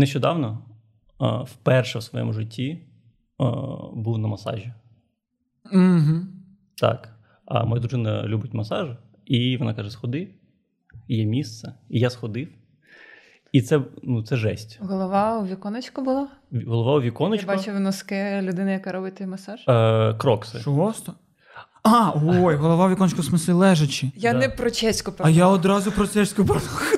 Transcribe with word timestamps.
нещодавно 0.00 0.58
вперше 1.46 1.98
в 1.98 2.02
своєму 2.02 2.32
житті 2.32 2.78
був 3.92 4.18
на 4.18 4.28
масажі. 4.28 4.72
Угу. 5.72 6.20
Так. 6.80 7.08
А 7.46 7.64
моя 7.64 7.80
дружина 7.80 8.22
любить 8.22 8.54
масаж, 8.54 8.88
і 9.26 9.56
вона 9.56 9.74
каже: 9.74 9.90
сходи, 9.90 10.28
є 11.08 11.24
місце. 11.24 11.74
І 11.88 11.98
я 11.98 12.10
сходив. 12.10 12.48
І 13.52 13.62
це 13.62 13.80
ну, 14.02 14.22
це 14.22 14.36
жесть. 14.36 14.78
Голова 14.82 15.38
у 15.38 15.46
віконечку 15.46 16.02
була? 16.02 16.28
Голова 16.66 16.92
у 16.92 17.00
Я 17.00 17.06
віконечко. 17.06 17.46
бачив 17.46 17.80
носки 17.80 18.40
людини, 18.42 18.72
яка 18.72 18.92
робить 18.92 19.14
той 19.14 19.26
масаж. 19.26 19.60
Е, 19.68 20.14
крокси. 20.18 20.58
Шосто? 20.58 21.14
А, 21.82 22.12
ой, 22.24 22.54
голова 22.56 22.86
в 22.86 22.90
віконечку 22.90 23.20
в 23.20 23.24
смислі 23.24 23.52
лежачи. 23.52 24.10
Я 24.16 24.32
Да. 24.32 24.38
не 24.38 24.48
про 24.48 24.70
чеську 24.70 25.12
А 25.18 25.30
я 25.30 25.46
одразу 25.48 25.92
про 25.92 26.06
чеську 26.06 26.44
порнуху. 26.44 26.96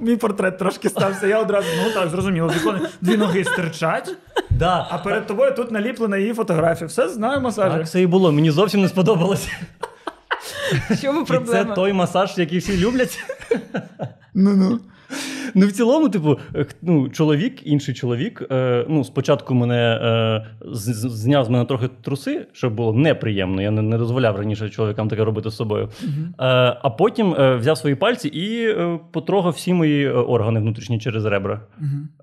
Мій 0.00 0.16
портрет 0.16 0.58
трошки 0.58 0.88
стався. 0.88 1.26
Я 1.26 1.38
одразу, 1.40 1.68
ну 1.84 1.90
так, 1.94 2.08
зрозуміло, 2.08 2.52
дві 3.00 3.16
ноги 3.16 3.44
стирчать, 3.44 4.16
Да. 4.50 4.86
а 4.90 4.98
перед 4.98 5.26
тобою 5.26 5.54
тут 5.54 5.70
наліплена 5.70 6.16
її 6.16 6.34
фотографія. 6.34 6.88
Все 6.88 7.08
знаю 7.08 7.40
масажі. 7.40 7.76
Так, 7.78 7.88
це 7.90 8.02
і 8.02 8.06
було. 8.06 8.32
Мені 8.32 8.50
зовсім 8.50 8.80
не 8.80 8.88
сподобалося. 8.88 9.48
В 10.90 11.02
чому 11.02 11.22
І 11.22 11.38
це 11.46 11.64
той 11.64 11.92
масаж, 11.92 12.38
який 12.38 12.58
всі 12.58 12.78
люблять. 12.78 13.18
Ну-ну. 14.34 14.70
Ну, 14.70 14.80
в 15.54 15.72
цілому, 15.72 16.08
типу, 16.08 16.38
е, 16.54 16.66
ну, 16.82 17.08
чоловік, 17.08 17.66
інший 17.66 17.94
чоловік. 17.94 18.42
Е, 18.50 18.84
ну, 18.88 19.04
спочатку 19.04 19.54
мене 19.54 20.00
е, 20.02 20.46
з- 20.72 20.78
з- 20.94 21.10
зняв 21.10 21.44
з 21.44 21.48
мене 21.48 21.64
трохи 21.64 21.88
труси, 22.02 22.46
щоб 22.52 22.74
було 22.74 22.92
неприємно. 22.92 23.62
Я 23.62 23.70
не, 23.70 23.82
не 23.82 23.98
дозволяв 23.98 24.36
раніше 24.36 24.68
чоловікам 24.68 25.08
таке 25.08 25.24
робити 25.24 25.50
з 25.50 25.56
собою. 25.56 25.88
Е, 26.04 26.34
а 26.82 26.90
потім 26.98 27.34
е, 27.34 27.56
взяв 27.56 27.78
свої 27.78 27.94
пальці 27.94 28.28
і 28.28 28.68
е, 28.68 28.98
потрогав 29.12 29.52
всі 29.52 29.74
мої 29.74 30.06
е, 30.06 30.10
органи 30.12 30.60
внутрішні 30.60 30.98
через 30.98 31.24
ребра. 31.24 31.60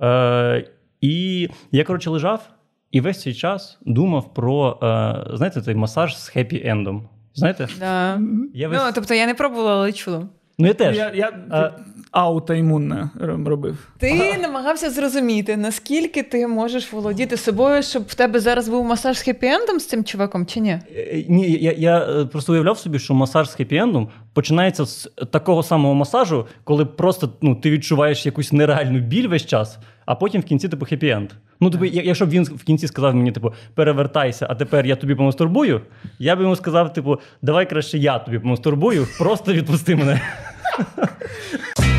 Е, 0.01 0.67
і 1.01 1.49
я, 1.71 1.83
коротше, 1.83 2.09
лежав 2.09 2.49
і 2.91 3.01
весь 3.01 3.21
цей 3.21 3.33
час 3.33 3.79
думав 3.85 4.33
про, 4.33 4.79
е, 4.83 5.35
знаєте, 5.37 5.61
той 5.61 5.75
масаж 5.75 6.17
з 6.17 6.35
хеппі-ендом. 6.35 7.01
Знаєте? 7.33 7.67
Да. 7.79 8.19
Я 8.53 8.67
весь... 8.67 8.79
Ну, 8.85 8.91
тобто 8.95 9.13
я 9.13 9.25
не 9.25 9.33
пробувала, 9.33 9.71
але 9.75 9.91
чула. 9.91 10.27
Ну, 10.59 10.67
я 10.67 10.73
теж. 10.73 10.97
Я, 10.97 11.11
я 11.15 11.31
А- 11.49 11.69
аутоімунне 12.15 13.09
робив. 13.45 13.77
Ти 13.97 14.37
намагався 14.41 14.89
зрозуміти, 14.89 15.57
наскільки 15.57 16.23
ти 16.23 16.47
можеш 16.47 16.93
володіти 16.93 17.37
собою, 17.37 17.83
щоб 17.83 18.03
в 18.07 18.13
тебе 18.13 18.39
зараз 18.39 18.69
був 18.69 18.85
масаж 18.85 19.17
з 19.17 19.27
хеппі-ендом 19.27 19.79
з 19.79 19.85
цим 19.85 20.03
чуваком, 20.03 20.45
чи 20.45 20.59
ні? 20.59 20.79
Е, 20.95 21.25
Ні, 21.29 21.51
я, 21.51 21.71
я 21.71 21.97
е, 21.99 22.25
просто 22.25 22.53
уявляв 22.53 22.77
собі, 22.77 22.99
що 22.99 23.13
масаж 23.13 23.49
з 23.49 23.59
хеппі-ендом 23.59 24.07
починається 24.33 24.85
з 24.85 25.09
такого 25.31 25.63
самого 25.63 25.93
масажу, 25.93 26.45
коли 26.63 26.85
просто 26.85 27.29
ну, 27.41 27.55
ти 27.55 27.71
відчуваєш 27.71 28.25
якусь 28.25 28.53
нереальну 28.53 28.99
біль 28.99 29.27
весь 29.27 29.45
час, 29.45 29.77
а 30.05 30.15
потім 30.15 30.41
в 30.41 30.43
кінці, 30.43 30.69
типу, 30.69 30.85
хеппі-енд. 30.85 31.29
Ну, 31.59 31.69
тобі, 31.69 31.89
якщо 31.93 32.25
б 32.25 32.29
він 32.29 32.43
в 32.43 32.63
кінці 32.63 32.87
сказав 32.87 33.15
мені, 33.15 33.31
типу, 33.31 33.53
перевертайся, 33.73 34.47
а 34.49 34.55
тепер 34.55 34.85
я 34.85 34.95
тобі 34.95 35.15
помастурбую, 35.15 35.81
я 36.19 36.35
б 36.35 36.41
йому 36.41 36.55
сказав, 36.55 36.93
типу, 36.93 37.19
давай 37.41 37.69
краще 37.69 37.97
я 37.97 38.19
тобі 38.19 38.39
помастурбую, 38.39 39.07
просто 39.19 39.53
відпусти 39.53 39.95
мене. 39.95 40.21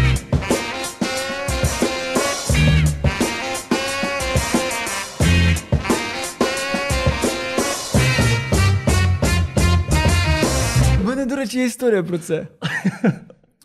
речі, 11.46 11.58
є 11.58 11.64
історія 11.64 12.02
про 12.02 12.18
це. 12.18 12.46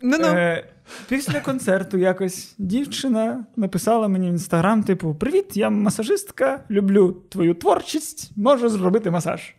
Ну 0.02 0.16
ну. 0.20 0.26
Е, 0.26 0.64
після 1.08 1.40
концерту 1.40 1.98
якось 1.98 2.54
дівчина 2.58 3.46
написала 3.56 4.08
мені 4.08 4.26
в 4.28 4.32
інстаграм: 4.32 4.82
типу: 4.82 5.14
Привіт, 5.14 5.56
я 5.56 5.70
масажистка, 5.70 6.64
люблю 6.70 7.12
твою 7.30 7.54
творчість, 7.54 8.36
можу 8.36 8.68
зробити 8.68 9.10
масаж. 9.10 9.54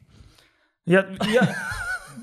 Я, 0.86 1.18
я... 1.34 1.56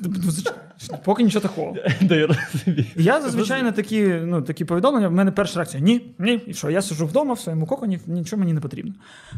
Поки 1.04 1.22
нічого 1.22 1.42
такого. 1.42 1.76
Я 2.96 3.20
зазвичай 3.20 3.62
на 3.62 3.72
такі, 3.72 4.06
ну, 4.06 4.42
такі 4.42 4.64
повідомлення, 4.64 5.08
в 5.08 5.12
мене 5.12 5.30
перша 5.30 5.54
реакція: 5.54 5.82
ні, 5.82 6.14
ні, 6.18 6.34
і 6.46 6.54
що, 6.54 6.70
я 6.70 6.82
сиджу 6.82 7.06
вдома 7.06 7.34
в 7.34 7.40
своєму 7.40 7.66
коконі, 7.66 8.00
нічого 8.06 8.40
мені 8.40 8.52
не 8.52 8.60
потрібно. 8.60 8.94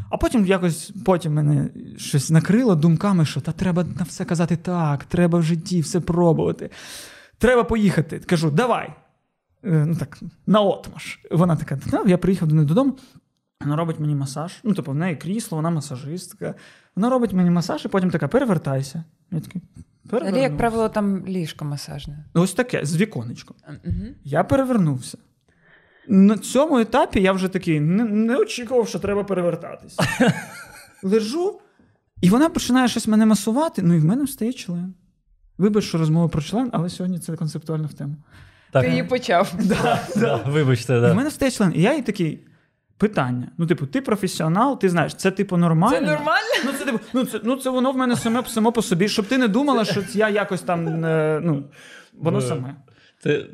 А 0.09 0.17
потім 0.17 0.45
якось 0.45 0.91
потім 1.05 1.33
мене 1.33 1.69
щось 1.97 2.29
накрило 2.29 2.75
думками, 2.75 3.25
що 3.25 3.41
та 3.41 3.51
треба 3.51 3.83
на 3.83 4.03
все 4.03 4.25
казати 4.25 4.55
так, 4.55 5.03
треба 5.03 5.39
в 5.39 5.43
житті 5.43 5.81
все 5.81 5.99
пробувати. 5.99 6.69
Треба 7.37 7.63
поїхати. 7.63 8.19
Кажу, 8.19 8.51
давай. 8.51 8.89
Е, 9.65 9.85
Ну 9.87 9.95
так, 9.95 10.19
на 10.47 10.61
отмаш. 10.61 11.19
Вона 11.31 11.55
така, 11.55 11.79
ну, 11.93 12.03
я 12.07 12.17
приїхав 12.17 12.47
до 12.47 12.55
неї 12.55 12.67
додому. 12.67 12.97
Вона 13.61 13.75
робить 13.75 13.99
мені 13.99 14.15
масаж. 14.15 14.59
Ну, 14.63 14.73
типу, 14.73 14.91
в 14.91 14.95
неї 14.95 15.15
крісло, 15.15 15.55
вона 15.55 15.69
масажистка. 15.69 16.55
Вона 16.95 17.09
робить 17.09 17.33
мені 17.33 17.49
масаж, 17.49 17.85
і 17.85 17.87
потім 17.87 18.09
така, 18.11 18.27
перевертайся. 18.27 19.03
Я 19.31 19.39
такий, 19.39 19.61
Взагалі, 20.05 20.39
як 20.39 20.57
правило, 20.57 20.89
там 20.89 21.25
ліжко 21.27 21.65
масажне. 21.65 22.25
Ось 22.33 22.53
таке, 22.53 22.85
з 22.85 22.97
віконечком. 22.97 23.57
Угу. 23.85 24.05
Я 24.23 24.43
перевернувся. 24.43 25.17
На 26.07 26.37
цьому 26.37 26.79
етапі 26.79 27.21
я 27.21 27.31
вже 27.31 27.47
такий 27.47 27.79
не, 27.79 28.03
не 28.03 28.37
очікував, 28.37 28.87
що 28.87 28.99
треба 28.99 29.23
перевертатись. 29.23 29.97
Лежу, 31.03 31.59
і 32.21 32.29
вона 32.29 32.49
починає 32.49 32.87
щось 32.87 33.07
мене 33.07 33.25
масувати, 33.25 33.81
ну 33.81 33.93
і 33.93 33.99
в 33.99 34.05
мене 34.05 34.23
встає 34.23 34.53
член. 34.53 34.93
Вибач, 35.57 35.83
що 35.83 35.97
розмова 35.97 36.27
про 36.27 36.41
член, 36.41 36.69
але 36.73 36.89
сьогодні 36.89 37.19
це 37.19 37.35
концептуально 37.35 37.87
в 37.87 37.93
тему. 37.93 38.15
Так, 38.71 38.83
Ти 38.83 38.89
її 38.89 39.03
почав. 39.03 39.53
да, 40.15 40.43
вибачте, 40.47 40.93
І 40.93 41.11
в 41.11 41.15
мене 41.15 41.29
встає 41.29 41.51
член. 41.51 41.73
І 41.75 41.81
я 41.81 41.95
їй 41.95 42.01
такий. 42.01 42.47
Питання. 43.03 43.47
Ну, 43.57 43.65
типу, 43.65 43.85
ти 43.85 44.01
професіонал, 44.01 44.79
ти 44.79 44.89
знаєш, 44.89 45.15
це 45.15 45.31
типу 45.31 45.57
нормально. 45.57 45.95
Це 45.95 46.01
нормально? 46.01 46.53
Ну, 46.65 46.71
це 46.79 46.85
типу, 46.85 46.99
ну 47.13 47.25
це, 47.25 47.39
ну, 47.43 47.55
це 47.55 47.69
воно 47.69 47.91
в 47.91 47.97
мене 47.97 48.15
саме 48.15 48.43
само 48.45 48.71
по 48.71 48.81
собі, 48.81 49.09
щоб 49.09 49.25
ти 49.25 49.37
не 49.37 49.47
думала, 49.47 49.85
що 49.85 50.03
я 50.13 50.29
якось 50.29 50.61
там. 50.61 51.05
е, 51.05 51.39
ну, 51.43 51.63
воно 52.13 52.37
Е, 52.37 52.41
саме. 52.41 52.75
Це, 53.23 53.45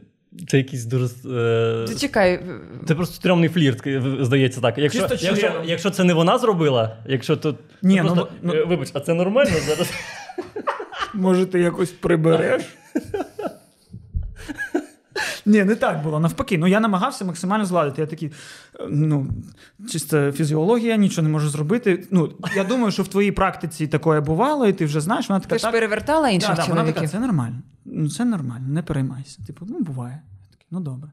це 0.48 0.58
якийсь 0.58 0.86
дуже. 0.86 1.06
Е... 1.06 1.86
Ти 1.88 1.96
чекай. 1.96 2.40
Це 2.88 2.96
просто 2.96 3.16
стрьомний 3.16 3.50
флірт, 3.50 3.88
здається 4.26 4.62
так. 4.62 4.78
Якщо, 4.78 5.08
Чисто 5.08 5.26
якщо, 5.28 5.62
якщо 5.66 5.90
це 5.90 6.04
не 6.04 6.14
вона 6.14 6.38
зробила, 6.38 6.98
якщо 7.06 7.38
то. 7.38 7.56
Ні, 7.82 8.02
ну, 8.02 8.14
просто, 8.16 8.30
ну- 8.42 8.54
е, 8.54 8.64
вибач, 8.64 8.90
а 8.94 9.00
це 9.00 9.14
нормально 9.14 9.56
зараз? 9.68 9.94
Може, 11.14 11.46
ти 11.46 11.60
якось 11.60 11.92
прибереш? 11.92 12.64
Ні, 15.50 15.64
не 15.64 15.76
так 15.76 16.04
було. 16.04 16.20
Навпаки, 16.20 16.58
ну 16.58 16.68
я 16.68 16.80
намагався 16.80 17.26
максимально 17.26 17.66
зладити. 17.66 18.02
Я 18.02 18.08
такий, 18.08 18.32
е, 18.80 18.88
ну, 18.90 19.28
чисто 19.92 20.32
фізіологія, 20.32 20.96
нічого 20.96 21.28
не 21.28 21.34
можу 21.34 21.50
зробити. 21.50 22.08
Ну, 22.12 22.32
я 22.56 22.64
думаю, 22.64 22.92
що 22.92 23.04
в 23.04 23.08
твоїй 23.08 23.32
практиці 23.32 23.88
таке 23.88 24.20
бувало, 24.20 24.68
і 24.68 24.74
ти 24.74 24.86
вже 24.86 25.02
знаєш, 25.02 25.30
вона 25.30 25.40
така. 25.40 25.50
Ти 25.50 25.58
ж 25.58 25.64
так, 25.64 25.72
перевертала 25.72 26.22
да, 26.22 26.30
інших 26.30 26.56
да, 26.56 26.66
вона 26.66 26.86
така, 26.86 27.08
це 27.08 27.20
нормально. 27.20 27.62
Ну, 27.86 28.10
це 28.10 28.26
нормально, 28.26 28.68
не 28.68 28.84
переймайся. 28.84 29.46
Типу, 29.48 29.66
ну, 29.70 29.80
буває. 29.80 30.24
Я 30.42 30.48
такий, 30.52 30.68
ну 30.72 30.80
добре. 30.80 31.12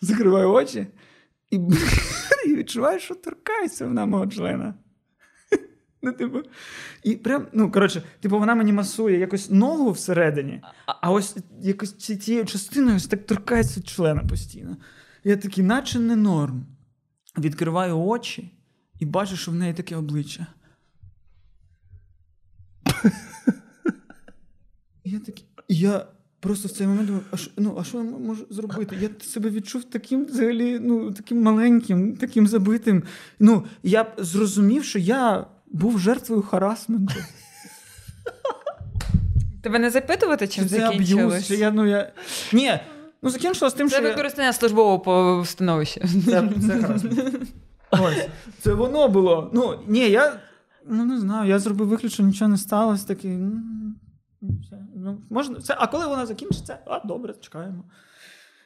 Закриваю 0.00 0.50
очі 0.50 0.86
і, 1.50 1.56
і 2.46 2.54
відчуваю, 2.54 3.00
що 3.00 3.14
торкається 3.14 3.86
вона 3.86 4.06
мого 4.06 4.26
члена. 4.26 4.74
Ну, 6.04 6.12
типу, 6.12 6.38
і 7.02 7.16
прям, 7.16 7.46
ну, 7.52 7.70
коротше, 7.70 8.02
типу, 8.20 8.38
вона 8.38 8.54
мені 8.54 8.72
масує 8.72 9.18
якось 9.18 9.50
ногу 9.50 9.90
всередині, 9.90 10.62
а 10.86 11.10
ось 11.10 11.36
якось 11.60 11.96
цією 11.96 12.44
частиною 12.44 12.96
ось 12.96 13.06
так 13.06 13.26
торкається 13.26 13.82
члена 13.82 14.24
постійно. 14.24 14.76
Я 15.24 15.36
такий, 15.36 15.64
наче 15.64 15.98
не 15.98 16.16
норм. 16.16 16.66
Відкриваю 17.38 17.98
очі 17.98 18.52
і 19.00 19.06
бачу, 19.06 19.36
що 19.36 19.50
в 19.50 19.54
неї 19.54 19.74
таке 19.74 19.96
обличчя. 19.96 20.46
Я 25.04 25.18
такий, 25.18 25.44
я 25.68 26.06
просто 26.40 26.68
в 26.68 26.70
цей 26.70 26.86
момент 26.86 27.06
думаю, 27.06 27.24
а 27.30 27.36
що, 27.36 27.50
ну, 27.56 27.76
а 27.80 27.84
що 27.84 27.98
я 27.98 28.04
можу 28.04 28.46
зробити? 28.50 28.96
Я 29.00 29.10
себе 29.20 29.50
відчув 29.50 29.84
таким 29.84 30.24
взагалі, 30.24 30.78
ну, 30.78 31.12
таким 31.12 31.42
маленьким, 31.42 32.16
таким 32.16 32.46
забитим. 32.46 33.02
Ну, 33.38 33.64
я 33.82 34.14
зрозумів, 34.18 34.84
що 34.84 34.98
я 34.98 35.46
був 35.74 35.98
жертвою 35.98 36.42
харасменту. 36.42 37.14
Тебе 39.62 39.78
не 39.78 39.90
запитувати, 39.90 40.48
чим 40.48 40.68
це 40.68 40.88
аб'юз, 40.88 41.44
що 41.44 41.54
я, 41.54 41.70
ну, 41.70 41.86
я... 41.86 42.12
Ні, 42.52 42.80
ну 43.22 43.30
закінчилось 43.30 43.74
тим, 43.74 43.88
Це 43.88 43.96
що 43.96 44.04
я... 44.04 44.10
використання 44.10 44.52
службового 44.52 45.00
по- 45.00 45.42
становища. 45.46 46.00
Це, 46.00 46.48
це 46.66 46.82
харасмент. 46.82 47.34
Ось. 47.90 48.28
Це 48.60 48.72
воно 48.72 49.08
було. 49.08 49.50
Ну, 49.54 49.80
ні, 49.86 50.10
я 50.10 50.40
ну, 50.86 51.04
не 51.04 51.20
знаю, 51.20 51.48
я 51.48 51.58
зробив 51.58 52.10
що 52.10 52.22
нічого 52.22 52.48
не 52.48 52.56
сталося. 52.58 53.06
Такий. 53.06 53.30
«М, 53.30 53.96
все, 54.42 54.76
Ну, 54.96 55.22
можна, 55.30 55.60
це, 55.60 55.76
а 55.78 55.86
коли 55.86 56.06
вона 56.06 56.26
закінчиться, 56.26 56.78
а 56.86 57.06
добре, 57.06 57.34
чекаємо. 57.40 57.84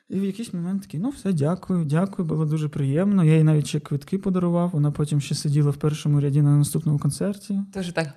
І 0.08 0.20
в 0.20 0.24
якийсь 0.24 0.54
момент 0.54 0.82
такий, 0.82 1.00
ну 1.00 1.08
все, 1.08 1.32
дякую, 1.32 1.84
дякую, 1.84 2.28
було 2.28 2.44
дуже 2.44 2.68
приємно. 2.68 3.24
Я 3.24 3.36
їй 3.36 3.44
навіть 3.44 3.66
ще 3.66 3.80
квитки 3.80 4.18
подарував. 4.18 4.70
Вона 4.70 4.90
потім 4.90 5.20
ще 5.20 5.34
сиділа 5.34 5.70
в 5.70 5.76
першому 5.76 6.20
ряді 6.20 6.42
на 6.42 6.56
наступному 6.56 6.98
концерті. 6.98 7.60
Тож 7.74 7.92
так. 7.92 8.08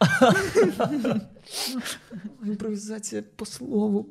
Імпровізація 2.44 3.22
по 3.36 3.46
слову. 3.46 4.06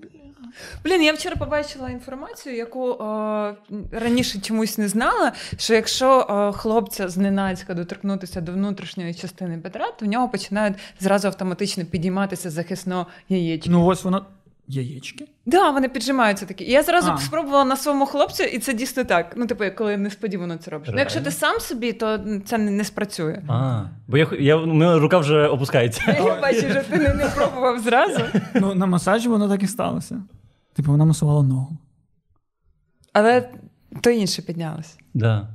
Блін, 0.83 1.03
я 1.03 1.13
вчора 1.13 1.35
побачила 1.35 1.89
інформацію, 1.89 2.55
яку 2.55 2.91
е, 2.91 3.55
раніше 3.91 4.39
чомусь 4.39 4.77
не 4.77 4.87
знала. 4.87 5.31
Що 5.57 5.73
якщо 5.73 6.19
е, 6.19 6.57
хлопця 6.57 7.09
зненацька 7.09 7.73
доторкнутися 7.73 8.41
до 8.41 8.51
внутрішньої 8.51 9.13
частини 9.13 9.57
бедра, 9.57 9.91
то 9.91 10.05
в 10.05 10.09
нього 10.09 10.29
починають 10.29 10.77
зразу 10.99 11.27
автоматично 11.27 11.85
підійматися 11.85 12.49
захисно 12.49 13.07
яєчки. 13.29 13.69
Ну, 13.69 13.85
ось 13.85 14.03
воно. 14.03 14.25
Яєчки? 14.67 15.27
Да, 15.45 15.69
вони 15.71 15.89
піджимаються 15.89 16.45
такі. 16.45 16.63
І 16.63 16.71
я 16.71 16.83
зразу 16.83 17.11
А. 17.11 17.17
спробувала 17.17 17.65
на 17.65 17.77
своєму 17.77 18.05
хлопцю, 18.05 18.43
і 18.43 18.59
це 18.59 18.73
дійсно 18.73 19.03
так. 19.03 19.33
Ну, 19.37 19.47
типу, 19.47 19.63
коли 19.77 19.97
несподівано 19.97 20.57
це 20.57 20.71
робиш. 20.71 20.89
Ну, 20.93 20.99
якщо 20.99 21.21
ти 21.21 21.31
сам 21.31 21.59
собі, 21.59 21.93
то 21.93 22.19
це 22.45 22.57
не, 22.57 22.71
не 22.71 22.83
спрацює. 22.83 23.41
А, 23.47 23.83
бо 24.07 24.17
я, 24.17 24.27
я, 24.39 24.55
у 24.55 24.65
мене 24.65 24.99
рука 24.99 25.17
вже 25.17 25.47
опускається. 25.47 26.01
Я 26.25 26.41
бачу, 26.41 26.59
що 26.59 26.83
ти 26.89 26.97
не, 26.97 27.13
не 27.13 27.25
пробував 27.35 27.79
зразу. 27.79 28.21
Ну, 28.55 28.75
на 28.75 28.85
масажі 28.85 29.29
воно 29.29 29.49
так 29.49 29.63
і 29.63 29.67
сталося. 29.67 30.23
Типу, 30.73 30.91
вона 30.91 31.05
масувала 31.05 31.43
ногу. 31.43 31.77
Але 33.13 33.49
то 34.01 34.09
інше 34.09 34.41
піднялось. 34.41 34.97
Да. 35.13 35.47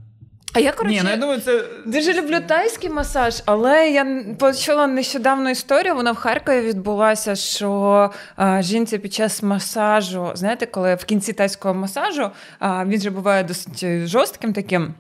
А 0.57 0.61
я, 0.61 0.73
коротше, 0.73 0.97
Ні, 0.97 1.03
ну 1.05 1.11
я 1.11 1.17
думаю, 1.17 1.41
це. 1.41 1.65
Дуже 1.87 2.15
люблю 2.15 2.41
тайський 2.47 2.91
масаж, 2.91 3.43
але 3.47 3.91
я 3.91 4.25
почула 4.39 4.87
нещодавно 4.87 5.51
історію. 5.51 5.95
Вона 5.95 6.13
в 6.13 6.17
Харкові 6.17 6.61
відбулася, 6.61 7.35
що 7.35 8.11
а, 8.37 8.63
жінці 8.63 8.99
під 8.99 9.15
час 9.15 9.43
масажу, 9.43 10.31
знаєте, 10.35 10.67
коли 10.67 10.95
в 10.95 11.05
кінці 11.05 11.33
тайського 11.33 11.75
масажу 11.75 12.31
а, 12.59 12.85
він 12.85 13.01
же 13.01 13.11
буває 13.11 13.45
досить 13.45 14.07
жорстким 14.07 14.53
таким, 14.53 14.95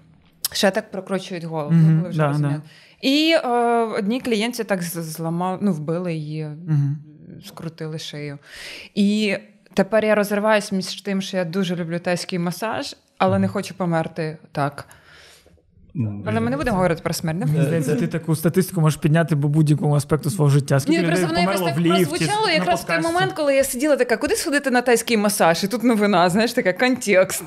ще 0.52 0.70
так 0.70 0.90
прокручують 0.90 1.44
голову. 1.44 1.70
Ви 2.02 2.08
вже 2.08 2.18
да, 2.18 2.28
розумієте. 2.28 2.62
І 3.00 3.36
е, 3.44 3.48
одній 3.98 4.20
клієнтці 4.20 4.64
так 4.64 4.82
з- 4.82 5.02
зламав, 5.02 5.58
ну, 5.60 5.72
вбили 5.72 6.14
її, 6.14 6.44
Угу. 6.46 7.40
скрутили 7.46 7.98
шию. 7.98 8.38
І 8.94 9.36
тепер 9.74 10.04
я 10.04 10.14
розриваюсь 10.14 10.72
між 10.72 11.02
тим, 11.02 11.22
що 11.22 11.36
я 11.36 11.44
дуже 11.44 11.76
люблю 11.76 11.98
тайський 11.98 12.38
масаж, 12.38 12.96
але 13.18 13.38
не 13.38 13.48
хочу 13.48 13.74
померти 13.74 14.38
так. 14.52 14.88
Але 16.26 16.40
ми 16.40 16.50
не 16.50 16.56
будемо 16.56 16.76
говорити 16.76 17.00
про 17.04 17.14
смерть. 17.14 17.38
не? 17.38 17.46
Мені 17.46 17.64
здається, 17.64 17.96
ти 17.96 18.06
таку 18.06 18.36
статистику 18.36 18.80
можеш 18.80 19.00
підняти 19.00 19.36
по 19.36 19.48
будь-якому 19.48 19.94
аспекту 19.94 20.30
свого 20.30 20.50
життя. 20.50 20.80
Скільки 20.80 21.00
Ні, 21.00 21.06
просто 21.06 21.26
воно 21.26 21.40
якось 21.40 21.60
так 21.60 21.74
прозвучало 21.74 22.48
якраз 22.48 22.80
в 22.80 22.84
той 22.84 23.00
момент, 23.00 23.32
коли 23.32 23.54
я 23.54 23.64
сиділа 23.64 23.96
така, 23.96 24.16
куди 24.16 24.36
сходити 24.36 24.70
на 24.70 24.82
тайський 24.82 25.16
масаж? 25.16 25.64
І 25.64 25.68
тут 25.68 25.82
новина, 25.84 26.30
знаєш, 26.30 26.52
така 26.52 26.72
контекст. 26.72 27.44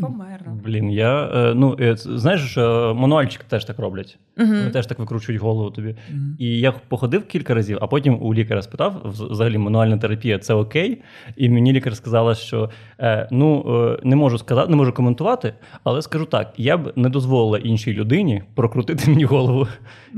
Померла. 0.00 0.52
Блін, 0.64 0.90
я 0.90 1.24
е, 1.34 1.54
ну 1.54 1.76
е, 1.80 1.96
знаєш, 1.96 2.56
мануальчик 2.96 3.44
теж 3.44 3.64
так 3.64 3.78
роблять. 3.78 4.18
Вони 4.36 4.70
теж 4.70 4.86
так 4.86 4.98
викручують 4.98 5.40
голову 5.40 5.70
тобі. 5.70 5.96
Мгм. 6.10 6.36
І 6.38 6.58
я 6.58 6.72
походив 6.72 7.26
кілька 7.26 7.54
разів, 7.54 7.78
а 7.80 7.86
потім 7.86 8.22
у 8.22 8.34
лікаря 8.34 8.62
спитав: 8.62 9.00
взагалі 9.04 9.58
мануальна 9.58 9.98
терапія 9.98 10.38
це 10.38 10.54
окей. 10.54 11.02
І 11.36 11.48
мені 11.48 11.72
лікар 11.72 11.96
сказала, 11.96 12.34
що 12.34 12.70
е, 13.00 13.28
ну 13.30 13.64
е, 13.84 14.00
не 14.08 14.16
можу 14.16 14.38
сказати, 14.38 14.70
не 14.70 14.76
можу 14.76 14.92
коментувати, 14.92 15.54
але 15.84 16.02
скажу 16.02 16.24
так: 16.24 16.52
я 16.56 16.76
б 16.76 16.92
не 16.96 17.08
дозволила 17.08 17.58
іншій 17.58 17.92
людині 17.92 18.42
прокрутити 18.54 19.10
мені 19.10 19.24
голову. 19.24 19.66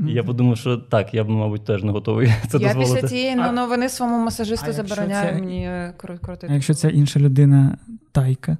І 0.07 0.11
я 0.11 0.23
подумав, 0.23 0.57
що 0.57 0.77
так, 0.77 1.13
я 1.13 1.23
б, 1.23 1.29
мабуть, 1.29 1.65
теж 1.65 1.83
не 1.83 1.91
готовий 1.91 2.27
це 2.47 2.57
Я 2.57 2.67
дозволити. 2.67 2.93
після 2.93 3.07
цієї 3.07 3.37
А- 3.39 3.51
новини 3.51 3.89
своєму 3.89 4.23
масажисту 4.25 4.71
забороняю 4.71 5.29
це- 5.29 5.33
мені 5.41 5.63
е, 5.67 5.93
кру- 5.97 6.45
А 6.49 6.53
якщо 6.53 6.73
ця 6.73 6.89
інша 6.89 7.19
людина 7.19 7.77
тайка? 8.11 8.57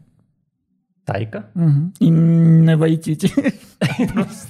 Тайка? 1.14 1.44
Угу. 1.56 1.92
І 2.00 2.12
не 2.12 2.76
вайтіті. 2.76 3.34
Просто, 4.14 4.48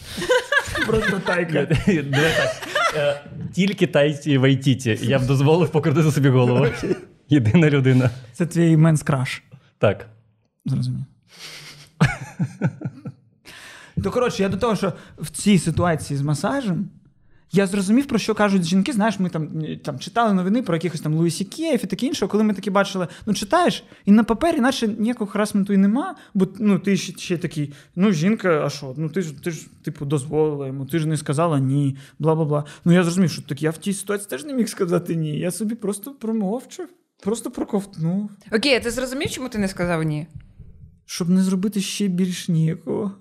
просто 0.88 1.20
тайка. 1.20 1.66
Давай 1.88 2.32
так. 2.38 2.68
Е, 2.96 3.22
Тільки 3.54 3.88
тайці 3.88 4.38
вайтіті. 4.38 5.00
Я 5.02 5.20
б 5.20 5.26
дозволив 5.26 5.70
покрутити 5.70 6.12
собі 6.12 6.30
голову. 6.30 6.68
Єдина 7.30 7.70
людина. 7.70 8.10
Це 8.34 8.46
твій 8.46 8.78
менс 8.78 9.04
краш. 9.04 9.44
Так. 9.78 10.06
Зрозумів. 10.66 11.04
То 14.04 14.12
коротше, 14.12 14.44
я 14.44 14.50
до 14.50 14.58
того, 14.58 14.76
що 14.76 14.94
в 15.18 15.30
цій 15.30 15.60
ситуації 15.60 16.18
з 16.18 16.22
масажем. 16.22 16.90
Я 17.52 17.68
зрозумів, 17.68 18.06
про 18.06 18.20
що 18.20 18.36
кажуть 18.36 18.64
жінки. 18.64 18.94
Знаєш, 18.94 19.20
ми 19.20 19.30
там, 19.30 19.50
там 19.84 20.00
читали 20.00 20.34
новини 20.34 20.62
про 20.62 20.76
якихось 20.76 21.02
там 21.02 21.14
Луїсі 21.14 21.46
Київ 21.46 21.80
і 21.84 21.88
таке 21.88 22.06
інше, 22.06 22.28
коли 22.28 22.44
ми 22.44 22.54
такі 22.54 22.70
бачили, 22.70 23.08
ну 23.26 23.34
читаєш, 23.34 23.84
і 24.06 24.12
на 24.12 24.24
папері, 24.24 24.60
наче 24.60 24.88
ніякого 24.88 25.32
харасменту 25.32 25.74
і 25.74 25.78
нема, 25.78 26.16
бо 26.34 26.48
ну 26.60 26.80
ти 26.80 26.98
ще, 26.98 27.14
ще 27.18 27.38
такий, 27.38 27.74
ну 27.96 28.12
жінка, 28.12 28.66
а 28.66 28.70
що? 28.70 28.94
Ну 28.98 29.10
ти 29.10 29.22
ж 29.22 29.44
ти 29.44 29.52
ж 29.52 29.68
типу 29.84 30.06
дозволила 30.06 30.68
йому, 30.68 30.86
ти 30.86 31.00
ж 31.00 31.08
не 31.08 31.18
сказала 31.18 31.60
ні, 31.60 31.98
бла 32.20 32.36
бла 32.36 32.46
бла. 32.46 32.66
Ну 32.86 32.94
я 32.94 33.04
зрозумів, 33.04 33.32
що 33.32 33.42
так 33.42 33.62
я 33.62 33.70
в 33.70 33.78
тій 33.78 33.94
ситуації 33.94 34.30
теж 34.30 34.46
не 34.46 34.54
міг 34.54 34.70
сказати 34.70 35.16
ні. 35.16 35.40
Я 35.40 35.52
собі 35.52 35.76
просто 35.76 36.12
промовчав, 36.12 36.88
просто 37.24 37.52
проковтнув, 37.52 38.32
Окей, 38.52 38.76
а 38.76 38.80
ти 38.80 38.92
зрозумів, 38.92 39.30
чому 39.30 39.50
ти 39.50 39.58
не 39.58 39.68
сказав 39.68 40.04
ні? 40.04 40.28
щоб 41.06 41.30
не 41.30 41.44
зробити 41.44 41.82
ще 41.82 42.08
більш 42.08 42.50
ніякого. 42.50 43.12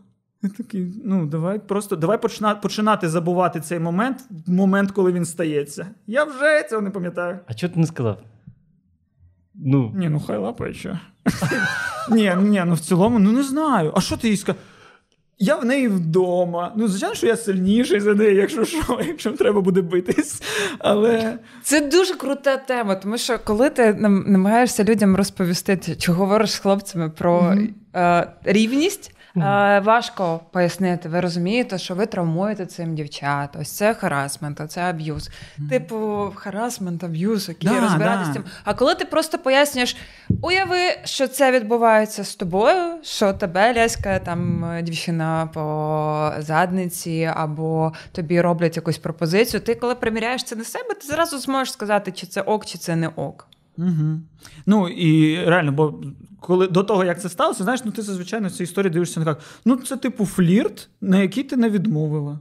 Я 0.43 0.51
такий, 0.51 0.87
ну 1.05 1.27
давай 1.27 1.59
просто 1.59 1.97
давай 1.97 2.23
почина, 2.23 2.55
починати 2.55 3.09
забувати 3.09 3.61
цей 3.61 3.79
момент, 3.79 4.25
момент, 4.47 4.91
коли 4.91 5.13
він 5.13 5.25
стається. 5.25 5.87
Я 6.07 6.25
вже 6.25 6.67
цього 6.71 6.83
не 6.83 6.91
пам'ятаю. 6.91 7.39
А 7.47 7.55
чого 7.55 7.73
ти 7.75 7.81
не 7.81 7.87
сказав? 7.87 8.19
Ну, 9.55 9.93
Ні, 9.97 10.09
ну 10.09 10.21
хай 10.27 10.39
лапає 10.39 10.75
що. 10.75 10.99
Ні, 12.11 12.35
ні, 12.43 12.63
ну 12.67 12.75
в 12.75 12.81
цілому, 12.81 13.19
ну 13.19 13.33
не 13.33 13.43
знаю. 13.43 13.93
А 13.97 14.01
що 14.01 14.17
ти 14.17 14.29
їй 14.29 14.37
сказав? 14.37 14.61
Я 15.39 15.57
в 15.57 15.65
неї 15.65 15.89
вдома. 15.89 16.73
Ну, 16.77 16.89
звичайно, 16.89 17.15
що 17.15 17.27
я 17.27 17.37
сильніший 17.37 18.01
за 18.01 18.15
неї, 18.15 18.35
якщо 18.37 18.65
що, 18.65 19.01
якщо 19.07 19.33
треба 19.33 19.61
буде 19.61 19.83
битись. 19.83 20.43
Але 20.79 21.39
Це 21.63 21.81
дуже 21.89 22.15
крута 22.15 22.57
тема, 22.57 22.95
тому 22.95 23.19
що 23.19 23.39
коли 23.45 23.71
ти 23.71 23.95
нам- 23.95 24.25
намагаєшся 24.29 24.85
людям 24.85 25.17
розповісти, 25.17 25.97
чи 25.99 26.13
говориш 26.13 26.51
з 26.51 26.59
хлопцями 26.59 27.11
про 27.11 27.43
Мгм. 27.43 27.75
е, 27.95 28.33
рівність, 28.45 29.15
е, 29.43 29.81
важко 29.81 30.41
пояснити. 30.51 31.09
Ви 31.09 31.21
розумієте, 31.21 31.79
що 31.79 31.95
ви 31.95 32.07
травмуєте 32.07 32.67
цим 32.67 32.95
дівчат. 32.95 33.57
Ось 33.61 33.71
це 33.71 33.95
харасмент, 33.95 34.61
а 34.61 34.67
це 34.67 34.81
аб'юз. 34.81 35.31
Типу, 35.71 36.33
харасмент, 36.35 37.05
аб'юз, 37.05 37.49
окей, 37.49 37.71
Да, 37.71 37.81
розбиратися 37.81 38.27
да. 38.27 38.31
з 38.31 38.35
цим. 38.35 38.45
А 38.65 38.75
коли 38.75 38.95
ти 38.95 39.05
просто 39.05 39.39
пояснюєш, 39.39 39.97
уяви, 40.43 40.79
що 41.05 41.29
це 41.29 41.53
відбувається 41.53 42.25
з 42.25 42.35
тобою, 42.35 42.95
що 43.03 43.33
тебе 43.33 43.75
ляська 43.75 44.19
там 44.19 44.65
е, 44.65 44.83
дівчина 44.83 45.49
по 45.55 46.33
задниці, 46.39 47.31
або 47.35 47.93
тобі 48.13 48.41
роблять 48.41 48.77
якусь 48.77 48.99
пропозицію. 48.99 49.61
Ти 49.61 49.75
коли 49.75 49.95
приміряєш 49.95 50.45
це 50.45 50.57
на 50.57 50.65
себе, 50.65 50.95
ти 50.95 51.07
зразу 51.07 51.39
зможеш 51.39 51.73
сказати, 51.73 52.13
чи 52.13 52.27
це 52.27 52.41
ок, 52.41 52.67
чи 52.67 52.79
це 52.79 52.97
не 52.97 53.09
ок. 53.09 53.49
Угу. 53.79 54.21
Ну 54.67 54.89
і 54.89 55.45
реально, 55.45 55.73
бо 55.73 55.95
коли 56.41 56.69
до 56.69 56.83
того, 56.83 57.05
як 57.05 57.21
це 57.21 57.29
сталося, 57.29 57.65
знаєш, 57.65 57.81
ну 57.85 57.93
ти 57.93 58.03
зазвичай 58.03 58.41
на 58.41 58.51
цю 58.51 58.63
історію 58.63 58.91
дивишся 58.91 59.25
так. 59.25 59.41
Ну, 59.65 59.77
це 59.77 59.97
типу 59.97 60.27
флірт, 60.27 60.89
на 61.01 61.23
який 61.23 61.45
ти 61.45 61.57
не 61.57 61.71
відмовила. 61.71 62.39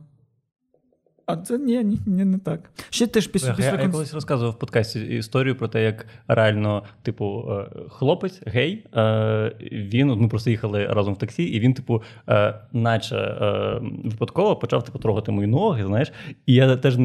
А 1.27 1.37
це 1.37 1.57
ні, 1.57 1.83
ні, 1.83 1.99
ні 2.05 2.25
не 2.25 2.37
так. 2.37 2.59
Ще 2.89 3.07
теж 3.07 3.27
після, 3.27 3.47
я, 3.47 3.53
після 3.53 3.71
я 3.71 3.77
конц- 3.77 3.91
колись 3.91 4.13
розказував 4.13 4.53
в 4.53 4.59
подкасті 4.59 4.99
історію 4.99 5.55
про 5.55 5.67
те, 5.67 5.83
як 5.83 6.05
реально, 6.27 6.83
типу, 7.01 7.45
е, 7.51 7.65
хлопець, 7.89 8.41
гей, 8.45 8.85
е, 8.95 9.55
він, 9.71 10.07
ми 10.07 10.27
просто 10.27 10.49
їхали 10.49 10.85
разом 10.85 11.13
в 11.13 11.17
таксі, 11.17 11.43
і 11.43 11.59
він, 11.59 11.73
типу, 11.73 12.01
е, 12.29 12.55
наче 12.73 13.37
випадково 14.03 14.55
почав 14.55 14.83
типу, 14.83 14.99
трогати 14.99 15.31
мої 15.31 15.47
ноги, 15.47 15.85
знаєш. 15.85 16.11
І 16.45 16.53
я 16.53 16.75
теж 16.75 16.97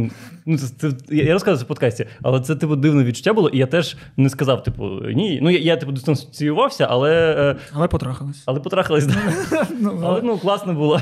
ну, 0.46 0.58
це, 0.58 0.66
це, 0.78 0.92
я 1.10 1.24
я 1.24 1.32
розказував 1.32 1.58
це 1.58 1.64
в 1.64 1.68
подкасті, 1.68 2.06
але 2.22 2.40
це 2.40 2.56
типу 2.56 2.76
дивне 2.76 3.04
відчуття 3.04 3.32
було, 3.32 3.48
і 3.48 3.58
я 3.58 3.66
теж 3.66 3.96
не 4.16 4.28
сказав, 4.28 4.62
типу, 4.62 4.88
ні. 5.00 5.38
Ну, 5.42 5.50
я, 5.50 5.58
я 5.58 5.76
типу, 5.76 5.92
дистанціювався, 5.92 6.86
але, 6.90 7.56
Але 7.72 7.88
потрахались. 7.88 8.42
але 8.46 8.60
потрахались. 8.60 9.06
да. 9.06 9.16
Ну, 9.80 10.00
Але 10.04 10.22
ну, 10.22 10.38
класно 10.38 10.74
було. 10.74 11.00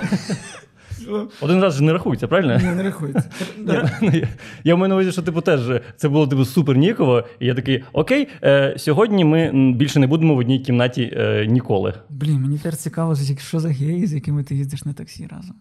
Один 1.41 1.61
раз 1.61 1.75
же 1.75 1.85
не 1.85 1.93
рахується, 1.93 2.29
правильно? 2.29 2.57
Ні, 2.57 2.77
не 2.77 2.83
рахується. 2.83 3.31
Я, 4.13 4.29
я 4.65 4.77
маю 4.77 4.89
на 4.89 4.95
увазі, 4.95 5.13
що 5.13 5.23
типу 5.23 5.41
теж 5.41 5.61
це 5.97 6.09
було 6.09 6.27
типу 6.27 6.45
супер 6.45 6.77
ніково. 6.77 7.25
І 7.41 7.47
я 7.47 7.55
такий: 7.55 7.85
окей, 7.93 8.29
е, 8.43 8.75
сьогодні 8.79 9.25
ми 9.25 9.73
більше 9.73 10.01
не 10.01 10.07
будемо 10.07 10.35
в 10.35 10.39
одній 10.39 10.61
кімнаті 10.61 11.13
е, 11.17 11.47
ніколи. 11.47 11.95
Блін, 12.09 12.41
мені 12.41 12.57
тепер 12.57 12.77
цікаво, 12.77 13.17
що 13.39 13.61
за 13.61 13.69
геї, 13.69 14.07
з 14.07 14.13
якими 14.13 14.45
ти 14.45 14.55
їздиш 14.55 14.85
на 14.85 14.93
таксі 14.93 15.29
разом. 15.31 15.57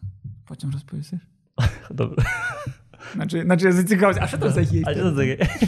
Потім 0.47 0.71
розповісиш. 0.71 1.19
Добре. 1.91 2.25
Наче, 3.15 3.43
наче 3.43 3.65
я 3.65 3.71
зацікавився. 3.71 4.21
А 4.23 4.27
що 4.27 4.37
там 4.37 4.49
за 4.49 4.61
гей? 4.61 4.83
А 4.85 4.93
що 4.93 5.11
це 5.11 5.15
таке? 5.15 5.49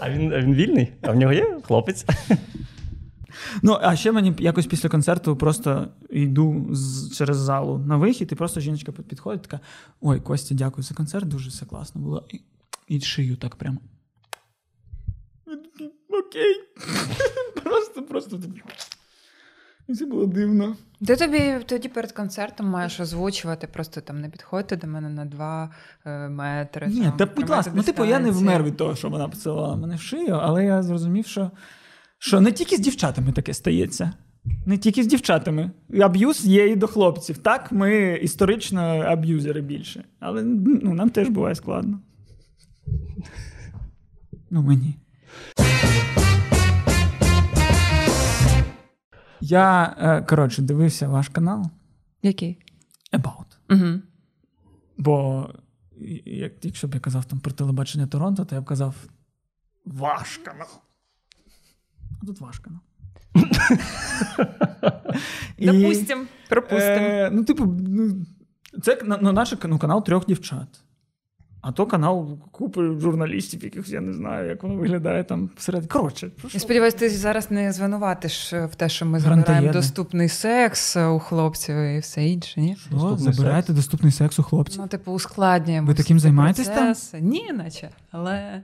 А 0.00 0.10
він, 0.10 0.32
а 0.32 0.40
він 0.40 0.54
вільний? 0.54 0.92
А 1.02 1.10
в 1.10 1.16
нього 1.16 1.32
є 1.32 1.56
хлопець? 1.62 2.06
Ну, 3.62 3.78
а 3.82 3.96
ще 3.96 4.12
мені 4.12 4.34
якось 4.38 4.66
після 4.66 4.88
концерту 4.88 5.36
просто 5.36 5.88
йду 6.10 6.66
з, 6.70 7.16
через 7.16 7.36
залу 7.36 7.78
на 7.78 7.96
вихід, 7.96 8.28
і 8.32 8.34
просто 8.34 8.60
жіночка 8.60 8.92
під- 8.92 9.08
підходить, 9.08 9.42
така: 9.42 9.60
Ой, 10.00 10.20
Костя, 10.20 10.54
дякую 10.54 10.84
за 10.84 10.94
концерт, 10.94 11.28
дуже 11.28 11.50
все 11.50 11.66
класно 11.66 12.00
було. 12.00 12.26
І, 12.30 12.40
і 12.88 13.00
шию 13.00 13.36
так 13.36 13.56
прямо. 13.56 13.78
Окей. 16.08 16.54
Просто, 17.64 18.02
просто. 18.02 18.40
І 19.88 19.94
Це 19.94 20.06
було 20.06 20.26
дивно. 20.26 20.76
Ти 21.06 21.16
тобі 21.16 21.58
тоді 21.66 21.88
перед 21.88 22.12
концертом 22.12 22.66
маєш 22.66 23.00
озвучувати, 23.00 23.66
просто 23.66 24.00
там 24.00 24.20
не 24.20 24.28
підходьте 24.28 24.76
до 24.76 24.86
мене 24.86 25.08
на 25.08 25.24
два 25.24 25.70
е, 26.04 26.28
метри. 26.28 26.86
Ні, 26.86 27.02
там, 27.02 27.12
та 27.16 27.26
будь 27.26 27.50
ласка, 27.50 27.72
ну 27.74 27.82
типу, 27.82 28.04
я 28.04 28.18
не 28.18 28.30
вмер 28.30 28.62
від 28.62 28.76
того, 28.76 28.96
що 28.96 29.08
вона 29.08 29.28
поцілувала 29.28 29.76
мене 29.76 29.96
в 29.96 30.00
шию, 30.00 30.34
але 30.42 30.64
я 30.64 30.82
зрозумів, 30.82 31.26
що, 31.26 31.50
що 32.26 32.40
не 32.40 32.52
тільки 32.52 32.76
з 32.76 32.80
дівчатами 32.80 33.32
таке 33.32 33.54
стається. 33.54 34.12
Не 34.66 34.78
тільки 34.78 35.02
з 35.02 35.06
дівчатами. 35.06 35.70
Аб'юз 36.00 36.46
є 36.46 36.68
і 36.68 36.76
до 36.76 36.86
хлопців. 36.86 37.38
Так, 37.38 37.72
ми 37.72 38.18
історично 38.22 38.80
аб'юзери 38.82 39.60
більше. 39.60 40.04
Але 40.20 40.42
ну, 40.42 40.94
нам 40.94 41.10
теж 41.10 41.28
буває 41.28 41.54
складно. 41.54 42.00
Ну, 44.50 44.62
мені. 44.62 44.96
Я, 49.40 49.96
е, 49.98 50.22
коротше, 50.22 50.62
дивився 50.62 51.08
ваш 51.08 51.28
канал 51.28 51.70
Який? 52.22 52.58
About. 53.12 53.56
Угу. 53.70 54.00
Бо 54.98 55.48
як, 56.26 56.64
якщо 56.64 56.88
б 56.88 56.94
я 56.94 57.00
казав 57.00 57.24
там 57.24 57.40
про 57.40 57.52
телебачення 57.52 58.06
Торонто, 58.06 58.44
то 58.44 58.54
я 58.54 58.60
б 58.60 58.64
казав 58.64 58.94
ваш 59.84 60.36
канал. 60.36 60.83
А 62.22 62.26
тут 62.26 62.38
канал. 62.38 62.80
І, 65.58 65.66
Допустим, 65.66 66.26
пропустим. 66.48 67.02
Е, 67.02 67.30
ну, 67.32 67.44
типу, 67.44 67.76
ну, 67.88 68.26
це 68.82 68.98
на- 69.04 69.18
ну, 69.22 69.32
наш 69.32 69.54
ну, 69.64 69.78
канал 69.78 70.04
трьох 70.04 70.26
дівчат. 70.26 70.80
А 71.66 71.72
то 71.72 71.86
канал 71.86 72.38
купи 72.50 72.80
журналістів, 73.00 73.64
яких 73.64 73.88
я 73.88 74.00
не 74.00 74.12
знаю, 74.12 74.48
як 74.48 74.62
воно 74.62 74.74
виглядає 74.74 75.24
там 75.24 75.50
всередині. 75.56 75.88
Коротше? 75.88 76.30
Я 76.52 76.60
сподіваюся, 76.60 76.96
ти 76.96 77.10
зараз 77.10 77.50
не 77.50 77.72
звинуватиш 77.72 78.52
е, 78.52 78.66
в 78.66 78.74
те, 78.74 78.88
що 78.88 79.06
ми 79.06 79.20
забираємо 79.20 79.72
доступний 79.72 80.28
секс 80.28 80.96
е, 80.96 81.06
у 81.06 81.18
хлопців 81.18 81.76
і 81.76 81.98
все 81.98 82.24
інше, 82.24 82.60
ні? 82.60 82.76
Що, 82.76 82.90
Доступний 82.90 83.32
забираєте 83.32 83.66
секс. 83.66 83.76
доступний 83.76 84.12
секс 84.12 84.38
у 84.38 84.42
хлопців? 84.42 84.80
Ну, 84.80 84.88
типу, 84.88 85.12
ускладнюємо. 85.12 85.86
Ви 85.86 85.94
таким 85.94 86.20
займаєтесь 86.20 86.68
там? 86.68 86.94
Ні, 87.20 87.52
наче. 87.52 87.90
Але. 88.10 88.62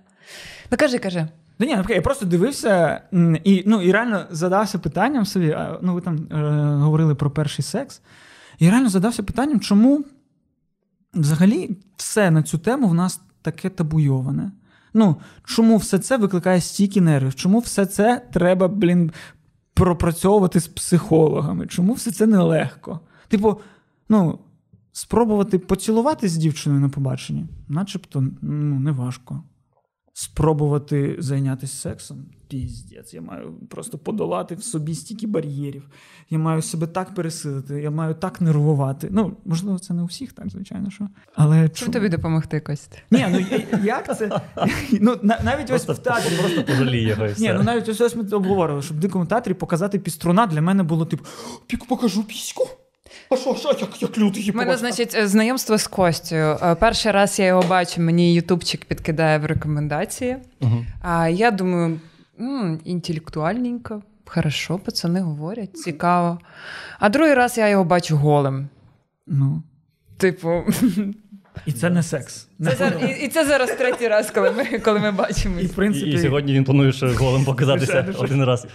Ну 0.70 0.78
кажи, 0.78 0.98
кажи. 0.98 1.28
Да 1.60 1.66
ні, 1.66 1.78
я 1.88 2.02
просто 2.02 2.26
дивився 2.26 3.02
і, 3.44 3.62
ну, 3.66 3.82
і 3.82 3.92
реально 3.92 4.26
задався 4.30 4.78
питанням 4.78 5.26
собі. 5.26 5.56
Ну, 5.82 5.94
ви 5.94 6.00
там 6.00 6.18
е, 6.30 6.36
говорили 6.74 7.14
про 7.14 7.30
перший 7.30 7.64
секс. 7.64 8.02
І 8.58 8.70
реально 8.70 8.88
задався 8.88 9.22
питанням, 9.22 9.60
чому 9.60 10.04
взагалі 11.14 11.76
все 11.96 12.30
на 12.30 12.42
цю 12.42 12.58
тему 12.58 12.88
в 12.88 12.94
нас 12.94 13.20
таке 13.42 13.68
табуйоване. 13.68 14.52
Ну, 14.94 15.16
чому 15.44 15.76
все 15.76 15.98
це 15.98 16.16
викликає 16.16 16.60
стільки 16.60 17.00
нервів? 17.00 17.34
Чому 17.34 17.58
все 17.58 17.86
це 17.86 18.26
треба, 18.32 18.68
блін, 18.68 19.12
пропрацьовувати 19.74 20.60
з 20.60 20.68
психологами? 20.68 21.66
Чому 21.66 21.92
все 21.92 22.10
це 22.10 22.26
нелегко? 22.26 23.00
Типу, 23.28 23.60
ну, 24.08 24.38
спробувати 24.92 25.58
поцілуватися 25.58 26.34
з 26.34 26.36
дівчиною 26.36 26.80
на 26.80 26.88
побаченні, 26.88 27.46
начебто, 27.68 28.24
ну, 28.42 28.80
не 28.80 28.92
важко. 28.92 29.42
Спробувати 30.20 31.16
зайнятися 31.18 31.76
сексом. 31.76 32.18
Піздець, 32.48 33.14
я 33.14 33.20
маю 33.20 33.52
просто 33.68 33.98
подолати 33.98 34.54
в 34.54 34.62
собі 34.62 34.94
стільки 34.94 35.26
бар'єрів. 35.26 35.88
Я 36.30 36.38
маю 36.38 36.62
себе 36.62 36.86
так 36.86 37.14
пересилити, 37.14 37.82
я 37.82 37.90
маю 37.90 38.14
так 38.14 38.40
нервувати. 38.40 39.08
Ну, 39.10 39.36
можливо, 39.44 39.78
це 39.78 39.94
не 39.94 40.02
у 40.02 40.04
всіх, 40.04 40.32
так, 40.32 40.50
звичайно, 40.50 40.90
що. 40.90 41.08
Але 41.34 41.68
Чим 41.68 41.74
чому- 41.74 41.92
тобі 41.92 42.08
допомогти, 42.08 42.60
Кость? 42.60 43.02
Ні, 43.10 43.26
ну 43.30 43.40
як 43.84 44.18
це? 44.18 44.40
Ну, 45.00 45.16
на- 45.22 45.40
навіть 45.44 45.70
ось 45.70 45.88
в 45.88 45.98
театрі. 45.98 46.36
просто 46.40 46.64
пожалій 46.64 47.02
його 47.02 47.26
і 47.26 47.32
все. 47.32 47.42
Ні, 47.42 47.52
ну 47.58 47.62
навіть 47.62 47.88
ось 47.88 48.00
ось 48.00 48.16
ми 48.16 48.22
обговорили, 48.22 48.82
що 48.82 48.94
в 48.94 48.96
дикому 48.96 49.26
театрі 49.26 49.54
показати 49.54 49.98
піструна 49.98 50.46
для 50.46 50.62
мене 50.62 50.82
було 50.82 51.04
типу: 51.04 51.24
пік 51.66 51.84
покажу 51.84 52.24
піську. 52.24 52.68
А 53.30 53.36
що, 53.36 53.54
що, 53.54 53.68
як, 53.68 54.02
як 54.02 54.18
лютий 54.18 54.50
У 54.50 54.54
мене, 54.54 54.76
значить, 54.76 55.14
е, 55.14 55.28
знайомство 55.28 55.78
з 55.78 55.86
Костю. 55.86 56.34
Е, 56.36 56.76
Перший 56.80 57.12
раз 57.12 57.38
я 57.38 57.46
його 57.46 57.62
бачу, 57.68 58.00
мені 58.02 58.34
Ютубчик 58.34 58.84
підкидає 58.84 59.38
в 59.38 59.44
рекомендації. 59.46 60.36
Мгм. 60.60 60.86
А 61.02 61.28
я 61.28 61.50
думаю, 61.50 62.00
м, 62.40 62.80
інтелектуальненько, 62.84 64.02
хорошо, 64.26 64.78
пацани 64.78 65.20
говорять, 65.20 65.76
цікаво. 65.78 66.38
А 66.98 67.08
другий 67.08 67.34
раз 67.34 67.58
я 67.58 67.68
його 67.68 67.84
бачу 67.84 68.16
голим. 68.16 68.68
Ну. 69.26 69.62
Типу, 70.16 70.62
І 71.66 71.72
це 71.72 71.90
не 71.90 72.02
секс. 72.02 72.48
це 72.64 72.76
зараз, 72.76 73.02
і, 73.02 73.24
і 73.24 73.28
це 73.28 73.44
зараз 73.46 73.70
третій 73.70 74.08
раз, 74.08 74.30
коли 74.30 74.50
ми, 74.50 74.78
коли 74.78 75.00
ми 75.00 75.08
І, 75.08 75.12
бачимось. 75.12 75.64
в 75.64 75.74
принципі, 75.74 76.10
І, 76.10 76.14
і 76.14 76.18
сьогодні 76.18 76.52
він 76.52 76.64
планує 76.64 76.92
ще 76.92 77.06
голим 77.12 77.44
показатися 77.44 78.14
один 78.18 78.44
раз. 78.44 78.66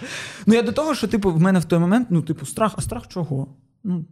Ну 0.46 0.54
я 0.54 0.62
до 0.62 0.72
того, 0.72 0.96
що, 0.96 1.08
типу, 1.08 1.32
в 1.32 1.42
мене 1.42 1.60
в 1.60 1.65
той 1.65 1.80
момент, 1.80 2.08
ну, 2.12 2.22
типу, 2.22 2.46
страх, 2.46 2.74
а 2.77 2.82
страх 2.82 3.08
чого? 3.08 3.48
Ну, 3.84 4.06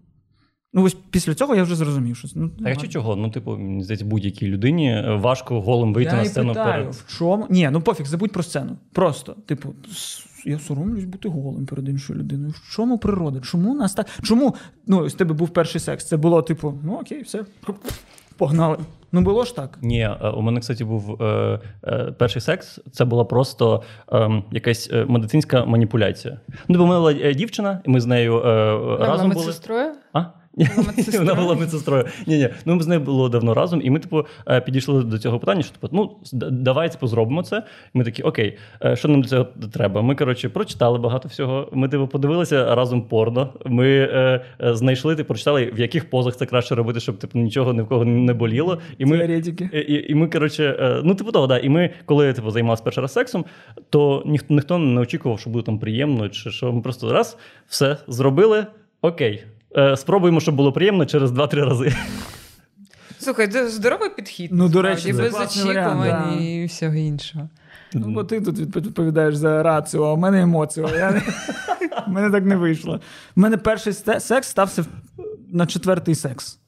ну 0.74 0.84
ось 0.84 0.98
після 1.10 1.34
цього 1.34 1.56
я 1.56 1.64
вже 1.64 1.76
зрозумів, 1.76 2.18
що 2.18 2.28
ну, 2.36 2.50
Так 2.50 2.68
якщо 2.68 2.88
чого, 2.88 3.16
ну 3.16 3.30
типу, 3.30 3.58
мені 3.58 3.84
здається, 3.84 4.06
будь-якій 4.06 4.48
людині 4.48 4.92
е, 4.92 5.16
важко 5.22 5.62
голим 5.62 5.94
вийти 5.94 6.12
я 6.12 6.18
на 6.18 6.26
сцену 6.26 6.50
питаю, 6.50 6.82
перед. 6.84 6.94
в 6.94 7.18
чому? 7.18 7.48
Ні, 7.50 7.70
ну 7.72 7.82
пофіг, 7.82 8.06
забудь 8.06 8.32
про 8.32 8.44
сцену. 8.44 8.78
Просто, 8.92 9.36
типу, 9.46 9.74
я 10.46 10.60
соромлюсь 10.60 11.04
бути 11.04 11.30
голим 11.30 11.66
перед 11.66 11.90
іншою 11.90 12.20
людиною. 12.20 12.54
В 12.58 12.76
чому 12.76 12.98
природа? 12.98 13.40
Чому 13.40 13.76
нас 13.76 13.94
так? 13.94 14.08
Чому 14.24 14.56
ну, 14.88 15.10
з 15.10 15.14
тебе 15.14 15.34
був 15.34 15.50
перший 15.50 15.82
секс? 15.82 16.06
Це 16.06 16.18
було, 16.18 16.42
типу, 16.42 16.74
ну 16.84 16.94
окей, 16.94 17.22
все, 17.22 17.46
погнали. 18.38 18.78
Ну 19.12 19.22
було 19.22 19.44
ж 19.44 19.56
так. 19.56 19.78
Ні, 19.82 20.02
е, 20.02 20.30
у 20.30 20.42
мене, 20.42 20.60
кстати, 20.60 20.86
був 20.86 21.24
е, 21.24 21.60
е, 21.84 22.14
перший 22.18 22.42
секс. 22.42 22.80
Це 22.92 23.06
була 23.06 23.26
просто 23.26 23.84
е, 24.14 24.44
якась 24.52 24.90
е, 24.94 25.06
медицинська 25.10 25.66
маніпуляція. 25.66 26.40
Ну, 26.68 26.78
бо 26.78 26.86
мене 26.88 27.00
була 27.00 27.12
е, 27.14 27.34
дівчина, 27.34 27.82
і 27.86 27.90
ми 27.90 28.02
з 28.02 28.06
нею 28.06 28.38
е, 28.38 28.98
разом 29.00 29.30
були. 29.30 29.46
медсестрою? 29.46 29.92
А? 30.14 30.26
Вона 31.20 31.36
була 31.42 31.56
медсестрою. 31.56 32.06
Ні, 32.28 32.38
ні. 32.38 32.50
Ну, 32.66 32.76
ми 32.76 32.84
з 32.84 32.88
нею 32.88 33.02
було 33.02 33.30
давно 33.30 33.54
разом, 33.54 33.82
і 33.84 33.90
ми, 33.90 34.00
типу, 34.00 34.26
е, 34.48 34.62
підійшли 34.62 35.04
до 35.04 35.20
цього 35.20 35.40
питання, 35.40 35.64
що 35.64 35.72
типу, 35.72 35.90
ну, 35.92 36.12
давай 36.52 36.92
типу, 36.92 37.08
зробимо 37.08 37.44
це. 37.44 37.64
І 37.96 37.98
ми 37.98 38.04
такі, 38.04 38.24
окей, 38.24 38.58
е, 38.86 38.96
що 38.96 39.08
нам 39.08 39.22
для 39.22 39.30
цього 39.30 39.48
треба? 39.74 40.02
Ми, 40.02 40.16
коротше, 40.16 40.50
прочитали 40.50 40.98
багато 40.98 41.28
всього. 41.28 41.70
Ми, 41.72 41.90
типу, 41.90 42.08
подивилися 42.08 42.76
разом 42.76 43.02
порно. 43.02 43.50
Ми 43.66 43.88
е, 43.88 44.46
е, 44.62 44.76
знайшли, 44.76 45.16
типу, 45.16 45.28
прочитали, 45.28 45.72
в 45.76 45.80
яких 45.80 46.10
позах 46.10 46.36
це 46.36 46.46
краще 46.46 46.76
робити, 46.76 47.00
щоб 47.00 47.18
типу, 47.18 47.40
нічого 47.40 47.74
ні 47.74 47.82
в 47.82 47.88
кого 47.88 48.06
не 48.06 48.34
боліло. 48.34 48.80
І 48.98 49.06
ми, 49.06 49.42
і, 49.74 49.78
і, 49.78 50.12
і 50.12 50.16
ми, 50.16 50.28
коротше, 50.28 50.78
е, 50.80 51.02
ну, 51.04 51.16
типу, 51.16 51.32
того, 51.32 51.48
да. 51.48 51.58
І 51.58 51.70
ми, 51.70 51.90
коли 52.06 52.34
типу, 52.34 52.52
займалися 52.52 52.84
перший 52.84 53.02
раз 53.02 53.14
сексом, 53.14 53.46
то 53.90 54.24
ніхто, 54.26 54.54
ніхто 54.54 54.78
не 54.78 55.02
очікував, 55.02 55.40
що 55.40 55.50
буде 55.50 55.66
там 55.66 55.80
приємно, 55.80 56.30
чи 56.30 56.52
що 56.52 56.74
ми 56.74 56.82
просто 56.82 57.14
раз, 57.14 57.38
все 57.68 57.98
зробили, 58.08 58.66
окей. 59.02 59.44
Е, 59.78 59.98
спробуємо, 59.98 60.40
щоб 60.40 60.56
було 60.56 60.72
приємно 60.72 61.06
через 61.06 61.32
2-3 61.32 61.66
рази. 61.66 61.96
Слухай, 63.20 63.48
це 63.48 63.70
здоровий 63.70 64.10
підхід. 64.10 64.50
Ну, 64.54 64.70
до 64.70 64.82
речі, 64.82 65.14
це 65.14 65.22
без 65.22 65.36
очікувань 65.36 66.36
да. 66.38 66.44
і 66.44 66.66
всього 66.66 66.94
іншого. 66.94 67.50
Ну, 67.94 68.08
бо 68.08 68.24
ти 68.24 68.42
тут 68.42 68.60
відповідаєш 68.60 69.36
за 69.36 69.64
рацію, 69.64 70.04
а 70.04 70.14
в 70.14 70.18
мене 70.18 70.46
не... 70.46 70.54
в 72.08 72.10
мене 72.10 72.30
так 72.32 72.46
не 72.46 72.56
вийшло. 72.56 73.00
У 73.36 73.42
мене 73.42 73.58
перший 73.58 73.94
секс 74.20 74.48
стався 74.48 74.86
на 75.52 75.66
четвертий 75.66 76.16
секс. 76.16 76.60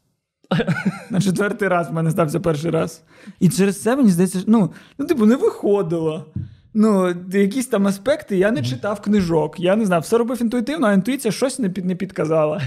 На 1.10 1.22
четвертий 1.22 1.68
раз 1.68 1.90
в 1.90 1.94
мене 1.94 2.12
стався 2.12 2.40
перший 2.40 2.72
раз. 2.72 3.04
І 3.40 3.50
через 3.50 3.82
це 3.82 3.96
мені 3.96 4.10
здається, 4.10 4.44
ну, 4.48 4.72
ну 4.98 5.06
типу, 5.06 5.26
не 5.26 5.36
виходило. 5.36 6.26
Ну, 6.74 7.16
якісь 7.34 7.68
там 7.68 7.88
аспекти, 7.88 8.38
я 8.38 8.52
не 8.52 8.64
читав 8.64 9.02
книжок. 9.02 9.60
Я 9.60 9.76
не 9.76 9.86
знав, 9.86 10.02
все 10.02 10.18
робив 10.18 10.42
інтуїтивно, 10.42 10.88
а 10.88 10.94
інтуїція 10.94 11.32
щось 11.32 11.60
не, 11.60 11.70
під, 11.70 11.86
не 11.86 11.96
підказала. 11.96 12.62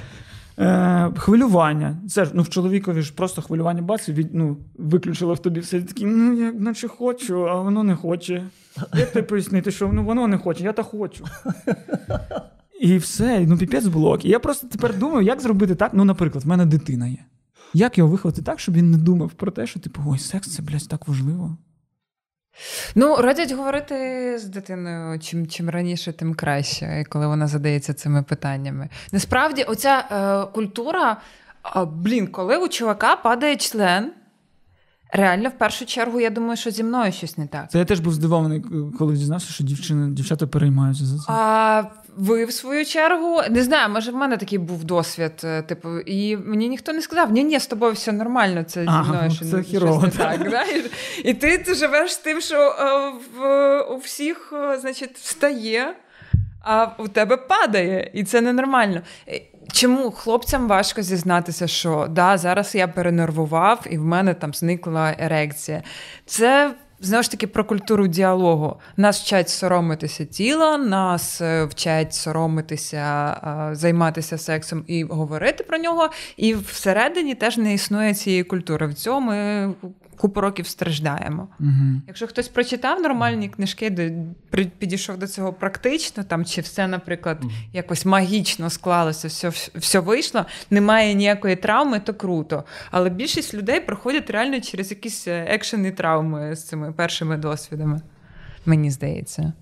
Е, 0.61 1.11
хвилювання. 1.17 1.97
Це 2.09 2.25
ж 2.25 2.31
ну, 2.35 2.43
в 2.43 2.49
чоловікові 2.49 3.03
ж 3.03 3.15
просто 3.15 3.43
хвилювання 3.43 3.83
бац, 3.83 4.09
від, 4.09 4.35
ну, 4.35 4.57
виключило 4.75 5.35
в 5.35 5.39
тобі 5.39 5.61
все 5.61 5.79
І 5.79 5.83
такий, 5.83 6.07
ну, 6.07 6.33
я 6.33 6.53
наче 6.53 6.89
хочу, 6.89 7.49
а 7.49 7.61
воно 7.61 7.83
не 7.83 7.97
хоче. 7.97 8.45
Як 8.95 9.13
тобі 9.13 9.27
пояснити, 9.27 9.71
що 9.71 9.91
ну, 9.93 10.05
воно 10.05 10.29
не 10.29 10.39
хоче, 10.39 10.65
я 10.65 10.73
та 10.73 10.83
хочу. 10.83 11.25
І 12.81 12.97
все, 12.97 13.47
ну 13.49 13.59
піпець 13.59 13.87
блок. 13.87 14.25
І 14.25 14.29
я 14.29 14.39
просто 14.39 14.67
тепер 14.67 14.99
думаю, 14.99 15.27
як 15.27 15.41
зробити 15.41 15.75
так. 15.75 15.91
Ну, 15.95 16.05
наприклад, 16.05 16.45
в 16.45 16.49
мене 16.49 16.67
дитина 16.67 17.07
є. 17.07 17.25
Як 17.75 17.99
його 17.99 18.11
виховати 18.11 18.43
так, 18.43 18.61
щоб 18.61 18.75
він 18.75 18.91
не 18.91 18.99
думав 18.99 19.31
про 19.31 19.51
те, 19.51 19.67
що 19.67 19.81
типу, 19.81 20.03
ой, 20.07 20.19
секс 20.19 20.55
це, 20.55 20.63
блядь, 20.63 20.89
так 20.89 21.09
важливо. 21.09 21.57
Ну, 22.95 23.17
радять 23.17 23.53
говорити 23.53 23.95
з 24.39 24.45
дитиною 24.45 25.19
чим, 25.19 25.47
чим 25.47 25.71
раніше, 25.71 26.13
тим 26.13 26.35
краще, 26.35 27.05
коли 27.09 27.27
вона 27.27 27.47
задається 27.47 27.95
цими 27.95 28.23
питаннями. 28.23 28.89
Насправді, 29.13 29.63
оця 29.63 30.05
е, 30.11 30.53
культура, 30.53 31.17
а, 31.63 31.85
блін, 31.85 32.27
коли 32.27 32.57
у 32.57 32.69
чувака 32.69 33.17
падає 33.17 33.57
член, 33.57 34.13
реально, 35.13 35.49
в 35.49 35.59
першу 35.59 35.87
чергу, 35.87 36.21
я 36.21 36.31
думаю, 36.31 36.57
що 36.57 36.71
зі 36.71 36.85
мною 36.85 37.13
щось 37.13 37.39
не 37.39 37.47
так. 37.47 37.71
Це 37.71 37.79
я 37.79 37.85
теж 37.85 38.01
був 38.01 38.13
здивований, 38.13 38.65
коли 38.99 39.15
дізнався, 39.15 39.53
що 39.53 39.65
дівчини, 39.65 40.11
дівчата 40.11 40.47
переймаються 40.47 41.05
за 41.05 41.19
це. 41.19 41.25
А 41.29 41.83
ви, 42.17 42.45
в 42.45 42.53
свою 42.53 42.85
чергу, 42.85 43.41
не 43.51 43.63
знаю, 43.63 43.93
може, 43.93 44.11
в 44.11 44.15
мене 44.15 44.37
такий 44.37 44.59
був 44.59 44.85
досвід, 44.85 45.33
е, 45.45 45.63
типу, 45.63 45.99
і 45.99 46.37
мені 46.37 46.69
ніхто 46.69 46.93
не 46.93 47.03
сказав: 47.03 47.33
ні, 47.33 47.45
ні, 47.45 47.61
з 47.61 47.67
тобою 47.67 47.93
все 47.93 48.13
нормально, 48.13 48.63
це 48.63 48.85
зі 48.85 48.91
мною 48.91 49.21
ну, 49.25 49.31
що 49.31 49.45
це 49.45 49.51
щось 49.51 49.67
хірово, 49.67 50.03
не 50.03 50.11
так. 50.11 50.39
так. 50.39 50.49
знаєш? 50.49 50.85
І 51.25 51.35
ти, 51.35 51.59
ти 51.59 51.75
живеш 51.75 52.17
тим, 52.17 52.41
що 52.41 52.57
е, 52.57 53.13
в, 53.39 53.81
у 53.95 53.97
всіх, 53.97 54.53
е, 54.53 54.79
значить, 54.81 55.19
встає, 55.19 55.95
а 56.61 56.89
у 56.99 57.09
тебе 57.09 57.37
падає, 57.37 58.11
і 58.15 58.25
це 58.25 58.41
ненормально. 58.41 59.01
Чому 59.73 60.11
хлопцям 60.11 60.69
важко 60.69 61.03
зізнатися, 61.03 61.67
що 61.67 62.07
да, 62.11 62.39
зараз 62.39 62.75
я 62.75 62.89
перенервував 62.89 63.87
і 63.91 63.99
в 63.99 64.05
мене 64.05 64.35
там 64.35 64.55
зникла 64.55 65.15
ерекція? 65.19 65.83
Це 66.27 66.75
знову 67.01 67.23
ж 67.23 67.31
таки 67.31 67.47
про 67.47 67.65
культуру 67.65 68.07
діалогу. 68.07 68.77
Нас 68.97 69.21
вчать 69.21 69.49
соромитися 69.49 70.25
тіла, 70.25 70.79
нас 70.79 71.41
е, 71.41 71.65
вчать 71.65 72.15
соромитися, 72.15 73.37
е, 73.71 73.75
займатися 73.75 74.39
сексом 74.39 74.85
і 74.87 75.05
говорити 75.05 75.65
про 75.65 75.79
нього. 75.79 76.11
І 76.37 76.55
всередині 76.55 77.35
теж 77.35 77.57
не 77.57 77.75
існує 77.75 78.15
цієї 78.15 78.45
культури. 78.45 78.87
В 78.87 78.95
цьому 78.95 79.33
купу 80.19 80.41
років 80.41 80.67
страждаємо. 80.67 81.49
Угу. 81.61 82.01
Якщо 82.07 82.27
хтось 82.27 82.49
прочитав 82.49 83.01
нормальні 83.01 83.49
книжки, 83.49 83.91
де 83.91 84.13
при- 84.51 84.65
підійшов 84.65 85.19
до 85.19 85.27
цього 85.27 85.53
практично, 85.53 86.25
там 86.25 86.45
чи 86.45 86.61
все, 86.61 86.89
наприклад, 86.89 87.43
якось 87.73 88.05
магічно 88.05 88.71
склалося, 88.71 89.29
все, 89.29 89.49
все 89.75 90.01
вийшло, 90.01 90.47
немає 90.71 91.15
ніякої 91.15 91.57
травми, 91.57 92.01
то 92.01 92.15
круто. 92.15 92.65
Але 92.91 93.11
більшість 93.11 93.55
людей 93.55 93.81
проходять 93.81 94.31
реально 94.31 94.61
через 94.61 94.91
якісь 94.91 95.29
екшені 95.29 95.69
екшени 95.79 95.91
травми 95.91 96.57
з 96.57 96.65
цими 96.65 96.93
першими 96.93 97.37
досвідами. 97.37 98.01
Мені 98.67 98.91
здається. 98.91 99.53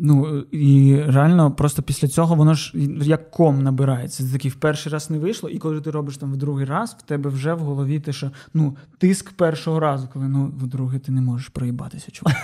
Ну 0.00 0.38
і 0.52 0.96
реально, 1.06 1.50
просто 1.50 1.82
після 1.82 2.08
цього 2.08 2.34
воно 2.34 2.54
ж 2.54 2.72
як 3.02 3.30
ком 3.30 3.62
набирається. 3.62 4.24
Це 4.24 4.32
такий 4.32 4.50
в 4.50 4.54
перший 4.54 4.92
раз 4.92 5.10
не 5.10 5.18
вийшло, 5.18 5.50
і 5.50 5.58
коли 5.58 5.80
ти 5.80 5.90
робиш 5.90 6.16
там 6.16 6.32
в 6.32 6.36
другий 6.36 6.66
раз, 6.66 6.96
в 6.98 7.02
тебе 7.02 7.30
вже 7.30 7.54
в 7.54 7.58
голові 7.58 8.00
те, 8.00 8.12
що 8.12 8.30
ну 8.54 8.76
тиск 8.98 9.30
першого 9.30 9.80
разу, 9.80 10.08
коли 10.12 10.28
ну 10.28 10.52
вдруге 10.60 10.98
ти 10.98 11.12
не 11.12 11.20
можеш 11.20 11.48
проїбатися, 11.48 12.10
чувак. 12.10 12.36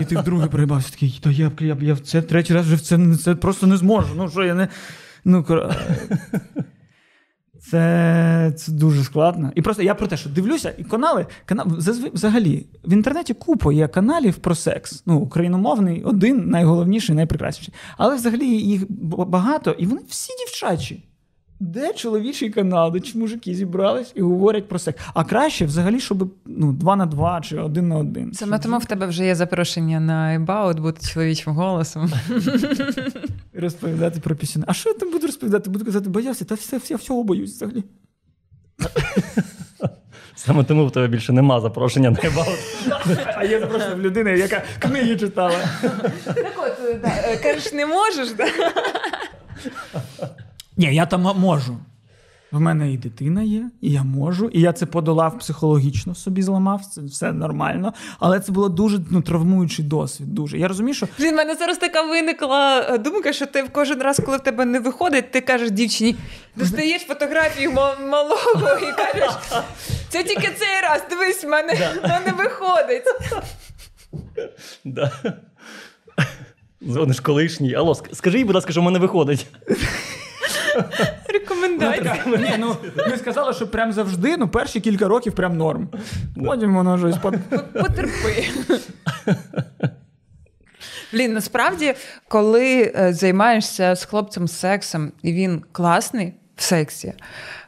І 0.00 0.04
ти 0.04 0.18
вдруге 0.18 0.46
проїбався, 0.46 0.90
такий, 0.90 1.20
та 1.22 1.30
я, 1.30 1.52
я, 1.60 1.76
я 1.80 1.94
в 1.94 2.00
це 2.00 2.22
третій 2.22 2.54
раз 2.54 2.66
вже 2.66 2.76
в 2.76 2.80
це, 2.80 3.16
це 3.16 3.34
просто 3.34 3.66
не 3.66 3.76
зможу. 3.76 4.08
Ну 4.16 4.28
що 4.28 4.44
я 4.44 4.54
не. 4.54 4.68
Ну, 5.24 5.42
кор- 5.42 5.74
це, 7.70 8.52
це 8.56 8.72
дуже 8.72 9.04
складно. 9.04 9.52
І 9.54 9.62
просто 9.62 9.82
я 9.82 9.94
про 9.94 10.06
те, 10.06 10.16
що 10.16 10.30
дивлюся, 10.30 10.74
і 10.78 10.84
канали, 10.84 11.26
канал, 11.44 11.66
взагалі, 12.12 12.66
в 12.84 12.92
інтернеті 12.92 13.34
купа 13.34 13.72
є 13.72 13.88
каналів 13.88 14.34
про 14.34 14.54
секс. 14.54 15.02
Ну, 15.06 15.18
україномовний, 15.18 16.02
один 16.02 16.48
найголовніший, 16.48 17.16
найпрекрасніший. 17.16 17.74
Але 17.96 18.16
взагалі 18.16 18.46
їх 18.46 18.90
багато, 18.90 19.70
і 19.70 19.86
вони 19.86 20.00
всі 20.08 20.32
дівчачі. 20.38 21.04
Де 21.60 21.92
чоловічий 21.92 22.50
канал, 22.50 22.92
де 22.92 23.00
мужики 23.14 23.54
зібрались 23.54 24.12
і 24.14 24.22
говорять 24.22 24.68
про 24.68 24.78
секс. 24.78 25.02
А 25.14 25.24
краще 25.24 25.64
взагалі, 25.64 26.00
щоб 26.00 26.30
ну, 26.46 26.72
два 26.72 26.96
на 26.96 27.06
два 27.06 27.40
чи 27.40 27.58
один 27.58 27.88
на 27.88 27.96
один. 27.96 28.34
Саме 28.34 28.58
тому 28.58 28.78
в 28.78 28.84
тебе 28.84 29.06
вже 29.06 29.24
є 29.24 29.34
запрошення 29.34 30.00
на 30.00 30.38
About 30.38 30.80
бути 30.80 31.06
чоловічим 31.06 31.52
голосом. 31.52 32.12
розповідати 33.54 34.20
про 34.20 34.36
пісні. 34.36 34.64
А 34.66 34.72
що 34.72 34.90
я 34.90 34.94
там 34.94 35.12
буду 35.12 35.26
розповідати? 35.26 35.70
Буду 35.70 35.84
казати, 35.84 36.08
боявся, 36.08 36.44
та 36.44 36.54
все, 36.54 36.78
все, 36.78 36.96
всього 36.96 37.24
боюсь 37.24 37.52
взагалі. 37.52 37.84
Саме 40.34 40.64
тому 40.64 40.86
в 40.86 40.92
тебе 40.92 41.08
більше 41.08 41.32
нема 41.32 41.60
запрошення 41.60 42.10
на 42.10 42.16
About. 42.16 42.58
А 43.36 43.44
є 43.44 43.60
просто 43.60 43.96
людина, 43.98 44.30
яка 44.30 44.62
книги 44.78 45.16
читала. 45.16 45.58
Так 46.24 46.54
от, 46.56 47.04
е, 47.04 47.40
кажеш, 47.42 47.72
не 47.72 47.86
можеш, 47.86 48.32
да? 48.32 48.46
Ні, 50.76 50.94
я 50.94 51.06
там 51.06 51.22
можу. 51.22 51.78
В 52.52 52.60
мене 52.60 52.92
і 52.92 52.96
дитина 52.96 53.42
є, 53.42 53.70
і 53.80 53.92
я 53.92 54.02
можу, 54.02 54.48
і 54.48 54.60
я 54.60 54.72
це 54.72 54.86
подолав 54.86 55.38
психологічно 55.38 56.14
собі 56.14 56.42
зламав, 56.42 56.84
це 56.84 57.00
все 57.00 57.32
нормально. 57.32 57.92
Але 58.18 58.40
це 58.40 58.52
було 58.52 58.68
дуже 58.68 59.00
ну, 59.10 59.22
травмуючий 59.22 59.84
досвід. 59.84 60.34
Дуже. 60.34 60.58
Я 60.58 60.68
розумію, 60.68 60.94
що 60.94 61.08
Блін, 61.18 61.32
в 61.34 61.36
мене 61.36 61.54
зараз 61.54 61.78
така 61.78 62.02
виникла 62.02 62.80
е, 62.90 62.98
думка, 62.98 63.32
що 63.32 63.46
ти 63.46 63.64
кожен 63.72 64.02
раз, 64.02 64.20
коли 64.24 64.36
в 64.36 64.40
тебе 64.40 64.64
не 64.64 64.80
виходить, 64.80 65.30
ти 65.30 65.40
кажеш 65.40 65.70
дівчині, 65.70 66.16
достаєш 66.56 67.02
фотографію 67.02 67.72
ма- 67.72 67.96
малого 68.10 68.78
і 68.78 68.96
кажеш, 68.96 69.30
це 70.08 70.22
тільки 70.22 70.48
цей 70.58 70.80
раз, 70.82 71.02
дивись, 71.10 71.44
в 71.44 71.48
мене 71.48 71.90
воно 72.02 72.18
не 72.26 72.32
виходить. 72.32 73.04
Да. 74.84 75.12
Дзвониш 76.82 77.20
колишній. 77.20 77.74
Алло, 77.74 77.94
скажи 78.12 78.44
будь 78.44 78.54
ласка, 78.54 78.72
що 78.72 78.80
в 78.80 78.84
мене 78.84 78.98
виходить. 78.98 79.46
Рекомендація. 81.28 82.22
Ні, 82.26 82.54
ну, 82.58 82.76
ми 83.10 83.16
сказали, 83.16 83.54
що 83.54 83.68
прям 83.68 83.92
завжди, 83.92 84.36
ну, 84.36 84.48
перші 84.48 84.80
кілька 84.80 85.08
років 85.08 85.34
прям 85.34 85.56
норм. 85.56 85.88
Потім 86.46 86.74
воно 86.74 86.98
щось 86.98 87.16
под... 87.16 87.34
Потерпи. 87.72 88.44
Блін, 91.12 91.32
насправді, 91.32 91.94
коли 92.28 92.92
е, 92.96 93.12
займаєшся 93.12 93.94
з 93.94 94.04
хлопцем 94.04 94.48
сексом, 94.48 95.12
і 95.22 95.32
він 95.32 95.62
класний 95.72 96.34
в 96.56 96.62
сексі, 96.62 97.12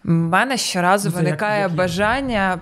в 0.05 0.11
мене 0.11 0.57
щоразу 0.57 1.09
Ну, 1.09 1.17
виникає 1.17 1.69
бажання 1.69 2.61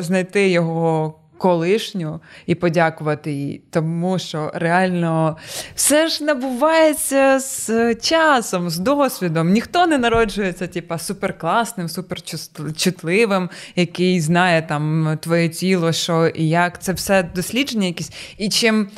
знайти 0.00 0.48
його. 0.48 1.20
Колишню 1.38 2.20
і 2.46 2.54
подякувати 2.54 3.32
їй, 3.32 3.62
тому 3.70 4.18
що 4.18 4.50
реально 4.54 5.36
все 5.74 6.08
ж 6.08 6.24
набувається 6.24 7.38
з 7.38 7.94
часом, 7.94 8.70
з 8.70 8.78
досвідом. 8.78 9.50
Ніхто 9.50 9.86
не 9.86 9.98
народжується, 9.98 10.66
типа, 10.66 10.98
суперкласним, 10.98 11.88
суперчутливим, 11.88 13.50
який 13.76 14.20
знає 14.20 14.62
там 14.62 15.18
твоє 15.20 15.48
тіло, 15.48 15.92
що 15.92 16.26
і 16.26 16.48
як. 16.48 16.82
Це 16.82 16.92
все 16.92 17.22
дослідження 17.22 17.86
якісь. 17.86 18.12
І 18.38 18.48
чим 18.48 18.88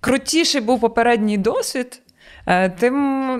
крутіший 0.00 0.60
був 0.60 0.80
попередній 0.80 1.38
досвід, 1.38 2.02
е, 2.46 2.70
тим, 2.70 2.94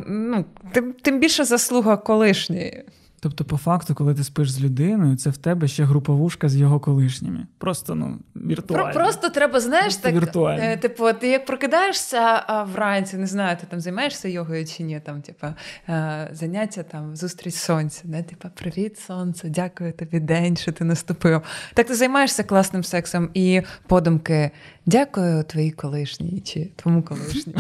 ну, 0.07 0.45
тим, 0.73 0.92
тим 1.03 1.19
більше 1.19 1.45
заслуга 1.45 1.97
колишньої. 1.97 2.85
Тобто, 3.27 3.45
по 3.45 3.57
факту, 3.57 3.95
коли 3.95 4.15
ти 4.15 4.25
спиш 4.25 4.51
з 4.51 4.61
людиною, 4.61 5.17
це 5.17 5.31
в 5.31 5.37
тебе 5.37 5.69
ще 5.69 5.85
груповушка 5.85 6.49
з 6.49 6.57
його 6.57 6.81
колишніми. 6.81 7.47
Просто 7.59 7.95
ну, 7.95 8.19
віртуально. 8.37 8.85
Про, 8.85 8.95
просто 8.95 9.29
треба, 9.29 9.61
знаєш, 9.61 9.85
Просто 9.85 10.03
так, 10.03 10.15
віртуально. 10.15 10.62
е, 10.62 10.77
типу, 10.77 11.12
ти 11.21 11.29
як 11.29 11.47
прокидаєшся 11.47 12.43
а, 12.47 12.65
вранці, 12.65 13.17
не 13.17 13.27
знаю, 13.27 13.57
ти 13.61 13.67
там 13.71 13.81
займаєшся 13.81 14.29
йогою 14.29 14.67
чи 14.67 14.83
ні, 14.83 15.01
там, 15.05 15.23
типу, 15.23 15.47
е, 15.89 16.29
заняття 16.33 16.83
там, 16.83 17.17
зустріч 17.17 17.55
сонця, 17.55 18.03
не? 18.05 18.23
Типу, 18.23 18.49
привіт, 18.55 18.99
сонце, 18.99 19.49
дякую 19.49 19.93
тобі 19.93 20.21
день, 20.21 20.57
що 20.57 20.73
ти 20.73 20.85
наступив. 20.85 21.43
Так 21.75 21.87
ти 21.87 21.95
займаєшся 21.95 22.45
класним 22.45 22.85
сексом 22.85 23.31
і 23.35 23.62
подумки, 23.87 24.51
дякую 24.87 25.45
твоїй 25.45 25.71
колишній 25.71 26.41
чи 26.41 26.71
твому 26.77 27.03
колишньому. 27.03 27.59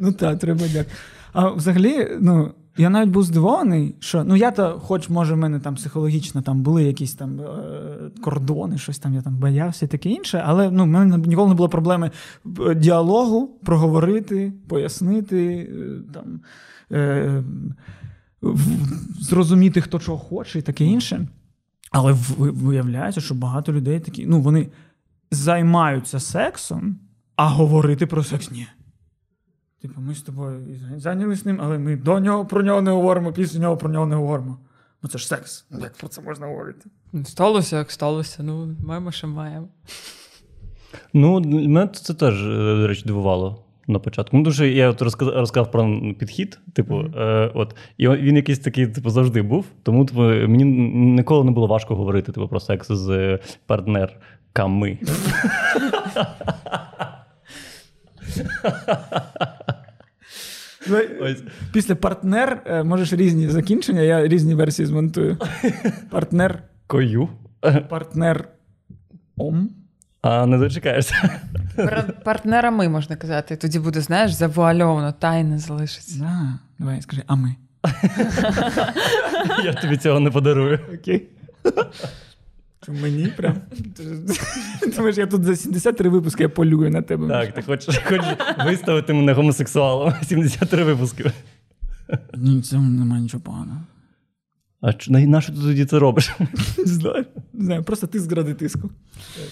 Ну 0.00 0.12
так, 0.12 0.38
треба 0.38 0.60
дякувати. 0.60 0.90
А 1.32 1.50
взагалі, 1.50 2.08
ну. 2.20 2.54
Я 2.78 2.90
навіть 2.90 3.10
був 3.10 3.22
здивований, 3.22 3.94
що 4.00 4.24
ну 4.24 4.36
я 4.36 4.50
то, 4.50 4.80
хоч 4.80 5.08
може, 5.08 5.34
в 5.34 5.36
мене 5.36 5.60
там 5.60 5.74
психологічно 5.74 6.42
там 6.42 6.62
були 6.62 6.84
якісь 6.84 7.14
там 7.14 7.40
е, 7.40 7.44
кордони, 8.22 8.78
щось 8.78 8.98
там 8.98 9.14
я 9.14 9.22
там 9.22 9.36
боявся 9.36 9.84
і 9.84 9.88
таке 9.88 10.08
інше, 10.08 10.42
але 10.46 10.70
ну, 10.70 10.84
в 10.84 10.86
мене 10.86 11.18
ніколи 11.18 11.48
не 11.48 11.54
було 11.54 11.68
проблеми 11.68 12.10
е, 12.60 12.74
діалогу, 12.74 13.46
проговорити, 13.46 14.52
пояснити, 14.68 15.70
е, 15.72 16.12
там, 16.14 16.40
е, 16.92 17.42
зрозуміти, 19.20 19.80
хто 19.80 19.98
чого 19.98 20.18
хоче 20.18 20.58
і 20.58 20.62
таке 20.62 20.84
інше. 20.84 21.26
Але 21.90 22.12
виявляється, 22.38 23.20
що 23.20 23.34
багато 23.34 23.72
людей 23.72 24.00
такі, 24.00 24.26
ну, 24.26 24.40
вони 24.40 24.68
займаються 25.30 26.20
сексом, 26.20 26.98
а 27.36 27.48
говорити 27.48 28.06
про 28.06 28.24
секс 28.24 28.50
ні. 28.50 28.66
Типу, 29.86 30.00
ми 30.00 30.14
з 30.14 30.22
тобою 30.22 30.60
і 30.96 31.00
зайнялися 31.00 31.42
ним, 31.44 31.60
але 31.62 31.78
ми 31.78 31.96
до 31.96 32.20
нього 32.20 32.46
про 32.46 32.62
нього 32.62 32.82
не 32.82 32.90
говоримо, 32.90 33.32
після 33.32 33.58
нього 33.58 33.76
про 33.76 33.90
нього 33.90 34.06
не 34.06 34.16
говоримо. 34.16 34.58
Ну 35.02 35.08
це 35.08 35.18
ж 35.18 35.26
секс. 35.26 35.66
Як 35.70 35.92
про 35.92 36.08
це 36.08 36.22
можна 36.22 36.46
говорити? 36.46 36.90
Сталося, 37.24 37.78
як 37.78 37.90
сталося. 37.90 38.42
Ну, 38.42 38.76
маємо, 38.86 39.12
що 39.12 39.28
маємо. 39.28 39.68
Ну, 41.12 41.40
мене 41.40 41.88
це 41.88 42.14
теж, 42.14 42.42
е, 42.42 42.46
до 42.54 42.86
речі, 42.86 43.02
дивувало 43.06 43.64
на 43.86 43.98
початку. 43.98 44.36
Ну, 44.36 44.52
що 44.52 44.64
я 44.64 44.90
от 44.90 45.02
розказав, 45.02 45.34
розказав 45.34 45.70
про 45.70 46.00
підхід, 46.18 46.58
типу, 46.72 47.00
е, 47.00 47.50
от, 47.54 47.76
і 47.96 48.08
він 48.08 48.36
якийсь 48.36 48.58
такий, 48.58 48.86
типу, 48.86 49.10
завжди 49.10 49.42
був. 49.42 49.66
Тому 49.82 50.04
типу, 50.04 50.20
мені 50.20 50.64
ніколи 51.14 51.44
не 51.44 51.50
було 51.50 51.66
важко 51.66 51.96
говорити 51.96 52.32
типу, 52.32 52.48
про 52.48 52.60
секс 52.60 52.92
з 52.92 53.08
е, 53.10 53.38
партнерками. 53.66 54.98
Ну, 60.90 60.98
Ось. 61.20 61.42
Після 61.72 61.94
партнер 61.94 62.62
е, 62.66 62.82
можеш 62.82 63.12
різні 63.12 63.48
закінчення, 63.48 64.00
я 64.00 64.28
різні 64.28 64.54
версії 64.54 64.86
змонтую. 64.86 65.36
Партнер, 66.10 66.62
Кою. 66.86 67.28
партнер 67.88 68.48
ом. 69.36 69.70
А 70.22 70.46
не 70.46 70.58
дочекаєшся. 70.58 71.40
Пар- 71.76 72.12
Партнерами 72.24 72.88
можна 72.88 73.16
казати. 73.16 73.56
Тоді 73.56 73.78
буде, 73.78 74.00
знаєш, 74.00 74.32
завуальовано, 74.32 75.12
тайна 75.12 75.58
залишиться. 75.58 76.18
Да. 76.18 76.58
Давай, 76.78 77.02
скажи, 77.02 77.22
а 77.26 77.34
ми. 77.36 77.54
Я 79.64 79.72
тобі 79.72 79.96
цього 79.96 80.20
не 80.20 80.30
подарую. 80.30 80.78
Окей. 80.94 81.28
Мені 82.88 83.26
прям. 83.36 83.56
Думаєш, 84.96 85.16
я 85.16 85.26
тут 85.26 85.44
за 85.44 85.56
73 85.56 86.08
випуски 86.08 86.42
я 86.42 86.48
полюю 86.48 86.90
на 86.90 87.02
тебе. 87.02 87.28
Так, 87.28 87.54
ти 87.54 87.62
хочеш, 87.62 87.98
хочеш 87.98 88.26
виставити 88.66 89.12
мене 89.12 89.32
гомосексуалом 89.32 90.14
73 90.22 90.84
випуски. 90.84 91.32
Ні, 92.36 92.58
в 92.58 92.62
цьому 92.62 92.90
немає 92.90 93.22
нічого 93.22 93.42
поганого. 93.42 93.80
А 94.80 94.90
на, 95.08 95.20
на 95.26 95.40
що 95.40 95.52
ти 95.52 95.58
тоді 95.60 95.84
це 95.84 95.98
робиш? 95.98 96.30
Не 96.78 96.84
знаю. 96.84 97.24
Не 97.52 97.64
знаю, 97.64 97.82
просто 97.82 98.06
тиск 98.06 98.32
ради 98.32 98.54
тиску. 98.54 98.90
Е, 99.16 99.46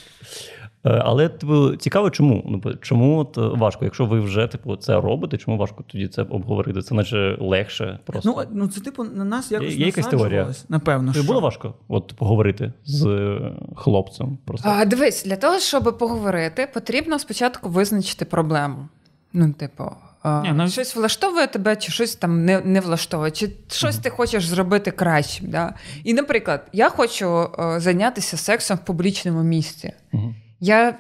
Але 0.85 1.29
типу, 1.29 1.77
цікаво, 1.77 2.11
чому? 2.11 2.43
Ну, 2.47 2.75
чому 2.81 3.19
от 3.19 3.39
е, 3.39 3.41
важко? 3.41 3.85
Якщо 3.85 4.05
ви 4.07 4.21
вже 4.21 4.47
типу, 4.47 4.77
це 4.77 5.01
робите, 5.01 5.39
чому 5.39 5.57
важко 5.57 5.85
тоді 5.87 6.09
це 6.09 6.23
обговорити? 6.23 6.83
Це 6.83 6.95
наче 6.95 7.37
легше 7.41 7.99
просто. 8.05 8.35
Ну, 8.37 8.45
ну 8.53 8.69
це 8.69 8.81
типу 8.81 9.05
на 9.05 9.25
нас 9.25 9.53
якось 9.53 9.73
Є- 9.73 9.79
є 9.79 9.87
якась 9.87 10.07
теорія? 10.07 10.55
Напевно, 10.69 11.13
Тобі 11.13 11.25
що. 11.25 11.33
було 11.33 11.41
важко 11.41 11.75
от, 11.89 12.13
поговорити 12.17 12.73
з 12.85 13.07
е, 13.07 13.53
хлопцем? 13.77 14.39
Просто 14.45 14.69
А, 14.69 14.85
дивись, 14.85 15.25
для 15.25 15.37
того, 15.37 15.59
щоб 15.59 15.99
поговорити, 15.99 16.69
потрібно 16.75 17.19
спочатку 17.19 17.69
визначити 17.69 18.25
проблему. 18.25 18.89
Ну, 19.33 19.53
типу, 19.53 19.85
а, 20.23 20.43
Ні, 20.43 20.53
ну- 20.55 20.69
щось 20.69 20.97
влаштовує 20.97 21.47
тебе, 21.47 21.77
чи 21.77 21.93
щось 21.93 22.17
там 22.17 22.45
не, 22.45 22.61
не 22.61 22.81
влаштовує, 22.81 23.31
чи 23.31 23.51
щось 23.69 23.99
ти 23.99 24.11
хочеш 24.11 24.47
зробити 24.47 24.91
кращим. 24.91 25.51
Да? 25.51 25.75
І, 26.05 26.15
наприклад, 26.15 26.67
я 26.73 26.89
хочу 26.89 27.49
е, 27.59 27.81
зайнятися 27.81 28.37
сексом 28.37 28.77
в 28.77 28.85
публічному 28.85 29.43
місці. 29.43 29.93
Мгм. 30.13 30.35
Я, 30.61 30.95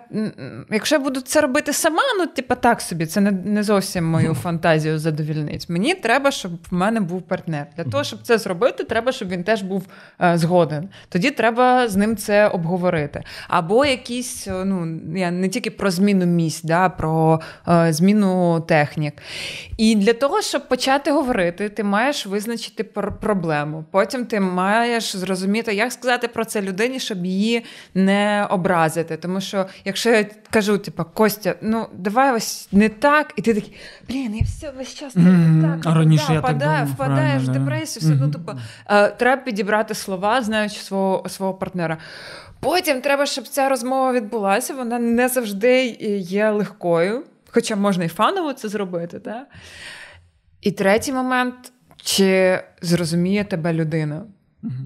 якщо 0.70 0.94
я 0.94 0.98
буду 0.98 1.20
це 1.20 1.40
робити 1.40 1.72
сама, 1.72 2.02
ну 2.18 2.26
типа 2.26 2.54
так 2.54 2.80
собі, 2.80 3.06
це 3.06 3.20
не, 3.20 3.30
не 3.30 3.62
зовсім 3.62 4.04
мою 4.04 4.34
фантазію 4.34 4.98
задовільнить. 4.98 5.68
Мені 5.68 5.94
треба, 5.94 6.30
щоб 6.30 6.52
в 6.70 6.74
мене 6.74 7.00
був 7.00 7.22
партнер. 7.22 7.66
Для 7.76 7.84
того, 7.84 8.04
щоб 8.04 8.18
це 8.22 8.38
зробити, 8.38 8.84
треба, 8.84 9.12
щоб 9.12 9.28
він 9.28 9.44
теж 9.44 9.62
був 9.62 9.86
е, 10.22 10.38
згоден. 10.38 10.88
Тоді 11.08 11.30
треба 11.30 11.88
з 11.88 11.96
ним 11.96 12.16
це 12.16 12.48
обговорити. 12.48 13.22
Або 13.48 13.84
якісь, 13.84 14.48
е, 14.48 14.64
ну 14.64 15.00
я 15.18 15.30
не 15.30 15.48
тільки 15.48 15.70
про 15.70 15.90
зміну 15.90 16.26
місць, 16.26 16.62
да, 16.62 16.88
про 16.88 17.40
е, 17.68 17.92
зміну 17.92 18.60
технік. 18.60 19.14
І 19.76 19.94
для 19.94 20.12
того, 20.12 20.42
щоб 20.42 20.68
почати 20.68 21.10
говорити, 21.10 21.68
ти 21.68 21.84
маєш 21.84 22.26
визначити 22.26 22.82
пр- 22.82 23.12
проблему. 23.20 23.84
Потім 23.90 24.26
ти 24.26 24.40
маєш 24.40 25.16
зрозуміти, 25.16 25.74
як 25.74 25.92
сказати 25.92 26.28
про 26.28 26.44
це 26.44 26.62
людині, 26.62 27.00
щоб 27.00 27.26
її 27.26 27.64
не 27.94 28.46
образити. 28.50 29.16
Тому 29.16 29.40
що 29.40 29.53
якщо 29.84 30.10
я 30.10 30.26
кажу, 30.50 30.78
типу, 30.78 31.04
Костя, 31.14 31.54
ну 31.62 31.86
давай 31.92 32.36
ось 32.36 32.68
не 32.72 32.88
так, 32.88 33.32
і 33.36 33.42
ти 33.42 33.54
такий, 33.54 33.76
блін, 34.08 34.36
я 34.36 34.42
все 34.44 34.70
весь 34.70 34.94
час 34.94 35.16
не 35.16 35.62
так. 35.62 35.80
А 35.84 35.94
раніше 35.94 36.32
я 36.32 36.40
так 36.40 36.86
впадаєш 36.86 37.42
в 37.42 37.48
депресію, 37.48 38.00
все 38.00 38.12
одно 38.12 38.28
тупо. 38.28 38.54
Е, 38.90 39.08
треба 39.08 39.42
підібрати 39.42 39.94
слова, 39.94 40.42
знаючи 40.42 40.80
свого, 40.80 41.28
свого 41.28 41.54
партнера. 41.54 41.98
Потім 42.60 43.00
треба, 43.00 43.26
щоб 43.26 43.48
ця 43.48 43.68
розмова 43.68 44.12
відбулася. 44.12 44.74
Вона 44.74 44.98
не 44.98 45.28
завжди 45.28 45.86
є 46.18 46.50
легкою, 46.50 47.24
хоча 47.50 47.76
можна 47.76 48.04
і 48.04 48.08
фаново 48.08 48.52
це 48.52 48.68
зробити. 48.68 49.18
Так? 49.18 49.46
І 50.60 50.70
третій 50.70 51.12
момент: 51.12 51.54
чи 51.96 52.60
зрозуміє 52.82 53.44
тебе 53.44 53.72
людина? 53.72 54.22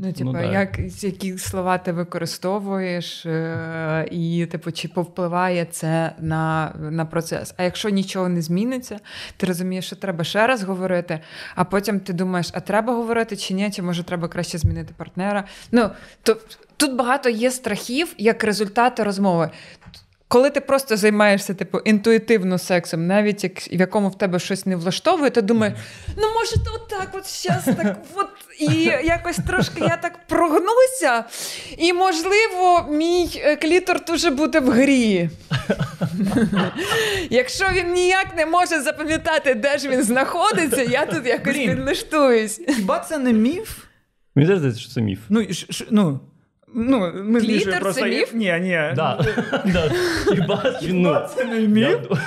Ну, 0.02 0.12
типу, 0.12 0.32
да. 0.32 0.42
як, 0.42 0.78
які 1.02 1.38
слова 1.38 1.78
ти 1.78 1.92
використовуєш, 1.92 3.26
е, 3.26 4.08
і 4.10 4.46
типу, 4.50 4.72
чи 4.72 4.88
повпливає 4.88 5.64
це 5.64 6.12
на, 6.18 6.74
на 6.78 7.04
процес. 7.04 7.54
А 7.56 7.62
якщо 7.62 7.88
нічого 7.88 8.28
не 8.28 8.42
зміниться, 8.42 8.98
ти 9.36 9.46
розумієш, 9.46 9.86
що 9.86 9.96
треба 9.96 10.24
ще 10.24 10.46
раз 10.46 10.62
говорити, 10.62 11.20
а 11.54 11.64
потім 11.64 12.00
ти 12.00 12.12
думаєш, 12.12 12.50
а 12.52 12.60
треба 12.60 12.94
говорити 12.94 13.36
чи 13.36 13.54
ні, 13.54 13.70
чи 13.70 13.82
може 13.82 14.02
треба 14.02 14.28
краще 14.28 14.58
змінити 14.58 14.94
партнера. 14.96 15.44
Ну, 15.72 15.90
то, 16.22 16.36
тут 16.76 16.96
багато 16.96 17.28
є 17.28 17.50
страхів 17.50 18.14
як 18.18 18.44
результати 18.44 19.02
розмови. 19.02 19.50
Коли 20.30 20.50
ти 20.50 20.60
просто 20.60 20.96
займаєшся 20.96 21.54
типу 21.54 21.78
інтуїтивно 21.78 22.58
сексом, 22.58 23.06
навіть 23.06 23.44
як 23.44 23.72
в 23.72 23.80
якому 23.80 24.08
в 24.08 24.18
тебе 24.18 24.38
щось 24.38 24.66
не 24.66 24.76
влаштовує, 24.76 25.30
ти 25.30 25.42
думаєш, 25.42 25.78
ну 26.16 26.22
може, 26.34 26.52
то 26.64 26.70
отак, 26.74 27.08
от 27.14 27.26
щас 27.26 27.64
так, 27.64 27.96
от 28.14 28.28
і 28.58 28.74
якось 29.04 29.36
трошки 29.46 29.80
я 29.80 29.96
так 29.96 30.26
прогнуся, 30.26 31.24
і 31.78 31.92
можливо, 31.92 32.86
мій 32.90 33.30
е, 33.44 33.56
клітор 33.56 34.04
дуже 34.04 34.30
буде 34.30 34.60
в 34.60 34.70
грі. 34.70 35.30
Якщо 37.30 37.64
він 37.74 37.92
ніяк 37.92 38.26
не 38.36 38.46
може 38.46 38.80
запам'ятати, 38.80 39.54
де 39.54 39.78
ж 39.78 39.88
він 39.88 40.02
знаходиться, 40.02 40.82
я 40.82 41.06
тут 41.06 41.26
якось 41.26 41.56
підлаштуюсь. 41.56 42.60
Хіба 42.76 42.98
це 42.98 43.18
не 43.18 43.32
міф? 43.32 43.78
Мені 44.34 44.56
здається, 44.56 44.80
що 44.80 44.90
це 44.90 45.00
міф. 45.00 45.18
Ну, 45.28 45.44
ш- 45.52 45.66
ш- 45.70 45.86
ну, 45.90 46.20
ну 46.74 47.12
ми 47.24 47.40
Клітор 47.40 47.40
змішуємо 47.40 47.72
це 47.72 47.80
просто. 47.80 48.04
міф? 48.06 48.34
Ні, 48.34 48.58
ні. 48.62 48.80
Да. 48.96 49.24
Да. 49.72 49.90
Хіба 50.32 50.64
ну, 50.88 51.20
Це 51.36 51.44
не 51.44 51.60
міф? 51.60 51.88
я- 52.10 52.18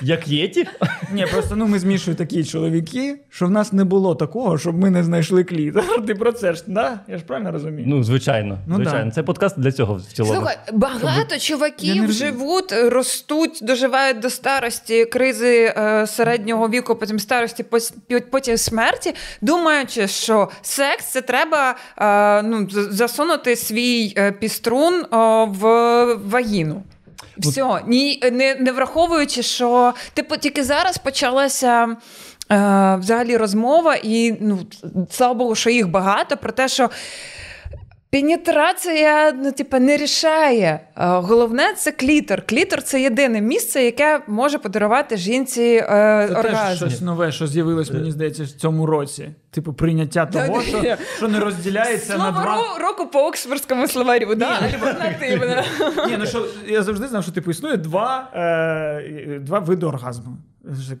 Як 0.00 0.28
єті? 0.28 0.66
Ні, 1.12 1.26
просто 1.32 1.56
ну 1.56 1.66
ми 1.66 1.78
змішуємо 1.78 2.18
такі 2.18 2.44
чоловіки, 2.44 3.16
що 3.30 3.46
в 3.46 3.50
нас 3.50 3.72
не 3.72 3.84
було 3.84 4.14
такого, 4.14 4.58
щоб 4.58 4.78
ми 4.78 4.90
не 4.90 5.04
знайшли 5.04 5.44
клітор. 5.44 5.84
Ти 6.06 6.14
про 6.14 6.32
це 6.32 6.52
ж, 6.52 6.64
да? 6.66 7.00
Я 7.08 7.18
ж 7.18 7.24
правильно 7.24 7.52
розумію? 7.52 7.84
Ну, 7.88 8.02
звичайно. 8.04 8.58
Ну, 8.66 8.76
звичайно. 8.76 9.04
да. 9.04 9.10
Це 9.10 9.22
подкаст 9.22 9.60
для 9.60 9.72
цього 9.72 9.94
в 9.94 10.02
цілому. 10.02 10.34
Слухай, 10.34 10.56
багато 10.72 11.34
Я 11.34 11.38
чуваків 11.38 12.12
живуть, 12.12 12.72
ростуть, 12.72 13.58
доживають 13.62 14.18
до 14.20 14.30
старості, 14.30 15.04
кризи 15.04 15.74
е, 15.76 16.06
середнього 16.06 16.68
віку, 16.68 16.94
потім 16.96 17.18
старості, 17.18 17.64
потім 18.30 18.58
смерті, 18.58 19.14
думаючи, 19.40 20.08
що 20.08 20.48
секс 20.62 21.06
це 21.06 21.20
треба 21.20 21.76
е, 21.98 22.42
ну, 22.42 22.68
засунути 22.70 23.56
свій 23.56 23.83
е, 24.16 24.32
піструн 24.32 24.94
е, 24.94 25.06
в 25.44 25.64
вагіну. 26.14 26.82
Все, 27.38 27.80
ні, 27.86 28.22
не, 28.32 28.54
не 28.54 28.72
враховуючи, 28.72 29.42
що 29.42 29.94
типу 30.14 30.36
тільки 30.36 30.64
зараз 30.64 30.98
почалася. 30.98 31.96
Е, 32.52 32.96
взагалі 33.00 33.36
розмова, 33.36 33.94
і 33.94 34.36
ну, 34.40 34.58
слава 35.10 35.34
Богу, 35.34 35.54
що 35.54 35.70
їх 35.70 35.88
багато, 35.88 36.36
про 36.36 36.52
те, 36.52 36.68
що 36.68 36.90
Пенетрація 38.14 39.32
ну, 39.32 39.52
типу, 39.52 39.78
не 39.78 39.96
рішає. 39.96 40.66
Е, 40.66 40.80
Головне 40.96 41.74
це 41.76 41.92
клітор. 41.92 42.42
Клітор 42.46 42.82
це 42.82 43.00
єдине 43.02 43.40
місце, 43.40 43.82
яке 43.82 44.20
може 44.26 44.58
подарувати 44.58 45.16
жінці 45.16 45.62
е, 45.62 46.26
Це 46.28 46.34
теж 46.34 46.44
оргазм. 46.44 46.76
щось 46.76 47.00
нове, 47.00 47.32
що 47.32 47.46
з'явилось, 47.46 47.92
мені 47.92 48.10
здається, 48.10 48.44
в 48.44 48.48
цьому 48.48 48.86
році. 48.86 49.30
Типу, 49.50 49.72
прийняття 49.72 50.26
того, 50.26 50.62
що, 50.62 50.96
що 51.16 51.28
не 51.28 51.40
розділяється 51.40 52.18
на 52.18 52.30
два. 52.30 52.44
ро- 52.44 52.80
року 52.82 53.06
по 53.06 53.18
Оксфордському 53.26 53.88
словарю, 53.88 54.34
да? 54.34 54.58
альтернативно. 54.62 55.62
Ні, 56.08 56.16
ну 56.18 56.26
що 56.26 56.46
я 56.66 56.82
завжди 56.82 57.08
знав, 57.08 57.22
що 57.22 57.32
типу 57.32 57.50
існує 57.50 57.76
два, 57.76 58.30
е, 58.34 59.38
два 59.42 59.58
види 59.58 59.86
оргазму: 59.86 60.36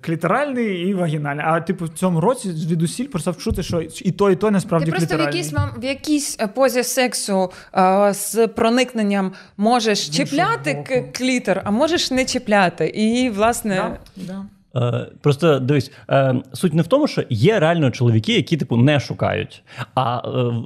кліторальний 0.00 0.88
і 0.88 0.94
вагінальний. 0.94 1.44
А 1.48 1.60
типу 1.60 1.84
в 1.84 1.88
цьому 1.88 2.20
році 2.20 2.52
звідусіль 2.52 3.06
перестав 3.06 3.36
чути, 3.38 3.62
що 3.62 3.80
і 3.80 4.12
то, 4.12 4.30
і 4.30 4.36
то 4.36 4.50
насправді 4.50 4.90
Ти 4.90 4.96
просто 4.96 5.16
в 5.16 5.20
якійсь, 5.20 5.52
мам- 5.52 5.80
в 5.80 5.84
якійсь 5.84 6.36
е, 6.40 6.46
позі 6.46 6.82
сексу 6.84 7.52
а, 7.72 8.12
з 8.12 8.46
проникненням 8.46 9.32
можеш 9.56 10.08
чіпляти 10.08 10.74
к- 10.74 10.96
боку. 11.00 11.08
клітор, 11.12 11.60
а 11.64 11.70
можеш 11.70 12.10
не 12.10 12.24
чіпляти. 12.24 12.86
І, 12.86 13.30
власне, 13.30 13.98
Да, 14.16 14.22
да. 14.24 14.44
Е, 14.76 15.06
Просто 15.20 15.58
дивись, 15.58 15.92
е, 16.10 16.34
суть 16.52 16.74
не 16.74 16.82
в 16.82 16.86
тому, 16.86 17.06
що 17.06 17.22
є 17.30 17.60
реально 17.60 17.90
чоловіки, 17.90 18.34
які 18.34 18.56
типу 18.56 18.76
не 18.76 19.00
шукають. 19.00 19.62
А 19.94 20.16
е, 20.18 20.20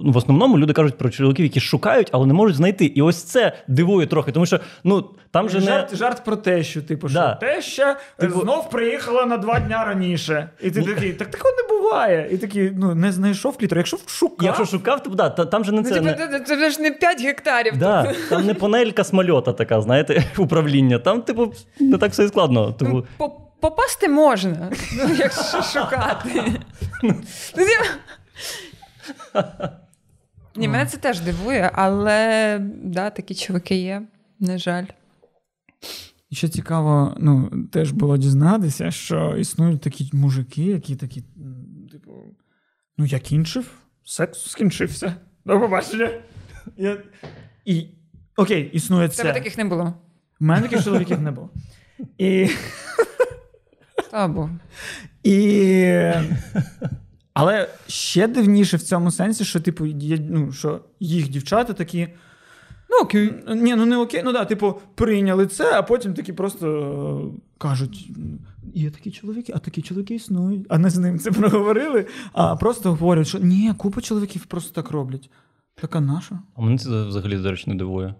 в 0.04 0.16
основному 0.16 0.58
люди 0.58 0.72
кажуть 0.72 0.98
про 0.98 1.10
чоловіків, 1.10 1.44
які 1.44 1.60
шукають, 1.60 2.08
але 2.12 2.26
не 2.26 2.34
можуть 2.34 2.56
знайти. 2.56 2.84
І 2.84 3.02
ось 3.02 3.22
це 3.22 3.52
дивує 3.68 4.06
трохи, 4.06 4.32
тому 4.32 4.46
що 4.46 4.60
ну 4.84 5.04
там 5.30 5.48
же 5.48 5.60
не 5.60 5.66
жарт, 5.66 5.96
жарт 5.96 6.24
про 6.24 6.36
те, 6.36 6.62
що 6.62 6.82
типу, 6.82 7.08
Да. 7.08 7.38
що 7.40 7.46
теща 7.46 7.96
Типу- 8.18 8.40
знов 8.40 8.70
приїхала 8.70 9.26
на 9.26 9.36
два 9.36 9.60
дня 9.60 9.84
раніше. 9.84 10.48
І 10.62 10.70
ти 10.70 10.82
такий, 10.82 11.12
так 11.12 11.30
такого 11.30 11.54
не 11.56 11.78
буває. 11.78 12.28
І 12.32 12.38
такий, 12.38 12.72
ну 12.76 12.94
не 12.94 13.12
знайшов 13.12 13.56
клітор. 13.58 13.78
Якщо 13.78 13.96
шукав, 14.06 14.46
якщо 14.46 14.64
шукав, 14.64 15.02
то 15.02 15.10
да, 15.10 15.28
там 15.30 15.64
же 15.64 15.72
не 15.72 15.80
ну, 15.80 15.88
це. 15.88 15.94
типу, 15.94 16.06
не... 16.06 16.14
це, 16.14 16.40
це 16.56 16.70
ж 16.70 16.80
не 16.82 16.90
5 16.90 17.22
гектарів. 17.22 17.76
Да, 17.76 18.12
там 18.28 18.46
не 18.46 18.54
панелька 18.54 19.04
самольота 19.04 19.52
така, 19.52 19.80
знаєте, 19.80 20.24
управління. 20.38 20.98
Там, 20.98 21.22
типу, 21.22 21.52
не 21.80 21.98
так 21.98 22.12
все 22.12 22.24
і 22.24 22.28
складно. 22.28 22.72
Типу, 22.72 22.90
Ну, 22.92 23.04
по- 23.16 23.47
Попасти 23.60 24.08
можна, 24.08 24.72
ну, 24.92 25.14
якщо 25.14 25.62
шукати. 25.62 26.60
Ну, 27.02 27.22
Ні, 30.56 30.68
мене 30.68 30.86
це 30.86 30.96
теж 30.96 31.20
дивує, 31.20 31.70
але 31.74 32.58
да, 32.82 33.10
такі 33.10 33.34
чуваки 33.34 33.74
є, 33.74 34.02
на 34.40 34.58
жаль. 34.58 34.84
І 36.30 36.34
ще 36.34 36.48
цікаво, 36.48 37.16
ну, 37.18 37.50
теж 37.72 37.92
було 37.92 38.16
дізнатися, 38.16 38.90
що 38.90 39.36
існують 39.36 39.80
такі 39.80 40.10
мужики, 40.12 40.62
які 40.62 40.96
такі, 40.96 41.22
типу, 41.92 42.12
ну, 42.98 43.04
я 43.04 43.18
кінчив, 43.18 43.70
секс 44.04 44.50
скінчився. 44.50 45.14
До 45.44 45.60
побачення. 45.60 46.10
Я... 46.76 47.02
І, 47.64 47.86
окей, 48.36 48.70
існує 48.72 49.06
В 49.06 49.16
Тебе 49.16 49.32
таких 49.32 49.58
не 49.58 49.64
було. 49.64 49.94
У 50.40 50.44
мене 50.44 50.62
таких 50.62 50.84
чоловіків 50.84 51.20
не 51.20 51.30
було. 51.30 51.50
І, 52.18 52.48
Богу. 54.12 54.50
і... 55.24 56.12
Але 57.34 57.68
ще 57.86 58.28
дивніше 58.28 58.76
в 58.76 58.82
цьому 58.82 59.10
сенсі, 59.10 59.44
що, 59.44 59.60
типу, 59.60 59.86
є, 59.86 60.18
ну, 60.30 60.52
що 60.52 60.80
їх 61.00 61.28
дівчата 61.28 61.72
такі. 61.72 62.08
Ну, 62.90 62.96
окей. 63.02 63.34
Ні, 63.48 63.74
ну 63.74 63.86
не 63.86 63.96
окей. 63.96 64.22
Ну 64.24 64.32
да, 64.32 64.44
типу, 64.44 64.74
прийняли 64.94 65.46
це, 65.46 65.78
а 65.78 65.82
потім 65.82 66.14
такі 66.14 66.32
просто 66.32 66.66
е, 67.36 67.40
кажуть: 67.58 68.10
є 68.74 68.90
такі 68.90 69.10
чоловіки, 69.10 69.52
а 69.56 69.58
такі 69.58 69.82
чоловіки 69.82 70.14
існують. 70.14 70.66
А 70.68 70.78
не 70.78 70.90
з 70.90 70.98
ним 70.98 71.18
це 71.18 71.30
проговорили, 71.30 72.06
а 72.32 72.56
просто 72.56 72.90
говорять, 72.90 73.26
що 73.26 73.38
ні, 73.38 73.72
купа 73.78 74.00
чоловіків 74.00 74.46
просто 74.46 74.82
так 74.82 74.90
роблять. 74.90 75.30
Така 75.74 76.00
наша, 76.00 76.38
а 76.56 76.62
мене 76.62 76.78
це 76.78 77.02
взагалі, 77.02 77.38
до 77.38 77.50
речі, 77.50 77.70
не 77.70 77.76
дивує. 77.76 78.14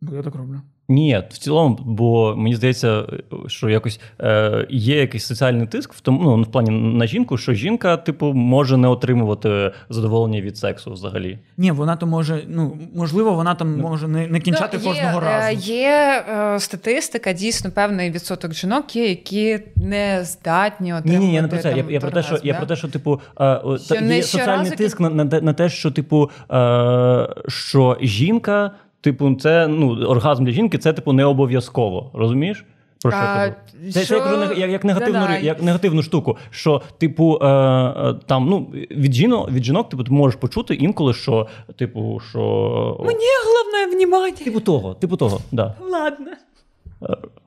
бо 0.00 0.14
я 0.14 0.22
так 0.22 0.34
роблю. 0.34 0.60
Ні, 0.90 1.22
в 1.30 1.38
цілому, 1.38 1.78
бо 1.84 2.34
мені 2.36 2.56
здається, 2.56 3.04
що 3.46 3.68
якось 3.68 4.00
е, 4.20 4.66
є 4.70 5.00
якийсь 5.00 5.24
соціальний 5.24 5.66
тиск 5.66 5.92
в 5.92 6.00
тому, 6.00 6.36
ну 6.36 6.42
в 6.42 6.46
плані 6.46 6.70
на 6.70 7.06
жінку, 7.06 7.38
що 7.38 7.54
жінка, 7.54 7.96
типу, 7.96 8.32
може 8.32 8.76
не 8.76 8.88
отримувати 8.88 9.72
задоволення 9.88 10.40
від 10.40 10.56
сексу 10.56 10.92
взагалі. 10.92 11.38
Ні, 11.56 11.70
вона 11.70 11.96
то 11.96 12.06
може, 12.06 12.42
ну 12.48 12.78
можливо, 12.94 13.32
вона 13.32 13.54
там 13.54 13.78
може 13.80 14.08
не, 14.08 14.26
не 14.26 14.40
кінчати 14.40 14.78
Ну, 14.82 14.88
є, 14.88 14.88
кожного 14.88 15.18
е, 15.18 15.24
разу. 15.24 15.72
Є 15.72 16.24
е, 16.28 16.60
статистика, 16.60 17.32
дійсно 17.32 17.70
певний 17.70 18.10
відсоток 18.10 18.54
жінок 18.54 18.96
є, 18.96 19.08
які 19.08 19.58
не 19.76 20.24
здатні 20.24 20.94
Ні, 21.04 21.18
ні, 21.18 21.34
я 21.34 21.42
не 21.42 21.48
про 21.48 21.58
це. 21.58 21.74
Там, 21.74 21.90
я 21.90 22.00
про 22.00 22.10
те, 22.10 22.22
що 22.22 22.38
я 22.42 22.54
про 22.54 22.66
те, 22.66 22.76
що 22.76 22.88
типу 22.88 23.20
е, 23.40 23.60
Що 23.84 23.94
та- 23.94 24.00
є 24.00 24.22
соціальний 24.22 24.70
кін- 24.70 24.76
тиск 24.78 25.00
на, 25.00 25.10
на, 25.10 25.26
те- 25.26 25.40
на 25.40 25.52
те, 25.52 25.68
що 25.68 25.90
типу, 25.90 26.30
е, 26.52 27.28
що 27.48 27.98
жінка, 28.00 28.70
типу, 29.00 29.34
це 29.34 29.68
ну 29.68 30.04
оргазм 30.06 30.44
для 30.44 30.52
жінки, 30.52 30.78
це 30.78 30.92
типу 30.92 31.12
не 31.12 31.24
обов'язково. 31.24 32.10
Розумієш? 32.14 32.64
Про 33.02 33.10
що 33.12 33.20
А? 33.20 33.50
Це, 33.92 34.04
що- 34.04 34.14
я 34.14 34.20
кажу 34.20 34.60
як, 34.60 34.70
як, 34.70 34.84
негативну, 34.84 35.20
Да-да. 35.20 35.38
як 35.38 35.62
негативну 35.62 36.02
штуку. 36.02 36.36
Що, 36.50 36.82
типу, 36.98 37.38
е, 37.42 37.46
е, 37.46 38.14
там 38.26 38.46
ну 38.50 38.58
від 38.90 39.12
жінок, 39.12 39.50
від 39.50 39.64
жінок, 39.64 39.88
типу, 39.88 40.04
ти 40.04 40.10
можеш 40.10 40.40
почути 40.40 40.74
інколи, 40.74 41.14
що, 41.14 41.46
типу, 41.76 42.20
що 42.30 42.40
Мені 43.00 43.24
головне 43.46 43.96
внімання. 43.96 44.36
типу 44.44 44.60
того, 44.60 44.94
типу 44.94 45.16
того, 45.16 45.40
да. 45.52 45.74
Ладно. 45.90 46.26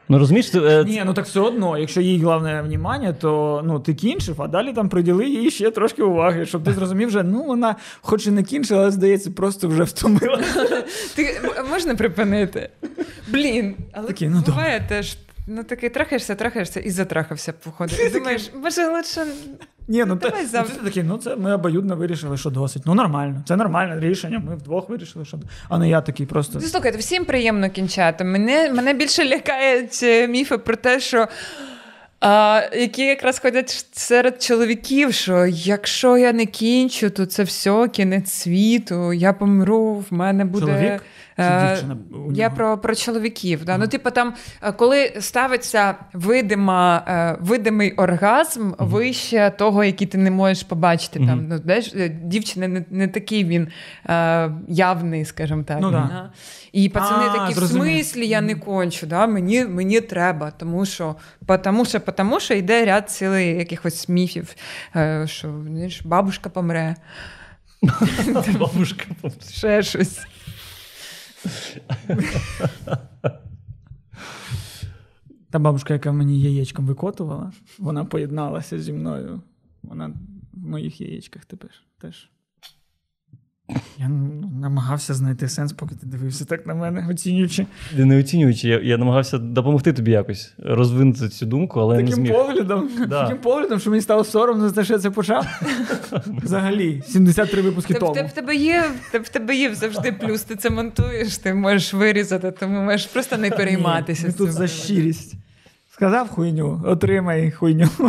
Ну 0.09 0.19
розумієш, 0.19 0.51
це, 0.51 0.59
е, 0.59 0.83
Ні, 0.83 1.03
ну 1.05 1.13
так 1.13 1.25
все 1.25 1.39
одно, 1.39 1.77
якщо 1.77 2.01
їй 2.01 2.23
головне 2.23 2.61
внимання, 2.61 3.13
то 3.13 3.61
ну 3.65 3.79
ти 3.79 3.93
кінчив, 3.93 4.41
а 4.41 4.47
далі 4.47 4.73
там 4.73 4.89
приділи 4.89 5.25
їй 5.29 5.51
ще 5.51 5.71
трошки 5.71 6.03
уваги, 6.03 6.45
щоб 6.45 6.63
ти 6.63 6.73
зрозумів, 6.73 7.07
вже 7.07 7.23
ну 7.23 7.43
вона 7.43 7.75
хоч 8.01 8.27
і 8.27 8.31
не 8.31 8.43
кінчила, 8.43 8.81
але 8.81 8.91
здається, 8.91 9.31
просто 9.31 9.67
вже 9.67 9.83
втомила. 9.83 10.41
Ти 11.15 11.41
можна 11.69 11.95
припинити? 11.95 12.69
Блін, 13.27 13.75
але 13.93 14.07
Такий, 14.07 14.29
ну, 14.29 14.43
буває 14.47 14.85
теж. 14.89 15.17
Ну 15.47 15.63
такий 15.63 15.89
трахаєшся, 15.89 16.35
трахаєшся 16.35 16.79
і 16.79 16.89
затрахався, 16.89 17.53
походу. 17.53 17.93
І 18.07 18.09
думаєш, 18.09 18.51
може, 18.63 18.87
лучше. 18.87 19.25
Ні, 19.87 20.05
ну 20.07 20.15
Давай 20.15 20.41
ти, 20.41 20.47
завтра. 20.47 20.75
ти 20.75 20.83
такий, 20.83 21.03
ну 21.03 21.17
це 21.17 21.35
ми 21.35 21.53
обоюдно 21.53 21.95
вирішили, 21.95 22.37
що 22.37 22.49
досить. 22.49 22.83
Ну 22.85 22.93
нормально, 22.93 23.43
це 23.47 23.55
нормальне 23.55 23.99
рішення. 23.99 24.39
Ми 24.39 24.55
вдвох 24.55 24.89
вирішили, 24.89 25.25
що 25.25 25.39
а 25.69 25.77
не 25.77 25.89
я 25.89 26.01
такий 26.01 26.25
просто. 26.25 26.59
Ну, 26.61 26.67
слухайте, 26.67 26.97
всім 26.97 27.25
приємно 27.25 27.69
кінчати. 27.69 28.23
Мене, 28.23 28.73
мене 28.73 28.93
більше 28.93 29.25
лякають 29.25 30.05
міфи 30.29 30.57
про 30.57 30.75
те, 30.75 30.99
що. 30.99 31.27
А, 32.25 32.61
які 32.73 33.05
якраз 33.05 33.39
ходять 33.39 33.85
серед 33.91 34.41
чоловіків, 34.43 35.13
що 35.13 35.45
якщо 35.45 36.17
я 36.17 36.33
не 36.33 36.45
кінчу, 36.45 37.09
то 37.09 37.25
це 37.25 37.43
все 37.43 37.87
кінець 37.87 38.31
світу, 38.31 39.13
я 39.13 39.33
помру, 39.33 40.05
в 40.09 40.13
мене 40.13 40.45
буде. 40.45 40.65
Чоловік 40.65 41.03
дівчина 41.37 41.97
Я 42.33 42.49
про, 42.49 42.77
про 42.77 42.95
чоловіків. 42.95 43.65
Да? 43.65 43.77
Ну, 43.77 43.87
типу, 43.87 44.11
там, 44.11 44.33
е, 44.61 44.71
коли 44.71 45.13
ставиться 45.19 45.95
видима, 46.13 47.03
е, 47.07 47.37
видимий 47.41 47.91
оргазм 47.91 48.71
вище 48.79 49.53
того, 49.57 49.83
який 49.83 50.07
ти 50.07 50.17
не 50.17 50.31
можеш 50.31 50.63
побачити. 50.63 51.19
Мгм. 51.19 51.29
Там, 51.29 51.47
ну, 51.47 51.57
знаєш, 51.57 51.93
е, 51.95 52.09
дівчина 52.09 52.67
не, 52.67 52.85
не 52.89 53.07
такий 53.07 53.43
він 53.43 53.67
е, 54.09 54.51
явний, 54.67 55.25
скажімо 55.25 55.63
так. 55.63 55.77
Ну, 55.81 55.91
да. 55.91 55.97
Да? 55.97 56.31
І 56.71 56.89
пацани 56.89 57.25
А, 57.29 57.37
такі, 57.37 57.59
в 57.59 57.63
смислі 57.63 58.27
я 58.27 58.41
не 58.41 58.55
кончу, 58.55 59.07
да? 59.07 59.27
мені, 59.27 59.65
мені 59.65 60.01
треба, 60.01 60.51
тому 60.51 60.85
що, 60.85 61.15
потому 61.45 61.85
що, 61.85 62.01
потому 62.01 62.39
що 62.39 62.53
йде 62.53 62.85
ряд 62.85 63.09
цілий 63.09 63.47
якихось 63.47 64.09
міфів, 64.09 64.55
е, 64.95 65.27
що 65.27 65.63
знаєш, 65.67 66.01
бабушка 66.05 66.49
помре, 66.49 66.95
бабушка. 68.59 69.05
ще 69.51 69.83
щось. 69.83 70.19
Та 75.49 75.59
бабушка, 75.59 75.93
яка 75.93 76.11
мені 76.11 76.41
яєчком 76.41 76.85
викотувала, 76.85 77.51
вона 77.79 78.05
поєдналася 78.05 78.79
зі 78.79 78.93
мною. 78.93 79.41
Вона 79.83 80.13
в 80.53 80.67
моїх 80.67 81.01
яєчках 81.01 81.45
тепер 81.45 81.71
теж. 81.97 82.29
Я 83.97 84.07
ну, 84.09 84.51
намагався 84.61 85.13
знайти 85.13 85.49
сенс, 85.49 85.73
поки 85.73 85.95
ти 85.95 86.05
дивився 86.07 86.45
так 86.45 86.65
на 86.67 86.73
мене, 86.75 87.07
оцінюючи. 87.11 87.65
Не 87.97 88.19
оцінюючи, 88.19 88.67
я, 88.67 88.79
я 88.79 88.97
намагався 88.97 89.37
допомогти 89.37 89.93
тобі 89.93 90.11
якось 90.11 90.53
розвинути 90.57 91.29
цю 91.29 91.45
думку, 91.45 91.79
але 91.79 91.95
я 91.95 92.01
не 92.01 92.09
Таким 92.09 92.25
зміг. 92.25 92.33
поглядом, 92.37 92.89
Да. 93.07 93.23
таким 93.23 93.37
поглядом, 93.41 93.79
що 93.79 93.89
мені 93.89 94.01
стало 94.01 94.23
соромно 94.23 94.69
за 94.69 94.75
те, 94.75 94.83
що 94.83 94.93
я 94.93 94.99
це 94.99 95.09
почав. 95.11 95.45
Взагалі, 96.27 97.03
73 97.07 97.61
випуски 97.61 97.93
в, 97.93 97.99
тому. 97.99 98.13
в 98.13 98.31
тебе 98.31 98.55
є 98.55 98.83
в, 99.13 99.17
в 99.17 99.29
тебе 99.29 99.55
є 99.55 99.75
завжди 99.75 100.11
плюс. 100.11 100.41
Ти 100.43 100.55
це 100.55 100.69
монтуєш, 100.69 101.37
ти 101.37 101.53
можеш 101.53 101.93
вирізати, 101.93 102.51
тому 102.51 102.81
можеш 102.81 103.05
просто 103.05 103.37
не 103.37 103.51
перейматися. 103.51 104.27
Ні, 104.27 104.33
тут 104.33 104.51
за 104.51 104.67
щирість. 104.67 105.33
Сказав 105.91 106.27
хуйню, 106.29 106.81
отримай 106.85 107.51
хуйню. 107.51 107.89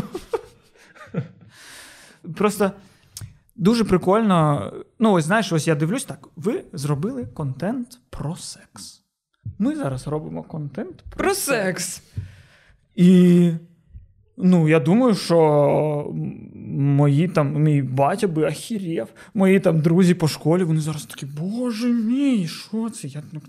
Просто 2.34 2.72
дуже 3.56 3.84
прикольно. 3.84 4.72
Ну, 4.98 5.12
ось 5.12 5.24
знаєш, 5.24 5.52
ось 5.52 5.66
я 5.68 5.74
дивлюсь 5.74 6.04
так. 6.04 6.28
Ви 6.36 6.64
зробили 6.72 7.26
контент 7.26 8.00
про 8.10 8.36
секс. 8.36 9.02
Ми 9.58 9.76
зараз 9.76 10.06
робимо 10.06 10.42
контент 10.42 11.02
про, 11.10 11.24
Про 11.24 11.34
секс. 11.34 12.02
І 12.94 13.50
ну, 14.36 14.68
я 14.68 14.80
думаю, 14.80 15.14
що 15.14 16.12
мої 16.76 17.28
там, 17.28 17.62
мій 17.62 17.82
батя 17.82 18.28
би 18.28 18.44
ахірєв, 18.44 19.08
мої 19.34 19.60
там 19.60 19.80
друзі 19.80 20.14
по 20.14 20.28
школі, 20.28 20.64
вони 20.64 20.80
зараз 20.80 21.06
такі, 21.06 21.26
боже 21.26 21.88
мій, 21.88 22.46
що 22.48 22.90
це? 22.90 23.08
Я 23.08 23.22
ну, 23.32 23.40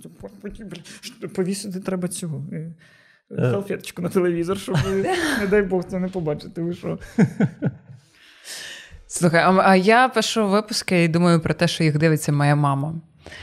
повісити 1.35 1.79
треба 1.79 2.07
цього. 2.07 2.45
е, 2.51 2.73
Е. 3.31 3.51
Салфеточку 3.51 4.01
на 4.01 4.09
телевізор, 4.09 4.57
щоб 4.57 4.77
не 5.39 5.47
дай 5.49 5.61
Бог, 5.61 5.83
це 5.83 5.99
не 5.99 6.07
побачите. 6.07 6.61
Ви 6.61 6.73
що? 6.73 6.99
Слухай, 9.17 9.41
а, 9.43 9.61
а 9.65 9.75
я 9.75 10.09
пишу 10.09 10.47
випуски 10.47 11.03
і 11.03 11.07
думаю 11.07 11.39
про 11.39 11.53
те, 11.53 11.67
що 11.67 11.83
їх 11.83 11.97
дивиться 11.97 12.31
моя 12.31 12.55
мама. 12.55 12.93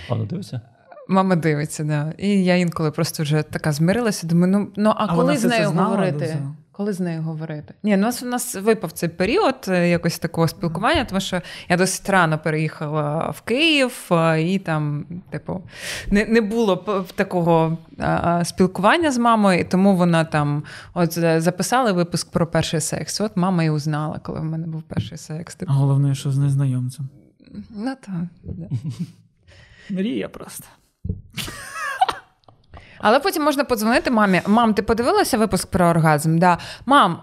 Вона 0.08 0.24
дивиться? 0.24 0.60
Мама 1.08 1.36
дивиться, 1.36 1.84
да. 1.84 2.12
І 2.18 2.44
я 2.44 2.56
інколи 2.56 2.90
просто 2.90 3.22
вже 3.22 3.42
така 3.42 3.72
змирилася. 3.72 4.26
Думаю, 4.26 4.52
ну, 4.52 4.68
ну 4.76 4.90
а, 4.96 5.04
А 5.04 5.08
коли 5.08 5.24
вона 5.24 5.36
з 5.38 5.44
нею 5.44 5.70
говорити? 5.70 6.26
цього? 6.26 6.56
Коли 6.74 6.92
з 6.92 7.00
нею 7.00 7.22
говорити? 7.22 7.74
Ні, 7.82 7.96
ну, 7.96 8.10
у 8.22 8.26
нас 8.26 8.54
випав 8.54 8.92
цей 8.92 9.08
період 9.08 9.54
е, 9.68 9.88
якось 9.88 10.18
такого 10.18 10.48
спілкування, 10.48 11.04
тому 11.04 11.20
що 11.20 11.40
я 11.68 11.76
досить 11.76 12.10
рано 12.10 12.38
переїхала 12.38 13.30
в 13.30 13.40
Київ, 13.40 14.10
і 14.38 14.58
там, 14.58 15.04
типу, 15.30 15.62
не, 16.10 16.24
не 16.26 16.40
було 16.40 16.76
такого 17.14 17.78
спілкування 18.44 19.12
з 19.12 19.18
мамою, 19.18 19.60
і 19.60 19.64
тому 19.64 19.96
вона 19.96 20.24
там 20.24 20.62
от 20.94 21.18
е, 21.18 21.40
записала 21.40 21.92
випуск 21.92 22.30
про 22.30 22.46
перший 22.46 22.80
секс. 22.80 23.20
От 23.20 23.36
мама 23.36 23.64
і 23.64 23.70
узнала, 23.70 24.18
коли 24.18 24.40
в 24.40 24.44
мене 24.44 24.66
був 24.66 24.82
перший 24.82 25.18
секс. 25.18 25.54
А 25.56 25.58
Типу, 25.60 25.72
головне, 25.72 26.14
що 26.14 26.30
з 26.30 26.38
незнайомцем. 26.38 27.08
ну 27.70 27.94
так. 28.00 28.24
Да. 28.42 28.68
Мрія 29.90 30.28
просто. 30.28 30.64
Але 33.02 33.20
потім 33.20 33.42
можна 33.42 33.64
подзвонити 33.64 34.10
мамі. 34.10 34.42
Мам, 34.46 34.74
ти 34.74 34.82
подивилася 34.82 35.38
випуск 35.38 35.70
про 35.70 35.86
оргазм? 35.86 36.38
Да. 36.38 36.58
Мам, 36.86 37.20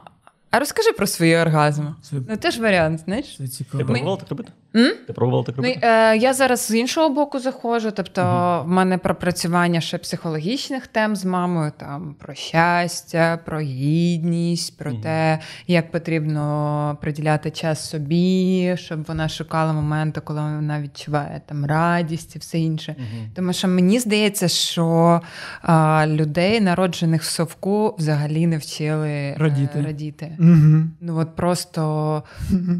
а 0.52 0.60
розкажи 0.60 0.92
про 0.92 1.08
свої 1.08 1.38
оргазми. 1.38 1.96
Це, 2.02 2.15
Ну, 2.30 2.38
теж 2.38 2.60
варіант, 2.60 3.00
знаєш? 3.06 3.38
це 3.38 3.63
Ти 3.63 3.84
пробувала 3.84 4.18
так 4.18 4.30
робити? 4.30 4.52
М? 4.75 4.93
Ти 5.08 5.13
пробувала 5.13 5.43
так 5.43 5.55
Ну, 5.58 5.63
е, 5.82 6.17
я 6.17 6.34
зараз 6.34 6.65
з 6.67 6.75
іншого 6.75 7.10
боку 7.10 7.39
заходжу. 7.39 7.89
Тобто, 7.95 8.21
в 8.65 8.69
мене 8.69 8.97
пропрацювання 8.97 9.82
ще 9.82 9.97
психологічних 9.97 10.88
тем 10.88 11.15
з 11.15 11.25
мамою, 11.25 11.71
там 11.77 12.15
про 12.19 12.34
щастя, 12.34 13.39
про 13.45 13.60
гідність, 13.60 14.77
про 14.77 14.91
Мгм. 14.91 15.01
те, 15.01 15.39
як 15.67 15.91
потрібно 15.91 16.97
приділяти 17.01 17.51
час 17.51 17.89
собі, 17.89 18.73
щоб 18.77 19.03
вона 19.03 19.29
шукала 19.29 19.73
моменти, 19.73 20.21
коли 20.21 20.39
вона 20.41 20.82
відчуває 20.82 21.41
там 21.45 21.65
радість 21.65 22.36
і 22.36 22.39
все 22.39 22.60
інше. 22.60 22.95
Мгм. 22.99 23.29
Тому 23.36 23.53
що 23.53 23.67
мені 23.67 23.99
здається, 23.99 24.47
що 24.47 25.21
а, 25.62 26.05
людей, 26.08 26.62
народжених 26.62 27.21
в 27.21 27.25
совку, 27.25 27.95
взагалі 27.97 28.47
не 28.47 28.58
вчили 28.58 29.10
е, 29.10 29.36
Радіти. 29.38 29.82
радіти. 29.82 30.38
Угу. 30.39 30.84
Ну 31.01 31.17
от 31.17 31.36
просто 31.36 32.23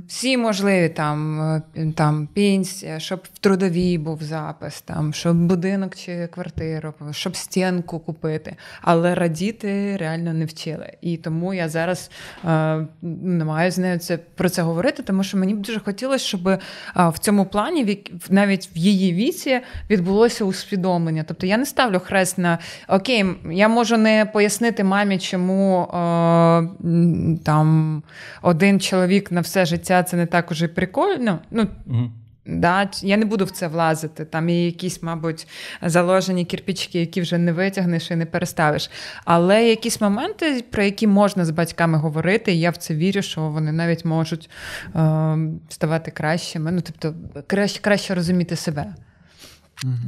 всі 0.08 0.38
можливі 0.38 0.90
там, 0.90 1.42
е, 1.42 1.62
там 1.96 2.28
пенсія, 2.36 3.00
щоб 3.00 3.24
в 3.34 3.38
трудовій 3.38 3.98
був 3.98 4.24
запис, 4.24 4.82
там, 4.82 5.14
щоб 5.14 5.38
будинок 5.38 5.96
чи 5.96 6.28
квартиру, 6.28 6.94
щоб 7.12 7.36
стінку 7.36 8.00
купити. 8.00 8.56
Але 8.82 9.16
радіти 9.16 9.98
реально 9.98 10.34
не 10.34 10.46
вчили. 10.46 10.94
І 11.02 11.18
тому 11.18 11.54
я 11.54 11.70
зараз 11.70 12.12
е, 12.46 12.88
намагаюся 13.22 13.76
з 13.76 13.78
нею 13.78 14.00
це 14.00 14.18
про 14.18 14.50
це 14.50 14.62
говорити, 14.62 15.04
тому 15.04 15.24
що 15.24 15.38
мені 15.38 15.54
б 15.54 15.58
дуже 15.58 15.80
хотілося, 15.80 16.26
щоб 16.26 16.48
е, 16.48 16.60
в 16.96 17.20
цьому 17.20 17.46
плані, 17.46 17.84
в 18.30 18.34
навіть 18.34 18.70
в 18.76 18.78
її 18.78 19.14
віці, 19.14 19.60
відбулося 19.90 20.46
усвідомлення. 20.46 21.26
Тобто 21.28 21.48
я 21.48 21.58
не 21.58 21.66
ставлю 21.66 22.00
хрест 22.00 22.38
на 22.38 22.58
окей, 22.88 23.26
я 23.52 23.68
можу 23.68 23.98
не 23.98 24.26
пояснити 24.34 24.84
мамі, 24.84 25.20
чому 25.20 25.84
е, 25.84 25.88
там 27.44 28.04
один 28.42 28.80
чоловік 28.80 29.32
на 29.32 29.42
все 29.42 29.66
життя 29.66 30.04
це 30.04 30.18
не 30.18 30.26
так 30.26 30.52
уже 30.52 30.68
прикольно. 30.68 31.40
Ну, 31.52 31.68
Да? 32.46 32.90
Я 33.02 33.18
не 33.18 33.26
буду 33.26 33.46
в 33.46 33.52
це 33.52 33.68
влазити. 33.68 34.26
Там 34.26 34.50
є 34.50 34.66
якісь, 34.66 35.04
мабуть, 35.04 35.48
заложені 35.82 36.46
кірпічки, 36.46 37.00
які 37.00 37.22
вже 37.22 37.38
не 37.38 37.54
витягнеш 37.54 38.12
і 38.12 38.16
не 38.16 38.26
переставиш. 38.26 38.90
Але 39.26 39.70
якісь 39.70 40.02
моменти, 40.02 40.66
про 40.72 40.84
які 40.84 41.08
можна 41.08 41.46
з 41.46 41.50
батьками 41.50 41.98
говорити, 41.98 42.54
і 42.54 42.60
я 42.60 42.70
в 42.70 42.78
це 42.78 42.96
вірю, 42.96 43.22
що 43.22 43.42
вони 43.42 43.72
навіть 43.72 44.06
можуть 44.06 44.50
е, 44.96 45.38
ставати 45.70 46.12
кращими. 46.12 46.72
Ну, 46.72 46.82
тобто, 46.82 47.16
краще, 47.48 47.82
краще 47.82 48.16
розуміти 48.16 48.56
себе. 48.56 48.94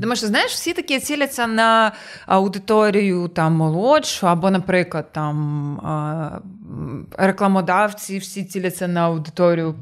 Тому 0.02 0.16
що, 0.16 0.28
знаєш, 0.28 0.52
всі 0.52 0.74
такі 0.74 1.00
ціляться 1.00 1.48
на 1.48 1.92
аудиторію 2.26 3.28
там 3.28 3.54
молодшу, 3.54 4.28
або, 4.28 4.52
наприклад, 4.52 5.12
там 5.12 6.42
рекламодавці 7.18 8.18
всі 8.18 8.44
ціляться 8.44 8.88
на 8.88 9.02
аудиторію 9.02 9.76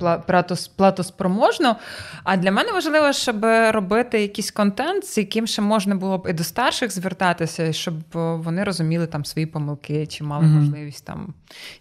платоспроможну. 0.76 1.76
А 2.24 2.38
для 2.38 2.52
мене 2.52 2.72
важливо, 2.72 3.14
щоб 3.14 3.46
робити 3.72 4.22
якийсь 4.22 4.52
контент, 4.52 5.06
з 5.06 5.18
яким 5.18 5.48
ще 5.48 5.62
можна 5.62 5.96
було 5.96 6.18
б 6.18 6.28
і 6.30 6.34
до 6.34 6.44
старших 6.44 6.92
звертатися, 6.92 7.74
щоб 7.74 7.96
вони 8.14 8.64
розуміли 8.64 9.08
там 9.08 9.26
свої 9.26 9.46
помилки, 9.46 10.08
чи 10.08 10.24
мали 10.24 10.46
mm-hmm. 10.46 10.60
можливість 10.60 11.06
там 11.06 11.34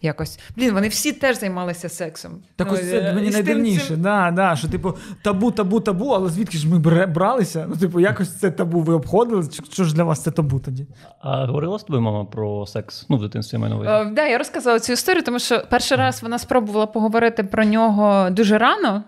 якось. 0.02 0.38
Блін, 0.56 0.74
вони 0.74 0.88
всі 0.88 1.12
теж 1.12 1.40
займалися 1.40 1.88
сексом. 1.88 2.32
Так 2.56 2.72
ось 2.72 2.90
це 2.90 3.12
мені 3.14 3.30
найдивніше, 3.30 3.86
цим... 3.86 4.02
да, 4.02 4.30
да, 4.30 4.56
що 4.56 4.68
типу 4.68 4.94
табу, 5.22 5.50
табу, 5.50 5.80
табу, 5.80 6.08
але 6.08 6.28
звідки 6.28 6.58
ж 6.58 6.68
ми 6.68 6.78
бралися? 7.06 7.66
Ну, 7.68 7.76
типу, 7.76 8.00
якось 8.00 8.38
це 8.38 8.50
табу 8.50 8.80
ви 8.80 8.94
обходили? 8.94 9.48
Що 9.72 9.84
ж 9.84 9.94
для 9.94 10.04
вас 10.04 10.22
це 10.22 10.30
табу 10.30 10.58
тоді? 10.58 10.86
А 11.20 11.46
говорила 11.46 11.78
з 11.78 11.82
тобою 11.82 12.02
мама 12.02 12.24
про 12.24 12.66
секс? 12.66 13.06
Ну, 13.08 13.16
в 13.16 13.20
дитинстві 13.20 13.58
мене 13.58 13.84
Так, 13.84 14.14
да, 14.14 14.26
я 14.26 14.38
розказала 14.38 14.80
цю 14.80 14.96
історію, 14.98 15.22
тому 15.22 15.38
що 15.38 15.62
перший 15.70 15.98
раз 15.98 16.22
вона 16.22 16.38
спробувала 16.38 16.86
поговорити 16.86 17.44
про 17.44 17.64
нього 17.64 18.30
дуже 18.30 18.58
рано. 18.58 19.04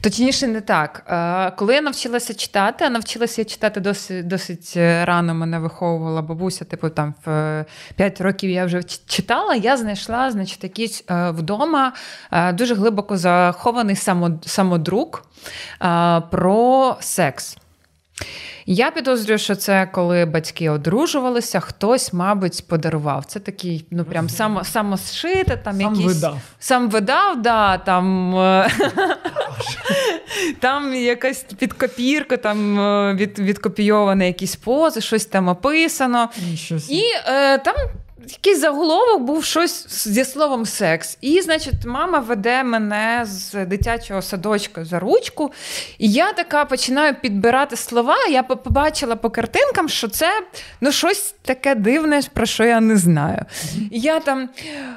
Точніше, 0.00 0.46
не 0.46 0.60
так. 0.60 1.02
Коли 1.56 1.74
я 1.74 1.80
навчилася 1.80 2.34
читати, 2.34 2.84
а 2.84 2.90
навчилася 2.90 3.44
читати 3.44 3.80
досить 3.80 4.26
досить 4.26 4.72
рано, 4.76 5.34
мене 5.34 5.58
виховувала 5.58 6.22
бабуся, 6.22 6.64
типу 6.64 6.88
там 6.88 7.14
в 7.26 7.64
5 7.96 8.20
років 8.20 8.50
я 8.50 8.64
вже 8.64 8.82
читала, 9.06 9.54
я 9.54 9.76
знайшла 9.76 10.30
значить, 10.30 10.64
якийсь 10.64 11.04
вдома 11.08 11.92
дуже 12.52 12.74
глибоко 12.74 13.16
захований 13.16 13.96
самодрук 14.46 15.24
про 16.30 16.96
секс. 17.00 17.56
Я 18.66 18.90
підозрюю, 18.90 19.38
що 19.38 19.54
це 19.54 19.86
коли 19.92 20.24
батьки 20.24 20.70
одружувалися, 20.70 21.60
хтось, 21.60 22.12
мабуть, 22.12 22.64
подарував. 22.68 23.24
Це 23.24 23.40
такий, 23.40 23.86
ну 23.90 24.04
прям 24.04 24.28
само, 24.28 24.64
самосшите, 24.64 25.56
там 25.56 25.80
сам 25.80 25.94
якісь 25.94 26.14
видав. 26.14 26.38
сам 26.58 26.90
видав, 26.90 27.42
да, 27.42 27.78
там 27.78 28.36
е, 28.36 28.70
там 30.60 30.94
якась 30.94 31.42
підкопірка, 31.58 32.36
там 32.36 32.80
е, 32.80 33.14
від, 33.14 33.38
відкопійовані 33.38 34.26
якісь 34.26 34.56
пози, 34.56 35.00
щось 35.00 35.26
там 35.26 35.48
описано. 35.48 36.28
І 36.88 37.02
е, 37.26 37.58
там 37.58 37.74
якийсь 38.32 38.60
заголовок 38.60 39.22
був 39.22 39.44
щось 39.44 40.08
зі 40.08 40.24
словом 40.24 40.66
секс. 40.66 41.18
І, 41.20 41.40
значить, 41.40 41.84
мама 41.86 42.18
веде 42.18 42.62
мене 42.64 43.22
з 43.24 43.64
дитячого 43.64 44.22
садочка 44.22 44.84
за 44.84 44.98
ручку, 44.98 45.52
і 45.98 46.10
я 46.10 46.32
така 46.32 46.64
починаю 46.64 47.14
підбирати 47.14 47.76
слова. 47.76 48.16
Я 48.30 48.42
побачила 48.42 49.16
по 49.16 49.30
картинкам, 49.30 49.88
що 49.88 50.08
це 50.08 50.42
ну, 50.80 50.92
щось 50.92 51.34
таке 51.42 51.74
дивне, 51.74 52.20
про 52.32 52.46
що 52.46 52.64
я 52.64 52.80
не 52.80 52.96
знаю. 52.96 53.44
І 53.90 54.00
я 54.00 54.20
там, 54.20 54.48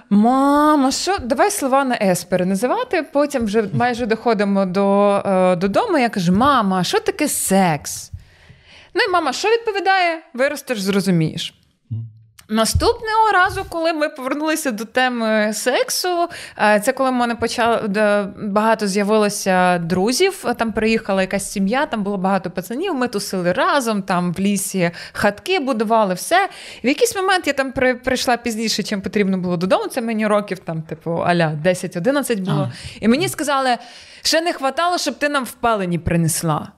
мама, 0.10 0.92
що 0.92 1.18
давай 1.18 1.52
слова 1.52 1.84
на 1.84 1.98
С 2.02 2.24
переназивати. 2.24 3.04
Потім 3.04 3.46
вже 3.46 3.63
майже 3.74 4.06
доходимо 4.06 4.65
до, 4.65 5.12
е, 5.26 5.56
додому. 5.56 5.98
Я 5.98 6.10
кажу: 6.10 6.34
мама, 6.34 6.84
що 6.84 7.00
таке 7.00 7.28
секс? 7.28 8.12
Ну 8.94 9.02
і 9.02 9.12
мама, 9.12 9.34
що 9.34 9.48
відповідає? 9.48 10.20
Виростеш, 10.34 10.82
зрозумієш. 10.82 11.59
Наступного 12.52 13.32
разу, 13.34 13.66
коли 13.70 13.94
ми 13.94 14.10
повернулися 14.10 14.72
до 14.72 14.86
теми 14.86 15.54
сексу, 15.54 16.28
е, 16.58 16.80
це 16.80 16.94
коли 16.94 17.10
в 17.10 17.14
мене 17.14 17.36
почало 17.36 17.80
багато 18.44 18.88
з'явилося 18.88 19.78
друзів. 19.78 20.46
Там 20.58 20.72
приїхала 20.72 21.22
якась 21.22 21.52
сім'я, 21.52 21.86
там 21.86 22.04
було 22.04 22.18
багато 22.18 22.52
пацанів. 22.52 22.96
Ми 22.96 23.08
тусили 23.08 23.52
разом, 23.52 24.02
там 24.02 24.34
в 24.34 24.40
лісі 24.40 24.92
хатки 25.14 25.60
будували 25.60 26.14
все. 26.14 26.50
В 26.84 26.88
якийсь 26.88 27.16
момент 27.16 27.48
я 27.48 27.54
там 27.54 27.72
прийшла 28.04 28.38
пізніше, 28.38 28.84
чим 28.84 29.02
потрібно 29.02 29.38
було 29.38 29.58
додому. 29.58 29.88
Це 29.88 30.02
мені 30.02 30.28
років 30.28 30.60
там, 30.60 30.82
типу, 30.82 31.12
аля 31.12 31.58
10-11 31.66 32.40
було. 32.40 32.72
А. 32.72 32.98
І 33.02 33.08
мені 33.08 33.30
сказали, 33.30 33.78
ще 34.22 34.42
не 34.42 34.54
хватало, 34.54 34.98
щоб 34.98 35.20
ти 35.20 35.30
нам 35.30 35.44
впалені 35.44 36.00
принесла. 36.00 36.72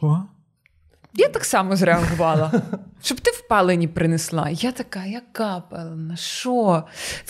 О? 0.00 0.16
Я 1.14 1.28
так 1.28 1.44
само 1.44 1.76
зреагувала. 1.76 2.52
Щоб 3.02 3.20
ти 3.20 3.30
впалені 3.30 3.88
принесла. 3.88 4.48
Я 4.50 4.72
така, 4.72 5.04
яка 5.04 5.62
певна, 5.70 6.16
що? 6.16 6.82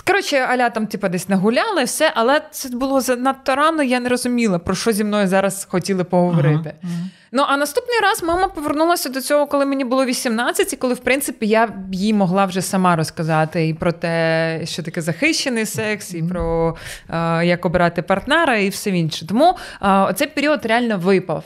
Коротше, 0.06 0.36
Аля 0.36 0.70
там, 0.70 0.86
типу, 0.86 1.08
десь 1.08 1.28
нагуляла 1.28 1.80
і 1.80 1.84
все, 1.84 2.12
але 2.14 2.42
це 2.50 2.68
було 2.68 3.00
занадто 3.00 3.54
рано, 3.54 3.82
я 3.82 4.00
не 4.00 4.08
розуміла, 4.08 4.58
про 4.58 4.74
що 4.74 4.92
зі 4.92 5.04
мною 5.04 5.28
зараз 5.28 5.66
хотіли 5.70 6.04
поговорити. 6.04 6.74
Ага, 6.82 6.94
ага. 6.94 7.08
Ну, 7.34 7.44
а 7.48 7.56
наступний 7.56 7.98
раз 8.02 8.22
мама 8.22 8.48
повернулася 8.48 9.08
до 9.08 9.20
цього, 9.20 9.46
коли 9.46 9.66
мені 9.66 9.84
було 9.84 10.04
18, 10.04 10.72
і 10.72 10.76
коли, 10.76 10.94
в 10.94 10.98
принципі, 10.98 11.46
я 11.46 11.68
їй 11.92 12.14
могла 12.14 12.44
вже 12.44 12.62
сама 12.62 12.96
розказати 12.96 13.68
і 13.68 13.74
про 13.74 13.92
те, 13.92 14.60
що 14.64 14.82
таке 14.82 15.00
захищений 15.00 15.66
секс, 15.66 16.14
і 16.14 16.22
про 16.22 16.76
е, 17.10 17.46
як 17.46 17.66
обирати 17.66 18.02
партнера, 18.02 18.56
і 18.56 18.68
все 18.68 18.90
інше. 18.90 19.26
Тому 19.26 19.56
е, 19.82 20.12
цей 20.14 20.28
період 20.28 20.66
реально 20.66 20.98
випав. 20.98 21.44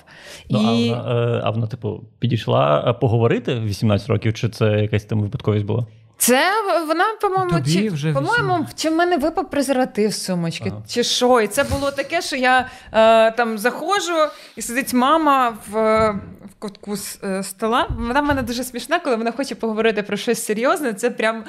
Ну, 0.51 0.59
і... 0.61 0.91
А 0.91 0.97
вона, 0.97 1.37
е, 1.37 1.41
а 1.45 1.51
вона, 1.51 1.67
типу, 1.67 2.05
підійшла 2.19 2.85
е, 2.87 2.93
поговорити 2.93 3.55
в 3.55 3.65
18 3.65 4.09
років, 4.09 4.16
чи 4.19 4.49
це 4.49 4.71
якась 4.71 5.05
там 5.05 5.21
випадковість 5.21 5.67
була? 5.67 5.87
Це 6.19 6.53
вона, 6.87 7.05
по-моєму, 7.21 7.65
чи, 7.65 7.89
вже 7.89 8.13
по-моєму, 8.13 8.67
чи 8.75 8.91
в 8.91 8.95
мене 8.95 9.17
випав 9.17 9.51
презерватив 9.51 10.13
з 10.13 10.25
сумочки, 10.25 10.69
ага. 10.73 10.83
чи 10.89 11.05
що. 11.05 11.41
І 11.41 11.49
це 11.49 11.65
було 11.65 11.91
таке, 11.91 12.23
що 12.23 12.37
я 12.37 12.69
е, 12.93 13.31
там 13.31 13.59
заходжу, 13.59 14.15
і 14.57 14.63
сидить 14.63 14.95
мама 14.95 15.59
в 15.71 16.11
в 16.45 16.55
кутку 16.59 16.95
е, 17.25 17.43
стола. 17.43 17.89
Вона 17.99 18.21
в 18.21 18.25
мене 18.25 18.43
дуже 18.43 18.65
смішна, 18.65 18.99
коли 19.01 19.17
вона 19.17 19.33
хоче 19.33 19.55
поговорити 19.55 20.03
про 20.03 20.17
щось 20.17 20.45
серйозне. 20.45 20.95
Це 20.95 21.11
прям 21.11 21.45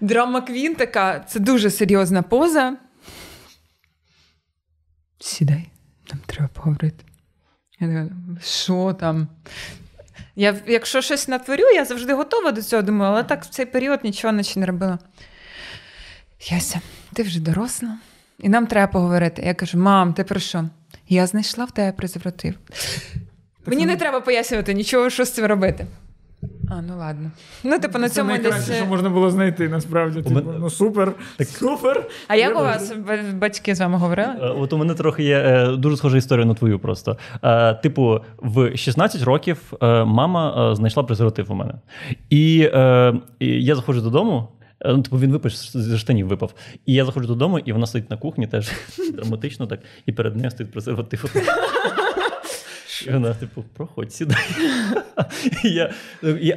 драма 0.00 0.40
квін 0.40 0.74
така, 0.74 1.20
це 1.20 1.40
дуже 1.40 1.70
серйозна 1.70 2.22
поза. 2.22 2.76
Сідай, 5.20 5.70
нам 6.10 6.20
треба 6.26 6.48
поговорити. 6.54 7.04
Я 7.80 7.88
така, 7.88 8.10
що 8.42 8.96
там? 9.00 9.28
Я, 10.36 10.56
Якщо 10.66 11.02
щось 11.02 11.28
натворю, 11.28 11.64
я 11.74 11.84
завжди 11.84 12.14
готова 12.14 12.52
до 12.52 12.62
цього 12.62 12.82
думаю, 12.82 13.12
але 13.12 13.22
так 13.22 13.44
в 13.44 13.48
цей 13.48 13.66
період 13.66 14.04
нічого 14.04 14.32
наче 14.32 14.60
не 14.60 14.66
робила. 14.66 14.98
Яся, 16.50 16.80
ти 17.12 17.22
вже 17.22 17.40
доросла, 17.40 17.98
і 18.38 18.48
нам 18.48 18.66
треба 18.66 18.92
поговорити. 18.92 19.42
Я 19.46 19.54
кажу: 19.54 19.78
мам, 19.78 20.14
ти 20.14 20.24
про 20.24 20.40
що? 20.40 20.64
Я 21.08 21.26
знайшла 21.26 21.64
в 21.64 21.70
тебе 21.70 21.92
презерватив. 21.92 22.54
Мені 23.66 23.86
не 23.86 23.96
треба 23.96 24.20
пояснювати 24.20 24.74
нічого, 24.74 25.10
що 25.10 25.24
з 25.24 25.30
цим 25.30 25.46
робити. 25.46 25.86
А, 26.70 26.82
ну 26.82 26.98
ладно. 26.98 27.30
Ну, 27.64 27.78
типу, 27.78 27.98
на 27.98 28.08
цьому 28.08 28.30
найкраще, 28.30 28.66
десь... 28.66 28.76
що 28.76 28.86
можна 28.86 29.10
було 29.10 29.30
знайти, 29.30 29.68
насправді. 29.68 30.22
Типу, 30.22 30.40
Ну, 30.58 30.70
супер. 30.70 31.12
Так... 31.36 31.48
Супер. 31.48 32.08
А 32.28 32.36
як 32.36 32.60
у 32.60 32.62
вас 32.62 32.92
батьки 33.34 33.74
з 33.74 33.80
вами 33.80 33.98
говорили? 33.98 34.34
Е, 34.42 34.48
от 34.48 34.72
у 34.72 34.78
мене 34.78 34.94
трохи 34.94 35.22
є 35.22 35.38
е, 35.38 35.76
дуже 35.76 35.96
схожа 35.96 36.16
історія 36.16 36.46
на 36.46 36.54
твою 36.54 36.78
просто. 36.78 37.16
Е, 37.42 37.74
типу, 37.74 38.20
в 38.38 38.76
16 38.76 39.22
років 39.22 39.72
мама 40.06 40.74
знайшла 40.74 41.02
презерватив 41.02 41.52
у 41.52 41.54
мене. 41.54 41.74
І, 42.30 42.56
і 43.38 43.64
я 43.64 43.74
заходжу 43.74 44.00
додому. 44.00 44.48
Ну, 44.86 45.02
типу, 45.02 45.18
він 45.18 45.32
випав 45.32 45.50
зі 45.50 45.98
штанів 45.98 46.26
випав. 46.26 46.54
І 46.86 46.94
я 46.94 47.04
заходжу 47.04 47.28
додому, 47.28 47.58
і 47.58 47.72
вона 47.72 47.86
сидить 47.86 48.10
на 48.10 48.16
кухні 48.16 48.46
теж 48.46 48.70
драматично 49.14 49.66
так, 49.66 49.80
і 50.06 50.12
перед 50.12 50.36
нею 50.36 50.50
стоїть 50.50 50.72
презерватив. 50.72 51.34
І 53.06 53.12
вона, 53.12 53.34
типу, 53.34 53.64
проходь, 53.76 54.12
сідай. 54.12 54.44
я, 55.64 55.90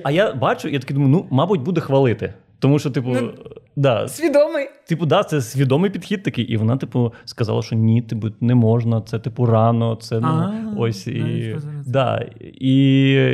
А 0.04 0.12
я 0.12 0.34
бачу, 0.34 0.68
я 0.68 0.80
такий 0.80 0.94
думаю, 0.94 1.12
ну, 1.12 1.28
мабуть, 1.32 1.62
буде 1.62 1.82
хвалити. 1.82 2.34
Тому 2.60 2.80
що, 2.80 2.90
типу, 2.90 3.10
ну, 3.10 3.34
да, 3.76 4.08
свідомий. 4.08 4.68
Типу, 4.88 5.06
да, 5.06 5.24
це 5.24 5.42
свідомий 5.42 5.90
підхід 5.90 6.24
такий. 6.24 6.46
І 6.46 6.58
вона, 6.58 6.78
типу, 6.78 7.14
сказала, 7.26 7.62
що 7.62 7.76
ні, 7.76 8.02
типу, 8.02 8.28
не 8.42 8.56
можна, 8.56 9.02
це 9.02 9.20
типу 9.20 9.46
рано, 9.46 9.96
це 9.96 10.20
ну, 10.20 10.74
ось 10.78 11.08
і 11.08 11.56
да. 11.86 12.26
І 12.62 12.78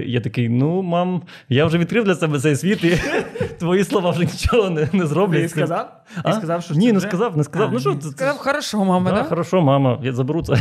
я 0.07 0.21
такий: 0.21 0.49
ну, 0.49 0.81
мам, 0.81 1.21
я 1.49 1.65
вже 1.65 1.77
відкрив 1.77 2.03
для 2.03 2.15
себе 2.15 2.39
цей 2.39 2.55
світ, 2.55 2.83
і 2.83 2.97
твої 3.59 3.83
слова 3.83 4.09
вже 4.09 4.25
нічого 4.25 4.69
не 4.69 4.87
не 4.93 5.07
зроблять. 5.07 5.41
Ти 5.41 5.49
сказав? 5.49 6.03
Ти 6.25 6.33
сказав, 6.33 6.63
що 6.63 6.73
Ні, 6.73 6.91
не 6.91 6.99
сказав, 6.99 7.37
не 7.37 7.43
сказав. 7.43 7.69
А, 7.69 7.73
ну, 7.73 7.79
що, 7.79 7.97
Сказав, 8.01 8.37
хорошо, 8.37 8.85
мама, 8.85 9.11
да? 9.11 9.23
Хорошо, 9.23 9.61
мама, 9.61 9.99
я 10.03 10.13
заберу 10.13 10.43
це. 10.43 10.57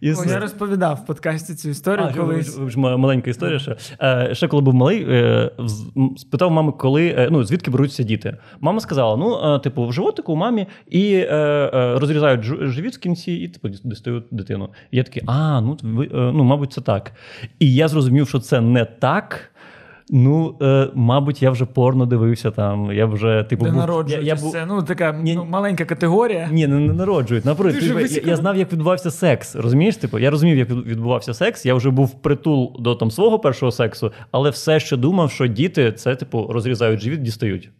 І. 0.00 0.14
Я 0.26 0.38
розповідав 0.38 1.00
в 1.02 1.06
подкасті 1.06 1.54
цю 1.54 1.68
історію 1.68 2.06
А, 2.10 2.14
колись. 2.16 2.58
маленька 2.76 3.30
історія 3.30 3.58
ще. 3.58 3.76
Е, 4.02 4.30
ще 4.32 4.48
коли 4.48 4.62
був 4.62 4.74
малий, 4.74 5.06
е, 5.08 5.50
спитав 6.16 6.50
мами, 6.50 6.72
коли 6.72 7.06
е, 7.08 7.28
ну 7.30 7.44
звідки 7.44 7.70
беруться 7.70 8.02
діти. 8.02 8.36
Мама 8.60 8.80
сказала: 8.80 9.16
ну, 9.16 9.54
е, 9.54 9.58
типу, 9.58 9.86
в 9.86 9.92
животику 9.92 10.32
у 10.32 10.36
мамі 10.36 10.66
і 10.86 11.12
е, 11.14 11.26
е, 11.74 11.98
розрізають 11.98 12.42
живіт 12.42 12.96
в 12.96 12.98
кінці, 12.98 13.32
і 13.32 13.48
типу 13.48 13.68
дістають 13.68 14.24
дитину. 14.30 14.68
І 14.90 14.96
я 14.96 15.02
такий, 15.02 15.22
а 15.26 15.60
ну 15.60 15.76
ви, 15.82 16.04
е, 16.04 16.08
ну, 16.12 16.44
мабуть, 16.44 16.72
це 16.72 16.80
так. 16.80 17.12
І 17.58 17.74
я 17.74 17.88
зрозумів, 17.88 18.28
що 18.28 18.38
це 18.38 18.60
не 18.60 18.84
так. 18.84 19.50
Ну, 20.10 20.56
е, 20.62 20.90
мабуть, 20.94 21.42
я 21.42 21.50
вже 21.50 21.64
порно 21.66 22.06
дивився 22.06 22.50
там. 22.50 22.92
Я 22.92 23.06
вже 23.06 23.46
типу 23.48 23.64
Де 23.64 23.70
був, 23.70 23.80
я, 23.80 23.86
народжують 23.86 24.26
я 24.26 24.34
був, 24.34 24.52
це, 24.52 24.66
ну, 24.66 24.82
така 24.82 25.12
Ні. 25.12 25.34
ну, 25.34 25.44
маленька 25.44 25.84
категорія. 25.84 26.48
ні, 26.52 26.66
не, 26.66 26.78
не 26.78 26.92
народжують. 26.92 27.44
Дуже 27.44 27.72
типу, 27.72 28.00
я, 28.00 28.22
я 28.24 28.36
знав, 28.36 28.56
як 28.56 28.72
відбувався 28.72 29.10
секс. 29.10 29.56
Розумієш? 29.56 29.96
Типу, 29.96 30.18
я 30.18 30.30
розумів, 30.30 30.58
як 30.58 30.70
відбувався 30.70 31.34
секс. 31.34 31.66
Я 31.66 31.74
вже 31.74 31.90
був 31.90 32.22
притул 32.22 32.76
до 32.80 32.94
там 32.94 33.10
свого 33.10 33.38
першого 33.38 33.72
сексу, 33.72 34.12
але 34.30 34.50
все 34.50 34.80
ще 34.80 34.96
думав, 34.96 35.30
що 35.30 35.46
діти 35.46 35.92
це, 35.92 36.16
типу, 36.16 36.46
розрізають 36.50 37.00
живіт, 37.00 37.22
дістають. 37.22 37.70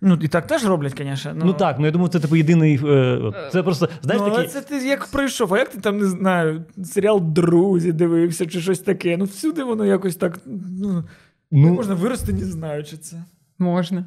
Ну, 0.00 0.18
і 0.20 0.28
так 0.28 0.46
теж 0.46 0.66
роблять, 0.66 0.94
звісно. 0.98 1.32
Ну, 1.34 1.52
так, 1.52 1.78
ну 1.78 1.86
я 1.86 1.92
думаю, 1.92 2.10
це 2.10 2.20
типу 2.20 2.36
єдиний. 2.36 2.80
Е, 2.84 3.32
це 3.52 3.62
просто 3.62 3.88
знаєш 4.02 4.22
ну, 4.22 4.28
але 4.28 4.36
такий. 4.36 4.48
це 4.48 4.60
ти 4.60 4.86
як 4.86 5.06
пройшов, 5.06 5.54
а 5.54 5.58
як 5.58 5.68
ти 5.68 5.80
там 5.80 5.98
не 5.98 6.06
знаю, 6.06 6.64
серіал 6.84 7.20
Друзі 7.20 7.92
дивився 7.92 8.46
чи 8.46 8.60
щось 8.60 8.78
таке. 8.78 9.16
Ну, 9.16 9.24
всюди 9.24 9.64
воно 9.64 9.84
якось 9.84 10.16
так. 10.16 10.38
Ну, 10.80 11.04
Ну, 11.50 11.74
можна 11.74 11.94
вирости, 11.94 12.32
не 12.32 12.44
знаючи 12.44 12.96
це. 12.96 13.24
Можна. 13.58 14.04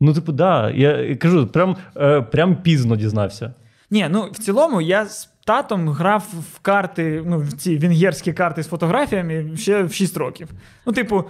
ну, 0.00 0.14
типу, 0.14 0.32
да. 0.32 0.70
Я 0.70 1.16
кажу, 1.16 1.46
прям, 1.46 1.76
е, 1.96 2.22
прям 2.22 2.56
пізно 2.56 2.96
дізнався. 2.96 3.54
Ні, 3.90 4.06
ну 4.10 4.30
в 4.32 4.38
цілому 4.38 4.80
я 4.80 5.06
з 5.06 5.28
татом 5.44 5.88
грав 5.88 6.24
в 6.54 6.58
карти, 6.58 7.22
ну, 7.26 7.38
в 7.38 7.52
ці 7.52 7.78
венгерські 7.78 8.32
карти 8.32 8.62
з 8.62 8.68
фотографіями 8.68 9.56
ще 9.56 9.82
в 9.82 9.92
6 9.92 10.16
років. 10.16 10.48
Ну, 10.86 10.92
типу, 10.92 11.24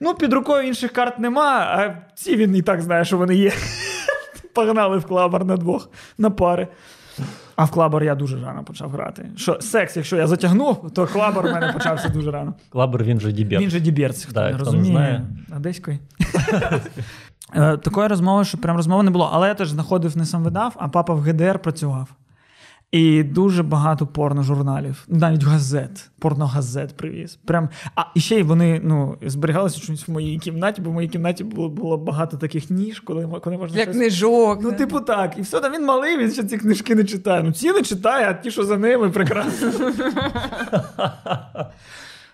ну, 0.00 0.14
під 0.14 0.32
рукою 0.32 0.68
інших 0.68 0.92
карт 0.92 1.18
нема, 1.18 1.58
а 1.58 1.96
ці 2.14 2.36
він 2.36 2.56
і 2.56 2.62
так 2.62 2.82
знає, 2.82 3.04
що 3.04 3.18
вони 3.18 3.34
є. 3.34 3.52
Погнали 4.54 4.98
в 4.98 5.06
клабар 5.06 5.44
на 5.44 5.56
двох, 5.56 5.90
на 6.18 6.30
пари. 6.30 6.68
А 7.56 7.64
в 7.64 7.70
клабар 7.70 8.04
я 8.04 8.14
дуже 8.14 8.40
рано 8.44 8.64
почав 8.64 8.90
грати. 8.90 9.26
Що 9.36 9.60
секс, 9.60 9.96
якщо 9.96 10.16
я 10.16 10.26
затягнув, 10.26 10.90
то 10.94 11.06
клабар 11.06 11.46
у 11.46 11.50
мене 11.50 11.72
почався 11.72 12.08
дуже 12.08 12.30
рано. 12.30 12.54
Клабер 12.68 13.04
він 13.04 13.20
же 13.20 13.32
діберц. 13.32 13.62
Він 13.62 13.70
же 13.70 13.80
діберц, 13.80 14.24
хто 14.24 14.32
Да, 14.32 14.50
не 14.50 14.56
розуміє. 14.58 14.82
не 14.82 14.90
знає. 14.90 15.22
Одеської. 15.56 15.98
Е, 17.54 17.76
Такої 17.76 18.08
розмови, 18.08 18.44
що 18.44 18.58
прям 18.58 18.76
розмови 18.76 19.02
не 19.02 19.10
було. 19.10 19.30
Але 19.32 19.48
я 19.48 19.54
теж 19.54 19.68
знаходив 19.70 20.16
не 20.16 20.24
сам 20.26 20.42
видав, 20.44 20.72
а 20.76 20.88
папа 20.88 21.14
в 21.14 21.20
ГДР 21.20 21.58
працював. 21.58 22.08
І 22.94 23.22
дуже 23.22 23.62
багато 23.62 24.06
порножурналів, 24.06 25.04
навіть 25.08 25.42
газет, 25.42 26.10
порногазет 26.18 26.96
привіз. 26.96 27.38
Прям, 27.44 27.68
а 27.96 28.02
і 28.14 28.20
ще 28.20 28.38
й 28.38 28.42
вони 28.42 28.80
ну, 28.84 29.16
зберігалися 29.22 29.80
щось 29.80 30.08
в 30.08 30.10
моїй 30.10 30.38
кімнаті, 30.38 30.82
бо 30.82 30.90
в 30.90 30.92
моїй 30.92 31.08
кімнаті 31.08 31.44
було, 31.44 31.68
було 31.68 31.96
багато 31.98 32.36
таких 32.36 32.70
ніж, 32.70 33.00
коли, 33.00 33.40
коли 33.44 33.58
можна 33.58 33.76
Для 33.76 33.82
щось... 33.82 33.96
книжок. 33.96 34.58
Ну, 34.62 34.72
типу, 34.72 35.00
так. 35.00 35.38
І 35.38 35.42
все, 35.42 35.60
там 35.60 35.72
він 35.72 35.84
малий, 35.84 36.18
він 36.18 36.32
ще 36.32 36.44
ці 36.44 36.58
книжки 36.58 36.94
не 36.94 37.04
читає. 37.04 37.42
Ну, 37.42 37.52
ці 37.52 37.72
не 37.72 37.82
читає, 37.82 38.26
а 38.28 38.34
ті, 38.34 38.50
що 38.50 38.64
за 38.64 38.78
ними, 38.78 39.10
прекрасно. 39.10 39.92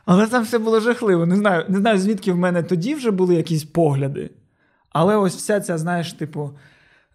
Але 0.05 0.27
там 0.27 0.43
все 0.43 0.59
було 0.59 0.81
жахливо. 0.81 1.27
Не 1.27 1.37
знаю, 1.37 1.65
не 1.69 1.79
знаю, 1.79 1.99
звідки 1.99 2.33
в 2.33 2.37
мене 2.37 2.63
тоді 2.63 2.95
вже 2.95 3.11
були 3.11 3.35
якісь 3.35 3.65
погляди. 3.65 4.31
Але 4.93 5.17
ось 5.17 5.37
вся 5.37 5.61
ця, 5.61 5.79
знаєш, 5.79 6.13
типу, 6.13 6.51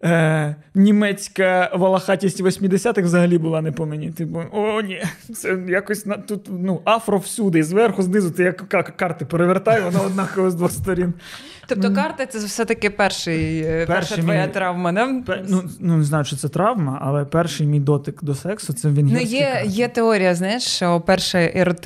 е, 0.04 0.56
німецька 0.74 1.70
волохатість 1.74 2.42
80-х 2.42 3.02
взагалі 3.02 3.38
була 3.38 3.60
не 3.60 3.72
по 3.72 3.86
мені. 3.86 4.10
Типу, 4.10 4.42
о, 4.52 4.80
ні, 4.80 5.02
це 5.34 5.58
якось 5.68 6.06
на, 6.06 6.16
тут 6.16 6.46
ну, 6.50 6.80
афро 6.84 7.18
всюди, 7.18 7.62
зверху, 7.62 8.02
знизу, 8.02 8.30
ти 8.30 8.42
як 8.42 8.68
карти 8.96 9.24
перевертай, 9.24 9.82
воно 9.82 10.02
однаково 10.02 10.50
з 10.50 10.54
двох 10.54 10.72
сторін. 10.72 11.14
Тобто 11.68 11.94
карта 11.94 12.26
це 12.26 12.38
все-таки 12.38 12.90
перший, 12.90 13.60
е, 13.62 13.86
перша 13.86 14.16
твоя 14.16 14.46
мій- 14.46 14.52
травма, 14.52 14.92
да? 14.92 15.06
Пе- 15.26 15.42
Ну, 15.48 15.62
ну, 15.80 15.96
не 15.96 16.04
знаю, 16.04 16.24
чи 16.24 16.36
це 16.36 16.48
травма, 16.48 16.98
але 17.02 17.24
перший 17.24 17.66
мій 17.66 17.80
дотик 17.80 18.18
до 18.24 18.34
сексу 18.34 18.72
це 18.72 18.88
Ну, 18.88 18.94
венгерський. 18.94 19.38
є, 19.38 19.62
є 19.66 19.88
теорія, 19.88 20.34
знаєш, 20.34 20.62
що 20.62 21.00
перша 21.00 21.38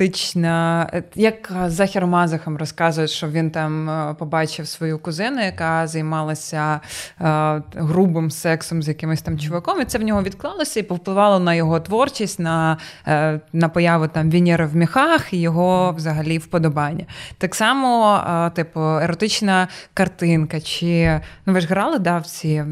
еротична, 0.05 0.89
е, 0.93 1.03
як 1.15 1.51
Захір 1.67 2.07
Мазахам 2.07 2.57
розказує, 2.57 3.07
що 3.07 3.27
він 3.27 3.51
там 3.51 3.89
е, 3.89 4.15
побачив 4.19 4.67
свою 4.67 4.99
кузину, 4.99 5.41
яка 5.41 5.87
займалася 5.87 6.79
е, 7.21 7.61
грубим 7.75 8.31
сексом 8.31 8.83
з 8.83 8.87
якимось 8.87 9.21
там 9.21 9.39
чуваком, 9.39 9.81
і 9.81 9.85
це 9.85 9.97
в 9.97 10.03
нього 10.03 10.23
відклалося 10.23 10.79
і 10.79 10.83
повпливало 10.83 11.39
на 11.39 11.53
його 11.53 11.79
творчість, 11.79 12.39
на, 12.39 12.77
е, 13.07 13.39
на 13.53 13.69
появу 13.69 14.07
там 14.07 14.31
Венери 14.31 14.65
в 14.65 14.75
міхах 14.75 15.33
і 15.33 15.37
його 15.41 15.93
взагалі 15.97 16.37
вподобання. 16.37 17.05
Так 17.37 17.55
само, 17.55 18.19
е, 18.45 18.49
типу, 18.49 18.79
еротична 18.81 19.67
картинка, 19.93 20.61
чи 20.61 21.21
ну 21.45 21.53
ви 21.53 21.61
ж 21.61 21.67
грали 21.67 21.99
да, 21.99 22.17
в 22.17 22.25
ці 22.25 22.63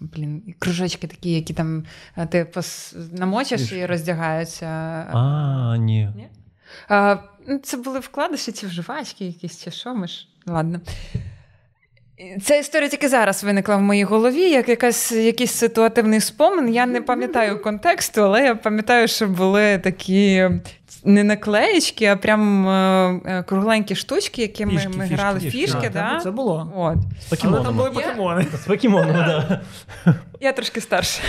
блін, 0.00 0.54
кружочки 0.58 1.06
такі, 1.06 1.32
які 1.32 1.54
там 1.54 1.84
е, 2.16 2.26
ти 2.26 2.44
пос... 2.44 2.96
намочиш 3.12 3.72
і 3.72 3.86
роздягаються. 3.86 4.66
А, 5.12 5.76
ні. 5.78 6.12
Ні? 6.16 6.28
А, 6.88 7.16
ну, 7.46 7.58
це 7.58 7.76
були 7.76 7.98
вкладиші 7.98 8.52
чи 8.52 8.66
вживачки 8.66 9.24
якісь, 9.24 9.64
чи 9.64 9.70
що 9.70 9.94
ми 9.94 10.06
ж. 10.06 10.28
Ладно. 10.46 10.80
Ця 12.42 12.56
історія 12.56 12.88
тільки 12.88 13.08
зараз 13.08 13.44
виникла 13.44 13.76
в 13.76 13.82
моїй 13.82 14.04
голові, 14.04 14.50
як 14.50 14.68
якась, 14.68 15.12
якийсь 15.12 15.52
ситуативний 15.52 16.20
спомин. 16.20 16.74
Я 16.74 16.86
не 16.86 17.02
пам'ятаю 17.02 17.62
контексту, 17.62 18.22
але 18.22 18.44
я 18.44 18.54
пам'ятаю, 18.54 19.08
що 19.08 19.28
були 19.28 19.78
такі 19.78 20.50
не 21.04 21.24
наклеєчки, 21.24 22.06
а 22.06 22.16
прям 22.16 22.68
е, 22.68 23.20
е, 23.26 23.42
кругленькі 23.42 23.94
штучки, 23.94 24.42
якими 24.42 24.72
Фішки, 24.72 24.88
ми 24.88 25.04
фішки, 25.04 25.16
грали 25.16 25.40
фішки. 25.40 25.58
фішки. 25.58 25.90
Да? 25.92 26.20
Це 26.22 26.30
було. 26.30 26.72
От. 26.76 26.96
З 27.38 27.44
Але 27.44 27.60
там 27.60 27.76
були 27.76 27.90
покемони. 27.90 28.46
З 28.62 28.66
покемонами, 28.66 29.12
да. 29.12 29.60
Я 30.40 30.52
трошки 30.52 30.80
старша. 30.80 31.22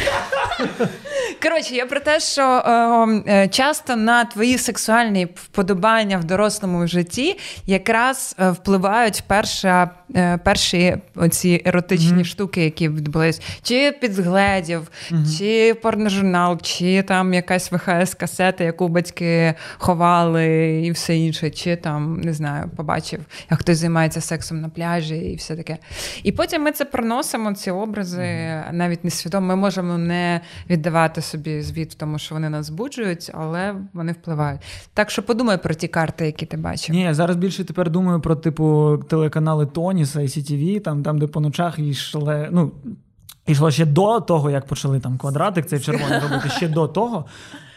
Коротше, 1.43 1.75
я 1.75 1.85
про 1.85 1.99
те, 1.99 2.19
що 2.19 2.41
е, 2.41 3.33
е, 3.33 3.47
часто 3.47 3.95
на 3.95 4.25
твої 4.25 4.57
сексуальні 4.57 5.25
вподобання 5.35 6.17
в 6.17 6.23
дорослому 6.23 6.87
житті 6.87 7.37
якраз 7.65 8.35
впливають 8.39 9.23
перша, 9.27 9.89
е, 10.15 10.37
перші 10.37 10.97
оці 11.15 11.61
еротичні 11.65 12.13
Мгм. 12.13 12.25
штуки, 12.25 12.63
які 12.63 12.89
відбулись, 12.89 13.41
чи 13.63 13.91
підзгледів, 13.91 14.91
чи 15.37 15.73
порножурнал, 15.73 16.61
чи 16.61 17.01
там 17.01 17.33
якась 17.33 17.71
ВХС-касета, 17.71 18.63
яку 18.63 18.87
батьки 18.87 19.48
ховали, 19.77 20.81
і 20.85 20.91
все 20.91 21.17
інше, 21.17 21.49
чи 21.49 21.75
там 21.75 22.21
не 22.21 22.33
знаю, 22.33 22.69
побачив, 22.75 23.19
як 23.51 23.59
хтось 23.59 23.77
займається 23.77 24.21
сексом 24.21 24.61
на 24.61 24.69
пляжі, 24.69 25.15
і 25.15 25.35
все 25.35 25.55
таке. 25.55 25.77
І 26.23 26.31
потім 26.31 26.63
ми 26.63 26.71
це 26.71 26.85
проносимо, 26.85 27.53
ці 27.53 27.71
образи, 27.71 28.27
навіть 28.71 29.03
несвідомо. 29.03 29.47
Ми 29.47 29.55
можемо 29.55 29.97
не 29.97 30.41
віддавати 30.69 31.21
собі 31.21 31.61
звіт 31.61 31.97
тому, 31.97 32.19
що 32.19 32.35
вони 32.35 32.49
нас 32.49 32.65
збуджують, 32.65 33.31
але 33.33 33.75
вони 33.93 34.11
впливають. 34.11 34.61
Так 34.93 35.11
що 35.11 35.23
подумай 35.23 35.57
про 35.57 35.73
ті 35.73 35.87
карти, 35.87 36.25
які 36.25 36.45
ти 36.45 36.57
бачив. 36.57 36.95
Ні, 36.95 37.01
я 37.01 37.13
зараз 37.13 37.35
більше 37.35 37.63
тепер 37.63 37.89
думаю 37.89 38.19
про 38.21 38.35
типу 38.35 38.97
телеканали 39.09 39.65
Тоніса 39.65 40.21
і 40.21 40.27
CTV, 40.27 40.79
там, 40.79 41.03
там 41.03 41.19
де 41.19 41.27
по 41.27 41.39
ночах 41.39 41.79
йшли. 41.79 42.49
Ну, 42.51 42.71
йшло 43.49 43.71
ще 43.71 43.85
до 43.85 44.19
того, 44.19 44.49
як 44.49 44.65
почали 44.65 44.99
там 44.99 45.17
квадратик 45.17 45.65
цей 45.65 45.79
червоний 45.79 46.19
робити, 46.29 46.49
ще 46.49 46.67
до 46.67 46.87
того. 46.87 47.25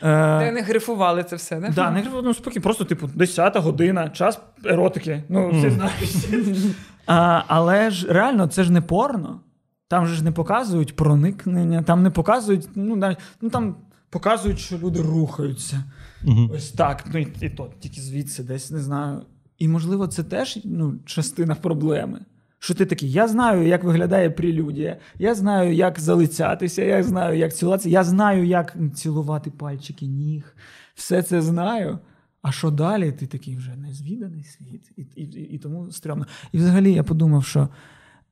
Е, 0.03 0.39
Де 0.39 0.47
вони 0.47 0.61
грифували 0.61 1.25
це 1.25 1.37
все, 1.37 1.59
не? 1.59 1.71
Да, 1.71 1.91
не 1.91 2.01
грифували, 2.01 2.27
ну, 2.27 2.35
спокій, 2.35 2.61
просто, 2.61 2.85
типу, 2.85 3.07
10-та 3.07 3.61
година, 3.61 4.09
час 4.09 4.41
еротики. 4.65 5.25
Ну, 5.29 5.51
всі 5.51 5.71
знають. 5.71 6.77
А, 7.07 7.43
але 7.47 7.91
ж 7.91 8.13
реально, 8.13 8.47
це 8.47 8.65
ж 8.65 8.73
не 8.73 8.81
порно. 8.81 9.41
Там 9.89 10.07
же 10.07 10.15
ж 10.15 10.25
не 10.25 10.33
показують 10.33 10.97
проникнення, 10.97 11.83
там 11.83 12.03
не 12.03 12.11
показують, 12.11 12.69
ну, 12.75 12.97
навіть, 12.97 13.19
ну 13.41 13.51
там 13.51 13.77
показують, 14.11 14.59
що 14.59 14.79
люди 14.79 15.03
рухаються. 15.03 15.85
Мгм. 16.23 16.51
Ось 16.55 16.71
так. 16.71 17.05
Ну 17.13 17.19
і, 17.21 17.29
і 17.41 17.51
то 17.51 17.71
тільки 17.81 18.01
звідси, 18.01 18.43
десь 18.43 18.71
не 18.71 18.81
знаю. 18.81 19.23
І 19.59 19.69
можливо, 19.69 20.07
це 20.07 20.23
теж 20.23 20.59
ну, 20.65 20.95
частина 21.07 21.55
проблеми. 21.55 22.21
Що 22.63 22.75
ти 22.75 22.87
такий, 22.87 23.13
я 23.13 23.29
знаю, 23.29 23.67
як 23.67 23.85
виглядає 23.85 24.31
прелюдія, 24.31 24.97
я 25.19 25.35
знаю, 25.35 25.75
як 25.75 26.01
залицятися, 26.01 26.83
я 26.83 27.03
знаю, 27.03 27.39
як 27.39 27.55
цілуватися, 27.55 27.89
я 27.89 28.05
знаю, 28.05 28.47
як 28.47 28.77
цілувати 28.95 29.51
пальчики 29.51 30.07
ніг. 30.07 30.57
Все 30.95 31.23
це 31.23 31.43
знаю. 31.43 31.99
А 32.43 32.53
що 32.53 32.71
далі? 32.71 33.13
Ти 33.13 33.27
такий 33.27 33.57
вже 33.57 33.77
незвіданий 33.77 34.45
світ. 34.45 34.93
І, 34.97 35.03
і, 35.03 35.23
і, 35.23 35.55
і 35.55 35.59
тому 35.59 35.91
стрьомно. 35.91 36.27
І 36.53 36.59
взагалі 36.59 36.93
я 36.93 37.03
подумав, 37.03 37.45
що 37.45 37.69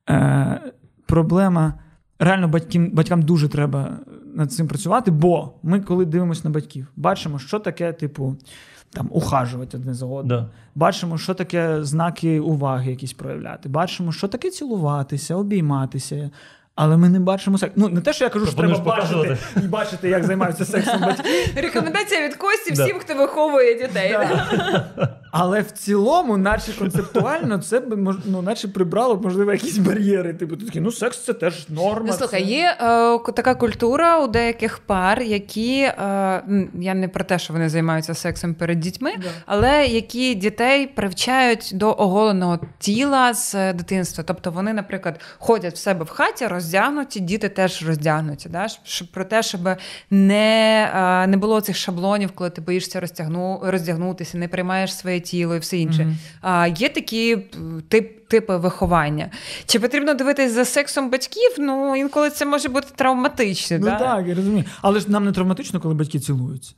е, 0.09 0.71
проблема. 1.05 1.73
Реально 2.19 2.47
батькам, 2.47 2.89
батькам 2.91 3.21
дуже 3.21 3.49
треба 3.49 3.99
над 4.35 4.51
цим 4.51 4.67
працювати, 4.67 5.11
бо 5.11 5.53
ми, 5.63 5.81
коли 5.81 6.05
дивимося 6.05 6.41
на 6.43 6.49
батьків, 6.49 6.87
бачимо, 6.95 7.39
що 7.39 7.59
таке, 7.59 7.93
типу, 7.93 8.37
там, 8.93 9.07
ухажувати 9.11 9.77
одне 9.77 9.93
за 9.93 10.05
одним. 10.05 10.37
Да. 10.37 10.45
Бачимо, 10.75 11.17
що 11.17 11.33
таке 11.33 11.83
знаки 11.83 12.39
уваги 12.39 12.91
якісь 12.91 13.13
проявляти. 13.13 13.69
Бачимо, 13.69 14.11
що 14.11 14.27
таке 14.27 14.49
цілуватися, 14.49 15.35
обійматися. 15.35 16.29
Але 16.75 16.97
ми 16.97 17.09
не 17.09 17.19
бачимо 17.19 17.57
секс. 17.57 17.73
Ну, 17.75 17.89
не 17.89 18.01
те, 18.01 18.13
що 18.13 18.23
я 18.23 18.29
кажу, 18.29 18.45
що 18.45 18.55
треба 18.55 18.79
показувати. 18.79 19.29
бачити 19.29 19.61
і 19.65 19.67
бачити, 19.67 20.09
як 20.09 20.23
займаються 20.23 20.65
сексом 20.65 21.01
батьки. 21.05 21.51
Рекомендація 21.55 22.27
від 22.27 22.35
Кості 22.35 22.73
всім, 22.73 22.99
хто 22.99 23.15
виховує 23.15 23.87
дітей. 23.87 24.17
Але 25.31 25.61
в 25.61 25.71
цілому, 25.71 26.37
наче 26.37 26.73
концептуально, 26.79 27.57
це 27.57 27.79
б 27.79 28.15
ну, 28.25 28.41
наче 28.41 28.67
прибрало, 28.67 29.15
б, 29.15 29.23
можливо, 29.23 29.51
якісь 29.51 29.77
бар'єри. 29.77 30.33
Типу, 30.33 30.55
ти 30.57 30.65
такий, 30.65 30.81
ну 30.81 30.91
секс 30.91 31.19
це 31.19 31.33
теж 31.33 31.69
норма. 31.69 32.05
Ну, 32.07 32.13
слухай, 32.13 32.43
це- 32.43 32.49
є 32.49 32.77
е, 33.27 33.31
така 33.33 33.55
культура 33.55 34.19
у 34.19 34.27
деяких 34.27 34.79
пар, 34.79 35.21
які 35.21 35.79
е, 35.81 35.93
я 36.79 36.93
не 36.93 37.07
про 37.07 37.23
те, 37.23 37.39
що 37.39 37.53
вони 37.53 37.69
займаються 37.69 38.13
сексом 38.13 38.53
перед 38.53 38.79
дітьми, 38.79 39.11
Да. 39.17 39.27
але 39.45 39.85
які 39.85 40.35
дітей 40.35 40.87
привчають 40.87 41.71
до 41.73 41.95
оголеного 41.97 42.59
тіла 42.79 43.33
з 43.33 43.55
е, 43.55 43.73
дитинства. 43.73 44.23
Тобто 44.27 44.51
вони, 44.51 44.73
наприклад, 44.73 45.19
ходять 45.37 45.73
в 45.73 45.77
себе 45.77 46.05
в 46.05 46.09
хаті, 46.09 46.47
роздягнуті, 46.47 47.19
діти 47.19 47.49
теж 47.49 47.87
роздягнуті. 47.87 48.49
Да? 48.49 48.67
Щоб, 48.83 49.07
про 49.07 49.25
те, 49.25 49.43
щоб 49.43 49.61
не, 50.09 50.89
е, 50.95 51.27
не 51.27 51.37
було 51.37 51.61
цих 51.61 51.75
шаблонів, 51.75 52.31
коли 52.31 52.49
ти 52.49 52.61
боїшся 52.61 52.99
розтягну, 52.99 53.59
роздягнутися, 53.63 54.37
не 54.37 54.47
приймаєш 54.47 54.95
своє 54.95 55.20
тіло 55.21 55.55
і 55.55 55.59
все 55.59 55.77
інше. 55.77 56.03
Мгм. 56.05 56.17
А, 56.41 56.67
є 56.67 56.89
такі 56.89 57.37
тип, 57.87 58.27
типи 58.29 58.57
виховання. 58.57 59.29
Чи 59.65 59.79
потрібно 59.79 60.13
дивитись 60.13 60.51
за 60.51 60.65
сексом 60.65 61.09
батьків? 61.09 61.51
Ну, 61.59 61.95
інколи 61.95 62.29
це 62.29 62.45
може 62.45 62.69
бути 62.69 62.87
травматично. 62.95 63.77
Ну 63.79 63.85
да? 63.85 63.99
так, 63.99 64.27
я 64.27 64.35
розумію. 64.35 64.63
Але 64.81 64.99
ж 64.99 65.11
нам 65.11 65.25
не 65.25 65.31
травматично, 65.31 65.79
коли 65.79 65.93
батьки 65.93 66.19
цілуються. 66.19 66.73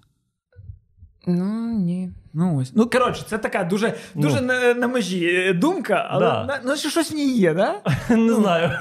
Ну, 1.28 1.80
ні. 1.80 2.12
Ну 2.34 2.58
ось. 2.58 2.72
Ну, 2.76 2.90
коротше, 2.90 3.24
це 3.30 3.38
така 3.38 3.64
дуже, 3.64 3.94
дуже 4.16 4.42
Ну. 4.42 4.48
на, 4.48 4.74
на 4.74 4.88
межі 4.88 5.26
е, 5.26 5.54
думка, 5.54 6.08
але 6.10 6.26
Да. 6.26 6.46
на- 6.46 6.60
ну, 6.66 6.76
щось 6.76 7.12
в 7.12 7.16
ній 7.16 7.38
є, 7.38 7.54
да? 7.54 7.82
Не 8.16 8.34
знаю. 8.34 8.72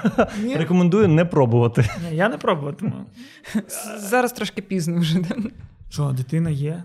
Ні? 0.42 0.56
Рекомендую 0.56 1.08
не 1.08 1.24
пробувати. 1.24 1.88
Ні, 2.10 2.16
я 2.16 2.28
не 2.28 2.38
пробуватиму. 2.38 2.92
Зараз 3.98 4.32
трошки 4.32 4.62
пізно 4.62 5.00
вже. 5.00 5.18
Що, 5.90 6.04
дитина 6.10 6.50
є? 6.50 6.82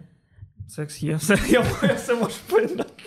Секс 0.67 1.03
є, 1.03 1.19
я, 1.49 1.65
я 1.83 1.93
все 1.93 2.15
можу 2.15 2.35
поєднати. 2.49 3.03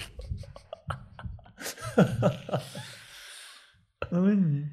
Але 4.11 4.35
ні. 4.35 4.67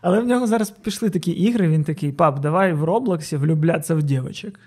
Але 0.00 0.20
в 0.20 0.26
нього 0.26 0.46
зараз 0.46 0.70
пішли 0.70 1.10
такі 1.10 1.30
ігри, 1.30 1.68
він 1.68 1.84
такий, 1.84 2.12
пап, 2.12 2.40
давай 2.40 2.72
в 2.72 2.84
Роблоксі 2.84 3.36
влюблятися 3.36 3.94
в 3.94 4.02
дівчинок. 4.02 4.58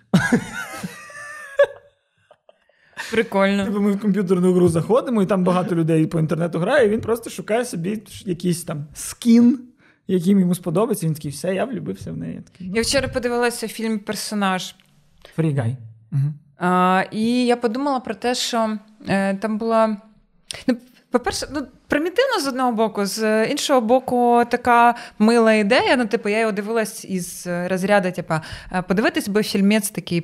Прикольно. 3.12 3.66
Типу 3.66 3.82
ми 3.82 3.92
в 3.92 4.00
комп'ютерну 4.00 4.54
гру 4.54 4.70
заходимо, 4.70 5.22
і 5.22 5.26
там 5.26 5.44
багато 5.44 5.76
людей 5.76 6.08
по 6.08 6.20
інтернету 6.20 6.60
грає, 6.60 6.88
і 6.88 6.90
він 6.90 7.02
просто 7.02 7.30
шукає 7.30 7.66
собі 7.66 8.04
якийсь 8.26 8.64
там 8.64 8.88
скін, 8.94 9.60
який 10.08 10.32
йому 10.32 10.56
сподобається. 10.56 11.06
Він 11.06 11.14
такий, 11.14 11.32
все, 11.32 11.56
я 11.56 11.66
влюбився 11.66 12.12
в 12.12 12.18
неї. 12.18 12.36
Я 12.36 12.42
такий, 12.42 12.68
ну, 12.68 12.76
Я 12.76 12.82
вчора 12.82 13.08
подивилася 13.08 13.68
фільм 13.68 14.00
Персонаж. 14.00 14.76
Фрігай. 15.36 15.78
Угу. 16.12 16.34
І 17.12 17.46
я 17.46 17.56
подумала 17.56 18.00
про 18.00 18.16
те, 18.16 18.36
що 18.36 18.78
е, 19.08 19.36
там 19.36 19.58
була. 19.58 19.98
Ну, 20.68 20.76
по-перше, 21.12 21.48
ну, 21.52 21.62
примітивно 21.88 22.40
з 22.40 22.48
одного 22.48 22.72
боку, 22.72 23.06
з 23.06 23.46
іншого 23.46 23.82
боку, 23.82 24.44
така 24.50 24.96
мила 25.20 25.54
ідея. 25.54 25.96
Ну, 25.96 26.06
типу, 26.06 26.30
я 26.30 26.40
його 26.40 26.52
дивилась 26.52 27.06
із 27.06 27.48
розряду, 27.48 28.12
типу, 28.12 28.34
е, 28.72 28.82
подивитись 28.82 29.28
би 29.28 29.44
фільмець 29.44 29.90
такий 29.90 30.22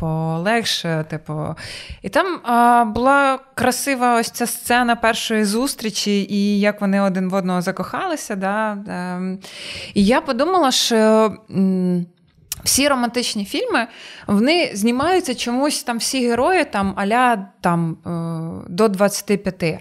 полегше. 0.00 1.04
Типу. 1.10 1.54
І 2.02 2.08
там 2.08 2.40
а, 2.42 2.84
була 2.84 3.38
красива 3.54 4.20
ось 4.20 4.30
ця 4.30 4.46
сцена 4.46 4.96
першої 4.96 5.44
зустрічі, 5.44 6.26
і 6.30 6.60
як 6.60 6.80
вони 6.80 7.00
один 7.00 7.28
в 7.28 7.34
одного 7.34 7.62
закохалися. 7.62 8.36
Да? 8.36 8.78
Ем, 8.88 9.38
І 9.94 10.04
я 10.04 10.20
подумала, 10.20 10.70
що. 10.70 11.32
Всі 12.64 12.88
романтичні 12.88 13.44
фільми 13.44 13.86
вони 14.26 14.70
знімаються 14.74 15.34
чомусь 15.34 15.82
там 15.82 15.98
всі 15.98 16.28
герої 16.28 16.64
там 16.64 16.94
аля 16.96 17.46
там 17.60 17.96
е, 18.06 18.70
до 18.70 18.88
25. 18.88 19.78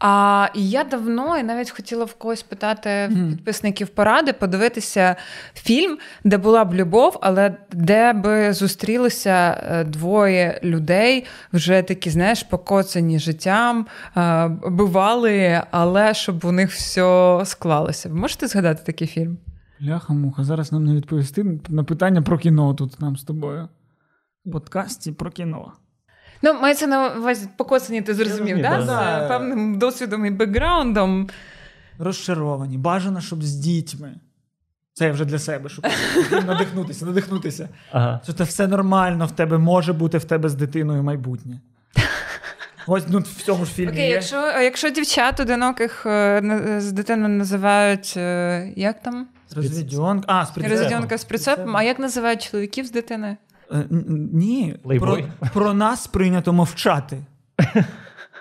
А 0.00 0.48
і 0.54 0.70
я 0.70 0.84
давно 0.84 1.38
і 1.38 1.42
навіть 1.42 1.70
хотіла 1.70 2.04
в 2.04 2.14
когось 2.14 2.42
питати 2.42 3.08
Мгм. 3.10 3.30
підписників 3.30 3.88
поради, 3.88 4.32
подивитися 4.32 5.16
фільм, 5.54 5.98
де 6.24 6.36
була 6.36 6.64
б 6.64 6.74
любов, 6.74 7.18
але 7.20 7.54
де 7.72 8.12
би 8.12 8.52
зустрілися 8.52 9.64
е, 9.70 9.84
двоє 9.84 10.60
людей, 10.64 11.24
вже 11.52 11.82
такі, 11.82 12.10
знаєш, 12.10 12.42
покоцані 12.42 13.18
життям, 13.18 13.86
е, 14.16 14.48
бували, 14.66 15.62
але 15.70 16.14
щоб 16.14 16.44
у 16.44 16.52
них 16.52 16.72
все 16.72 17.40
склалося. 17.44 18.08
Ви 18.08 18.14
можете 18.14 18.46
згадати 18.46 18.82
такий 18.86 19.08
фільм? 19.08 19.38
Ляха 19.86 20.12
муха, 20.12 20.44
зараз 20.44 20.72
нам 20.72 20.84
не 20.84 20.94
відповісти 20.94 21.60
на 21.68 21.84
питання 21.84 22.22
про 22.22 22.38
кіно 22.38 22.74
тут 22.74 23.00
нам 23.00 23.16
з 23.16 23.22
тобою. 23.22 23.68
В 24.46 24.50
подкасті 24.50 25.12
про 25.12 25.30
кіно. 25.30 25.72
Ну, 26.42 26.54
мається 26.60 26.86
на 26.86 27.08
увазі 27.08 27.48
покоцані, 27.56 28.02
ти 28.02 28.14
зрозумів, 28.14 28.40
розумію, 28.40 28.62
да? 28.62 28.84
да. 28.84 29.20
з 29.20 29.24
е, 29.24 29.28
певним 29.28 29.78
досвідом 29.78 30.26
і 30.26 30.30
бекграундом. 30.30 31.28
Розчаровані. 31.98 32.78
Бажано, 32.78 33.20
щоб 33.20 33.42
з 33.42 33.54
дітьми. 33.54 34.14
Це 34.92 35.06
я 35.06 35.12
вже 35.12 35.24
для 35.24 35.38
себе, 35.38 35.68
щоб 35.68 35.86
щоб 36.26 36.46
надихнутися, 36.46 37.06
надихнутися. 37.06 37.68
Ага. 37.92 38.20
Що 38.24 38.32
це 38.32 38.44
все 38.44 38.66
нормально 38.66 39.26
в 39.26 39.30
тебе 39.30 39.58
може 39.58 39.92
бути 39.92 40.18
в 40.18 40.24
тебе 40.24 40.48
з 40.48 40.54
дитиною 40.54 41.02
майбутнє. 41.02 41.60
Ось 42.86 43.04
ну, 43.08 43.18
в 43.18 43.42
цьому 43.42 43.64
ж 43.64 43.72
фільмі. 43.72 43.92
Окей, 43.92 44.04
є. 44.04 44.10
якщо, 44.10 44.36
якщо 44.36 44.90
дівчат 44.90 45.40
одиноких 45.40 46.06
е, 46.06 46.76
з 46.78 46.92
дитиною 46.92 47.28
називають 47.28 48.14
е, 48.16 48.72
як 48.76 49.02
там? 49.02 49.26
Розвідьонка. 49.56 50.24
А, 50.28 50.46
з 50.46 50.50
прицепом. 50.50 50.78
Розвідьонка 50.78 51.18
з 51.18 51.24
прицепом, 51.24 51.76
а 51.76 51.82
як 51.82 51.98
називають 51.98 52.42
чоловіків 52.50 52.86
з 52.86 52.90
дитиною? 52.90 53.36
Е, 53.72 53.84
Ні, 54.32 54.76
про, 54.98 55.18
про 55.54 55.74
нас 55.74 56.06
прийнято 56.06 56.52
мовчати. 56.52 57.24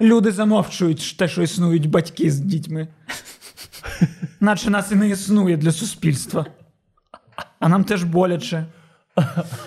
Люди 0.02 0.32
замовчують 0.32 1.16
те, 1.20 1.28
що 1.28 1.42
існують 1.44 1.90
батьки 1.90 2.32
з 2.32 2.40
дітьми. 2.40 2.88
Наче 4.40 4.70
нас 4.70 4.92
і 4.92 4.96
не 4.96 5.10
існує 5.10 5.58
для 5.58 5.72
суспільства. 5.72 6.46
А 7.60 7.70
нам 7.70 7.84
теж 7.84 8.04
боляче. 8.04 8.66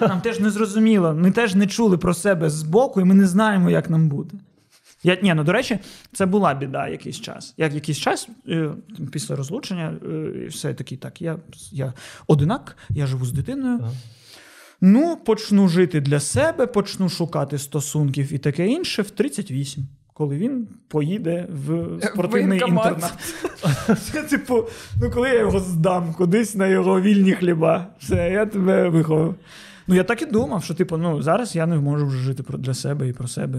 Нам 0.01 0.21
теж 0.21 0.41
не 0.41 0.51
зрозуміло. 0.51 1.15
Ми 1.15 1.31
теж 1.31 1.55
не 1.55 1.67
чули 1.67 1.99
про 1.99 2.15
себе 2.15 2.51
збоку, 2.51 3.01
і 3.01 3.05
ми 3.05 3.15
не 3.15 3.27
знаємо, 3.27 3.71
як 3.71 3.91
нам 3.91 4.09
буде. 4.09 4.35
Я, 5.03 5.19
ні, 5.23 5.35
ну 5.35 5.45
до 5.45 5.53
речі, 5.53 5.79
це 6.13 6.27
була 6.27 6.55
біда 6.55 6.89
якийсь 6.89 7.21
час. 7.21 7.55
Як 7.57 7.75
якийсь 7.75 7.99
час 7.99 8.29
е, 8.49 8.71
після 9.13 9.37
розлучення, 9.37 9.95
е, 10.07 10.45
і 10.45 10.47
все 10.47 10.75
такий, 10.75 10.99
так, 10.99 11.23
я, 11.23 11.37
я 11.73 11.93
одинак, 12.27 12.77
я 12.91 13.07
живу 13.07 13.25
з 13.25 13.33
дитиною. 13.33 13.79
Ага. 13.83 13.93
Ну, 14.81 15.17
почну 15.17 15.69
жити 15.69 16.01
для 16.01 16.21
себе, 16.21 16.67
почну 16.67 17.09
шукати 17.09 17.59
стосунків 17.59 18.33
і 18.33 18.39
таке 18.39 18.67
інше 18.67 19.03
в 19.03 19.11
38, 19.11 19.85
коли 20.13 20.37
він 20.37 20.69
поїде 20.89 21.49
в 21.67 21.87
спортивний 22.03 22.61
інтернат. 22.61 23.13
Це, 24.13 24.23
типу, 24.23 24.65
ну 25.03 25.11
коли 25.11 25.29
я 25.29 25.39
його 25.39 25.61
здам 25.61 26.15
кудись 26.15 26.55
на 26.55 26.67
його 26.67 27.01
вільні 27.01 27.33
хліба, 27.33 27.87
все, 27.99 28.31
я 28.31 28.47
тебе 28.47 28.89
виховав. 28.89 29.35
Ну, 29.91 29.97
я 29.97 30.05
так 30.05 30.23
і 30.23 30.27
думав, 30.27 30.65
що, 30.65 30.75
типу, 30.75 30.97
ну, 30.97 31.23
зараз 31.23 31.57
я 31.57 31.67
не 31.67 31.77
можу 31.77 32.07
вже 32.07 32.19
жити 32.19 32.43
для 32.49 32.75
себе 32.75 33.09
і 33.09 33.13
про 33.13 33.29
себе. 33.29 33.59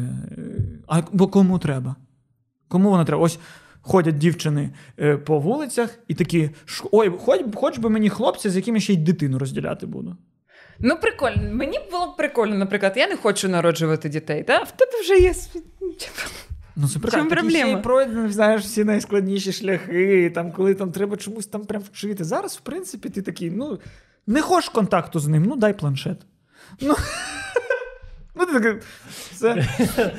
А 0.87 1.01
бо 1.11 1.27
кому 1.27 1.59
треба? 1.59 1.95
Кому 2.67 2.89
воно 2.89 3.05
треба? 3.05 3.23
Ось 3.23 3.39
ходять 3.81 4.17
дівчини 4.17 4.69
е, 4.99 5.17
по 5.17 5.39
вулицях 5.39 5.99
і 6.07 6.13
такі: 6.13 6.49
ой, 6.91 7.11
хоч, 7.19 7.41
хоч 7.55 7.77
би 7.77 7.89
мені 7.89 8.09
хлопця, 8.09 8.49
з 8.49 8.55
яким 8.55 8.75
я 8.75 8.81
ще 8.81 8.93
й 8.93 8.97
дитину 8.97 9.39
розділяти 9.39 9.85
буду. 9.85 10.17
Ну, 10.79 10.97
прикольно. 11.01 11.53
Мені 11.53 11.79
було 11.91 12.07
б 12.07 12.17
прикольно, 12.17 12.55
наприклад, 12.55 12.93
я 12.95 13.07
не 13.07 13.17
хочу 13.17 13.49
народжувати 13.49 14.09
дітей. 14.09 14.43
Та? 14.43 14.63
В 14.63 14.71
тебе 14.71 14.91
вже 15.01 15.17
є. 15.17 15.33
Ну, 16.75 16.87
це 16.87 16.99
чому 17.11 17.29
Такі 17.29 17.49
ще 17.49 17.71
й 17.71 17.77
пройдені, 17.77 18.31
знаєш, 18.31 18.61
всі 18.61 18.83
найскладніші 18.83 19.51
шляхи, 19.51 20.31
там, 20.35 20.51
коли 20.51 20.73
там 20.73 20.91
треба 20.91 21.17
чомусь 21.17 21.47
там 21.47 21.65
прям 21.65 21.81
вчити. 21.81 22.23
Зараз, 22.23 22.57
в 22.57 22.59
принципі, 22.59 23.09
ти 23.09 23.21
такий, 23.21 23.51
ну, 23.51 23.79
не 24.27 24.41
хочеш 24.41 24.69
контакту 24.69 25.19
з 25.19 25.27
ним, 25.27 25.43
ну 25.43 25.55
дай 25.55 25.73
планшет. 25.73 26.17
Ну, 26.81 26.95
ну 28.35 28.45
ти 28.45 28.53
такий, 28.53 28.73
все. 29.31 29.67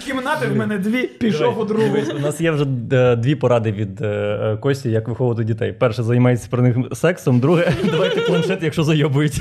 Кімнати 0.04 0.46
в 0.46 0.56
мене 0.56 0.78
дві, 0.78 1.06
пішов 1.06 1.58
у 1.58 1.64
другу. 1.64 1.96
У 2.16 2.18
нас 2.18 2.40
є 2.40 2.50
вже 2.50 2.66
е, 2.92 3.16
дві 3.16 3.34
поради 3.34 3.72
від 3.72 4.00
е, 4.00 4.06
е, 4.06 4.56
Кості, 4.56 4.90
як 4.90 5.08
виховувати 5.08 5.44
дітей. 5.44 5.72
Перше, 5.72 6.02
займається 6.02 6.48
про 6.50 6.62
них 6.62 6.76
сексом, 6.92 7.40
друге, 7.40 7.72
давайте 7.90 8.20
планшет, 8.20 8.62
якщо 8.62 8.84
зайобують. 8.84 9.40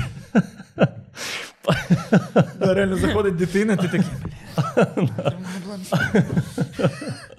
Реально 2.60 2.96
заходить 2.96 3.36
дитина, 3.36 3.76
ти 3.76 3.88
такий. 3.88 4.10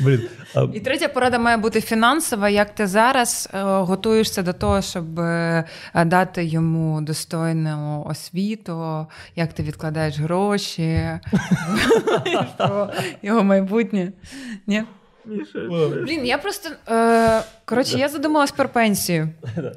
Блін, 0.00 0.28
а, 0.54 0.66
І 0.74 0.80
третя 0.80 1.08
порада 1.08 1.38
має 1.38 1.56
бути 1.56 1.80
фінансова. 1.80 2.48
Як 2.48 2.74
ти 2.74 2.86
зараз 2.86 3.48
е, 3.54 3.62
готуєшся 3.62 4.42
до 4.42 4.52
того, 4.52 4.82
щоб 4.82 5.20
е, 5.20 5.64
дати 6.04 6.44
йому 6.44 7.00
достойну 7.00 8.04
освіту, 8.08 9.06
як 9.36 9.52
ти 9.52 9.62
відкладаєш 9.62 10.18
гроші, 10.18 11.10
про 12.58 12.90
його 13.22 13.42
майбутнє? 13.44 14.12
Ні? 14.66 14.84
Блін, 16.04 16.26
я 16.26 16.38
просто. 16.38 16.70
Е, 16.88 17.42
коротше, 17.64 17.98
я 17.98 18.08
задумалась 18.08 18.50
про 18.52 18.68
пенсію. 18.68 19.28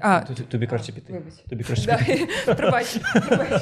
А, 0.01 0.19
Тобі- 0.19 0.41
Тобі 0.41 0.67
краще 0.67 0.91
піти. 0.91 1.13
вибач. 1.13 1.33
Тобі 1.49 1.63
краще 1.63 1.97
піти. 1.97 2.27
Пробач, 2.55 2.85
пробач. 3.27 3.61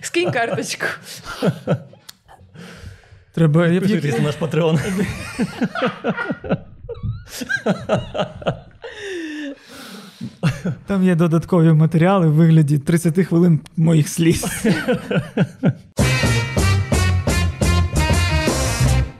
Скинь 0.00 0.30
карточку. 0.32 0.86
Треба. 3.34 3.66
Я, 3.66 3.80
Підписуйтесь 3.80 4.18
на 4.18 4.24
наш 4.24 4.34
патреон. 4.36 4.78
там 10.86 11.04
є 11.04 11.14
додаткові 11.14 11.72
матеріали 11.72 12.26
в 12.26 12.32
вигляді 12.32 12.78
30 12.78 13.26
хвилин 13.26 13.60
моїх 13.76 14.08
сліз. 14.08 14.66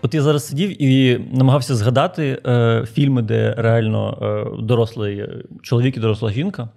От 0.03 0.15
я 0.15 0.23
зараз 0.23 0.47
сидів 0.47 0.83
і 0.83 1.19
намагався 1.33 1.75
згадати 1.75 2.43
е, 2.47 2.85
фільми, 2.93 3.23
де 3.23 3.55
реально 3.59 4.19
е, 4.23 4.63
дорослий 4.63 5.29
чоловік 5.63 5.97
і 5.97 6.01
доросла 6.01 6.31
жінка. 6.31 6.69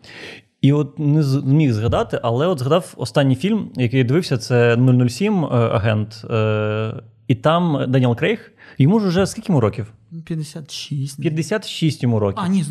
І 0.62 0.74
от 0.74 1.00
не 1.00 1.24
зміг 1.24 1.72
згадати, 1.72 2.20
але 2.24 2.48
от 2.48 2.60
згадав 2.60 2.94
останній 2.98 3.36
фільм, 3.36 3.70
який 3.76 4.00
я 4.00 4.06
дивився, 4.06 4.38
це 4.38 4.78
007 5.10 5.46
е, 5.46 5.48
агент. 5.48 6.26
Е, 6.30 6.94
і 7.28 7.36
там 7.36 7.86
Даніел 7.88 8.16
Крейг. 8.16 8.52
Йому 8.78 9.00
ж 9.00 9.08
вже 9.08 9.26
скільки 9.28 9.46
йому 9.50 9.60
років? 9.60 9.94
56. 10.26 11.22
56 11.22 12.04
йому 12.04 12.20
років. 12.20 12.44
А, 12.46 12.48
ні, 12.48 12.64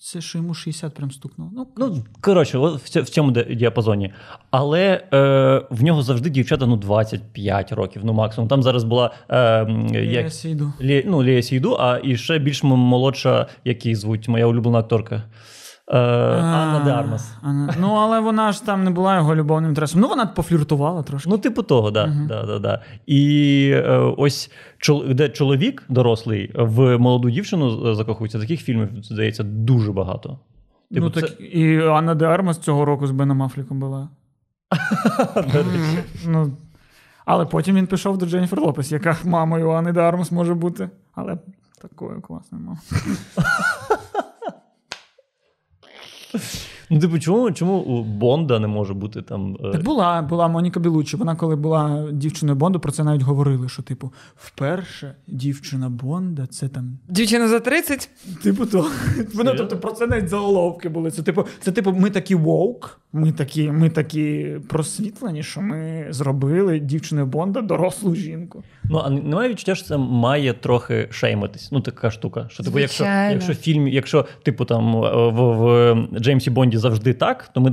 це 0.00 0.20
що 0.20 0.38
йому 0.38 0.54
60 0.54 0.94
прям 0.94 1.10
стукнуло. 1.10 1.50
Ну, 1.54 1.66
Ну, 1.76 2.04
коротше, 2.20 2.58
в 2.58 2.88
цьому 3.08 3.30
діапазоні. 3.30 4.12
Але 4.50 5.04
е, 5.12 5.62
в 5.70 5.82
нього 5.82 6.02
завжди 6.02 6.30
дівчата 6.30 6.66
ну, 6.66 6.76
25 6.76 7.72
років, 7.72 8.02
ну 8.04 8.12
максимум. 8.12 8.48
Там 8.48 8.62
зараз 8.62 8.84
була 8.84 9.10
е, 9.28 9.38
м, 9.38 9.86
я 9.94 10.30
сійду. 10.30 10.72
Лі, 10.80 11.04
ну, 11.06 11.22
Лія 11.22 11.42
Сійду, 11.42 11.76
а 11.80 12.00
і 12.04 12.16
ще 12.16 12.38
більш 12.38 12.62
молодша, 12.62 13.46
як 13.64 13.86
її 13.86 13.94
звуть, 13.94 14.28
моя 14.28 14.46
улюблена 14.46 14.78
акторка. 14.78 15.22
Е, 15.90 15.98
Анна 15.98 16.82
де 16.84 16.90
Армас. 16.90 17.34
Анна- 17.42 17.74
Ну, 17.80 17.92
але 17.94 18.20
вона 18.20 18.52
ж 18.52 18.66
там 18.66 18.84
не 18.84 18.90
була 18.90 19.16
його 19.16 19.34
любовним 19.34 19.70
інтересом. 19.70 20.00
Ну, 20.00 20.08
вона 20.08 20.26
пофліртувала 20.26 21.02
трошки. 21.02 21.30
Ну, 21.30 21.38
типу 21.38 21.62
того, 21.62 21.90
да, 21.90 22.06
Мгм. 22.06 22.26
да, 22.26 22.42
да, 22.46 22.58
да. 22.58 22.82
І 23.06 23.70
е, 23.74 23.98
ось 24.16 24.50
чол, 24.78 25.04
де 25.08 25.28
чоловік 25.28 25.84
дорослий 25.88 26.52
в 26.54 26.98
молоду 26.98 27.30
дівчину 27.30 27.94
закохується, 27.94 28.38
таких 28.40 28.60
фільмів, 28.60 28.88
здається, 29.02 29.42
дуже 29.42 29.92
багато. 29.92 30.38
Типу, 30.94 31.06
ну, 31.06 31.10
це- 31.10 31.20
так, 31.20 31.40
і 31.40 31.78
Анна 31.82 32.14
де 32.14 32.24
Армас 32.24 32.58
цього 32.58 32.84
року 32.84 33.06
з 33.06 33.10
Беном 33.10 33.42
Афліком 33.42 33.80
була. 33.80 34.08
Ну, 36.26 36.52
але 37.24 37.46
потім 37.46 37.76
він 37.76 37.86
пішов 37.86 38.18
до 38.18 38.26
Дженніфер 38.26 38.60
Лопес, 38.60 38.92
яка 38.92 39.16
мамою 39.24 39.70
Анни 39.70 39.92
де 39.92 40.00
Армас 40.00 40.32
може 40.32 40.54
бути. 40.54 40.90
Але 41.14 41.38
такою 41.82 42.20
класною 42.20 42.64
мамою. 42.64 42.80
Ну, 46.90 46.98
типу, 47.00 47.18
чому, 47.18 47.52
чому 47.52 47.78
у 47.78 48.04
Бонда 48.04 48.58
не 48.58 48.66
може 48.68 48.94
бути 48.94 49.22
там. 49.22 49.56
е, 49.64 49.70
Так 49.72 49.82
була, 49.82 50.22
була 50.22 50.48
Моніка 50.48 50.80
Білучі. 50.80 51.16
Вона, 51.16 51.36
коли 51.36 51.56
була 51.56 52.08
дівчиною 52.12 52.56
Бонду, 52.58 52.80
про 52.80 52.92
це 52.92 53.04
навіть 53.04 53.22
говорили, 53.22 53.68
що, 53.68 53.82
типу, 53.82 54.12
вперше 54.36 55.14
дівчина 55.26 55.88
Бонда 55.88 56.46
це 56.46 56.68
там 56.68 56.98
Дівчина 57.08 57.48
за 57.48 57.60
30. 57.60 58.10
Типу, 58.42 58.66
то 58.66 58.86
Вона, 59.34 59.54
тобто 59.54 59.78
про 59.78 59.92
це 59.92 60.06
навіть 60.06 60.28
заголовки 60.28 60.88
були. 60.88 61.10
Це 61.10 61.22
типу, 61.22 61.44
це 61.60 61.72
типу, 61.72 61.92
ми 61.92 62.10
такі 62.10 62.34
воук, 62.34 63.00
ми 63.12 63.32
такі, 63.32 63.70
ми 63.70 63.90
такі 63.90 64.56
просвітлені, 64.68 65.42
що 65.42 65.60
ми 65.60 66.06
зробили 66.10 66.78
дівчиною 66.78 67.26
Бонда 67.26 67.60
дорослу 67.60 68.14
жінку. 68.14 68.62
Ну, 68.84 68.98
а 68.98 69.10
немає 69.10 69.48
відчуття, 69.48 69.74
що 69.74 69.86
це 69.86 69.96
має 69.96 70.52
трохи 70.52 71.08
шеймитись. 71.10 71.72
Ну, 71.72 71.80
така 71.80 72.10
штука. 72.10 72.46
Що, 72.50 72.62
типу, 72.62 72.78
якщо, 72.78 73.04
якщо 73.04 73.54
фільм, 73.54 73.88
якщо, 73.88 74.26
типу, 74.42 74.64
там 74.64 74.92
в, 74.92 75.40
в 75.40 75.94
Джеймсі 76.20 76.50
Бонді 76.50 76.76
завжди 76.76 77.12
так, 77.12 77.48
то 77.54 77.60
ми 77.60 77.70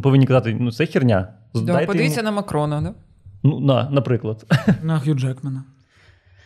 повинні 0.00 0.26
казати, 0.26 0.56
ну 0.60 0.72
це 0.72 0.86
херня. 0.86 1.28
Да, 1.54 1.86
подивіться 1.86 2.20
йому- 2.20 2.30
на 2.30 2.36
Макрона, 2.36 2.82
да? 2.82 2.94
Ну, 3.42 3.60
на, 3.60 3.90
наприклад. 3.90 4.46
На 4.82 4.98
Хью 5.00 5.14
Джекмана. 5.14 5.64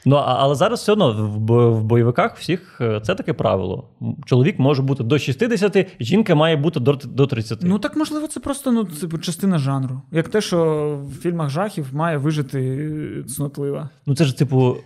Ну, 0.08 0.16
а, 0.16 0.36
але 0.38 0.54
зараз 0.54 0.80
все 0.80 0.92
одно 0.92 1.12
в, 1.12 1.70
в 1.70 1.84
бойовиках 1.84 2.36
всіх 2.38 2.80
е, 2.80 3.00
це 3.00 3.14
таке 3.14 3.32
правило. 3.32 3.88
Чоловік 4.26 4.58
може 4.58 4.82
бути 4.82 5.04
до 5.04 5.18
60, 5.18 5.86
жінка 6.00 6.34
має 6.34 6.56
бути 6.56 6.80
до, 6.80 6.92
до 6.92 7.26
30. 7.26 7.58
Ну 7.62 7.78
так 7.78 7.96
можливо, 7.96 8.26
це 8.26 8.40
просто 8.40 8.72
ну, 8.72 8.84
типу, 8.84 9.18
частина 9.18 9.58
жанру. 9.58 10.02
Як 10.12 10.28
те, 10.28 10.40
що 10.40 11.00
в 11.10 11.22
фільмах 11.22 11.50
жахів 11.50 11.86
має 11.92 12.16
вижити 12.16 12.60
е, 12.60 13.28
цнотлива. 13.28 13.88
Ну, 14.06 14.14
це 14.14 14.24
ж, 14.24 14.38
типу, 14.38 14.76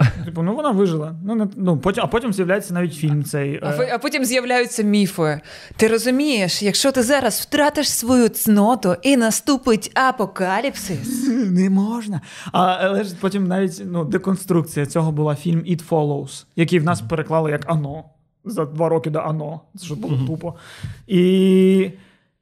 Типу, 0.24 0.42
ну 0.42 0.54
вона 0.54 0.70
вижила. 0.70 1.14
Ну, 1.24 1.34
не, 1.34 1.48
ну, 1.56 1.78
потім, 1.78 2.04
а 2.04 2.06
потім 2.06 2.32
з'являється 2.32 2.74
навіть 2.74 2.94
фільм 2.94 3.24
цей. 3.24 3.60
А, 3.62 3.70
е, 3.70 3.90
а 3.94 3.98
потім 3.98 4.24
з'являються 4.24 4.82
міфи. 4.82 5.40
Ти 5.76 5.88
розумієш, 5.88 6.62
якщо 6.62 6.92
ти 6.92 7.02
зараз 7.02 7.40
втратиш 7.40 7.92
свою 7.92 8.28
цноту 8.28 8.96
і 9.02 9.16
наступить 9.16 9.92
апокаліпсис. 9.94 11.28
Не 11.50 11.70
можна. 11.70 12.20
А, 12.52 12.60
але 12.62 13.04
ж 13.04 13.14
потім 13.20 13.46
навіть 13.46 13.82
ну, 13.86 14.04
деконструкція 14.04 14.86
цього 14.86 15.12
була 15.12 15.34
фільм 15.34 15.60
It 15.60 15.88
Follows, 15.88 16.44
який 16.56 16.78
в 16.78 16.84
нас 16.84 17.00
переклали 17.00 17.50
як 17.50 17.70
Ано 17.70 18.04
за 18.44 18.64
два 18.64 18.88
роки 18.88 19.10
до 19.10 19.18
Ано, 19.18 19.60
що 19.82 19.94
було 19.94 20.18
тупо. 20.26 20.54
І, 21.06 21.90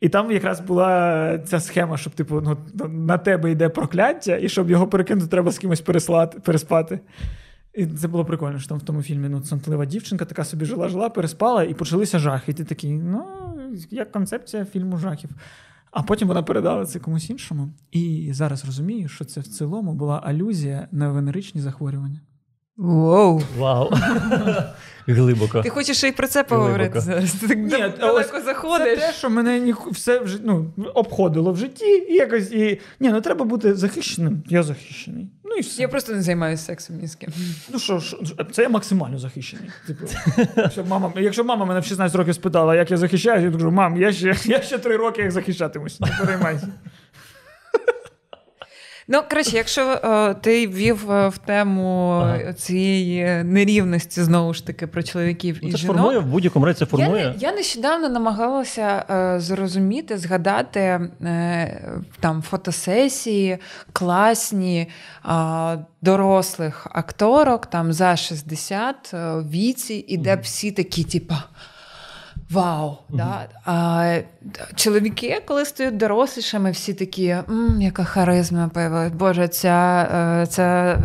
і 0.00 0.08
там 0.08 0.30
якраз 0.32 0.60
була 0.60 1.38
ця 1.38 1.60
схема, 1.60 1.96
щоб 1.96 2.12
типу, 2.12 2.40
ну, 2.40 2.56
на 2.88 3.18
тебе 3.18 3.50
йде 3.50 3.68
прокляття, 3.68 4.36
і 4.36 4.48
щоб 4.48 4.70
його 4.70 4.86
перекинути, 4.86 5.26
треба 5.26 5.50
з 5.50 5.58
кимось 5.58 5.80
переслати, 5.80 6.40
переспати. 6.40 7.00
І 7.78 7.86
це 7.86 8.08
було 8.08 8.24
прикольно, 8.24 8.58
що 8.58 8.68
там 8.68 8.78
в 8.78 8.82
тому 8.82 9.02
фільмі 9.02 9.28
ну, 9.28 9.40
цнотлива 9.40 9.86
дівчинка 9.86 10.24
така 10.24 10.44
собі 10.44 10.64
жила-жила, 10.64 11.08
переспала, 11.08 11.64
і 11.64 11.74
почалися 11.74 12.18
жахи. 12.18 12.52
І 12.52 12.54
ти 12.54 12.64
такий, 12.64 12.92
ну, 12.92 13.24
як 13.90 14.12
концепція 14.12 14.64
фільму 14.64 14.98
жахів. 14.98 15.30
А 15.90 16.02
потім 16.02 16.28
вона 16.28 16.42
передала 16.42 16.86
це 16.86 16.98
комусь 16.98 17.30
іншому. 17.30 17.68
І 17.90 18.30
зараз 18.32 18.64
розумію, 18.64 19.08
що 19.08 19.24
це 19.24 19.40
в 19.40 19.46
цілому 19.46 19.94
була 19.94 20.22
алюзія 20.24 20.88
на 20.92 21.08
венеричні 21.08 21.60
захворювання. 21.60 22.20
Воу. 22.76 23.42
вау. 23.58 23.90
Глибоко. 25.12 25.62
Ти 25.62 25.70
хочеш 25.70 26.04
і 26.04 26.12
про 26.12 26.26
це 26.26 26.44
поговорити 26.44 27.00
зараз? 27.00 27.32
Ти 27.32 27.48
так 27.48 27.58
Ні, 27.58 27.92
далеко 28.00 28.38
Це 28.38 28.42
заходиш. 28.42 28.98
те, 28.98 29.12
що 29.12 29.30
мене 29.30 29.60
ні, 29.60 29.74
все 29.90 30.18
вже 30.18 30.38
ну, 30.44 30.72
обходило 30.94 31.52
в 31.52 31.56
житті, 31.56 32.06
і 32.08 32.14
якось 32.14 32.52
і. 32.52 32.80
Ні, 33.00 33.08
ну 33.08 33.20
треба 33.20 33.44
бути 33.44 33.74
захищеним. 33.74 34.42
Я 34.48 34.62
захищений. 34.62 35.28
Ну 35.44 35.54
і 35.54 35.60
все. 35.60 35.82
Я 35.82 35.88
просто 35.88 36.12
не 36.12 36.22
займаюся 36.22 36.62
сексом 36.64 36.96
ні 36.96 37.06
з 37.06 37.14
ким. 37.14 37.30
Ну 37.72 37.78
що 37.78 37.98
ж, 37.98 38.16
це 38.52 38.62
я 38.62 38.68
максимально 38.68 39.18
захищений. 39.18 39.70
Типу, 39.86 40.06
якщо 40.56 40.84
мама, 40.84 41.12
якщо 41.16 41.44
мама 41.44 41.64
мене 41.64 41.80
в 41.80 41.84
16 41.84 42.16
років 42.16 42.34
спитала, 42.34 42.76
як 42.76 42.90
я 42.90 42.96
захищаюся, 42.96 43.46
я 43.46 43.52
кажу, 43.52 43.70
мам, 43.70 43.96
я 43.96 44.12
ще, 44.12 44.34
я 44.44 44.62
ще 44.62 44.78
3 44.78 44.96
роки 44.96 45.22
як 45.22 45.30
захищатимусь. 45.30 46.00
Не 46.00 46.08
переймайся. 46.20 46.68
Ну, 49.10 49.22
коротше, 49.30 49.56
якщо 49.56 49.82
е, 50.04 50.34
ти 50.34 50.66
ввів 50.66 51.10
е, 51.12 51.28
в 51.28 51.38
тему 51.38 52.10
Ага. 52.24 52.36
е, 52.36 52.54
цієї 52.54 53.44
нерівності 53.44 54.22
знову 54.22 54.54
ж 54.54 54.66
таки 54.66 54.86
про 54.86 55.02
чоловіків 55.02 55.58
Ну, 55.62 55.68
і 55.68 55.72
це 55.72 55.78
жінок. 55.78 55.96
формує, 55.96 56.18
в 56.18 56.26
будь-якому 56.26 56.66
разі 56.66 56.78
це 56.78 56.84
Я, 56.84 56.86
формує. 56.90 57.24
не- 57.28 57.34
я 57.38 57.52
нещодавно 57.52 58.08
намагалася 58.08 59.04
е, 59.10 59.40
зрозуміти, 59.40 60.18
згадати 60.18 60.80
е, 60.80 61.82
там 62.20 62.42
фотосесії 62.42 63.58
класні 63.92 64.88
е, 65.26 65.30
дорослих 66.02 66.86
акторок 66.90 67.66
там 67.66 67.92
за 67.92 68.16
60 68.16 69.10
е, 69.14 69.34
віці, 69.50 70.04
і 70.08 70.16
де 70.16 70.36
всі 70.36 70.70
такі, 70.72 71.04
типа. 71.04 71.42
Вау! 72.50 72.96
Да? 73.08 73.46
А, 73.64 74.18
чоловіки, 74.74 75.42
коли 75.46 75.64
стають 75.64 75.96
дорослішими, 75.96 76.70
всі 76.70 76.94
такі, 76.94 77.26
«М, 77.26 77.76
яка 77.80 78.04
харизма 78.04 78.68
появилась, 78.74 79.12
Боже, 79.12 79.48
ця, 79.48 80.08
е, 80.42 80.46
ця 80.46 80.62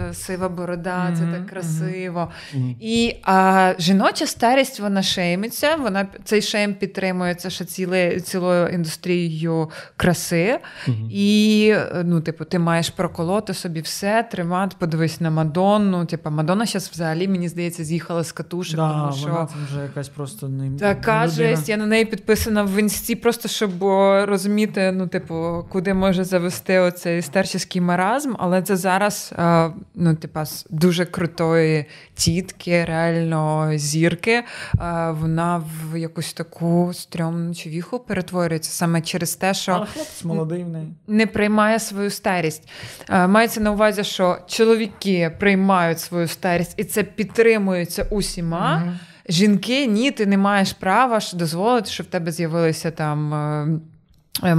е, 0.09 0.13
сива 0.13 0.49
борода, 0.49 1.15
це 1.17 1.23
так 1.37 1.47
красиво. 1.47 2.31
Мгм. 2.53 2.75
І 2.79 3.15
а, 3.23 3.73
жіноча 3.79 4.27
старість 4.27 4.79
вона 4.79 5.03
шеймиться. 5.03 5.75
Вона 5.75 6.07
цей 6.23 6.41
шейм 6.41 6.73
підтримується 6.73 7.49
ще 7.49 7.65
ціле, 7.65 8.19
цілою 8.19 8.67
індустрією 8.67 9.69
краси. 9.97 10.59
Мгм. 10.87 11.09
І 11.11 11.75
ну, 12.03 12.21
типу, 12.21 12.45
ти 12.45 12.59
маєш 12.59 12.89
проколоти 12.89 13.53
собі 13.53 13.81
все, 13.81 14.27
тримати, 14.31 14.75
подивись 14.79 15.21
на 15.21 15.29
Мадонну. 15.29 16.05
Типу, 16.05 16.29
Мадонна 16.29 16.65
зараз 16.65 16.89
взагалі, 16.93 17.27
мені 17.27 17.47
здається, 17.49 17.83
з'їхала 17.83 18.23
з 18.23 18.31
катушок, 18.31 18.75
Да, 18.75 18.91
тому 18.91 19.13
що 19.13 19.27
вона 19.27 19.47
вже 19.67 19.81
якась 19.81 20.09
просто 20.09 20.47
не 20.49 20.79
така 20.79 21.27
жесть, 21.27 21.69
я 21.69 21.77
на 21.77 21.85
неї 21.85 22.05
підписана 22.05 22.63
в 22.63 22.79
інсті, 22.79 23.15
просто 23.33 23.49
щоб 23.49 23.83
розуміти, 24.29 24.91
ну, 24.91 25.07
типу, 25.07 25.65
куди 25.69 25.93
може 25.93 26.23
завести 26.23 26.79
оцей 26.79 27.21
старчий 27.21 27.81
маразм, 27.81 28.33
але 28.39 28.61
це 28.61 28.75
зараз 28.75 29.33
е, 29.39 29.71
ну, 29.95 30.15
типа, 30.15 30.45
з 30.45 30.65
дуже 30.69 31.05
крутої 31.05 31.85
тітки, 32.13 32.85
реально 32.85 33.71
зірки. 33.75 34.31
Е, 34.31 34.43
вона 35.11 35.63
в 35.91 35.99
якусь 35.99 36.33
таку 36.33 36.91
стрьомну 36.93 37.55
човіху 37.55 37.99
перетворюється 37.99 38.71
саме 38.71 39.01
через 39.01 39.35
те, 39.35 39.53
що 39.53 39.71
Але 39.71 39.85
хлопець 39.85 40.23
молодий 40.23 40.63
в 40.63 40.69
неї. 40.69 40.87
не 41.07 41.27
приймає 41.27 41.79
свою 41.79 42.09
старість. 42.09 42.69
Е, 43.09 43.27
Мається 43.27 43.61
на 43.61 43.71
увазі, 43.71 44.03
що 44.03 44.37
чоловіки 44.47 45.31
приймають 45.39 45.99
свою 45.99 46.27
старість, 46.27 46.73
і 46.77 46.83
це 46.83 47.03
підтримується 47.03 48.07
усіма. 48.09 48.79
Мгм. 48.79 48.99
Жінки, 49.29 49.87
ні, 49.87 50.11
ти 50.11 50.25
не 50.25 50.37
маєш 50.37 50.73
права 50.73 51.19
дозволити, 51.35 51.89
щоб 51.89 52.05
в 52.05 52.09
тебе 52.09 52.31
з'явилися 52.31 52.91
там. 52.91 53.33
е, 53.33 53.79
е, 54.43 54.55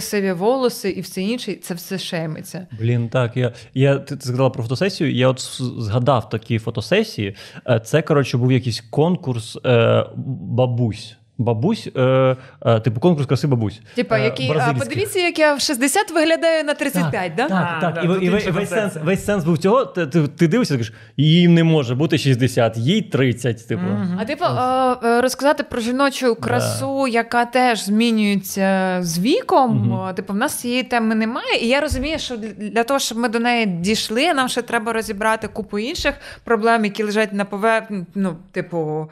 сиві 0.00 0.32
волоси 0.32 0.90
і 0.90 1.00
все 1.00 1.22
інше, 1.22 1.54
це 1.54 1.74
все 1.74 1.98
шеймиться. 1.98 2.66
Блін, 2.80 3.08
так. 3.08 3.36
Я, 3.36 3.52
я, 3.74 3.98
ти, 3.98 4.16
ти 4.16 4.26
згадала 4.26 4.50
про 4.50 4.62
фотосесію. 4.62 5.14
Я 5.14 5.28
от 5.28 5.40
згадав 5.78 6.28
такі 6.28 6.58
фотосесії. 6.58 7.36
Е, 7.68 7.80
Це, 7.80 8.02
коротше, 8.02 8.36
був 8.38 8.52
якийсь 8.52 8.80
конкурс 8.80 9.58
е, 9.66 10.04
бабусь. 10.16 11.16
Бабусь, 11.38 11.88
е, 11.96 12.36
е, 12.66 12.80
типу 12.80 13.00
конкурс 13.00 13.26
краси 13.26 13.46
бабусь. 13.46 13.80
Типа, 13.94 14.18
Е, 14.18 14.24
який, 14.24 14.50
а, 14.50 14.74
подивіться, 14.74 15.18
як 15.18 15.38
я 15.38 15.54
в 15.54 15.60
60 15.60 16.10
виглядаю 16.10 16.64
на 16.64 16.74
35, 16.74 17.32
да? 17.36 17.48
Так, 17.48 17.68
А, 17.76 17.80
так. 17.80 17.94
да, 17.94 18.00
і, 18.00 18.24
і, 18.24 18.26
і 18.26 18.50
весь, 18.50 18.68
сенс, 18.68 18.92
весь 19.04 19.24
сенс 19.24 19.44
був 19.44 19.58
цього. 19.58 19.84
Ти, 19.84 20.06
ти, 20.06 20.28
ти 20.28 20.48
дивишся 20.48 20.74
і 20.74 20.76
кажеш, 20.78 20.92
їй 21.16 21.48
не 21.48 21.64
може 21.64 21.94
бути 21.94 22.18
60, 22.18 22.76
їй 22.76 23.02
30. 23.02 23.68
Типу. 23.68 23.82
Мгм. 23.82 24.18
А 24.20 24.24
типу 24.24 24.44
е, 24.44 25.08
е, 25.08 25.20
розказати 25.20 25.62
про 25.62 25.80
жіночу 25.80 26.34
красу, 26.34 27.06
яка 27.08 27.44
теж 27.44 27.84
змінюється 27.84 28.98
з 29.02 29.18
віком. 29.18 29.92
О, 29.92 30.12
Типу, 30.12 30.32
в 30.32 30.36
нас 30.36 30.54
цієї 30.54 30.82
теми 30.82 31.14
немає. 31.14 31.58
І 31.62 31.68
я 31.68 31.80
розумію, 31.80 32.18
що 32.18 32.36
для- 32.36 32.68
для 32.68 32.84
того, 32.84 33.00
щоб 33.00 33.18
ми 33.18 33.28
до 33.28 33.38
неї 33.38 33.66
дійшли, 33.66 34.34
нам 34.34 34.48
ще 34.48 34.62
треба 34.62 34.92
розібрати 34.92 35.48
купу 35.48 35.78
інших 35.78 36.14
проблем, 36.44 36.84
які 36.84 37.02
лежать 37.02 37.32
на 37.32 37.44
поверхні. 37.44 38.04
Ну, 38.14 38.36
типу, 38.52 39.10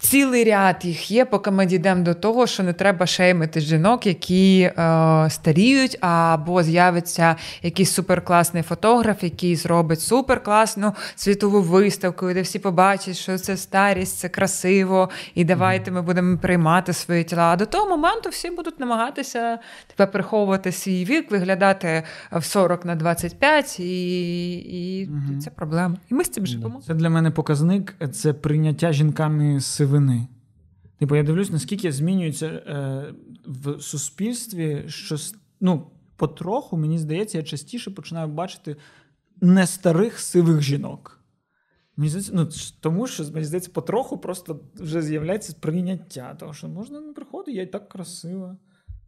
цілий 0.00 0.44
ряд 0.44 0.76
їх 0.82 1.10
є, 1.10 1.24
поки 1.24 1.50
ми 1.56 1.66
дійдемо 1.66 2.02
до 2.04 2.14
того, 2.14 2.46
що 2.46 2.62
не 2.62 2.72
треба 2.72 3.06
шеймити 3.06 3.60
жінок, 3.60 4.06
які 4.06 4.60
е, 4.60 4.72
старіють, 5.30 5.98
або 6.00 6.62
з'явиться 6.62 7.36
якийсь 7.62 7.92
суперкласний 7.92 8.62
фотограф, 8.62 9.22
який 9.24 9.56
зробить 9.56 10.00
суперкласну 10.00 10.92
світову 11.16 11.62
виставку, 11.62 12.32
де 12.32 12.42
всі 12.42 12.58
побачать, 12.58 13.16
що 13.16 13.38
це 13.38 13.56
старість, 13.56 14.18
це 14.18 14.28
красиво, 14.28 15.08
і 15.34 15.44
давайте 15.44 15.90
ми 15.90 16.02
будемо 16.02 16.38
приймати 16.38 16.92
свої 16.92 17.24
тіла. 17.24 17.42
А 17.42 17.56
до 17.56 17.66
того 17.66 17.88
моменту 17.88 18.28
всі 18.30 18.50
будуть 18.50 18.80
намагатися 18.80 19.58
тебе 19.96 20.10
приховувати 20.12 20.72
свій 20.72 21.04
вік, 21.04 21.30
виглядати 21.30 22.02
в 22.32 22.44
40 22.44 22.84
на 22.84 22.94
25, 22.94 23.80
і, 23.80 24.52
і 24.52 25.08
Мгм. 25.10 25.40
це 25.40 25.50
проблема. 25.50 25.96
І 26.10 26.14
ми 26.14 26.24
з 26.24 26.28
цим 26.28 26.46
живемо. 26.46 26.80
Це 26.86 26.94
для 26.94 27.10
мене 27.10 27.30
показник 27.30 27.94
це 28.12 28.32
прийняття 28.32 28.92
жінками 28.92 29.60
сивини. 29.60 30.26
Типу, 30.98 31.16
я 31.16 31.22
дивлюсь, 31.22 31.50
наскільки 31.50 31.92
змінюється 31.92 32.46
е, 32.46 33.14
в 33.46 33.80
суспільстві, 33.80 34.84
що 34.88 35.16
ну, 35.60 35.90
потроху, 36.16 36.76
мені 36.76 36.98
здається, 36.98 37.38
я 37.38 37.44
частіше 37.44 37.90
починаю 37.90 38.28
бачити 38.28 38.76
не 39.40 39.66
старих 39.66 40.20
сивих 40.20 40.62
жінок. 40.62 41.20
Мені 41.96 42.08
здається, 42.10 42.32
ну, 42.34 42.48
тому 42.80 43.06
що, 43.06 43.24
мені 43.24 43.44
здається, 43.44 43.70
потроху 43.70 44.18
просто 44.18 44.60
вже 44.74 45.02
з'являється 45.02 45.54
прийняття 45.60 46.34
того, 46.34 46.52
що 46.52 46.68
можна 46.68 47.00
не 47.00 47.12
приходити, 47.12 47.52
я 47.52 47.62
і 47.62 47.66
так 47.66 47.88
красива. 47.88 48.56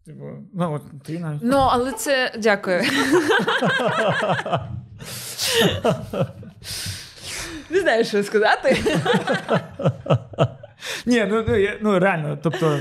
Типу, 0.07 0.24
ну, 0.55 0.74
от 0.74 0.82
ти 1.03 1.18
навіть. 1.18 1.41
Ну, 1.43 1.57
але 1.57 1.93
це 1.93 2.34
дякую. 2.39 2.82
Не 7.70 7.80
знаю, 7.80 8.05
що 8.05 8.24
сказати. 8.24 8.76
Ні, 11.09 11.26
ну, 11.30 11.44
ну, 11.48 11.56
ну 11.80 11.98
реально, 11.98 12.38
тобто. 12.42 12.78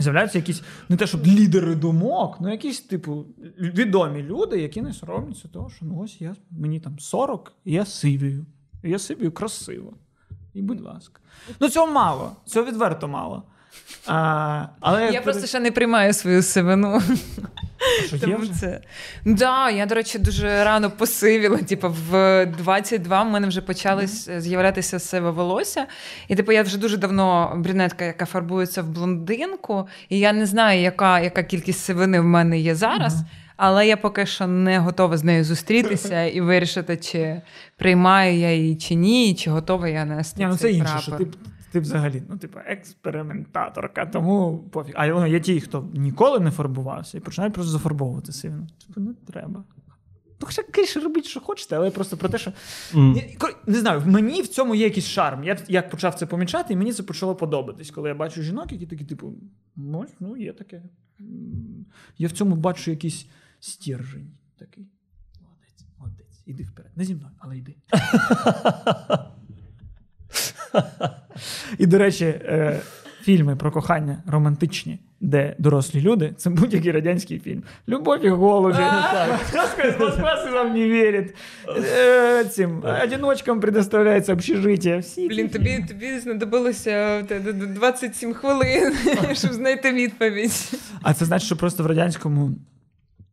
З'являються 0.00 0.38
якісь 0.38 0.62
не 0.88 0.96
те, 0.96 1.06
щоб 1.06 1.26
лідери 1.26 1.74
думок, 1.74 2.36
ну 2.40 2.50
якісь, 2.50 2.80
типу, 2.80 3.24
відомі 3.58 4.22
люди, 4.22 4.60
які 4.60 4.82
не 4.82 4.92
соромляться 4.92 5.48
того, 5.48 5.70
що 5.70 5.86
ну 5.86 6.00
ось 6.00 6.20
я 6.20 6.36
мені 6.50 6.80
там 6.80 6.98
40, 6.98 7.52
і 7.64 7.72
я 7.72 7.84
сивію. 7.84 8.46
І 8.84 8.90
я 8.90 8.98
сивію 8.98 9.32
красиво. 9.32 9.92
І 10.54 10.62
будь 10.62 10.80
ласка. 10.80 11.20
Ну, 11.60 11.68
цього 11.68 11.86
мало, 11.86 12.32
цього 12.44 12.66
відверто 12.66 13.08
мало. 13.08 13.42
А, 14.06 14.64
але 14.80 15.10
Я 15.12 15.20
просто 15.20 15.46
ще 15.46 15.60
не 15.60 15.70
приймаю 15.70 16.12
свою 16.12 16.42
сивину. 16.42 17.02
що 18.06 18.16
є 18.16 18.22
Тому 18.22 18.36
вже? 18.36 18.52
це. 18.52 18.80
Да, 19.24 19.70
я, 19.70 19.86
до 19.86 19.94
речі, 19.94 20.18
дуже 20.18 20.64
рано 20.64 20.90
посивіла. 20.90 21.56
Типу, 21.56 21.94
в 22.10 22.46
22 22.46 23.22
в 23.22 23.30
мене 23.30 23.48
вже 23.48 23.60
почали 23.60 24.04
с- 24.04 24.40
з'являтися 24.40 24.98
сиве 24.98 25.30
волосся. 25.30 25.86
І 26.28 26.36
типу, 26.36 26.52
я 26.52 26.62
вже 26.62 26.78
дуже 26.78 26.96
давно 26.96 27.52
брюнетка, 27.56 28.04
яка 28.04 28.24
фарбується 28.24 28.82
в 28.82 28.88
блондинку. 28.88 29.88
І 30.08 30.18
я 30.18 30.32
не 30.32 30.46
знаю, 30.46 30.80
яка, 30.80 31.20
яка 31.20 31.42
кількість 31.42 31.84
сивини 31.84 32.20
в 32.20 32.24
мене 32.24 32.58
є 32.58 32.74
зараз. 32.74 33.16
Але 33.56 33.86
я 33.86 33.96
поки 33.96 34.26
що 34.26 34.46
не 34.46 34.78
готова 34.78 35.16
з 35.16 35.24
нею 35.24 35.44
зустрітися 35.44 36.22
і 36.24 36.40
вирішити, 36.40 36.96
чи 36.96 37.42
приймаю 37.76 38.38
я 38.38 38.52
її 38.52 38.76
чи 38.76 38.94
ні, 38.94 39.34
чи 39.34 39.50
готова 39.50 39.88
я 39.88 40.04
нести. 40.04 40.40
Ні, 40.42 40.46
ну 40.46 40.56
це 40.56 40.72
інше, 40.72 40.98
що 41.02 41.12
ти, 41.12 41.26
ти 41.72 41.80
взагалі, 41.80 42.22
ну, 42.28 42.38
типу, 42.38 42.58
експериментаторка, 42.66 44.06
тому 44.06 44.58
пофіг. 44.58 44.94
А 44.96 45.06
ну, 45.06 45.26
є 45.26 45.40
ті, 45.40 45.60
хто 45.60 45.88
ніколи 45.94 46.40
не 46.40 46.50
фарбувався 46.50 47.18
і 47.18 47.20
починають 47.20 47.54
просто 47.54 47.72
зафарбовувати 47.72 48.32
сивину. 48.32 48.66
Типу, 48.86 49.00
не 49.00 49.14
треба. 49.14 49.64
Ну, 50.40 50.46
хоча, 50.46 50.62
звісно, 50.74 51.02
робіть, 51.02 51.24
що 51.24 51.40
хочете, 51.40 51.76
але 51.76 51.90
просто 51.90 52.16
про 52.16 52.28
те, 52.28 52.38
що. 52.38 52.52
М. 52.94 53.12
Ні, 53.12 53.38
Не 53.66 53.80
знаю, 53.80 54.02
мені 54.06 54.42
в 54.42 54.48
цьому 54.48 54.74
є 54.74 54.84
якийсь 54.84 55.06
шарм. 55.06 55.44
Я 55.44 55.58
як 55.68 55.90
почав 55.90 56.14
це 56.14 56.26
помічати, 56.26 56.72
і 56.72 56.76
мені 56.76 56.92
це 56.92 57.02
почало 57.02 57.34
подобатись, 57.34 57.90
коли 57.90 58.08
я 58.08 58.14
бачу 58.14 58.42
жінок, 58.42 58.72
які 58.72 58.86
такі, 58.86 59.04
типу, 59.04 59.34
ну, 59.76 60.06
ну 60.20 60.36
є 60.36 60.52
таке. 60.52 60.82
Я 62.18 62.28
в 62.28 62.32
цьому 62.32 62.56
бачу 62.56 62.90
якийсь 62.90 63.26
стержень 63.60 64.30
такий. 64.58 64.88
Молодець, 65.40 65.86
молодець. 65.98 66.42
Іди 66.46 66.62
вперед. 66.62 66.92
Не 66.96 67.04
зі 67.04 67.14
мною, 67.14 67.32
але 67.38 67.58
йди. 67.58 67.76
І, 71.78 71.86
до 71.86 71.98
речі, 71.98 72.24
е, 72.24 72.80
фільми 73.22 73.56
про 73.56 73.72
кохання 73.72 74.22
романтичні, 74.26 74.98
де 75.20 75.54
дорослі 75.58 76.00
люди, 76.00 76.34
це 76.36 76.50
будь-який 76.50 76.92
радянський 76.92 77.38
фільм. 77.38 77.62
Любов 77.88 78.24
і 78.24 78.28
голуби. 78.28 78.78
Москвы 79.98 80.52
вам 80.52 80.72
не 80.72 80.88
вірить. 80.88 81.34
Е, 81.98 82.44
Цим 82.44 82.84
одиночкам 83.04 83.60
предоставляється 83.60 84.32
общежиття. 84.32 84.98
Всі 84.98 85.28
Блін, 85.28 85.48
тобі, 85.48 85.84
тобі 85.88 86.18
знадобилося 86.18 87.22
те, 87.22 87.40
д- 87.40 87.52
д- 87.52 87.66
27 87.66 88.34
хвилин, 88.34 88.96
щоб 89.34 89.52
знайти 89.52 89.92
відповідь. 89.92 90.72
А 91.02 91.14
це 91.14 91.24
значить, 91.24 91.46
що 91.46 91.56
просто 91.56 91.82
в 91.82 91.86
радянському 91.86 92.50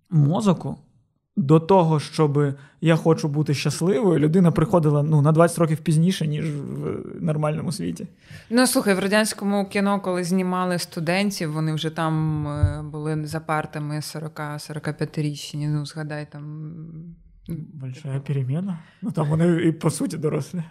мозоку 0.09 0.77
до 1.35 1.59
того, 1.59 1.99
щоб 1.99 2.55
я 2.81 2.95
хочу 2.95 3.27
бути 3.27 3.53
щасливою, 3.53 4.19
людина 4.19 4.51
приходила 4.51 5.03
ну, 5.03 5.21
на 5.21 5.31
20 5.31 5.57
років 5.57 5.77
пізніше, 5.77 6.27
ніж 6.27 6.55
в 6.55 7.01
нормальному 7.21 7.71
світі. 7.71 8.07
Ну 8.49 8.67
слухай, 8.67 8.93
в 8.93 8.99
радянському 8.99 9.65
кіно, 9.65 10.01
коли 10.01 10.23
знімали 10.23 10.79
студентів, 10.79 11.51
вони 11.51 11.73
вже 11.73 11.89
там 11.89 12.47
е, 12.47 12.83
були 12.91 13.25
за 13.25 13.39
партами 13.39 13.95
40-45-річні. 13.95 15.67
Ну, 15.67 15.85
згадай 15.85 16.27
там. 16.31 16.73
Большая 17.73 18.19
перемена. 18.19 18.79
Ну 19.01 19.11
там 19.11 19.29
вони 19.29 19.63
і 19.63 19.71
по 19.71 19.89
суті 19.89 20.17
дорослі. 20.17 20.63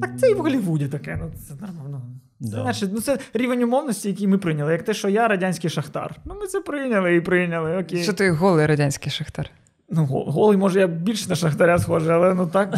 Так 0.00 0.18
це 0.18 0.30
і 0.30 0.34
в 0.34 0.38
Голлівуді 0.38 0.88
таке. 0.88 1.18
Ну 1.22 1.32
це 1.48 1.54
нормально. 1.54 2.02
Це, 2.42 2.46
Да. 2.50 2.62
значить, 2.62 2.90
ну, 2.92 3.00
це 3.00 3.18
рівень 3.34 3.62
умовності, 3.62 4.08
який 4.08 4.26
ми 4.26 4.38
прийняли. 4.38 4.72
Як 4.72 4.82
те, 4.82 4.94
що 4.94 5.08
я 5.08 5.28
радянський 5.28 5.70
шахтар. 5.70 6.16
Ну 6.24 6.34
ми 6.40 6.46
це 6.46 6.60
прийняли 6.60 7.14
і 7.14 7.20
прийняли. 7.20 7.76
Окей. 7.76 8.02
Що 8.02 8.12
ти 8.12 8.30
голий 8.30 8.66
радянський 8.66 9.12
шахтар? 9.12 9.50
Ну, 9.88 10.04
голий, 10.06 10.58
може, 10.58 10.80
я 10.80 10.86
більше 10.86 11.28
на 11.28 11.34
шахтаря 11.34 11.78
схожий, 11.78 12.12
але 12.12 12.34
ну 12.34 12.46
так. 12.46 12.74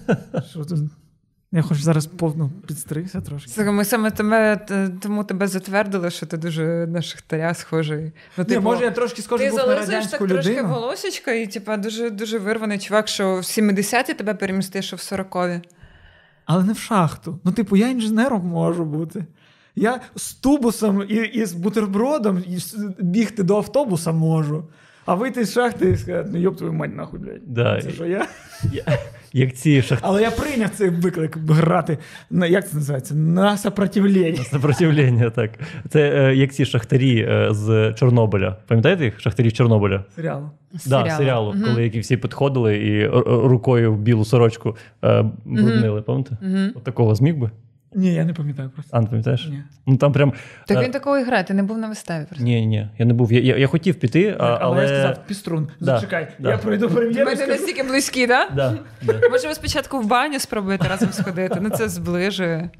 Що 0.50 0.64
тут? 0.64 0.78
Я 1.52 1.62
хочу 1.62 1.82
зараз 1.82 2.06
повну 2.06 2.50
підстригся 2.66 3.20
трошки. 3.20 3.50
Слухай, 3.50 3.72
ми 3.72 3.84
саме 3.84 4.10
тебе 4.10 4.66
тому 5.02 5.24
тебе 5.24 5.46
затвердили, 5.46 6.10
що 6.10 6.26
ти 6.26 6.36
дуже 6.36 6.86
на 6.86 7.02
шахтаря 7.02 7.54
схожий. 7.54 8.12
Ну, 8.36 8.44
Ні, 8.48 8.58
може, 8.58 8.84
я 8.84 8.90
трошки 8.90 9.22
схожий 9.22 9.46
Ти 9.46 9.50
був 9.50 9.58
на 9.58 9.64
зализуєш 9.64 9.86
так 10.06 10.12
радянську 10.20 10.28
трошки 10.28 10.50
людину. 10.50 10.68
волосечка, 10.68 11.32
і 11.32 11.46
типа 11.46 11.76
дуже 11.76 12.10
дуже 12.10 12.38
вирваний 12.38 12.78
чувак, 12.78 13.08
що 13.08 13.34
в 13.34 13.38
70-ті 13.38 14.14
тебе 14.14 14.34
перемістиш 14.34 14.92
в 14.92 14.96
40-ві. 14.96 15.60
Але 16.46 16.64
не 16.64 16.72
в 16.72 16.78
шахту. 16.78 17.38
Ну, 17.44 17.52
типу, 17.52 17.76
я 17.76 17.88
інженером 17.88 18.46
можу 18.46 18.84
бути. 18.84 19.26
Я 19.76 20.00
з 20.16 20.34
тубусом 20.34 21.02
і, 21.08 21.14
і 21.14 21.44
з 21.46 21.52
бутербродом 21.52 22.42
бігти 22.98 23.42
до 23.42 23.56
автобуса 23.56 24.12
можу. 24.12 24.64
А 25.06 25.14
вийти 25.14 25.44
з 25.44 25.52
шахти 25.52 25.90
і 25.90 25.96
сказати, 25.96 26.28
ну 26.32 26.38
йоб 26.38 26.56
твою 26.56 26.72
мать 26.72 26.96
нахуй, 26.96 27.20
блядь. 27.20 27.40
Да. 27.54 27.80
Це 27.82 27.90
що 27.90 28.06
я? 28.06 28.26
Я- 28.72 28.98
Як 29.36 29.54
ці 29.54 29.82
шахтарі. 29.82 30.10
Але 30.10 30.22
я 30.22 30.30
прийняв 30.30 30.70
цей 30.70 30.90
виклик 30.90 31.36
грати 31.48 31.98
на 32.30 32.46
як 32.46 32.68
це 32.68 32.76
називається? 32.76 33.14
На 33.14 33.56
сопротивлення. 33.56 34.44
Сопротивлення, 34.44 35.30
так. 35.30 35.50
Це 35.88 36.00
е, 36.30 36.34
як 36.36 36.52
ці 36.52 36.64
шахтарі 36.64 37.26
е, 37.28 37.48
з 37.50 37.92
Чорнобиля. 37.92 38.56
Пам'ятаєте 38.68 39.04
їх? 39.04 39.20
Шахтарі 39.20 39.50
з 39.50 39.52
Чорнобиля? 39.52 40.04
Серіал. 40.16 40.42
Да, 40.86 41.10
серіалу, 41.10 41.52
Мгм. 41.52 41.64
коли 41.64 41.84
які 41.84 42.00
всі 42.00 42.16
підходили 42.16 42.76
і 42.76 43.00
р- 43.00 43.22
рукою 43.26 43.92
в 43.94 43.98
білу 43.98 44.24
сорочку 44.24 44.76
е, 45.04 45.24
бруднили, 45.44 46.02
пам'ятаєте? 46.02 46.46
Угу. 46.46 46.72
От 46.74 46.84
такого 46.84 47.14
зміг 47.14 47.36
би? 47.36 47.50
Ні, 47.96 48.14
я 48.14 48.24
не 48.24 48.34
пам'ятаю 48.34 48.70
просто. 48.70 48.96
А, 48.96 49.00
не 49.00 49.06
пам'ятаєш? 49.06 49.46
Ні. 49.50 49.62
Ну 49.86 49.96
там 49.96 50.12
прям. 50.12 50.32
Так 50.66 50.78
е, 50.78 50.84
він 50.84 50.90
такого 50.90 51.18
і 51.18 51.24
грає, 51.24 51.44
ти 51.44 51.54
не 51.54 51.62
був 51.62 51.78
на 51.78 51.88
виставі 51.88 52.24
просто. 52.24 52.44
Ні, 52.44 52.66
ні, 52.66 52.88
я 52.98 53.06
не 53.06 53.14
був. 53.14 53.32
Я, 53.32 53.40
я, 53.40 53.56
я 53.56 53.66
хотів 53.66 53.94
піти, 53.94 54.28
а, 54.38 54.38
Так, 54.38 54.58
але, 54.62 54.76
але. 54.76 54.82
я 54.82 54.88
сказав, 54.88 55.26
піструн, 55.26 55.68
Да, 55.80 55.94
зачекай, 55.94 56.28
да. 56.38 56.50
я 56.50 56.58
пройду 56.58 56.88
Ми 56.88 56.94
прем'єру. 56.94 57.30
не 57.30 57.36
скажу. 57.36 57.50
настільки 57.52 57.82
близькі, 57.82 58.26
так? 58.26 58.52
Да, 58.54 58.78
да. 59.02 59.12
Може, 59.30 59.48
ви 59.48 59.54
спочатку 59.54 60.00
в 60.00 60.06
баню 60.06 60.38
спробуєте 60.38 60.88
разом 60.88 61.12
сходити. 61.12 61.58
Ну 61.62 61.70
це 61.70 61.88
зближує. 61.88 62.70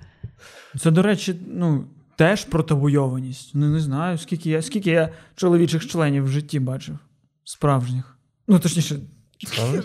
Це, 0.78 0.90
до 0.90 1.02
речі, 1.02 1.34
ну, 1.54 1.84
теж 2.16 2.44
про 2.44 2.62
табуйованість. 2.62 3.50
Ну, 3.54 3.68
не 3.68 3.80
знаю, 3.80 4.18
скільки 4.18 4.50
я, 4.50 4.62
скільки 4.62 4.90
я 4.90 5.08
чоловічих 5.36 5.86
членів 5.86 6.24
в 6.24 6.28
житті 6.28 6.60
бачив. 6.60 6.98
Справжніх. 7.44 8.16
Ну, 8.48 8.58
точніше? 8.58 8.96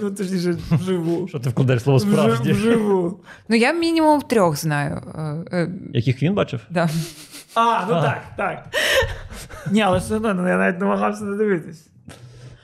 Ну, 0.01 0.11
точніше, 0.11 0.57
вживу. 0.71 1.27
Що 1.27 1.39
ти 1.39 1.49
вкладаєш 1.49 1.83
слово 1.83 1.99
справжнє? 1.99 2.51
Вживу. 2.51 3.19
Ну 3.49 3.55
я 3.55 3.73
мінімум 3.73 4.21
трьох 4.21 4.57
знаю. 4.57 5.01
Е, 5.51 5.57
е, 5.57 5.69
Яких 5.93 6.23
він 6.23 6.33
бачив? 6.33 6.61
да. 6.69 6.89
А, 7.55 7.85
ну 7.89 7.93
так, 7.93 8.23
так. 8.37 8.75
Ні, 9.71 9.81
але 9.81 9.97
все 9.97 10.15
одно, 10.15 10.33
ну, 10.33 10.47
я 10.47 10.57
навіть 10.57 10.79
намагався 10.79 11.23
не 11.23 11.37
дивитись. 11.37 11.87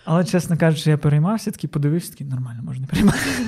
Але, 0.06 0.26
чесно 0.26 0.58
кажучи, 0.58 0.90
я 0.90 0.98
переймався, 0.98 1.52
такий 1.52 1.70
подивився, 1.70 2.12
такий 2.12 2.28
нормально, 2.28 2.62
можна 2.64 2.82
не 2.82 2.88
перейматися. 2.88 3.42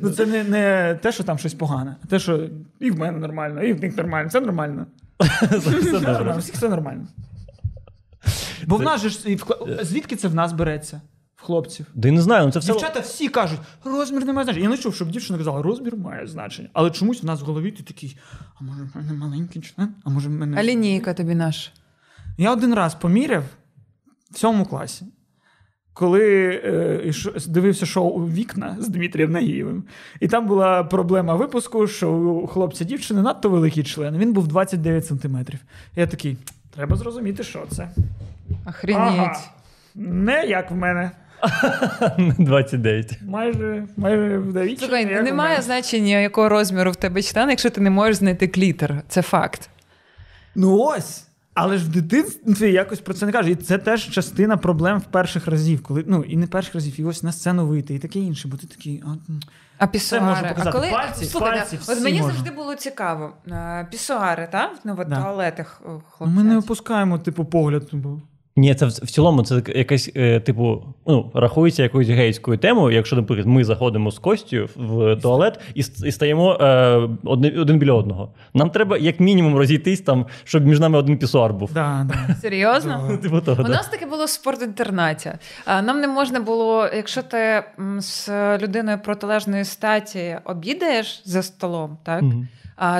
Ну, 0.00 0.10
це 0.10 0.26
не, 0.26 0.44
не 0.44 0.94
те, 1.02 1.12
що 1.12 1.24
там 1.24 1.38
щось 1.38 1.54
погане, 1.54 1.96
а 2.04 2.06
те, 2.06 2.18
що 2.18 2.48
і 2.80 2.90
в 2.90 2.98
мене 2.98 3.18
нормально, 3.18 3.62
і 3.62 3.72
в 3.72 3.80
них 3.80 3.96
нормально. 3.96 4.28
Все 4.28 4.40
Це 4.40 4.46
нормально, 6.00 6.38
все 6.38 6.68
нормально. 6.68 7.06
Бо 8.66 8.76
в 8.76 8.82
нас 8.82 9.00
же 9.00 9.08
ж 9.08 9.18
звідки 9.82 10.16
це 10.16 10.28
в 10.28 10.34
нас 10.34 10.52
береться? 10.52 11.00
В 11.36 11.44
хлопців. 11.44 11.86
Да 11.94 12.08
я 12.08 12.14
не 12.14 12.22
знаю, 12.22 12.46
ну 12.46 12.52
це 12.52 12.58
все. 12.58 12.72
Дівчата 12.72 13.00
всі 13.00 13.28
кажуть, 13.28 13.60
розмір 13.84 14.24
не 14.24 14.32
має 14.32 14.44
значення. 14.44 14.64
Я 14.64 14.70
не 14.70 14.78
чув, 14.78 14.94
щоб 14.94 15.10
дівчина 15.10 15.38
казала, 15.38 15.62
розмір 15.62 15.96
має 15.96 16.26
значення. 16.26 16.68
Але 16.72 16.90
чомусь 16.90 17.22
в 17.22 17.26
нас 17.26 17.40
в 17.40 17.44
голові 17.44 17.70
ти 17.70 17.82
такий, 17.82 18.16
а 18.60 18.64
може 18.64 18.82
в 18.82 18.96
мене 18.96 19.12
маленький 19.12 19.62
член? 19.62 19.94
А 20.04 20.10
може 20.10 20.28
в 20.28 20.32
мене. 20.32 20.56
А 20.60 20.62
лінійка 20.62 21.14
тобі 21.14 21.34
наш. 21.34 21.72
Я 22.38 22.52
один 22.52 22.74
раз 22.74 22.94
поміряв 22.94 23.44
в 24.30 24.38
сьомому 24.38 24.64
класі, 24.64 25.04
коли 25.92 26.48
е, 26.64 27.12
дивився 27.46 27.86
шоу 27.86 28.26
Вікна 28.26 28.76
з 28.80 28.88
Дмитрієм 28.88 29.32
Нагієвим. 29.32 29.84
І 30.20 30.28
там 30.28 30.46
була 30.46 30.84
проблема 30.84 31.34
випуску, 31.34 31.86
що 31.86 32.12
у 32.12 32.46
хлопця 32.46 32.84
дівчини 32.84 33.22
надто 33.22 33.50
великий 33.50 33.84
член. 33.84 34.18
Він 34.18 34.32
був 34.32 34.48
29 34.48 35.06
сантиметрів. 35.06 35.60
Я 35.96 36.06
такий, 36.06 36.36
треба 36.70 36.96
зрозуміти, 36.96 37.42
що 37.42 37.66
це. 37.70 37.90
Охренеть. 38.66 39.00
Ага. 39.18 39.36
Не 39.94 40.44
як 40.44 40.70
в 40.70 40.74
мене. 40.74 41.10
29. 42.38 43.18
Майже, 43.22 43.86
майже 43.96 44.38
вдовічі. 44.38 44.76
Слухай, 44.78 45.04
в 45.06 45.22
немає 45.22 45.50
мене. 45.50 45.62
значення, 45.62 46.18
якого 46.18 46.48
розміру 46.48 46.90
в 46.90 46.96
тебе 46.96 47.22
член, 47.22 47.50
якщо 47.50 47.70
ти 47.70 47.80
не 47.80 47.90
можеш 47.90 48.16
знайти 48.16 48.48
клітер. 48.48 49.02
Це 49.08 49.22
факт. 49.22 49.70
Ну 50.54 50.78
ось. 50.78 51.24
Але 51.54 51.78
ж 51.78 51.84
в 51.84 51.88
дитинстві 51.88 52.72
якось 52.72 53.00
про 53.00 53.14
це 53.14 53.26
не 53.26 53.32
кажуть. 53.32 53.60
І 53.60 53.62
це 53.64 53.78
теж 53.78 54.10
частина 54.10 54.56
проблем 54.56 54.98
в 54.98 55.04
перших 55.04 55.46
разів, 55.46 55.82
коли 55.82 56.04
ну 56.06 56.22
і 56.22 56.36
не 56.36 56.46
перших 56.46 56.74
разів, 56.74 57.00
і 57.00 57.04
ось 57.04 57.22
на 57.22 57.32
сцену 57.32 57.66
вийти, 57.66 57.94
і 57.94 57.98
таке 57.98 58.18
інше, 58.18 58.48
бо 58.48 58.56
ти 58.56 58.66
такий. 58.66 59.02
А. 59.06 59.14
А 59.78 59.86
пісуари. 59.86 60.54
а 60.64 60.72
коли 60.72 60.90
Пальці, 60.90 61.24
слухайте, 61.24 61.58
пальці, 61.58 61.78
от 61.92 62.00
мені 62.00 62.18
можна. 62.18 62.34
завжди 62.34 62.50
було 62.56 62.74
цікаво. 62.74 63.32
Пісуари, 63.90 64.48
так? 64.52 64.70
Ну, 64.84 64.94
в 64.94 65.04
Да. 65.04 65.22
туалетах 65.22 65.82
хлопців. 66.10 66.36
ми 66.36 66.42
не 66.42 66.58
опускаємо, 66.58 67.18
типу, 67.18 67.44
погляд. 67.44 67.88
Бо... 67.92 68.18
Ні, 68.56 68.74
це 68.74 68.86
в, 68.86 68.88
в 68.88 69.10
цілому 69.10 69.42
це 69.42 69.62
якась, 69.66 70.10
е, 70.16 70.40
типу, 70.40 70.82
ну, 71.06 71.30
рахується 71.34 71.82
якоюсь 71.82 72.08
гейською 72.08 72.58
темою, 72.58 72.96
якщо, 72.96 73.16
наприклад, 73.16 73.46
ми 73.46 73.64
заходимо 73.64 74.10
з 74.10 74.18
Костю 74.18 74.68
в 74.76 75.16
туалет 75.16 75.60
і, 75.74 75.80
і 75.80 76.12
стаємо 76.12 76.58
е, 76.60 77.08
один, 77.24 77.58
один 77.58 77.78
біля 77.78 77.92
одного. 77.92 78.32
Нам 78.54 78.70
треба 78.70 78.98
як 78.98 79.20
мінімум 79.20 79.56
розійтись 79.56 80.00
там, 80.00 80.26
щоб 80.44 80.66
між 80.66 80.80
нами 80.80 80.98
один 80.98 81.18
пісуар 81.18 81.52
був. 81.52 81.72
Да, 81.72 82.06
да. 82.08 82.34
Серйозно? 82.34 83.18
Типу 83.22 83.40
того, 83.40 83.62
У 83.62 83.66
да. 83.66 83.72
нас 83.72 83.88
таке 83.88 84.06
було 84.06 84.24
в 84.24 84.28
спортінтернаті. 84.28 85.32
Нам 85.66 86.00
не 86.00 86.08
можна 86.08 86.40
було, 86.40 86.88
якщо 86.96 87.22
ти 87.22 87.64
з 87.98 88.28
людиною 88.58 88.98
протилежної 89.04 89.64
статі 89.64 90.38
обідаєш 90.44 91.22
за 91.24 91.42
столом, 91.42 91.98
так? 92.02 92.22
Мгм. 92.22 92.48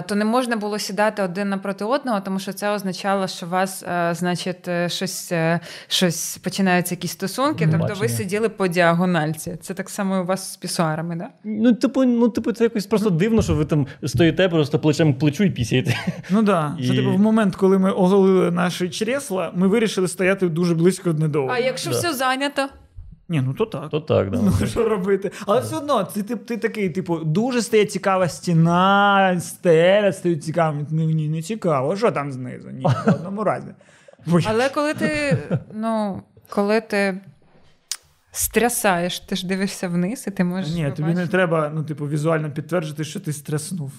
То 0.07 0.15
не 0.15 0.25
можна 0.25 0.57
було 0.57 0.79
сідати 0.79 1.23
один 1.23 1.49
напроти 1.49 1.85
одного, 1.85 2.21
тому 2.21 2.39
що 2.39 2.53
це 2.53 2.71
означало, 2.71 3.27
що 3.29 3.47
у 3.47 3.49
вас, 3.49 3.83
е, 3.83 4.15
значить, 4.15 4.69
е, 4.69 4.89
щось, 4.89 5.33
е, 5.33 5.61
щось 5.89 6.39
починаються 6.39 6.95
якісь 6.95 7.11
стосунки, 7.13 7.69
тобто 7.73 7.95
ви 8.01 8.09
сиділи 8.09 8.49
по 8.49 8.69
діагональці. 8.69 9.57
Це 9.63 9.75
так 9.75 9.91
само 9.91 10.17
і 10.17 10.21
у 10.21 10.25
вас 10.25 10.53
з 10.53 10.57
пісуарами, 10.57 11.17
так? 11.17 11.31
Ну, 11.45 11.73
типу, 11.75 12.05
ну, 12.05 12.29
типу, 12.29 12.53
це 12.53 12.65
якось 12.65 12.87
просто 12.87 13.11
дивно, 13.11 13.43
що 13.43 13.55
ви 13.55 13.65
там 13.65 13.87
стоїте 14.07 14.49
просто 14.49 14.79
плечем 14.79 15.15
к 15.15 15.19
плечу 15.21 15.45
і 15.45 15.51
пісяєте. 15.51 15.97
Ну 16.31 16.43
да. 16.43 16.77
І- 16.79 16.97
типу, 16.97 17.11
в 17.11 17.19
момент, 17.21 17.57
коли 17.57 17.79
ми 17.79 17.91
оголили 17.91 18.51
наші 18.51 18.91
чресла, 18.91 19.53
ми 19.55 19.69
вирішили 19.69 20.09
стояти 20.09 20.49
дуже 20.49 20.75
близько 20.75 21.11
одне 21.11 21.29
до 21.29 21.39
одного. 21.39 21.57
А 21.57 21.59
якщо 21.59 21.91
Да. 21.91 21.97
все 21.97 22.13
зайнято? 22.15 22.69
Ні, 23.33 23.43
ну 23.47 23.55
то 23.55 23.67
так. 23.67 23.91
То 23.91 24.01
так, 24.01 24.31
да. 24.31 24.39
Ну, 24.43 24.67
що 24.67 24.89
робити? 24.89 25.31
Але 25.47 25.61
все 25.61 25.77
одно, 25.77 26.05
ти, 26.05 26.23
ти, 26.23 26.37
ти 26.37 26.57
такий, 26.57 26.91
типу, 26.91 27.19
дуже 27.19 27.63
стає 27.63 27.85
цікава 27.85 28.29
стіна, 28.29 29.41
стеля 29.41 30.13
стають 30.13 30.45
цікавими. 30.45 30.87
Мені 30.91 31.29
не 31.29 31.43
цікаво, 31.43 31.97
що 31.97 32.13
там 32.13 32.33
знизу? 32.33 32.71
Ні, 32.71 32.85
в 33.07 33.15
одному 33.15 33.45
разі. 33.45 33.69
Але 34.47 34.69
коли 34.69 34.95
ти, 34.95 35.39
ну, 35.75 36.23
коли 36.49 36.81
ти 36.81 37.21
стрясаєш, 38.33 39.21
ти 39.21 39.37
ж 39.37 39.47
дивишся 39.47 39.89
вниз, 39.89 40.25
і 40.27 40.31
ти 40.31 40.45
можеш. 40.45 40.75
Ні, 40.75 40.93
тобі 40.97 41.15
не 41.15 41.27
треба 41.27 41.73
ну, 41.75 41.85
типу, 41.85 42.09
візуально 42.09 42.51
підтверджити, 42.51 43.05
що 43.05 43.21
ти 43.21 43.33
стреснув. 43.33 43.93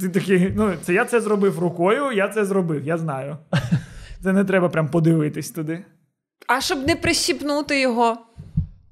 Ти 0.00 0.08
такий, 0.08 0.52
ну, 0.56 0.72
це 0.82 0.94
я 0.94 1.04
це 1.04 1.20
зробив 1.20 1.58
рукою, 1.58 2.12
я 2.12 2.28
це 2.28 2.44
зробив, 2.44 2.86
я 2.86 2.98
знаю. 2.98 3.36
Це 4.22 4.32
не 4.32 4.44
треба 4.44 4.68
прям 4.68 4.88
подивитись 4.88 5.50
туди. 5.50 5.84
А 6.48 6.60
щоб 6.60 6.86
не 6.86 6.96
прищіпнути 6.96 7.80
його, 7.80 8.16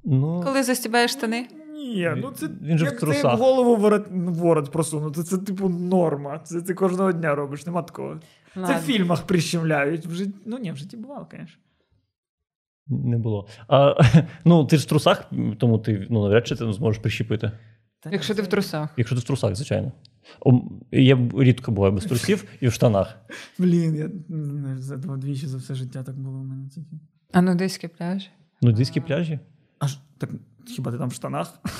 Ну, 0.07 0.40
коли 0.44 0.62
застібаєш 0.62 1.11
штани? 1.12 1.48
Ні, 1.72 2.11
ну 2.16 2.30
це 2.30 2.48
Він 2.62 2.78
же 2.78 2.84
в 2.84 2.88
як 2.88 2.94
це 2.94 3.00
трусах. 3.00 3.38
в 3.38 3.42
голову 3.42 3.76
ворот, 3.76 4.07
ворот 4.11 4.72
просунути. 4.72 5.22
Це, 5.22 5.38
типу, 5.38 5.68
норма. 5.68 6.38
Це 6.38 6.62
ти 6.62 6.74
кожного 6.74 7.12
дня 7.12 7.34
робиш, 7.34 7.66
нема 7.66 7.82
такого. 7.82 8.20
Це 8.54 8.76
в 8.76 8.80
фільмах 8.80 9.22
прищемляють. 9.22 10.07
В 10.07 10.26
ну 10.46 10.59
ні, 10.59 10.72
в 10.72 10.76
житті 10.76 10.96
бувало, 10.96 11.26
звісно. 11.30 11.46
не 12.86 13.18
було. 13.18 13.48
А, 13.68 13.94
ну, 14.44 14.64
ти 14.64 14.76
ж 14.76 14.84
в 14.84 14.88
трусах, 14.88 15.30
тому 15.59 15.78
ти 15.78 16.07
ну, 16.11 16.22
навряд 16.22 16.46
чи 16.46 16.57
ти 16.57 16.72
зможеш 16.72 17.02
прищепити. 17.02 17.52
Якщо 18.11 18.34
ти 18.34 18.42
в 18.42 18.46
трусах. 18.46 18.94
Якщо 18.96 19.16
ти 19.16 19.20
в 19.20 19.24
трусах, 19.24 19.54
звичайно. 19.54 19.92
О, 20.40 20.61
Я 20.92 21.16
б 21.16 21.42
рідко 21.42 21.72
буваю 21.72 21.92
без 21.94 22.04
трусів 22.04 22.44
і 22.61 22.68
в 22.68 22.72
штанах. 22.72 23.16
Блін, 23.59 23.96
я 23.96 24.11
не 24.28 24.44
знаю, 24.44 24.78
за 24.78 24.96
два 24.96 25.16
двічі 25.16 25.46
за 25.46 25.59
все 25.59 25.74
життя 25.74 26.02
так 26.02 26.18
було 26.18 26.38
у 26.38 26.44
мене 26.44 26.68
тільки. 26.68 27.00
А 27.32 27.42
нудиський 27.42 27.90
пляж. 27.98 28.30
Нудистські 28.62 29.00
пляжі? 29.00 29.38
Аж 29.79 29.99
так, 30.18 30.31
хіба 30.77 30.93
ти 30.93 30.99
там 30.99 31.09
в 31.09 31.12
штанах? 31.14 31.53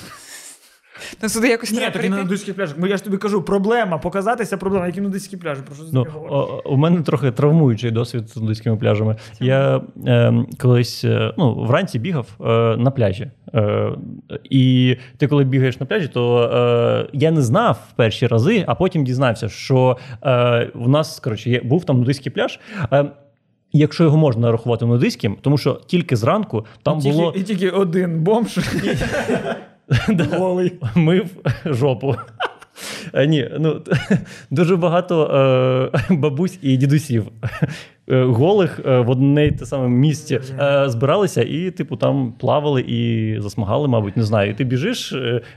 Ну, 1.23 1.29
сюди 1.29 1.47
якось 1.47 1.71
Ні, 1.71 1.77
треба 1.77 1.91
так 1.93 2.05
і 2.05 2.09
на 2.09 2.15
прийти. 2.15 2.23
нудистських 2.23 2.55
пляжах. 2.55 2.79
Бо 2.79 2.87
я 2.87 2.97
ж 2.97 3.03
тобі 3.03 3.17
кажу, 3.17 3.41
проблема, 3.41 3.97
показатися 3.97 4.57
проблема. 4.57 4.85
Які 4.87 5.01
нудистські 5.01 5.37
пляжі? 5.37 5.61
Про 5.65 5.75
що 5.75 5.83
ти 5.83 5.89
Ну, 5.93 6.05
говориш? 6.13 6.33
о, 6.33 6.61
у 6.65 6.77
мене 6.77 7.01
трохи 7.01 7.31
травмуючий 7.31 7.91
досвід 7.91 8.29
з 8.29 8.37
нудистськими 8.37 8.77
пляжами. 8.77 9.15
Я 9.39 9.81
е, 10.07 10.33
колись 10.59 11.03
е, 11.03 11.33
ну, 11.37 11.55
вранці 11.65 11.99
бігав 11.99 12.27
е, 12.41 12.43
на 12.77 12.91
пляжі. 12.91 13.31
Е, 13.53 13.91
і 14.43 14.97
ти, 15.17 15.27
коли 15.27 15.43
бігаєш 15.43 15.79
на 15.79 15.85
пляжі, 15.85 16.07
то 16.07 16.43
е, 16.43 17.09
я 17.13 17.31
не 17.31 17.41
знав 17.41 17.79
в 17.89 17.95
перші 17.95 18.27
рази, 18.27 18.63
а 18.67 18.75
потім 18.75 19.03
дізнався, 19.03 19.49
що 19.49 19.97
е, 20.23 20.71
в 20.75 20.89
нас 20.89 21.19
коротше, 21.19 21.49
є, 21.49 21.61
був 21.61 21.85
там 21.85 21.97
нудистський 21.99 22.31
пляж. 22.31 22.59
Е, 22.93 23.05
Якщо 23.77 24.03
його 24.03 24.17
можна 24.17 24.51
рахувати 24.51 24.85
нудистським, 24.85 25.37
тому 25.41 25.57
що 25.57 25.81
тільки 25.87 26.15
зранку 26.15 26.65
там 26.83 26.97
і, 26.97 27.01
тільки, 27.01 27.17
було 27.17 27.33
і 27.35 27.43
тільки 27.43 27.69
один 27.69 28.23
бомж 28.23 28.59
голий. 30.37 30.73
мив 30.95 31.25
жопу. 31.65 32.15
Е, 33.13 33.27
Ні, 33.27 33.49
ну 33.59 33.81
дуже 34.51 34.75
багато 34.75 35.23
е, 35.95 36.03
бабусь 36.15 36.59
і 36.61 36.77
дідусів 36.77 37.25
е, 38.09 38.23
голих 38.23 38.79
е, 38.85 38.99
в 38.99 39.09
одне 39.09 39.45
й 39.47 39.51
те 39.51 39.65
саме 39.65 39.87
місці 39.89 40.39
збиралися 40.85 41.43
і, 41.43 41.71
типу, 41.71 41.95
там 41.95 42.33
плавали 42.39 42.81
і 42.81 43.35
засмагали, 43.41 43.87
мабуть, 43.87 44.17
не 44.17 44.23
знаю. 44.23 44.51
І 44.51 44.53
ти 44.53 44.63
біжиш 44.63 45.15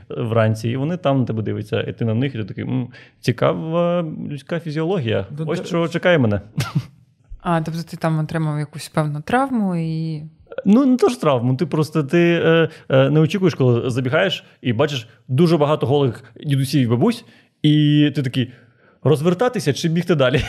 вранці, 0.09 0.69
і 0.69 0.77
вони 0.77 0.97
там 0.97 1.19
на 1.19 1.25
тебе 1.25 1.43
дивляться, 1.43 1.81
і 1.81 1.93
ти 1.93 2.05
на 2.05 2.13
них, 2.13 2.35
і 2.35 2.37
ти 2.37 2.43
такий 2.43 2.63
«М, 2.63 2.87
цікава 3.19 4.05
людська 4.29 4.59
фізіологія. 4.59 5.25
Ось 5.45 5.59
да. 5.59 5.65
що 5.65 5.87
чекає 5.87 6.17
мене. 6.17 6.41
А, 7.41 7.61
тобто 7.61 7.83
ти 7.83 7.97
там 7.97 8.19
отримав 8.19 8.59
якусь 8.59 8.89
певну 8.89 9.21
травму 9.21 9.75
і. 9.75 10.23
Ну, 10.65 10.85
не 10.85 10.97
то 10.97 11.09
ж 11.09 11.21
травму. 11.21 11.55
Ти 11.55 11.65
просто 11.65 12.03
ти 12.03 12.41
е, 12.45 12.69
е, 12.89 13.09
не 13.09 13.19
очікуєш, 13.19 13.55
коли 13.55 13.89
забігаєш 13.89 14.43
і 14.61 14.73
бачиш 14.73 15.07
дуже 15.27 15.57
багато 15.57 15.87
голих 15.87 16.23
дідусів 16.45 16.81
і 16.81 16.87
бабусь, 16.87 17.25
і 17.61 18.11
ти 18.15 18.23
такий. 18.23 18.53
Розвертатися 19.03 19.73
чи 19.73 19.89
бігти 19.89 20.15
далі? 20.15 20.45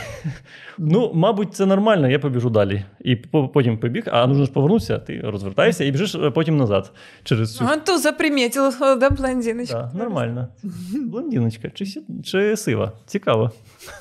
Ну, 0.77 1.11
мабуть, 1.13 1.55
це 1.55 1.65
нормально, 1.65 2.09
я 2.09 2.19
побіжу 2.19 2.49
далі. 2.49 2.85
І 3.01 3.15
потім 3.53 3.77
побіг, 3.77 4.03
а 4.11 4.27
нужно 4.27 4.45
ж 4.45 4.51
повернутися, 4.51 4.99
ти 4.99 5.21
розвертаєшся 5.21 5.83
і 5.83 5.91
біжиш 5.91 6.15
е, 6.15 6.31
потім 6.31 6.57
назад. 6.57 6.91
Через 7.23 7.55
цю... 7.55 7.65
Анту 7.65 7.97
запримітила, 7.97 8.95
да, 8.95 9.09
блондиночка. 9.09 9.81
Так, 9.81 9.93
нормально. 9.93 10.47
Блондиночка 10.93 11.69
чи, 11.69 11.85
чи 12.23 12.57
сива? 12.57 12.91
Цікаво. 13.05 13.51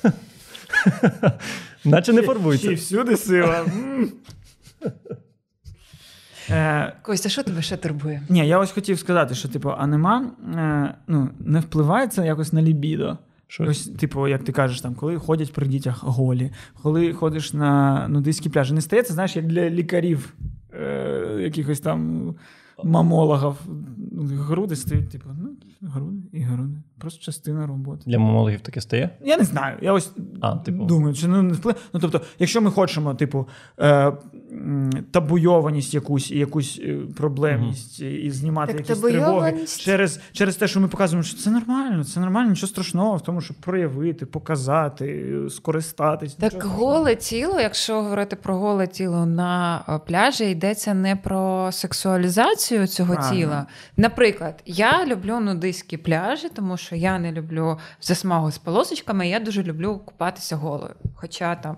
Наче 1.85 2.13
не 2.13 2.23
фарбується. 2.23 2.75
всюди 2.75 3.17
сила. 3.17 3.67
Е, 6.51 6.93
Костя, 7.03 7.29
що 7.29 7.43
тебе 7.43 7.63
ще 7.63 7.77
турбує? 7.77 8.23
Ні, 8.29 8.49
я 8.49 8.59
ось 8.59 8.71
хотів 8.71 8.99
сказати, 8.99 9.35
що 9.35 9.49
типу, 9.49 9.71
анема 9.71 10.31
е, 10.55 10.95
ну, 11.07 11.29
не 11.41 11.61
впливає 11.61 12.09
це 12.09 12.27
якось 12.27 12.53
на 12.53 12.63
лібідо. 12.63 13.19
Що? 13.47 13.65
Ось, 13.65 13.87
типу, 13.87 14.29
як 14.29 14.45
ти 14.45 14.53
кажеш, 14.53 14.81
там, 14.81 14.95
коли 14.95 15.19
ходять 15.19 15.53
при 15.53 15.67
дітях 15.67 16.05
голі, 16.05 16.51
коли 16.83 17.13
ходиш 17.13 17.53
на 17.53 18.09
нудистські 18.09 18.49
пляжі, 18.49 18.75
не 18.75 18.81
стається, 18.81 19.13
знаєш, 19.15 19.37
як 19.37 19.47
для 19.47 19.71
лікарів, 19.71 20.35
е, 20.75 21.39
якихось 21.41 21.81
там 21.81 22.35
мамологів. 22.85 23.55
Груди 24.23 24.77
стають, 24.77 25.11
типу, 25.11 25.29
ну, 25.43 25.49
груди 25.83 26.29
і 26.33 26.41
груди. 26.41 26.77
Просто 26.99 27.23
частина 27.25 27.67
роботи. 27.67 28.03
Для 28.07 28.19
мамологів 28.19 28.61
таке 28.61 28.81
стає? 28.81 29.11
Я 29.25 29.37
не 29.39 29.45
знаю. 29.45 29.77
Я 29.83 29.93
ось 29.93 30.13
А, 30.41 30.57
типу. 30.57 30.85
думаю, 30.85 31.15
чи 31.15 31.29
ну, 31.29 31.43
не 31.43 31.53
вплив. 31.53 31.75
Ну, 31.93 32.01
тобто, 32.01 32.21
якщо 32.39 32.61
ми 32.61 32.71
хочемо, 32.71 33.15
типу, 33.15 33.49
е, 33.81 34.13
табуйованість 35.11 35.95
якусь 35.95 36.31
і 36.31 36.39
якусь 36.39 36.81
е, 36.85 36.99
проблемність, 37.17 38.01
і, 38.01 38.11
і 38.13 38.31
знімати 38.31 38.73
Так 38.73 38.89
якісь 38.89 39.03
тривоги 39.03 39.55
через, 39.79 40.21
через 40.33 40.57
те, 40.57 40.69
що 40.69 40.81
ми 40.81 40.89
показуємо, 40.89 41.23
що 41.23 41.39
це 41.39 41.51
нормально, 41.51 42.05
це 42.05 42.21
нормально, 42.21 42.51
нічого 42.51 42.69
страшного 42.69 43.17
в 43.17 43.21
тому, 43.21 43.41
щоб 43.41 43.57
проявити, 43.57 44.27
показати, 44.27 45.07
е, 45.47 45.51
скористатись. 45.51 46.35
Так 46.35 46.55
Нічого 46.55 46.75
голе 46.75 47.15
тіло, 47.17 47.61
якщо 47.61 48.03
говорити 48.03 48.37
про 48.37 48.57
голе 48.57 48.87
тіло 48.87 49.27
на 49.27 49.83
е, 49.89 49.99
пляжі, 50.07 50.51
йдеться 50.51 50.95
не 50.95 51.17
про 51.17 51.69
сексуалізацію 51.73 52.87
цього 52.87 53.15
Правильно. 53.15 53.37
тіла. 53.37 53.67
Наприклад, 53.97 54.63
я 54.67 55.07
люблю 55.07 55.41
нудистські 55.73 55.97
пляжі, 55.97 56.49
тому 56.49 56.77
що 56.77 56.97
я 56.97 57.19
не 57.19 57.33
люблю 57.33 57.79
засмагу 58.01 58.51
з 58.51 58.59
полосочками, 58.59 59.29
я 59.29 59.41
дуже 59.41 59.63
люблю 59.63 59.99
купатися 60.05 60.57
голою. 60.57 60.95
Хоча 61.15 61.55
там 61.55 61.77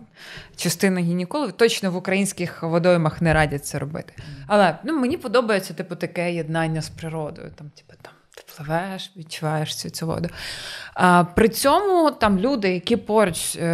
частина 0.57 1.01
гінекологів 1.01 1.53
точно 1.53 1.91
в 1.91 1.97
українських 1.97 2.63
водоймах 2.63 3.21
не 3.21 3.35
радять 3.35 3.67
це 3.67 3.79
робити. 3.79 4.13
Але 4.47 4.79
ну, 4.85 5.01
мені 5.01 5.17
подобається 5.17 5.75
типу 5.75 5.97
таке 5.97 6.35
єднання 6.35 6.83
з 6.83 6.89
природою. 6.89 7.51
Там, 7.57 7.71
типу, 7.71 7.95
там 8.03 8.13
пливеш, 8.57 9.13
відчуваєш 9.17 9.77
цю, 9.77 9.91
цю 9.91 10.07
воду. 10.07 10.29
А, 10.95 11.25
при 11.25 11.49
цьому 11.49 12.11
там 12.11 12.39
люди, 12.39 12.75
які 12.75 12.97
поруч, 12.97 13.57
е, 13.57 13.67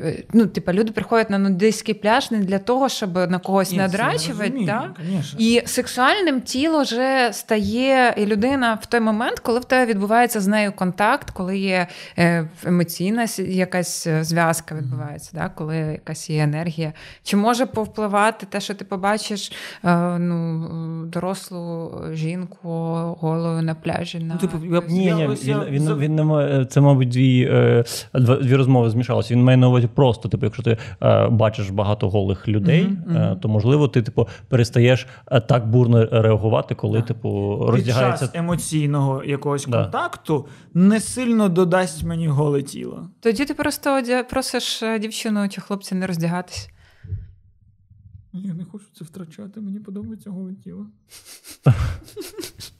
е, 0.00 0.22
ну, 0.32 0.46
типу, 0.46 0.72
люди 0.72 0.92
приходять 0.92 1.30
на 1.30 1.38
нудистський 1.38 1.94
пляж 1.94 2.30
не 2.30 2.38
для 2.38 2.58
того, 2.58 2.88
щоб 2.88 3.14
на 3.14 3.38
когось 3.38 3.72
Ні, 3.72 3.78
надрачувати. 3.78 4.62
Да? 4.66 4.94
І 5.38 5.62
сексуальним 5.66 6.40
тіло 6.40 6.82
вже 6.82 7.30
стає 7.32 8.14
і 8.16 8.26
людина 8.26 8.78
в 8.82 8.86
той 8.86 9.00
момент, 9.00 9.40
коли 9.40 9.60
в 9.60 9.64
тебе 9.64 9.86
відбувається 9.86 10.40
з 10.40 10.46
нею 10.46 10.72
контакт, 10.72 11.30
коли 11.30 11.58
є 11.58 11.86
е, 12.18 12.48
емоційна 12.64 13.26
якась 13.38 14.08
зв'язка 14.20 14.74
відбувається, 14.74 15.30
да? 15.34 15.50
коли 15.54 15.76
якась 15.76 16.30
є 16.30 16.42
енергія. 16.42 16.92
Чи 17.22 17.36
може 17.36 17.66
повпливати 17.66 18.46
те, 18.46 18.60
що 18.60 18.74
ти 18.74 18.84
побачиш 18.84 19.52
ну, 20.18 21.06
дорослу 21.06 21.94
жінку 22.12 22.68
голою 23.20 23.62
на 23.62 23.74
пляжі? 23.74 24.25
На... 24.26 24.34
Ну, 24.34 24.40
типу, 24.40 24.74
я- 24.74 24.82
Ні, 24.88 25.04
я 25.04 25.14
ні, 25.14 25.26
ось- 25.26 25.44
він, 25.44 25.58
він, 25.68 25.94
він 25.94 26.14
не 26.14 26.24
має, 26.24 26.64
це, 26.64 26.80
мабуть, 26.80 27.08
дві, 27.08 27.48
е, 27.50 27.84
дві 28.14 28.56
розмови 28.56 28.90
змішалися. 28.90 29.34
Він 29.34 29.44
має 29.44 29.56
на 29.56 29.68
увазі 29.68 29.88
просто, 29.94 30.28
типу, 30.28 30.46
якщо 30.46 30.62
ти 30.62 30.76
е, 31.02 31.28
бачиш 31.28 31.70
багато 31.70 32.10
голих 32.10 32.48
людей, 32.48 32.82
е, 32.82 32.88
мгм. 33.12 33.38
то 33.40 33.48
можливо 33.48 33.88
ти 33.88 34.02
типу 34.02 34.28
перестаєш 34.48 35.06
е, 35.32 35.40
так 35.40 35.70
бурно 35.70 36.06
реагувати, 36.12 36.74
коли 36.74 36.98
Так. 36.98 37.06
типу 37.08 37.58
Під 37.60 37.70
роздягається. 37.74 38.26
час 38.26 38.34
емоційного 38.34 39.24
якогось 39.24 39.66
Да. 39.66 39.82
контакту 39.82 40.46
не 40.74 41.00
сильно 41.00 41.48
додасть 41.48 42.04
мені 42.04 42.28
голе 42.28 42.62
тіло. 42.62 43.08
Тоді 43.20 43.44
ти 43.44 43.54
просто 43.54 44.02
просиш 44.30 44.82
е, 44.82 44.98
дівчину 44.98 45.48
чи 45.48 45.60
хлопця 45.60 45.94
не 45.94 46.06
роздягатись. 46.06 46.68
Я 48.32 48.54
не 48.54 48.64
хочу 48.64 48.84
це 48.98 49.04
втрачати, 49.04 49.60
мені 49.60 49.80
подобається 49.80 50.30
голе 50.30 50.54
тіло. 50.64 50.86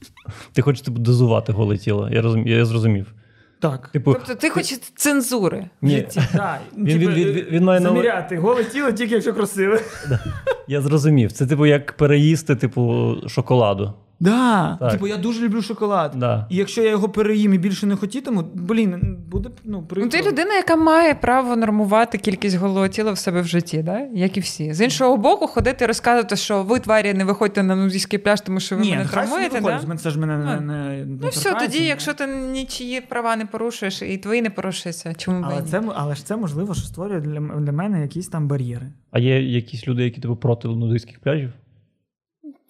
Ти 0.52 0.62
хочеш 0.62 0.80
типу, 0.82 0.98
дозувати 0.98 1.52
голе 1.52 1.78
тіло. 1.78 2.08
Я 2.12 2.22
розум, 2.22 2.46
я 2.46 2.64
зрозумів. 2.64 3.14
Так. 3.60 3.88
Типу, 3.88 4.12
Тобто 4.12 4.34
ти 4.34 4.50
хочеш 4.50 4.78
цензури. 4.78 5.66
В 5.82 5.86
ні, 5.86 5.96
житті, 5.96 6.20
да. 6.34 6.58
Він- 6.78 6.86
Типу, 6.86 6.98
він- 6.98 7.24
він- 7.24 7.32
він- 7.34 7.46
він 7.50 7.64
має 7.64 7.80
на 7.80 7.90
увазі- 7.90 7.96
заміряти 7.96 8.38
голе 8.38 8.64
тіло 8.64 8.92
тільки 8.92 9.14
якщо 9.14 9.34
красиве. 9.34 9.80
я 10.68 10.80
зрозумів. 10.80 11.32
Це 11.32 11.46
типу 11.46 11.66
як 11.66 11.92
переїсти, 11.92 12.56
типу, 12.56 13.14
шоколаду. 13.28 13.92
Да. 14.20 14.76
Так. 14.80 14.92
Типу, 14.92 15.06
я 15.06 15.16
дуже 15.16 15.44
люблю 15.44 15.62
шоколад. 15.62 16.12
Да. 16.16 16.46
І 16.50 16.56
якщо 16.56 16.82
я 16.82 16.90
його 16.90 17.08
переїм 17.08 17.54
і 17.54 17.58
більше 17.58 17.86
не 17.86 17.96
хотітиму, 17.96 18.44
блін, 18.54 19.18
буде 19.28 19.50
ну, 19.64 19.86
Ну, 19.96 20.08
ти 20.08 20.22
людина, 20.22 20.54
яка 20.54 20.76
має 20.76 21.14
право 21.14 21.56
нормувати 21.56 22.18
кількість 22.18 22.56
голого 22.56 22.88
тіла 22.88 23.12
в 23.12 23.18
себе 23.18 23.40
в 23.40 23.46
житті, 23.46 23.82
да? 23.82 24.00
як 24.14 24.36
і 24.36 24.40
всі. 24.40 24.72
З 24.74 24.80
іншого 24.80 25.16
боку, 25.16 25.46
ходити 25.46 25.84
і 25.84 25.88
розказувати, 25.88 26.36
що 26.36 26.62
ви 26.62 26.80
тварі 26.80 27.14
не 27.14 27.24
виходьте 27.24 27.62
на 27.62 27.76
нудистський 27.76 28.18
пляж, 28.18 28.40
тому 28.40 28.60
що 28.60 28.76
ви 28.76 28.82
Ні, 28.82 28.90
мене 28.90 29.04
травмуєте. 29.08 29.54
виходить, 29.60 29.80
Да? 29.80 29.88
мене- 29.88 30.00
Це 30.00 30.10
ж 30.10 30.18
мене 30.18 30.38
не, 30.38 30.44
Ну, 30.54 30.60
не, 30.60 31.04
не 31.04 31.18
Ну 31.22 31.28
все, 31.28 31.54
тоді, 31.54 31.80
ні. 31.80 31.86
якщо 31.86 32.14
ти 32.14 32.26
нічиї 32.26 33.00
права 33.00 33.36
не 33.36 33.46
порушуєш, 33.46 34.02
і 34.02 34.16
твої 34.18 34.42
не 34.42 34.50
порушуються, 34.50 35.14
чому 35.14 35.44
Але, 35.50 35.62
це, 35.62 35.82
але 35.94 36.14
ж 36.14 36.26
це 36.26 36.36
можливо, 36.36 36.74
що 36.74 36.84
створює 36.84 37.20
для, 37.20 37.40
для 37.40 37.72
мене 37.72 38.02
якісь 38.02 38.28
там 38.28 38.48
бар'єри. 38.48 38.86
А 39.10 39.18
є 39.18 39.42
якісь 39.42 39.88
люди, 39.88 40.04
які 40.04 40.20
типу 40.20 40.36
проти 40.36 40.68
нудистських 40.68 41.20
пляжів? 41.20 41.52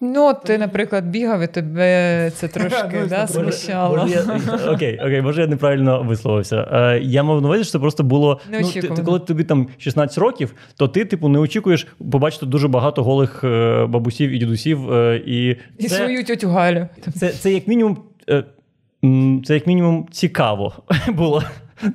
Ну, 0.01 0.27
от 0.27 0.43
ти, 0.43 0.57
наприклад, 0.57 1.09
бігав, 1.09 1.41
і 1.41 1.47
тебе 1.47 2.31
це 2.35 2.47
трошки 2.53 2.99
Ну, 3.01 3.07
да, 3.07 3.27
смущало. 3.27 4.07
Окей, 4.67 4.99
окей, 4.99 5.21
може 5.21 5.41
я 5.41 5.47
неправильно 5.47 6.03
висловився. 6.03 6.67
Е, 6.71 6.99
я 7.03 7.23
мав 7.23 7.41
на 7.41 7.47
увазі, 7.47 7.63
що 7.63 7.71
це 7.71 7.79
просто 7.79 8.03
було. 8.03 8.39
Ну, 8.51 8.71
ти, 8.71 8.81
ти, 8.81 9.03
коли 9.03 9.19
тобі 9.19 9.43
там 9.43 9.67
16 9.77 10.17
років, 10.17 10.53
то 10.77 10.87
ти, 10.87 11.05
типу, 11.05 11.27
не 11.27 11.39
очікуєш 11.39 11.87
побачити 12.11 12.45
дуже 12.45 12.67
багато 12.67 13.03
голих 13.03 13.43
е, 13.43 13.85
бабусів 13.85 14.29
і 14.29 14.37
дідусів. 14.37 14.93
Е, 14.93 15.21
і 15.25 15.49
І 15.77 15.87
це, 15.87 15.95
свою 15.95 16.25
тьотю 16.25 16.49
Галю. 16.49 16.87
це, 17.15 17.29
це 17.29 17.53
як 17.53 17.67
мінімум. 17.67 17.97
Е, 18.29 18.43
це 19.45 19.53
як 19.53 19.67
мінімум 19.67 20.07
цікаво 20.11 20.73
було. 21.07 21.43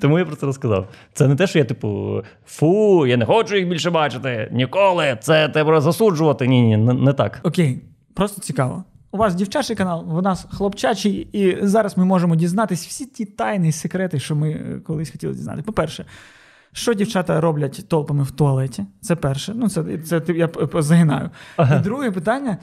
Тому 0.01 0.19
я 0.19 0.25
про 0.25 0.37
це 0.37 0.47
розказав. 0.47 0.89
Це 1.13 1.29
не 1.29 1.37
те, 1.37 1.47
що 1.47 1.59
я, 1.59 1.65
типу, 1.65 2.21
фу, 2.47 3.07
я 3.07 3.17
не 3.17 3.25
хочу 3.25 3.57
їх 3.57 3.69
більше 3.69 3.91
бачити. 3.91 4.49
Ніколи. 4.53 5.17
Це 5.21 5.49
треба 5.49 5.81
засуджувати. 5.81 6.47
Ні, 6.47 6.63
ні, 6.63 6.77
не, 6.77 6.93
не 6.93 7.13
так. 7.13 7.41
Окей, 7.43 7.81
просто 8.15 8.41
цікаво. 8.41 8.85
У 9.15 9.17
вас 9.17 9.35
дівчачий 9.35 9.77
канал, 9.77 10.19
у 10.19 10.23
нас 10.23 10.47
хлопчачий, 10.51 11.13
і 11.33 11.67
зараз 11.67 11.99
ми 11.99 12.05
можемо 12.05 12.37
дізнатись 12.37 12.87
всі 12.87 13.07
ті 13.07 13.25
тайни 13.25 13.69
і 13.69 13.73
секрети, 13.73 14.21
що 14.21 14.37
ми 14.37 14.51
е, 14.51 14.81
колись 14.87 15.11
хотіли 15.11 15.35
дізнати. 15.35 15.63
По-перше, 15.63 16.05
що 16.73 16.95
дівчата 16.95 17.41
роблять 17.41 17.89
толпами 17.89 18.23
в 18.25 18.31
туалеті? 18.31 18.85
Це 19.01 19.17
перше. 19.17 19.53
Ну, 19.57 19.69
це, 19.69 19.99
це 19.99 20.23
я 20.29 20.49
загинаю. 20.75 21.31
Ага. 21.57 21.77
І 21.77 21.81
друге 21.83 22.11
питання. 22.11 22.59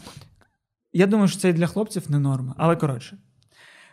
Я 0.93 1.08
думаю, 1.08 1.28
що 1.28 1.39
це 1.39 1.50
і 1.50 1.54
для 1.54 1.68
хлопців 1.68 2.04
не 2.12 2.20
норма. 2.20 2.56
Але 2.58 2.76
коротше, 2.76 3.18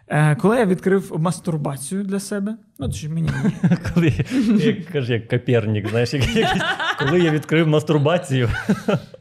е, 0.09 0.37
коли 0.37 0.57
я 0.57 0.67
відкрив 0.67 1.13
мастурбацію 1.19 2.05
для 2.05 2.21
себе, 2.21 2.57
ну 2.79 2.93
чи 2.93 3.09
мені 3.09 3.31
ні. 3.45 3.51
Коли 3.95 4.13
як 4.59 4.85
каже, 4.87 5.13
як 5.13 5.29
Копернік, 5.29 5.89
знаєш, 5.89 6.15
як, 6.15 6.27
якийсь- 6.37 6.63
коли 6.99 7.21
я 7.21 7.31
відкрив 7.31 7.69
мастурбацію. 7.69 8.51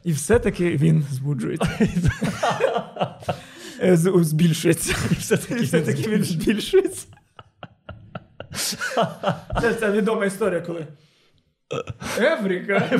і 0.04 0.12
все-таки 0.12 0.76
він 0.76 1.06
збуджується. 1.10 1.70
Е, 3.82 3.96
Збільшується. 3.96 4.94
І 5.10 5.14
все-таки 5.14 5.54
все-таки 5.62 6.10
він 6.10 6.24
збільшується. 6.24 7.06
Це, 9.60 9.74
це 9.74 9.90
відома 9.92 10.24
історія, 10.26 10.60
коли. 10.60 10.86
Евріка. 12.18 12.90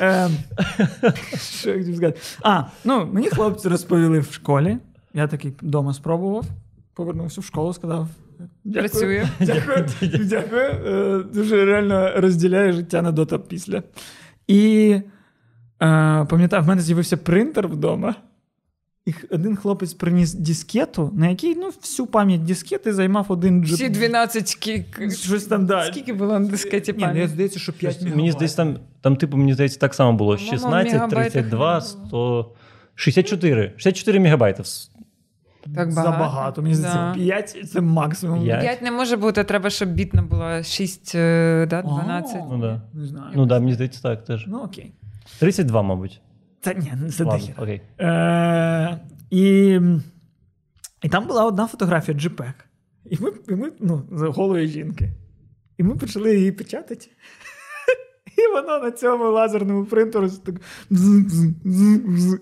Ем, 0.00 0.36
Що 1.40 1.70
я 1.70 1.78
хотів 1.78 1.96
сказати? 1.96 2.20
А, 2.42 2.62
ну, 2.84 3.06
мені 3.12 3.30
хлопці 3.30 3.68
розповіли 3.68 4.18
в 4.18 4.32
школі. 4.32 4.78
Я 5.14 5.26
такий 5.28 5.54
вдома 5.62 5.94
спробував. 5.94 6.44
Повернувся 6.94 7.40
в 7.40 7.44
школу, 7.44 7.72
сказав. 7.72 8.08
Дякую. 8.64 8.88
Працює. 8.88 9.28
Дякую. 9.40 9.86
Дякую. 10.24 10.62
Е, 10.62 11.24
Дуже 11.34 11.64
реально 11.64 12.12
розділяє 12.16 12.72
життя 12.72 13.02
на 13.02 13.12
до 13.12 13.26
та 13.26 13.38
після. 13.38 13.82
І 14.46 14.90
е, 15.82 16.26
пам'ятаю, 16.30 16.62
в 16.62 16.66
мене 16.66 16.80
з'явився 16.80 17.16
принтер 17.16 17.68
вдома. 17.68 18.14
І 19.06 19.14
один 19.30 19.56
хлопець 19.56 19.94
приніс 19.94 20.34
дискету, 20.34 21.10
на 21.14 21.28
якій 21.28 21.54
ну, 21.54 21.66
всю 21.82 22.06
пам'ять 22.06 22.44
дискети 22.44 22.92
займав 22.92 23.26
один 23.28 23.64
джет. 23.64 23.74
Всі 23.74 23.88
12 23.88 24.48
скільки. 24.48 25.10
Щось 25.10 25.44
там 25.44 25.66
далі. 25.66 25.90
Скільки 25.92 26.12
було 26.12 26.38
на 26.38 26.48
дискеті 26.48 26.92
Ні, 26.92 27.06
ну, 27.12 27.18
я 27.18 27.28
здається, 27.28 27.58
що 27.58 27.72
5 27.72 27.94
мегабайт. 27.94 28.16
Мені 28.16 28.32
здається, 28.32 28.56
там, 28.56 28.78
там, 29.00 29.16
типу, 29.16 29.36
мені 29.36 29.54
здається, 29.54 29.78
так 29.78 29.94
само 29.94 30.18
було. 30.18 30.38
16, 30.38 31.10
32, 31.10 31.74
не 31.74 31.80
100... 31.80 32.52
64. 32.94 33.72
64 33.76 34.20
мегабайти. 34.20 34.62
Так 35.74 35.94
багато. 35.94 36.12
Забагато. 36.12 36.62
Мені 36.62 36.74
здається, 36.74 37.12
Да. 37.14 37.14
5 37.14 37.70
це 37.72 37.80
максимум. 37.80 38.44
П'ять. 38.44 38.60
5 38.60 38.82
не 38.82 38.90
може 38.90 39.16
бути, 39.16 39.44
треба, 39.44 39.70
щоб 39.70 39.88
бітно 39.88 40.22
було 40.22 40.62
6, 40.62 41.12
е, 41.14 41.66
да, 41.70 41.82
12. 41.82 42.36
О, 42.42 42.48
Ну, 42.52 42.58
да. 42.58 42.82
Не 42.94 43.06
знаю. 43.06 43.32
Ну 43.34 43.42
так, 43.42 43.48
да, 43.48 43.60
мені 43.60 43.74
здається, 43.74 44.02
так 44.02 44.24
теж. 44.24 44.44
Ну 44.46 44.58
окей. 44.58 44.92
32, 45.38 45.82
мабуть. 45.82 46.20
Та 46.60 46.72
ні, 46.74 46.92
це 47.10 47.24
Ладно, 47.24 47.48
окей. 47.58 47.80
Е, 48.00 49.00
і, 49.30 49.80
і 51.02 51.08
там 51.08 51.26
була 51.26 51.44
одна 51.44 51.66
фотографія 51.66 52.18
JPEG. 52.18 52.54
І 53.10 53.18
ми, 53.20 53.30
і 53.48 53.54
ми 53.54 53.72
ну, 53.80 54.02
з 54.12 54.22
голої 54.22 54.68
жінки. 54.68 55.12
І 55.78 55.82
ми 55.82 55.96
почали 55.96 56.36
її 56.36 56.52
печатати. 56.52 57.06
І 58.36 58.52
воно 58.52 58.78
на 58.78 58.90
цьому 58.90 59.24
лазерному 59.24 59.84
принтеру 59.84 60.30
так 60.30 60.54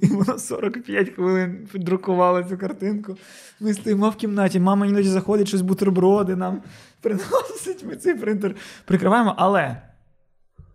і 0.03 0.07
воно 0.07 0.39
45 0.39 1.09
хвилин 1.09 1.69
піддрукувало 1.73 2.43
цю 2.43 2.59
картинку. 2.59 3.17
Ми 3.61 3.75
стоїмо 3.75 4.11
в 4.11 4.17
кімнаті, 4.17 4.61
мама 4.61 4.87
іноді 4.87 5.09
заходить 5.09 5.49
щось 5.49 5.61
бутерброди 5.61 6.37
нам 6.37 6.63
приносить. 7.01 7.85
Ми 7.85 7.97
цей 7.97 8.15
принтер 8.15 8.55
прикриваємо. 8.85 9.35
Але 9.37 9.83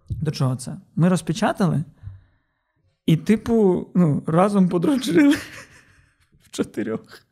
до 0.09 0.31
чого 0.31 0.55
це? 0.55 0.77
Ми 0.95 1.09
розпечатали, 1.09 1.83
і, 3.05 3.17
типу, 3.17 3.87
ну, 3.95 4.23
разом 4.27 4.69
подрочили 4.69 5.29
в 6.41 6.51
чотирьох. 6.51 7.28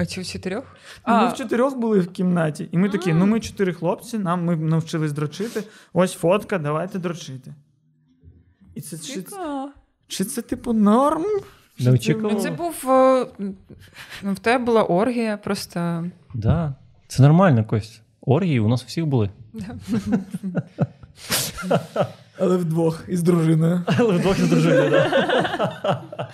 А 0.00 0.06
чи 0.06 0.20
в 0.20 0.26
чотирьох? 0.26 0.64
Ну, 1.08 1.14
Ми 1.14 1.28
в 1.28 1.34
чотирьох 1.34 1.76
були 1.76 2.00
в 2.00 2.12
кімнаті. 2.12 2.68
І 2.72 2.78
ми 2.78 2.88
такі: 2.88 3.12
ну 3.12 3.26
ми 3.26 3.40
чотири 3.40 3.72
хлопці, 3.72 4.18
нам 4.18 4.44
ми 4.44 4.56
навчились 4.56 5.12
дрочити. 5.12 5.62
Ось 5.92 6.12
фотка, 6.14 6.58
давайте 6.58 6.98
дрочити. 6.98 7.54
І 8.74 8.80
це 8.80 8.98
чи, 8.98 9.24
чи 10.08 10.24
це, 10.24 10.42
типу, 10.42 10.72
норм? 10.72 11.24
Чи 11.78 11.84
це- 11.84 12.14
Ну, 12.20 12.40
Це 12.40 12.50
був. 12.50 12.74
е, 12.90 13.26
Ну, 14.22 14.32
в 14.32 14.38
тебе 14.38 14.64
була 14.64 14.82
оргія, 14.82 15.36
просто. 15.36 16.04
Да. 16.34 16.74
Це 17.08 17.22
нормально, 17.22 17.64
Кость. 17.64 18.02
Оргії 18.20 18.60
у 18.60 18.68
нас 18.68 18.82
у 18.82 18.86
всіх 18.86 19.06
були. 19.06 19.30
Але 22.38 22.56
вдвох 22.56 23.04
із 23.08 23.22
дружиною. 23.22 23.82
Але 23.98 24.16
вдвох 24.16 24.40
з 24.40 24.48
дружиною, 24.48 24.90
так. 24.90 26.02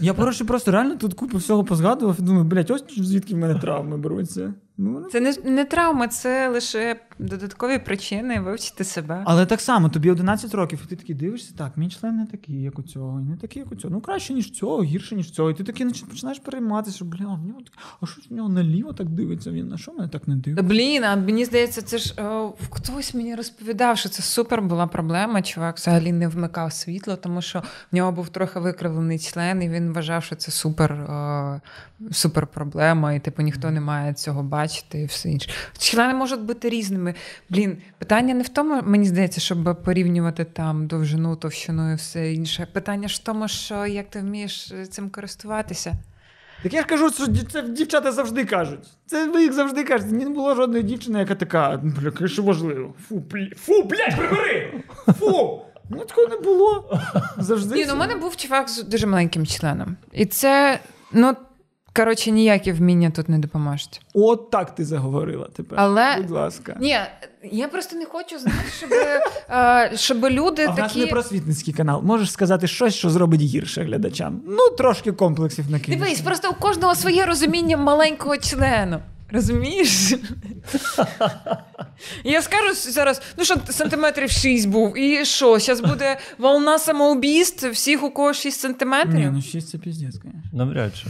Я 0.00 0.12
коротше 0.12 0.44
просто 0.44 0.70
реально 0.70 0.96
тут 0.96 1.14
купу 1.14 1.38
всього 1.38 1.64
позгадував 1.64 2.16
і 2.18 2.22
думаю, 2.22 2.44
блядь, 2.44 2.70
ось 2.70 2.84
звідки 2.96 3.34
в 3.34 3.38
мене 3.38 3.54
травми 3.54 3.96
беруться. 3.96 4.54
Ну, 4.78 5.08
Це 5.12 5.20
не, 5.20 5.34
не 5.44 5.64
травма, 5.64 6.08
це 6.08 6.48
лише 6.48 6.96
додаткові 7.18 7.78
причини 7.78 8.40
вивчити 8.40 8.84
себе. 8.84 9.22
Але 9.26 9.46
так 9.46 9.60
само, 9.60 9.88
тобі 9.88 10.10
11 10.10 10.54
років, 10.54 10.82
і 10.86 10.88
ти 10.88 10.96
такий 10.96 11.14
дивишся, 11.14 11.54
так, 11.58 11.76
мій 11.76 11.88
член 11.88 12.16
не 12.16 12.26
такий, 12.26 12.62
як 12.62 12.78
у 12.78 12.82
цього, 12.82 13.20
і 13.20 13.24
не 13.24 13.36
такий, 13.36 13.62
як 13.62 13.72
у 13.72 13.76
цього. 13.76 13.94
Ну 13.94 14.00
краще, 14.00 14.34
ніж 14.34 14.50
цього, 14.50 14.82
гірше, 14.82 15.14
ніж 15.14 15.30
цього. 15.30 15.50
І 15.50 15.54
ти 15.54 15.64
такий 15.64 15.86
починаєш 16.10 16.38
перейматися, 16.38 17.04
бля, 17.04 17.26
в 17.26 17.46
нього 17.46 17.60
так- 17.64 17.78
а 18.00 18.06
що 18.06 18.20
в 18.30 18.34
нього 18.34 18.48
наліво 18.48 18.92
так 18.92 19.08
дивиться? 19.08 19.50
Він 19.50 19.68
на 19.68 19.78
що 19.78 19.92
мене 19.92 20.08
так 20.08 20.28
не 20.28 20.36
дивиться? 20.36 20.62
Блін, 20.68 21.04
а 21.04 21.16
мені 21.16 21.44
здається, 21.44 21.82
це 21.82 21.98
ж 21.98 22.22
о, 22.22 22.54
хтось 22.70 23.14
мені 23.14 23.34
розповідав, 23.34 23.98
що 23.98 24.08
це 24.08 24.22
супер 24.22 24.62
була 24.62 24.86
проблема. 24.86 25.42
Чувак 25.42 25.76
взагалі 25.76 26.12
не 26.12 26.28
вмикав 26.28 26.72
світло, 26.72 27.16
тому 27.16 27.42
що 27.42 27.62
в 27.92 27.96
нього 27.96 28.12
був 28.12 28.28
трохи 28.28 28.60
викривлений 28.60 29.18
член, 29.18 29.62
і 29.62 29.68
він 29.68 29.92
вважав, 29.92 30.24
що 30.24 30.36
це 30.36 30.50
супер, 30.50 30.92
о, 30.92 31.60
супер 32.10 32.46
проблема, 32.46 33.12
і 33.12 33.20
типу 33.20 33.42
ніхто 33.42 33.70
не 33.70 33.80
має 33.80 34.14
цього 34.14 34.42
бачити 34.42 35.00
і 35.00 35.04
все 35.04 35.30
інше. 35.30 35.50
Члени 35.78 36.14
можуть 36.14 36.40
бути 36.40 36.68
різними. 36.68 37.14
Блін, 37.50 37.78
питання 37.98 38.34
не 38.34 38.42
в 38.42 38.48
тому, 38.48 38.82
мені 38.84 39.06
здається, 39.06 39.40
щоб 39.40 39.82
порівнювати 39.84 40.44
там 40.44 40.86
довжину, 40.86 41.36
товщину 41.36 41.92
і 41.92 41.94
все 41.94 42.32
інше. 42.32 42.66
Питання 42.72 43.08
ж 43.08 43.20
в 43.22 43.24
тому, 43.24 43.48
що 43.48 43.86
як 43.86 44.10
ти 44.10 44.20
вмієш 44.20 44.72
цим 44.90 45.10
користуватися. 45.10 45.94
Так 46.62 46.74
я 46.74 46.80
ж 46.80 46.86
кажу, 46.86 47.10
що 47.10 47.26
це 47.52 47.62
дівчата 47.62 48.12
завжди 48.12 48.44
кажуть. 48.44 48.88
Це 49.06 49.28
ви 49.28 49.42
їх 49.42 49.52
завжди 49.52 49.84
кажете. 49.84 50.12
Не 50.12 50.28
було 50.28 50.54
жодної 50.54 50.82
дівчини, 50.82 51.18
яка 51.18 51.34
така, 51.34 51.80
бля, 51.82 52.28
що 52.28 52.42
важливо. 52.42 52.94
Фу, 53.08 53.18
бля, 53.18 53.48
фу, 53.56 53.82
блядь, 53.82 54.16
прибери! 54.16 54.82
Фу! 55.18 55.62
Ну 55.90 56.04
такого 56.04 56.28
не 56.28 56.36
було. 56.36 57.00
Завжди. 57.38 57.74
Ні, 57.74 57.86
ну, 57.88 57.94
у 57.94 57.96
мене 57.96 58.16
був 58.16 58.36
чувак 58.36 58.68
з 58.68 58.82
дуже 58.82 59.06
маленьким 59.06 59.46
членом. 59.46 59.96
І 60.12 60.26
це, 60.26 60.80
ну, 61.12 61.36
коротше, 61.96 62.30
ніякі 62.30 62.72
вміння 62.72 63.10
тут 63.10 63.28
не 63.28 63.38
допоможуть. 63.38 64.00
От 64.14 64.50
так 64.50 64.74
ти 64.74 64.84
заговорила 64.84 65.48
тепер. 65.56 65.80
Але- 65.80 66.16
Будь 66.16 66.30
ласка. 66.30 66.76
Ні, 66.80 66.98
я 67.52 67.68
просто 67.68 67.96
не 67.96 68.04
хочу, 68.04 68.38
знати, 68.38 68.58
щоб, 68.78 68.92
е, 69.50 69.92
щоб 69.94 70.24
люди 70.24 70.64
А 70.68 70.70
в 70.70 70.78
нас 70.78 70.96
не 70.96 71.06
просвітницький 71.06 71.74
канал. 71.74 72.02
Можеш 72.04 72.32
сказати 72.32 72.66
щось, 72.66 72.94
що 72.94 73.10
зробить 73.10 73.40
гірше 73.40 73.82
глядачам. 73.82 74.40
Ну, 74.46 74.68
трошки 74.78 75.12
комплексів 75.12 75.70
накинеш. 75.70 76.00
Дивись, 76.00 76.20
просто 76.20 76.50
у 76.50 76.54
кожного 76.54 76.94
своє 76.94 77.26
розуміння 77.26 77.76
маленького 77.76 78.36
члену. 78.36 79.00
Розумієш? 79.32 80.14
Я 82.24 82.42
скажу 82.42 82.74
зараз, 82.74 83.22
ну 83.38 83.44
що 83.44 83.54
сантиметрів 83.70 84.30
6 84.30 84.68
був, 84.68 84.98
і 84.98 85.24
що, 85.24 85.58
зараз 85.58 85.80
буде 85.80 86.16
волна 86.38 86.78
самоубійств 86.78 87.70
всіх, 87.70 88.02
у 88.04 88.10
кого 88.10 88.32
6 88.32 88.60
сантиметрів? 88.60 89.14
Ні, 89.14 89.30
ну 89.32 89.42
6 89.42 89.68
це 89.68 89.78
піздець, 89.78 90.14
звісно. 90.14 90.30
Навряд 90.52 90.96
чи. 90.96 91.06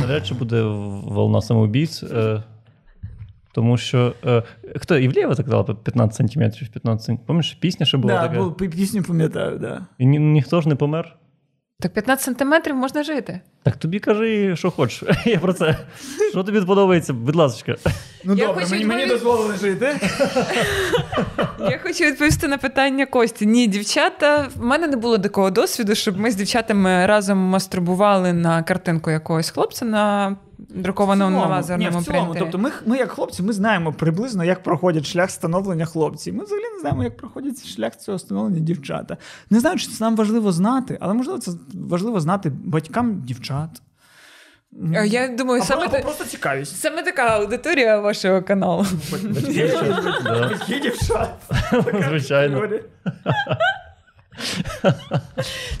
Навряд 0.00 0.26
чи 0.26 0.34
буде 0.34 0.62
волна 1.04 1.42
самоубійць. 1.42 2.02
Е, 2.02 2.42
тому 3.54 3.76
що. 3.78 4.14
Е, 4.26 4.42
хто 4.76 4.98
Івлєва 4.98 5.34
так 5.34 5.46
казала 5.46 5.64
15 5.64 6.16
сантиметрів, 6.16 6.68
15 6.68 7.06
сантиметрів. 7.06 7.26
Пам'ятаєш, 7.26 7.54
пісня 7.54 7.86
ще 7.86 7.96
була 7.96 8.14
Да, 8.14 8.28
така. 8.28 8.42
бо 8.42 8.52
пісню 8.52 9.02
пам'ятаю, 9.02 9.58
да. 9.58 9.86
І 9.98 10.06
ні, 10.06 10.18
ніхто 10.18 10.60
ж 10.60 10.68
не 10.68 10.74
помер. 10.74 11.16
Так 11.82 11.92
15 11.92 12.24
сантиметрів 12.24 12.76
можна 12.76 13.02
жити. 13.02 13.40
Так 13.62 13.76
тобі 13.76 13.98
кажи, 13.98 14.56
що 14.56 14.70
хочеш. 14.70 15.02
Я 15.24 15.38
про 15.38 15.52
це. 15.52 15.76
Що 16.30 16.44
тобі 16.44 16.60
подобається, 16.60 17.12
будь 17.12 17.36
ласка. 17.36 17.76
Ну 18.24 18.34
Я 18.34 18.46
добре, 18.46 18.62
хочу 18.62 18.74
мені, 18.74 18.84
мені 18.84 19.06
дозволили 19.06 19.56
жити. 19.56 19.96
Я 21.60 21.80
хочу 21.82 22.04
відповісти 22.04 22.48
на 22.48 22.58
питання 22.58 23.06
Кості. 23.06 23.46
Ні, 23.46 23.66
дівчата, 23.66 24.48
в 24.56 24.64
мене 24.64 24.86
не 24.86 24.96
було 24.96 25.18
такого 25.18 25.50
досвіду, 25.50 25.94
щоб 25.94 26.18
ми 26.18 26.30
з 26.30 26.34
дівчатами 26.34 27.06
разом 27.06 27.38
мастурбували 27.38 28.32
на 28.32 28.62
картинку 28.62 29.10
якогось 29.10 29.50
хлопця 29.50 29.84
на 29.84 30.36
друкованому 30.74 31.36
на 31.38 31.44
Ні, 31.44 31.50
лазерному 31.50 31.98
в 31.98 32.04
цілому. 32.04 32.24
принтері. 32.24 32.42
Тобто 32.44 32.58
ми, 32.58 32.70
ми, 32.86 32.96
як 32.98 33.10
хлопці, 33.10 33.42
ми 33.42 33.52
знаємо 33.52 33.92
приблизно, 33.92 34.44
як 34.44 34.62
проходять 34.62 35.06
шлях 35.06 35.30
становлення 35.30 35.84
хлопців. 35.84 36.34
Ми 36.34 36.44
взагалі 36.44 36.64
не 36.74 36.80
знаємо, 36.80 37.02
як 37.04 37.16
проходить 37.16 37.66
шлях 37.66 37.96
цього 37.96 38.18
становлення 38.18 38.60
дівчата. 38.60 39.16
Не 39.50 39.60
знаю, 39.60 39.76
чи 39.78 39.86
це 39.86 40.04
нам 40.04 40.16
важливо 40.16 40.52
знати, 40.52 40.98
але 41.00 41.14
можливо 41.14 41.38
це 41.38 41.50
важливо 41.74 42.20
знати 42.20 42.52
батькам 42.64 43.20
дівчат. 43.26 43.70
Я 45.04 45.28
думаю, 45.28 45.60
Або, 45.62 45.66
саме, 45.68 45.88
та- 45.88 45.98
просто 46.00 46.24
цікавість. 46.24 46.80
саме 46.80 47.02
така 47.02 47.22
аудиторія 47.22 48.00
вашого 48.00 48.42
каналу. 48.42 48.86
Батьки 49.22 50.78
дівчат. 50.82 51.30
Звичайно. 52.08 52.68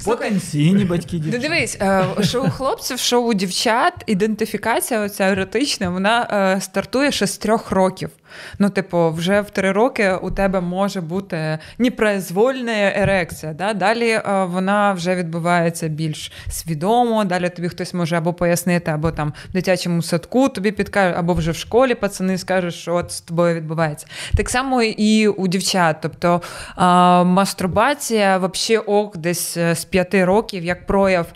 Потенційні 0.04 0.84
батьки 0.84 1.16
Ну, 1.16 1.18
дівчат. 1.18 1.40
дивись, 1.40 1.78
е, 1.80 2.04
що 2.22 2.42
у 2.42 2.50
хлопців, 2.50 2.98
що 2.98 3.20
у 3.22 3.34
дівчат 3.34 3.94
ідентифікація 4.06 5.00
оця 5.00 5.24
еротична, 5.24 5.90
вона 5.90 6.28
е, 6.56 6.60
стартує 6.60 7.12
ще 7.12 7.26
з 7.26 7.38
трьох 7.38 7.70
років. 7.70 8.10
Ну, 8.58 8.70
типу, 8.70 9.10
вже 9.10 9.40
в 9.40 9.50
три 9.50 9.72
роки 9.72 10.12
у 10.22 10.30
тебе 10.30 10.60
може 10.60 11.00
бути 11.00 11.58
непроизвольна 11.78 12.72
ерекція. 12.72 13.52
Да? 13.52 13.72
Далі 13.72 14.08
е, 14.08 14.22
вона 14.44 14.92
вже 14.92 15.14
відбувається 15.14 15.88
більш 15.88 16.32
свідомо. 16.50 17.24
Далі 17.24 17.48
тобі 17.48 17.68
хтось 17.68 17.94
може 17.94 18.16
або 18.16 18.32
пояснити, 18.32 18.90
або 18.90 19.10
там 19.10 19.32
в 19.50 19.52
дитячому 19.52 20.02
садку 20.02 20.48
тобі 20.48 20.72
підкажуть, 20.72 21.18
або 21.18 21.34
вже 21.34 21.50
в 21.50 21.56
школі 21.56 21.94
пацани 21.94 22.38
скажуть, 22.38 22.74
що 22.74 22.94
от 22.94 23.12
з 23.12 23.20
тобою 23.20 23.54
відбувається. 23.54 24.06
Так 24.36 24.50
само 24.50 24.82
і 24.82 25.28
у 25.28 25.48
дівчат. 25.48 25.96
Тобто 26.00 26.42
е, 26.78 26.82
мастурбація 27.24 28.38
взагалі 28.38 28.84
ок 28.86 29.16
десь 29.16 29.56
е, 29.56 29.74
з 29.74 29.84
п'яти 29.84 30.24
років, 30.24 30.64
як 30.64 30.86
прояв, 30.86 31.26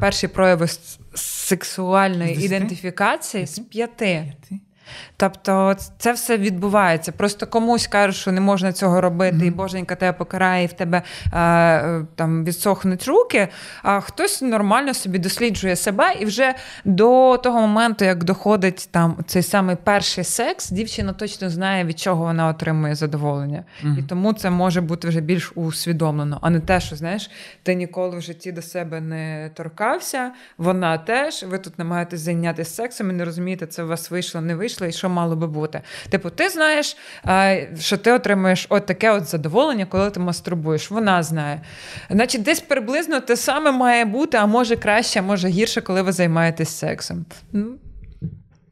перший 0.00 0.28
прояв 0.28 0.60
сексуальної 1.14 2.44
ідентифікації 2.44 3.46
з 3.46 3.58
п'яти. 3.58 4.32
Тобто 5.16 5.76
це 5.98 6.12
все 6.12 6.36
відбувається. 6.36 7.12
Просто 7.12 7.46
комусь 7.46 7.86
кажуть, 7.86 8.16
що 8.16 8.32
не 8.32 8.40
можна 8.40 8.72
цього 8.72 9.00
робити, 9.00 9.36
mm-hmm. 9.36 9.46
і 9.46 9.50
боженька 9.50 9.94
тебе 9.94 10.12
покарає, 10.12 10.64
і 10.64 10.66
в 10.66 10.72
тебе 10.72 11.02
е, 11.26 12.04
там 12.14 12.44
відсохнуть 12.44 13.06
руки. 13.06 13.48
А 13.82 14.00
хтось 14.00 14.42
нормально 14.42 14.94
собі 14.94 15.18
досліджує 15.18 15.76
себе, 15.76 16.14
і 16.20 16.24
вже 16.24 16.54
до 16.84 17.36
того 17.36 17.60
моменту, 17.60 18.04
як 18.04 18.24
доходить 18.24 18.88
там 18.90 19.16
цей 19.26 19.42
самий 19.42 19.76
перший 19.84 20.24
секс, 20.24 20.70
дівчина 20.70 21.12
точно 21.12 21.50
знає, 21.50 21.84
від 21.84 21.98
чого 21.98 22.24
вона 22.24 22.48
отримує 22.48 22.94
задоволення. 22.94 23.64
Mm-hmm. 23.84 23.98
І 23.98 24.02
тому 24.02 24.32
це 24.32 24.50
може 24.50 24.80
бути 24.80 25.08
вже 25.08 25.20
більш 25.20 25.52
усвідомлено, 25.54 26.38
а 26.42 26.50
не 26.50 26.60
те, 26.60 26.80
що 26.80 26.96
знаєш, 26.96 27.30
ти 27.62 27.74
ніколи 27.74 28.18
в 28.18 28.20
житті 28.20 28.52
до 28.52 28.62
себе 28.62 29.00
не 29.00 29.50
торкався, 29.54 30.32
вона 30.58 30.98
теж. 30.98 31.42
Ви 31.42 31.58
тут 31.58 31.78
намагаєтесь 31.78 32.20
зайнятися 32.20 32.70
сексом 32.70 33.10
і 33.10 33.12
не 33.12 33.24
розумієте, 33.24 33.66
це 33.66 33.82
у 33.82 33.86
вас 33.86 34.10
вийшло, 34.10 34.40
не 34.40 34.54
вийшло, 34.54 34.83
і 34.86 34.92
що 34.92 35.08
мало 35.08 35.36
би 35.36 35.46
бути. 35.46 35.80
Типу, 36.08 36.30
ти 36.30 36.48
знаєш, 36.48 36.96
що 37.78 37.96
ти 37.96 38.12
отримуєш 38.12 38.66
от 38.68 38.86
таке 38.86 39.10
от 39.10 39.26
задоволення, 39.26 39.86
коли 39.86 40.10
ти 40.10 40.20
мастурбуєш. 40.20 40.90
Вона 40.90 41.22
знає. 41.22 41.60
Значить, 42.10 42.42
десь 42.42 42.60
приблизно 42.60 43.20
те 43.20 43.36
саме 43.36 43.72
має 43.72 44.04
бути, 44.04 44.36
а 44.36 44.46
може 44.46 44.76
краще, 44.76 45.18
а 45.18 45.22
може 45.22 45.48
гірше, 45.48 45.80
коли 45.80 46.02
ви 46.02 46.12
займаєтесь 46.12 46.68
сексом. 46.68 47.24
Ну, 47.52 47.66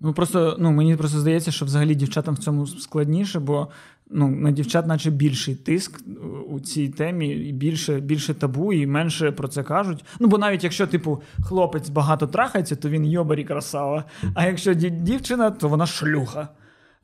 Ну 0.05 0.13
просто 0.13 0.57
ну 0.59 0.73
мені 0.73 0.97
просто 0.97 1.21
здається, 1.21 1.51
що 1.51 1.65
взагалі 1.65 1.95
дівчатам 1.95 2.35
в 2.35 2.39
цьому 2.39 2.67
складніше, 2.67 3.41
бо 3.41 3.69
ну, 4.13 4.29
на 4.29 4.51
дівчат, 4.51 4.87
наче 4.87 5.11
більший 5.11 5.55
тиск 5.55 6.01
у 6.49 6.61
цій 6.61 6.89
темі, 6.89 7.29
і 7.29 7.53
більше 7.53 8.01
більше 8.01 8.35
табу, 8.35 8.73
і 8.73 8.87
менше 8.87 9.33
про 9.33 9.49
це 9.49 9.63
кажуть. 9.63 10.05
Ну, 10.21 10.29
бо 10.29 10.39
навіть 10.39 10.65
якщо, 10.65 10.87
типу, 10.87 11.23
хлопець 11.43 11.89
багато 11.89 12.27
трахається, 12.27 12.77
то 12.77 12.89
він 12.89 13.05
йобарі 13.05 13.45
красава. 13.45 14.05
А 14.35 14.47
якщо 14.47 14.75
дівчина, 14.75 15.51
то 15.51 15.69
вона 15.69 15.87
шлюха. 15.87 16.49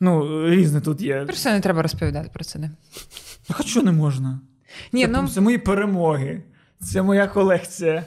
Ну, 0.01 0.47
різне 0.49 0.81
тут 0.81 1.01
є. 1.01 1.25
Просто 1.25 1.51
не 1.51 1.61
треба 1.61 1.83
розповідати 1.83 2.31
про 2.35 2.45
це. 2.45 2.59
не. 2.59 2.71
А 3.59 3.63
що 3.63 3.83
не 3.83 3.93
можна? 3.93 4.41
Ні, 4.93 5.07
це, 5.07 5.13
ну... 5.13 5.29
це 5.29 5.41
мої 5.41 5.59
перемоги, 5.59 6.43
це 6.81 7.03
моя 7.03 7.27
колекція. 7.27 8.05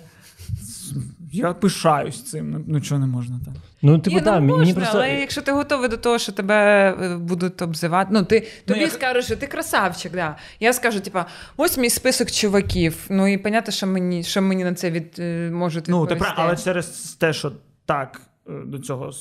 Я 1.32 1.54
пишаюсь 1.54 2.24
цим, 2.24 2.52
ну, 2.52 2.64
ну 2.68 2.82
чого 2.82 3.00
не 3.00 3.08
можна 3.08 3.40
так. 3.46 3.54
Ну, 3.82 4.00
типу, 4.00 4.16
Ні, 4.16 4.22
ну, 4.26 4.42
можна, 4.42 4.74
просто... 4.74 4.98
але 4.98 5.20
якщо 5.20 5.42
ти 5.42 5.52
готовий 5.52 5.90
до 5.90 5.98
того, 5.98 6.20
що 6.20 6.32
тебе 6.32 6.90
е, 7.02 7.18
будуть 7.18 7.62
обзивати, 7.62 8.10
ну 8.14 8.24
ти 8.24 8.40
тобі 8.40 8.80
ну, 8.80 8.86
я... 8.86 8.92
скажуть, 8.92 9.26
що 9.26 9.36
ти 9.36 9.48
красавчик, 9.48 10.14
да. 10.14 10.38
Я 10.60 10.74
скажу, 10.74 11.00
типа, 11.00 11.26
ось 11.58 11.78
мій 11.78 11.90
список 11.90 12.32
чуваків. 12.32 13.06
Ну 13.10 13.28
і 13.28 13.38
понятно, 13.38 13.74
що 13.74 13.88
мені 13.88 14.24
що 14.24 14.42
мені 14.42 14.64
на 14.64 14.74
це 14.74 14.92
від 14.92 15.16
е, 15.20 15.52
можуть 15.52 15.88
відповісти. 15.88 16.16
Ну, 16.20 16.36
ти, 16.36 16.42
але 16.42 16.58
через 16.58 16.88
те, 17.20 17.34
що 17.34 17.52
так 17.86 18.22
е, 18.50 18.52
до 18.66 18.80
цього 18.80 19.12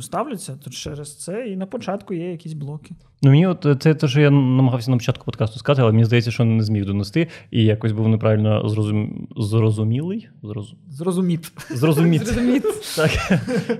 ставляться, 0.00 0.58
то 0.64 0.70
через 0.70 1.24
це 1.24 1.46
і 1.46 1.56
на 1.56 1.66
початку 1.66 2.14
є 2.14 2.30
якісь 2.30 2.52
блоки. 2.52 2.94
Ну 3.22 3.30
мені 3.30 3.46
от 3.46 3.82
це 3.82 3.94
те, 3.94 4.08
що 4.08 4.20
я 4.20 4.30
намагався 4.30 4.90
на 4.90 4.96
початку 4.96 5.24
подкасту 5.24 5.58
сказати, 5.58 5.82
але 5.82 5.92
мені 5.92 6.04
здається, 6.04 6.30
що 6.30 6.44
не 6.44 6.62
зміг 6.62 6.84
донести 6.84 7.28
і 7.50 7.64
якось 7.64 7.92
був 7.92 8.08
неправильно 8.08 8.68
зрозум... 8.68 9.28
зрозумілий. 9.36 10.28
Зроз... 10.42 10.74
Зрозуміт. 10.90 11.52
Зрозуміт. 11.70 12.26
Зрозуміт. 12.26 12.64
Так. 12.96 13.10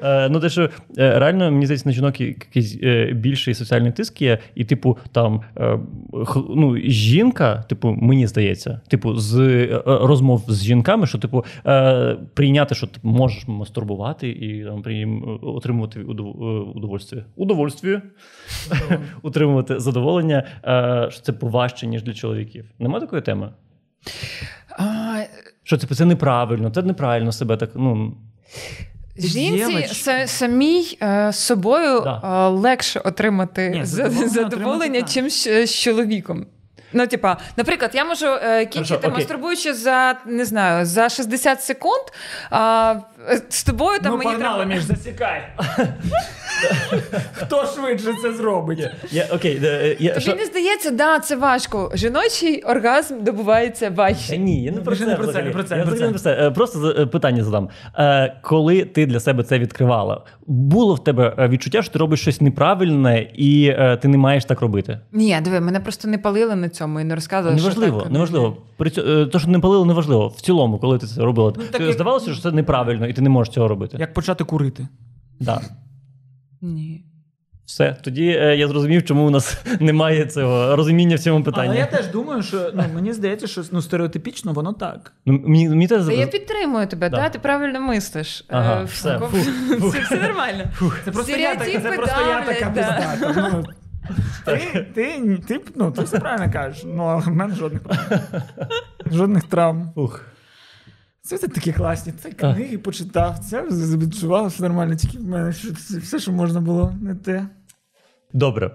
Е, 0.02 0.28
ну, 0.28 0.40
те, 0.40 0.48
що 0.48 0.62
е, 0.98 1.19
реально, 1.19 1.51
мені 1.51 1.66
здається, 1.66 1.89
на 1.89 1.93
жінок 1.93 2.20
якийсь 2.20 2.78
е, 2.82 3.12
більший 3.12 3.55
соціальний 3.55 3.93
тиск 3.93 4.23
є, 4.23 4.39
і, 4.55 4.65
типу, 4.65 4.98
там 5.12 5.40
ну, 6.48 6.77
жінка, 6.85 7.65
типу, 7.69 7.90
мені 8.01 8.27
здається, 8.27 8.81
типу, 8.89 9.16
з 9.16 9.66
розмов 9.86 10.44
з 10.48 10.65
жінками, 10.65 11.06
що, 11.06 11.19
типу, 11.19 11.44
прийняти, 12.35 12.74
що 12.74 12.86
ти 12.86 13.01
можеш 13.02 13.48
мастурбувати 13.48 14.28
і 14.28 14.65
там 14.65 14.78
отримувати 15.43 16.01
удовольствие. 16.74 17.24
Удовольствие 17.36 18.02
утримувати 19.28 19.80
задоволення, 19.80 20.46
е, 20.64 21.10
що 21.10 21.22
це 21.22 21.32
поважче, 21.32 21.86
ніж 21.86 22.02
для 22.02 22.14
чоловіків. 22.14 22.64
Нема 22.78 23.00
такої 23.00 23.22
теми? 23.22 23.50
А... 24.78 25.22
Що 25.62 25.76
це 25.76 25.86
це 25.86 26.05
неправильно, 26.05 26.70
це 26.70 26.82
неправильно 26.82 27.32
себе 27.32 27.56
так. 27.56 27.70
ну... 27.74 28.16
Жінці 29.18 29.94
самій 30.26 30.98
е, 31.02 31.32
собою 31.32 32.00
да. 32.00 32.20
Е, 32.24 32.48
легше 32.48 33.00
отримати 33.00 33.70
Ні, 33.70 33.84
задоволення, 33.84 35.02
чим 35.02 35.30
з 35.30 35.66
чоловіком. 35.66 36.46
Ну, 36.93 37.06
типа, 37.06 37.36
наприклад, 37.56 37.90
я 37.94 38.05
можу 38.05 38.27
е, 38.27 38.66
кінчити, 38.66 39.09
мастурбуючи 39.09 39.74
за 39.74 40.15
не 40.27 40.44
знаю, 40.44 40.86
за 40.86 41.09
60 41.09 41.62
секунд. 41.62 42.02
А, 42.51 42.94
з 43.48 43.65
тобою 43.65 43.98
там 44.02 44.12
ну, 44.12 44.19
мені 44.19 44.31
погнали, 44.31 44.56
треба... 44.56 44.74
між 44.74 44.82
засікай. 44.82 45.48
Хто 47.32 47.66
швидше 47.66 48.15
це 48.23 48.32
зробить? 48.32 48.90
Я, 49.10 49.27
окей, 49.32 49.60
е, 49.65 49.97
я, 49.98 50.15
Тобі 50.15 50.39
не 50.39 50.44
здається, 50.44 50.90
да, 50.90 51.19
це 51.19 51.36
важко. 51.36 51.93
Жіночий 51.94 52.62
оргазм 52.62 53.24
добувається 53.24 53.90
важче. 53.90 54.39
Ні, 54.39 54.65
я 54.65 54.73
не 54.73 54.81
про 54.81 54.97
це. 54.97 55.06
Не 55.06 55.16
про 55.16 55.27
це, 55.27 55.43
не 55.43 55.51
про 55.51 55.62
це, 55.62 55.77
я 55.77 55.85
про 55.85 55.97
це. 55.97 56.05
Не 56.05 56.10
про 56.10 56.19
це. 56.19 56.51
Просто 56.51 56.94
е, 56.98 57.06
питання 57.06 57.44
задам. 57.44 57.69
Е, 57.98 58.40
коли 58.43 58.85
ти 58.85 59.06
для 59.06 59.20
себе 59.20 59.43
це 59.43 59.59
відкривала, 59.59 60.24
було 60.47 60.94
в 60.94 61.05
тебе 61.05 61.48
відчуття, 61.48 61.82
що 61.82 61.93
ти 61.93 61.98
робиш 61.98 62.20
щось 62.20 62.40
неправильне 62.40 63.31
і 63.35 63.77
ти 64.02 64.09
не 64.09 64.19
маєш 64.19 64.44
так 64.44 64.60
робити? 64.60 65.01
Ні, 65.12 65.39
диви, 65.44 65.60
мене 65.60 65.81
просто 65.81 66.09
не 66.09 66.19
палили 66.19 66.55
на 66.55 66.69
цьому 66.78 67.00
і 67.00 67.05
не 67.05 67.14
розказували. 67.14 67.56
Неважливо, 67.56 67.96
що 67.96 68.02
так, 68.02 68.12
неважливо. 68.12 68.56
При 68.76 68.90
цьому, 68.90 69.26
то, 69.26 69.38
що 69.38 69.48
не 69.48 69.59
палили, 69.59 69.86
неважливо. 69.86 70.28
В 70.28 70.40
цілому, 70.40 70.78
коли 70.78 70.98
ти 70.98 71.06
це 71.06 71.22
робила, 71.22 71.52
ну, 71.56 71.62
так, 71.70 71.92
здавалося, 71.92 72.32
що 72.32 72.42
це 72.42 72.50
неправильно, 72.50 73.06
і 73.06 73.12
ти 73.12 73.22
не 73.22 73.28
можеш 73.28 73.55
цього 73.55 73.68
робити. 73.68 73.96
Як 74.00 74.14
почати 74.14 74.44
курити? 74.44 74.88
Да. 75.40 75.60
Ні. 76.60 77.05
Все, 77.68 77.96
тоді 78.02 78.26
е, 78.28 78.56
я 78.56 78.68
зрозумів, 78.68 79.05
чому 79.05 79.26
у 79.26 79.30
нас 79.30 79.64
немає 79.80 80.26
цього 80.26 80.76
розуміння 80.76 81.16
в 81.16 81.18
цьому 81.18 81.44
питанні. 81.44 81.68
Але 81.68 81.78
я 81.78 81.86
теж 81.86 82.06
думаю, 82.06 82.42
що 82.42 82.70
ну 82.74 82.84
мені 82.94 83.12
здається, 83.12 83.46
що 83.46 83.62
ну 83.72 83.82
стереотипічно 83.82 84.52
воно 84.52 84.72
так. 84.72 85.12
Ну 85.26 85.40
мені, 85.44 85.68
мені 85.68 85.86
теж... 85.86 86.09
Я 86.09 86.26
підтримую 86.26 86.86
тебе, 86.86 87.10
да. 87.10 87.16
да 87.16 87.28
ти 87.28 87.38
правильно 87.38 87.80
мислиш. 87.80 88.44
Ага, 88.48 88.80
е, 88.80 88.84
все, 88.84 89.18
фух, 89.18 89.30
фух. 89.80 89.94
все, 89.94 90.00
все 90.00 90.22
нормально. 90.22 90.64
Фух. 90.74 91.00
Це 91.05 91.10
просто 91.10 91.36
я 91.36 91.56
така, 91.56 91.80
це 91.80 91.92
просто 91.92 92.20
я 92.28 92.42
така 92.42 92.70
пиздата. 92.70 93.50
Ну, 93.52 93.64
ти, 94.44 94.86
ти, 94.94 95.39
ти, 95.47 95.60
ну, 95.76 95.90
ти 95.90 96.02
все 96.02 96.18
правильно 96.18 96.52
кажеш, 96.52 96.85
ну 96.86 97.02
але 97.02 97.22
в 97.22 97.28
мене 97.28 97.55
жодних 97.55 97.82
проблем. 97.82 98.20
Жодних 99.10 99.44
травм. 99.44 99.93
Ух. 99.94 100.24
Це 101.22 101.39
такі 101.39 101.72
класні. 101.72 102.12
Це 102.12 102.30
книги 102.30 102.78
почитав. 102.78 103.39
Це 103.39 103.62
відчував, 103.62 104.52
що 104.52 104.62
нормально, 104.62 104.97
тільки 104.97 105.18
в 105.18 105.24
мене 105.24 105.51
все, 106.01 106.18
що 106.18 106.32
можна 106.32 106.60
було, 106.60 106.94
не 107.01 107.14
те. 107.14 107.47
Добре. 108.32 108.70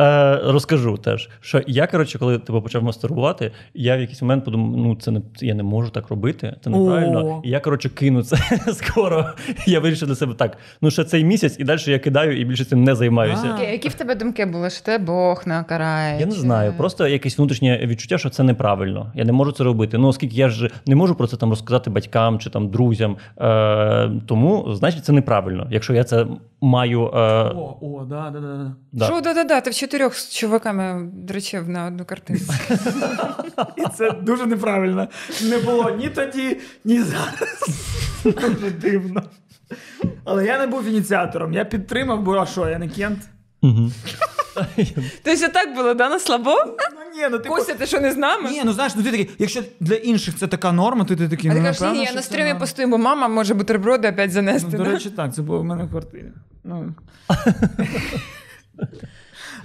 Е, 0.00 0.40
Розкажу 0.44 0.96
теж, 0.96 1.28
що 1.40 1.62
я, 1.66 1.86
коротше, 1.86 2.18
коли 2.18 2.38
типу, 2.38 2.62
почав 2.62 2.82
мастурбувати, 2.82 3.52
я 3.74 3.96
в 3.96 4.00
якийсь 4.00 4.22
момент 4.22 4.44
подумав, 4.44 4.76
ну 4.76 4.96
це 4.96 5.10
не 5.10 5.20
я 5.40 5.54
не 5.54 5.62
можу 5.62 5.90
так 5.90 6.08
робити, 6.08 6.56
це 6.64 6.70
неправильно. 6.70 7.26
О. 7.26 7.40
І 7.44 7.50
я, 7.50 7.60
коротше, 7.60 7.88
кину 7.88 8.22
це 8.22 8.36
скоро. 8.72 9.26
Я 9.66 9.80
вирішив 9.80 10.08
для 10.08 10.14
себе 10.14 10.34
так. 10.34 10.58
Ну, 10.80 10.90
ще 10.90 11.04
цей 11.04 11.24
місяць, 11.24 11.56
і 11.58 11.64
далі 11.64 11.80
я 11.86 11.98
кидаю 11.98 12.40
і 12.40 12.44
більше 12.44 12.64
цим 12.64 12.84
не 12.84 12.94
займаюся. 12.94 13.56
А. 13.58 13.62
Які 13.62 13.88
в 13.88 13.94
тебе 13.94 14.14
думки 14.14 14.46
були? 14.46 14.70
Що 14.70 14.84
тебе 14.84 15.04
Бог 15.04 15.42
накарає? 15.46 16.20
Я 16.20 16.26
не 16.26 16.32
знаю. 16.32 16.74
Просто 16.76 17.08
якесь 17.08 17.38
внутрішнє 17.38 17.80
відчуття, 17.86 18.18
що 18.18 18.30
це 18.30 18.42
неправильно. 18.42 19.12
Я 19.14 19.24
не 19.24 19.32
можу 19.32 19.52
це 19.52 19.64
робити. 19.64 19.98
Ну, 19.98 20.08
оскільки 20.08 20.36
я 20.36 20.48
ж 20.48 20.70
не 20.86 20.96
можу 20.96 21.14
про 21.14 21.26
це 21.26 21.36
там 21.36 21.50
розказати 21.50 21.90
батькам 21.90 22.38
чи 22.38 22.50
там 22.50 22.68
друзям. 22.68 23.16
Е, 23.40 24.10
Тому, 24.26 24.74
значить, 24.74 25.04
це 25.04 25.12
неправильно. 25.12 25.66
Якщо 25.70 25.94
я 25.94 26.04
це 26.04 26.26
маю. 26.66 27.10
Е... 27.14 27.18
О, 27.54 27.78
о, 27.80 28.04
да, 28.04 28.30
да, 28.30 28.40
да. 28.40 28.76
Да. 28.92 29.04
Що, 29.04 29.20
да-да-да, 29.20 29.60
ти 29.60 29.70
в 29.70 29.74
чотирьох 29.74 30.14
з 30.14 30.34
чуваками 30.34 31.10
дрочив 31.12 31.68
на 31.68 31.86
одну 31.86 32.04
картину. 32.04 32.38
І 33.76 33.82
це 33.96 34.10
дуже 34.10 34.46
неправильно. 34.46 35.08
Не 35.42 35.58
було 35.58 35.90
ні 35.90 36.08
тоді, 36.08 36.60
ні 36.84 37.02
зараз. 37.02 37.64
Дуже 38.24 38.70
дивно. 38.70 39.22
Але 40.24 40.44
я 40.44 40.58
не 40.58 40.66
був 40.66 40.88
ініціатором. 40.88 41.52
Я 41.52 41.64
підтримав, 41.64 42.22
бо 42.22 42.34
а 42.36 42.46
що, 42.46 42.68
я 42.68 42.78
не 42.78 42.88
кент. 42.88 43.18
Тобто 45.22 45.48
так 45.48 45.74
було, 45.74 45.94
да, 45.94 46.08
на 46.08 46.18
слабо? 46.18 46.54
Ну, 46.66 46.74
ні, 47.16 47.28
ну, 47.30 47.38
типу... 47.38 47.54
Костя, 47.54 47.74
ти 47.74 47.86
що 47.86 48.00
не 48.00 48.12
з 48.12 48.16
нами? 48.16 48.50
Ні, 48.50 48.62
ну 48.64 48.72
знаєш, 48.72 48.92
ну 48.96 49.02
ти 49.02 49.10
такий, 49.10 49.30
якщо 49.38 49.62
для 49.80 49.94
інших 49.94 50.36
це 50.36 50.46
така 50.46 50.72
норма, 50.72 51.04
то 51.04 51.16
ти 51.16 51.28
такий, 51.28 51.50
а 51.50 51.54
ну, 51.54 51.60
ти 51.60 51.66
кажеш, 51.66 51.92
ні, 51.92 52.04
я 52.04 52.12
на 52.12 52.22
стрімі 52.22 52.54
постою, 52.54 52.88
бо 52.88 52.98
мама 52.98 53.28
може 53.28 53.54
бутерброди 53.54 54.08
опять 54.08 54.30
занести. 54.30 54.68
Ну, 54.72 54.84
До 54.84 54.90
речі, 54.90 55.10
так, 55.10 55.34
це 55.34 55.42
було 55.42 55.58
в 55.58 55.64
мене 55.64 55.84
в 55.84 55.90
квартирі. 55.90 56.32
Ну. 56.66 56.94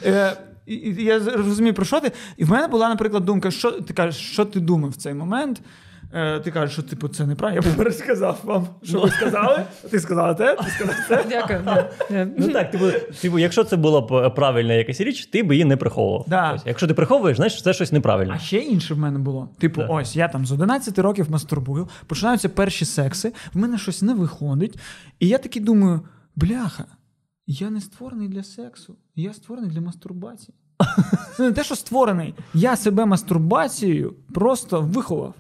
Е, 0.06 0.38
я 0.98 1.20
розумію, 1.20 1.74
про 1.74 1.86
що 1.86 2.00
ти. 2.00 2.12
І 2.38 2.44
в 2.44 2.50
мене 2.50 2.68
була, 2.68 2.90
наприклад, 2.90 3.26
думка, 3.26 3.52
що 3.52 3.72
ти 3.72 3.94
кажеш, 3.94 4.32
що 4.32 4.46
ти 4.46 4.60
думав 4.60 4.90
в 4.90 4.96
цей 4.96 5.14
момент. 5.14 5.62
Е, 6.14 6.40
ти 6.40 6.52
кажеш, 6.52 6.74
що 6.74 6.82
типу 6.82 7.08
це 7.08 7.26
неправильно. 7.26 7.62
Я 7.66 7.74
пересказав 7.74 8.40
вам, 8.44 8.68
що 8.84 9.00
ви 9.00 9.10
сказали. 9.10 9.64
Ти 9.90 10.00
сказала 10.00 10.34
те, 10.34 10.56
ти 10.56 10.70
сказав 10.70 10.96
це. 11.08 11.26
Дякую. 11.30 11.60
Ну 12.38 12.48
так, 12.48 12.72
типу, 12.72 12.86
типу, 13.22 13.40
якщо 13.40 13.64
це 13.64 13.78
була 13.78 14.02
б 14.02 14.36
правильна 14.36 14.74
якась 14.74 15.02
річ, 15.02 15.26
ти 15.26 15.44
б 15.44 15.52
її 15.52 15.66
не 15.66 15.78
приховував. 15.78 16.26
Да. 16.28 16.54
Ось, 16.54 16.62
якщо 16.66 16.88
ти 16.88 16.94
приховуєш, 16.94 17.38
значить 17.38 17.64
це 17.64 17.74
щось 17.74 17.92
неправильно. 17.92 18.34
А 18.36 18.40
ще 18.40 18.58
інше 18.58 18.94
в 18.94 18.98
мене 18.98 19.20
було. 19.20 19.50
Типу, 19.60 19.82
да. 19.82 19.88
ось 19.88 20.16
я 20.16 20.28
там 20.28 20.46
з 20.46 20.52
11 20.52 21.00
років 21.00 21.32
мастурбую, 21.32 21.90
починаються 22.08 22.50
перші 22.50 22.86
секси, 22.86 23.34
в 23.54 23.58
мене 23.58 23.78
щось 23.78 24.02
не 24.02 24.14
виходить. 24.14 24.80
І 25.20 25.28
я 25.28 25.38
такий 25.38 25.62
думаю, 25.62 26.02
бляха. 26.36 26.86
Я 27.48 27.70
не 27.70 27.82
створений 27.82 28.28
для 28.28 28.44
сексу, 28.44 28.96
я 29.16 29.34
створений 29.34 29.72
для 29.72 29.82
мастурбації. 29.82 30.56
Це 31.38 31.44
не 31.50 31.52
те, 31.52 31.64
що 31.64 31.76
створений. 31.76 32.36
Я 32.54 32.76
себе 32.76 33.06
мастурбацією 33.06 34.16
просто 34.34 34.82
виховав. 34.82 35.36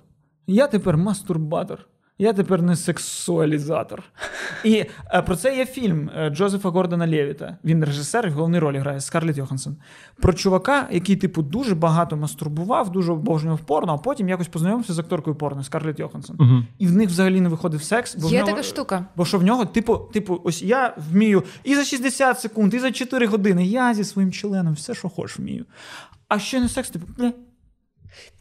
Я 0.47 0.67
тепер 0.67 0.97
мастурбатор. 0.97 1.87
Я 2.19 2.33
тепер 2.33 2.61
не 2.61 2.75
сексуалізатор. 2.75 4.03
І 4.63 4.85
е, 5.13 5.21
про 5.21 5.35
це 5.35 5.57
є 5.57 5.65
фільм 5.65 6.09
е, 6.17 6.29
Джозефа 6.29 6.69
Гордона 6.69 7.07
Лєвіта. 7.07 7.57
Він 7.63 7.85
режисер 7.85 8.27
і 8.27 8.29
в 8.29 8.33
головній 8.33 8.59
ролі 8.59 8.77
грає 8.77 9.01
Скарлетт 9.01 9.37
Йоханссон. 9.37 9.75
Про 10.19 10.33
чувака, 10.33 10.87
який, 10.91 11.15
типу, 11.15 11.41
дуже 11.41 11.75
багато 11.75 12.17
мастурбував, 12.17 12.91
дуже 12.91 13.11
обожнював 13.11 13.59
порно, 13.59 13.93
а 13.93 13.97
потім 13.97 14.29
якось 14.29 14.47
познайомився 14.47 14.93
з 14.93 14.99
акторкою 14.99 15.35
порно 15.35 15.63
Скарлетт 15.63 15.99
Йоханссон. 15.99 16.35
Угу. 16.39 16.63
І 16.79 16.87
в 16.87 16.91
них 16.91 17.09
взагалі 17.09 17.41
не 17.41 17.49
виходив 17.49 17.83
секс. 17.83 18.15
Бо 18.15 18.27
в 18.27 18.31
Є 18.31 18.39
нього- 18.39 18.51
така 18.51 18.63
штука. 18.63 19.05
Бо 19.15 19.25
що 19.25 19.37
в 19.37 19.43
нього, 19.43 19.65
типу, 19.65 19.97
типу, 19.97 20.41
ось 20.43 20.61
я 20.61 20.95
вмію 21.11 21.43
і 21.63 21.75
за 21.75 21.83
60 21.83 22.39
секунд, 22.39 22.73
і 22.73 22.79
за 22.79 22.91
4 22.91 23.25
години. 23.27 23.65
Я 23.65 23.93
зі 23.93 24.03
своїм 24.03 24.31
членом 24.31 24.73
все, 24.73 24.93
що 24.93 25.09
хочеш, 25.09 25.39
вмію. 25.39 25.65
А 26.27 26.39
ще 26.39 26.59
не 26.59 26.69
секс, 26.69 26.89
типу. 26.89 27.07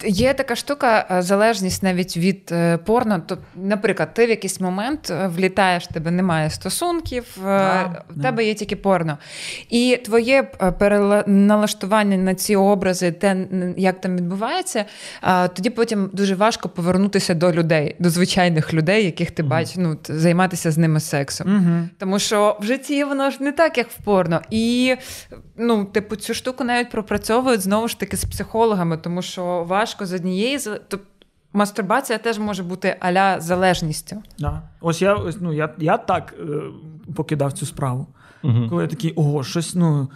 Є 0.05 0.35
така 0.35 0.57
штука, 0.57 1.07
е, 1.11 1.23
залежність 1.23 1.83
навіть 1.83 2.17
від 2.17 2.49
е, 2.53 2.77
порно. 2.77 3.23
То, 3.27 3.39
наприклад, 3.55 4.15
ти 4.15 4.27
в 4.27 4.29
якийсь 4.29 4.61
момент 4.61 5.11
е, 5.11 5.27
влітаєш, 5.27 5.85
в 5.85 5.93
тебе 5.93 6.11
немає 6.11 6.51
стосунків, 6.51 7.25
Да, 7.43 8.05
в 8.11 8.17
да. 8.17 8.23
тебе 8.23 8.45
є 8.45 8.55
тільки 8.55 8.77
порно. 8.77 9.19
І 9.69 9.99
твоє 10.05 10.43
переналаштування 10.79 12.17
на 12.17 12.35
ці 12.35 12.57
образи, 12.57 13.13
те, 13.13 13.47
як 13.77 14.01
там 14.01 14.17
відбувається, 14.17 14.85
тоді 15.55 15.71
потім 15.71 16.11
дуже 16.13 16.35
важко 16.35 16.69
повернутися 16.69 17.35
до 17.35 17.53
людей, 17.53 17.97
до 17.99 18.11
звичайних 18.11 18.75
людей, 18.75 19.05
яких 19.05 19.31
ти 19.31 19.43
бачиш, 19.43 19.77
ну, 19.77 19.99
займатися 20.05 20.71
з 20.71 20.79
ними 20.79 21.01
сексом. 21.01 21.57
Угу. 21.57 21.89
Тому 21.99 22.19
що 22.19 22.57
в 22.61 22.65
житті 22.65 23.05
воно 23.05 23.31
ж 23.31 23.43
не 23.43 23.53
так, 23.53 23.79
як 23.79 23.91
в 23.91 23.97
порно. 24.05 24.41
І 24.51 24.97
ну, 25.57 25.85
типу, 25.85 26.17
цю 26.17 26.35
штуку 26.35 26.65
навіть 26.65 26.91
пропрацьовують 26.91 27.61
знову 27.61 27.89
ж 27.89 28.01
таки 28.01 28.17
з 28.17 28.25
психологами, 28.25 28.97
тому 28.97 29.23
що 29.23 29.60
важко 29.65 30.07
з 30.07 30.13
однієї 30.13 30.59
з- 30.59 30.81
то 30.89 30.99
мастурбація 31.53 32.19
теж 32.19 32.39
може 32.39 32.63
бути 32.63 32.97
аля 33.01 33.41
залежністю. 33.41 34.17
Да. 34.39 34.63
Ось 34.81 35.03
я, 35.03 35.15
ось, 35.15 35.37
ну, 35.41 35.53
я, 35.53 35.75
я 35.79 35.97
так 35.97 36.35
е, 36.41 36.45
покидав 37.15 37.53
цю 37.53 37.67
справу. 37.67 38.07
Угу. 38.43 38.67
Коли 38.71 38.83
я 38.83 38.89
такий, 38.89 39.13
ого, 39.13 39.45
щось, 39.45 39.75
ну, 39.75 40.09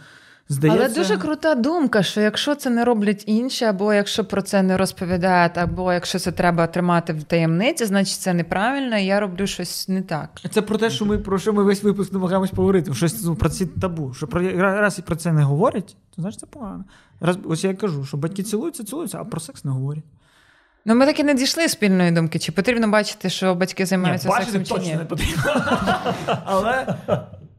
здається. 0.49 0.85
Але 0.85 0.95
дуже 0.95 1.17
крута 1.17 1.55
думка, 1.55 2.03
що 2.03 2.21
якщо 2.21 2.55
це 2.55 2.71
не 2.71 2.85
роблять 2.85 3.25
інші, 3.27 3.65
або 3.65 3.95
якщо 3.95 4.25
про 4.25 4.43
це 4.43 4.63
не 4.63 4.77
розповідають, 4.77 5.59
або 5.59 5.93
якщо 5.93 6.19
це 6.19 6.33
треба 6.33 6.67
тримати 6.67 7.13
в 7.13 7.23
таємниці, 7.23 7.85
значить 7.85 8.21
це 8.21 8.35
неправильно, 8.35 8.99
і 8.99 9.05
я 9.05 9.21
роблю 9.21 9.47
щось 9.47 9.89
не 9.89 10.03
так. 10.03 10.31
Це 10.51 10.63
про 10.63 10.79
те, 10.79 10.91
що 10.91 11.05
ми 11.05 11.19
про 11.19 11.39
що 11.39 11.53
ми 11.53 11.65
весь 11.65 11.83
випуск 11.83 12.13
намагаємось 12.13 12.51
поговорити. 12.51 12.95
Щось 12.95 13.25
ну, 13.25 13.35
про 13.35 13.49
ці 13.49 13.67
табу. 13.67 14.15
Що 14.15 14.27
про 14.27 14.41
раз 14.61 14.99
і 14.99 15.03
про 15.03 15.17
це 15.17 15.33
не 15.33 15.43
говорять, 15.43 15.97
то 16.17 16.23
значить 16.23 16.41
це 16.41 16.47
погано. 16.47 16.85
Раз, 17.21 17.39
ось 17.45 17.65
я 17.65 17.75
кажу, 17.75 18.05
що 18.05 18.17
батьки 18.17 18.43
цілуються, 18.43 18.85
цілуються, 18.85 19.19
а 19.21 19.25
про 19.25 19.41
секс 19.41 19.65
не 19.65 19.71
говорять. 19.71 20.05
Ну, 20.87 20.95
ми 20.95 21.07
таки 21.07 21.25
не 21.25 21.35
дійшли 21.35 21.69
спільної 21.69 22.11
думки. 22.11 22.39
Чи 22.39 22.53
потрібно 22.53 22.89
бачити, 22.89 23.31
що 23.31 23.55
батьки 23.55 23.87
займаються 23.87 24.29
бачити 24.29 24.53
сексом 24.53 24.65
чи 24.65 24.83
точно 24.83 24.93
ні? 24.93 24.99
не 24.99 25.05
потрібно. 25.05 25.43
але, 26.45 26.97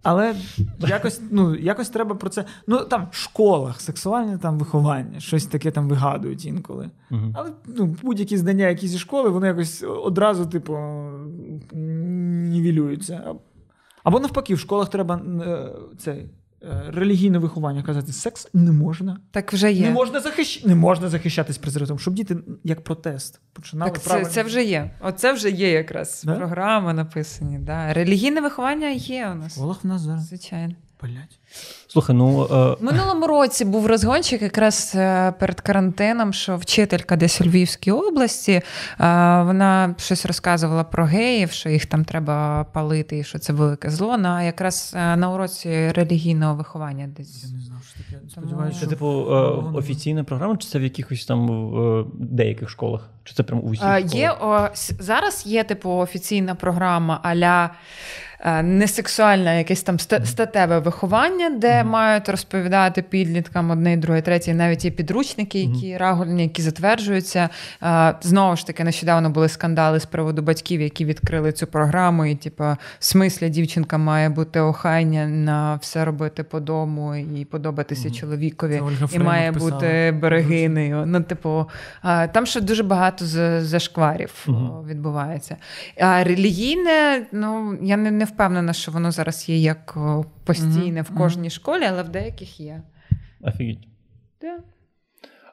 але 0.06 0.36
якось, 0.80 1.22
ну, 1.32 1.56
якось 1.56 1.90
треба 1.90 2.15
про 2.15 2.30
це. 2.30 2.45
Ну 2.68 2.80
там 2.80 3.07
в 3.11 3.15
школах 3.15 3.82
сексуальне 3.82 4.38
там 4.38 4.60
виховання, 4.60 5.19
щось 5.19 5.45
таке 5.45 5.72
там 5.72 5.90
вигадують 5.90 6.45
інколи. 6.45 6.90
Угу. 7.11 7.34
Але 7.34 7.52
ну, 7.65 7.95
будь-які 8.03 8.38
знання, 8.38 8.68
які 8.68 8.88
зі 8.88 8.98
школи, 8.98 9.30
вони 9.30 9.48
якось 9.48 9.84
одразу, 9.84 10.45
типу, 10.45 10.77
нівелюються. 11.73 13.36
Або 14.03 14.19
навпаки, 14.19 14.53
в 14.56 14.60
школах 14.60 14.90
треба 14.90 15.15
е, 15.15 15.69
цей. 15.98 16.30
Е, 16.66 16.84
Релігійне 16.88 17.38
виховання 17.40 17.84
казати, 17.84 18.14
секс 18.14 18.48
не 18.54 18.72
можна. 18.72 19.20
Так 19.32 19.54
вже 19.54 19.72
є. 19.72 19.86
Не 19.86 19.92
можна 19.92 20.20
захищ... 20.20 20.64
не 20.66 20.76
можна 20.76 21.10
захищатись 21.10 21.58
презервативом, 21.58 22.00
щоб 22.00 22.14
діти 22.14 22.38
як 22.64 22.84
протест 22.84 23.40
починали 23.54 23.92
Так 23.92 24.02
це, 24.02 24.10
правильно. 24.10 24.30
це 24.30 24.44
вже 24.44 24.64
є. 24.64 24.92
Оце 25.02 25.34
вже 25.34 25.50
є 25.52 25.72
якраз 25.72 26.24
Да? 26.26 26.36
програми 26.36 26.94
написані. 26.94 27.60
Да. 27.60 27.94
Релігійне 27.94 28.42
виховання 28.42 28.90
є 28.90 29.30
у 29.32 29.36
нас. 29.36 29.58
Олег 29.58 29.78
в 29.84 29.88
нас 29.88 30.02
зараз. 30.02 30.28
Звичайно. 30.28 30.74
Блять. 31.02 31.40
Слухай, 31.88 32.16
ну 32.16 32.48
е, 32.52 32.84
минулому 32.84 33.28
році 33.28 33.66
був 33.66 33.88
розгончик 33.88 34.42
якраз 34.42 34.92
е, 34.96 35.32
перед 35.40 35.62
карантином, 35.62 36.34
що 36.34 36.58
вчителька 36.58 37.16
десь 37.16 37.42
у 37.42 37.44
Львівській 37.44 37.92
області 37.92 38.52
е, 38.52 38.62
вона 39.44 39.96
щось 39.98 40.26
розказувала 40.26 40.84
про 40.84 41.06
геїв, 41.06 41.52
що 41.52 41.70
їх 41.70 41.86
там 41.86 42.06
треба 42.06 42.64
палити, 42.64 43.18
і 43.18 43.24
що 43.24 43.40
це 43.40 43.54
велике 43.54 43.90
зло. 43.90 44.18
На 44.18 44.44
якраз 44.44 44.94
е, 44.98 45.16
на 45.16 45.32
уроці 45.32 45.92
релігійного 45.92 46.56
виховання 46.56 47.08
десь. 47.18 47.44
Я 47.44 47.50
не 47.50 47.62
знав, 47.62 47.80
що 47.84 47.98
таке. 48.04 48.20
Тому- 48.20 48.30
Сподіваюся, 48.30 48.80
це 48.80 48.88
типу 48.88 49.08
е, 49.08 49.36
офіційна 49.78 50.24
програма, 50.24 50.58
чи 50.58 50.68
це 50.68 50.80
в 50.80 50.84
якихось 50.84 51.26
там 51.26 51.50
е, 52.00 52.06
деяких 52.14 52.70
школах? 52.70 53.10
Чи 53.24 53.34
це 53.34 53.44
прям 53.44 53.60
у 53.60 53.64
усіх 53.70 53.86
Е. 53.86 54.02
Є 54.02 54.32
о, 54.42 54.68
зараз 55.00 55.44
є 55.46 55.64
типу 55.64 55.90
офіційна 55.90 56.56
програма 56.56 57.20
аля 57.24 57.66
е, 57.66 57.70
несексуальне 58.64 59.58
якесь 59.58 59.84
там 59.84 60.00
статеве 60.00 60.80
виховання, 60.80 61.50
де 61.50 61.84
мають 61.84 62.30
розповідати 62.30 63.02
підліткам 63.02 63.72
одне, 63.72 63.98
друге, 63.98 64.22
третє. 64.22 64.54
Навіть 64.54 64.86
є 64.86 64.92
підручники, 64.92 65.60
які 65.60 65.98
регульні, 65.98 66.44
які 66.44 66.62
затверджуються. 66.62 67.50
Е, 67.84 68.16
Знову 68.22 68.56
ж 68.56 68.68
таки, 68.68 68.84
нещодавно 68.84 69.30
були 69.30 69.50
скандали 69.50 70.00
з 70.00 70.06
приводу 70.06 70.42
батьків, 70.42 70.82
які 70.82 71.06
відкрили 71.06 71.52
цю 71.52 71.68
програму, 71.68 72.26
і 72.26 72.36
типу, 72.36 72.64
в 72.64 72.78
смислі 73.00 73.50
дівчинка 73.50 73.98
має 73.98 74.30
бути 74.30 74.60
охайня 74.60 75.28
на 75.28 75.76
все 75.76 76.06
робити 76.06 76.44
по 76.44 76.60
дому 76.60 77.16
і 77.16 77.46
подобатися 77.46 78.12
чоловікові 78.12 78.76
Це 78.78 78.82
Ольга 78.82 79.08
і 79.12 79.20
має 79.20 79.52
писала. 79.52 79.72
бути 79.72 80.18
берегинею. 80.22 81.04
Ну, 81.06 81.22
типу, 81.22 81.66
там 82.32 82.46
ще 82.46 82.62
дуже 82.62 82.84
багато 82.84 83.26
зашкварів 83.62 84.48
відбувається. 84.90 85.58
А 86.00 86.24
релігійне, 86.24 87.26
ну 87.32 87.78
я 87.82 87.98
не, 87.98 88.12
не 88.12 88.26
впевнена, 88.36 88.74
що 88.74 88.91
воно 88.91 89.12
зараз 89.12 89.49
є 89.49 89.57
як 89.57 89.98
постійне 90.44 91.02
в 91.02 91.10
кожній 91.18 91.49
школі, 91.49 91.84
але 91.90 92.03
в 92.03 92.10
деяких 92.10 92.60
є. 92.60 92.82
Офігеть. 93.41 93.88
Да. 94.41 94.57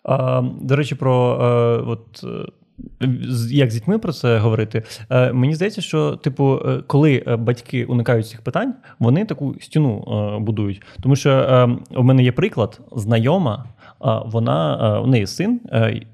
А, 0.04 0.42
до 0.60 0.76
речі, 0.76 0.94
про 0.94 1.38
е, 1.42 1.82
от. 1.86 2.24
е, 2.24 3.06
Як 3.50 3.70
з 3.70 3.74
дітьми 3.74 3.98
про 3.98 4.12
це 4.12 4.38
говорити? 4.38 4.82
Е, 5.10 5.32
мені 5.32 5.54
здається, 5.54 5.80
що, 5.80 6.16
типу, 6.16 6.60
коли 6.86 7.24
батьки 7.38 7.84
уникають 7.84 8.28
цих 8.28 8.40
питань, 8.42 8.74
вони 8.98 9.24
таку 9.24 9.54
стіну 9.60 10.04
будують. 10.40 10.82
Тому 11.00 11.16
що 11.16 11.78
у 11.96 12.02
мене 12.02 12.22
є 12.22 12.32
приклад, 12.32 12.80
знайома, 12.96 13.64
е, 13.64 14.20
вона 14.26 15.00
у 15.00 15.06
неї 15.06 15.26
син, 15.26 15.60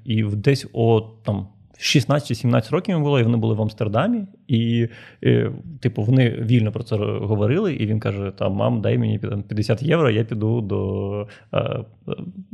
і 0.05 0.23
десь 0.23 0.67
о 0.73 1.01
там. 1.25 1.47
16 1.81 2.27
чи 2.27 2.35
17 2.35 2.71
років 2.71 2.95
їм 2.95 3.03
було, 3.03 3.19
і 3.19 3.23
вони 3.23 3.37
були 3.37 3.55
в 3.55 3.61
Амстердамі, 3.61 4.25
і, 4.47 4.87
е, 5.23 5.51
типу, 5.79 6.01
вони 6.01 6.29
вільно 6.29 6.71
про 6.71 6.83
це 6.83 6.95
говорили, 6.95 7.73
і 7.73 7.85
він 7.85 7.99
каже: 7.99 8.31
там, 8.37 8.53
мам, 8.53 8.81
дай 8.81 8.97
мені 8.97 9.19
50 9.47 9.83
євро, 9.83 10.09
я 10.09 10.23
піду 10.23 10.61
до 10.61 11.27
е, 11.53 11.57
е, 11.57 11.83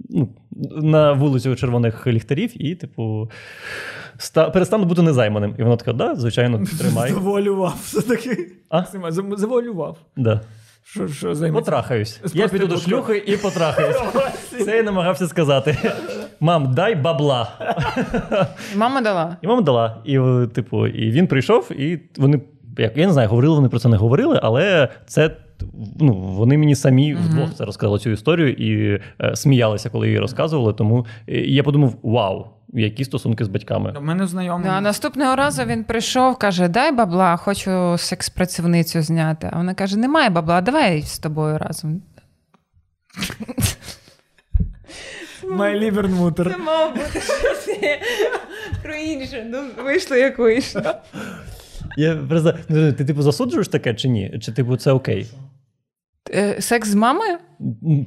ну, 0.10 0.30
на 0.76 1.14
вулицю 1.14 1.56
червоних 1.56 2.08
ліхтарів 2.08 2.66
і, 2.66 2.76
типу, 2.76 3.30
ста, 4.20 4.50
перестану 4.50 4.86
бути 4.86 5.02
незайманим. 5.02 5.56
І 5.60 5.64
вона 5.64 5.76
така, 5.76 5.94
да, 5.94 6.16
звичайно, 6.16 6.64
тримай. 6.80 7.12
Завуалював 7.14 7.80
все-таки. 7.84 8.52
А? 8.70 8.84
Завуалював. 9.38 9.98
Да. 10.18 10.42
Що, 10.84 11.08
що 11.08 11.36
займеться? 11.36 11.66
Потрахаюсь. 11.66 12.22
Я 12.34 12.48
піду 12.48 12.68
до 12.68 12.78
шлюхи 12.78 13.18
і 13.18 13.38
потрахаюсь. 13.38 13.98
Це 14.66 14.78
я 14.78 14.84
намагався 14.84 15.28
сказати. 15.28 15.78
Мам, 16.40 16.74
дай 16.74 16.96
бабла. 16.96 17.48
І 18.74 18.78
Мама 18.78 19.02
дала. 19.02 19.38
І 19.42 19.48
мама 19.48 19.62
дала. 19.62 19.98
І, 20.06 20.20
е, 20.20 20.48
типу, 20.54 20.88
і 20.88 21.12
він 21.12 21.28
прийшов, 21.28 21.72
і 21.72 22.00
вони, 22.18 22.42
як 22.78 22.98
я 22.98 23.08
не 23.08 23.14
знаю, 23.14 23.30
говорили 23.30 23.56
вони 23.56 23.70
про 23.70 23.80
це 23.80 23.90
не 23.90 23.98
говорили, 23.98 24.40
але 24.44 24.90
це. 25.08 25.32
Ну, 26.00 26.14
вони 26.14 26.58
мені 26.58 26.76
самі 26.76 27.14
Мгм. 27.14 27.24
вдвох 27.24 27.54
це 27.54 27.66
розказали 27.66 28.00
цю 28.00 28.10
історію 28.10 28.50
і 28.52 29.02
е, 29.22 29.36
сміялися, 29.36 29.90
коли 29.90 30.08
її 30.08 30.20
розказували. 30.20 30.74
Тому 30.74 31.06
е, 31.30 31.32
я 31.42 31.64
подумав: 31.64 31.94
вау, 32.04 32.48
які 32.74 33.06
стосунки 33.06 33.46
з 33.46 33.48
батьками. 33.48 33.94
У 33.98 34.02
мене 34.02 34.28
знайомий. 34.28 34.66
Да, 34.70 34.82
наступного 34.82 35.36
разу 35.36 35.64
він 35.64 35.84
прийшов, 35.84 36.38
каже: 36.38 36.68
дай 36.68 36.92
бабла, 36.92 37.38
хочу 37.38 37.70
секс-працівницю 37.98 39.02
зняти. 39.02 39.50
А 39.54 39.58
вона 39.58 39.74
каже: 39.74 39.98
немає 39.98 40.30
бабла, 40.30 40.62
давай 40.62 41.02
з 41.02 41.20
тобою 41.20 41.58
разом. 41.58 42.02
My 45.52 45.80
Liebermutter. 45.80 46.52
Це 46.52 46.58
мав 46.58 46.96
бути 46.96 47.22
про 48.84 48.96
інше. 48.96 49.48
Ну, 49.50 49.84
вийшло 49.84 50.18
як 50.18 50.40
вийшло. 50.40 50.82
Я 51.98 52.16
просто 52.16 52.58
ну, 52.70 52.94
ти 52.94 53.06
типу 53.06 53.22
засуджуєш 53.22 53.68
таке 53.68 53.94
чи 53.94 54.08
ні? 54.08 54.40
Чи 54.42 54.52
типу 54.52 54.78
це 54.78 54.92
окей? 54.92 55.28
Е, 56.34 56.62
Секс 56.62 56.88
з 56.90 56.96
мамою? 56.96 57.38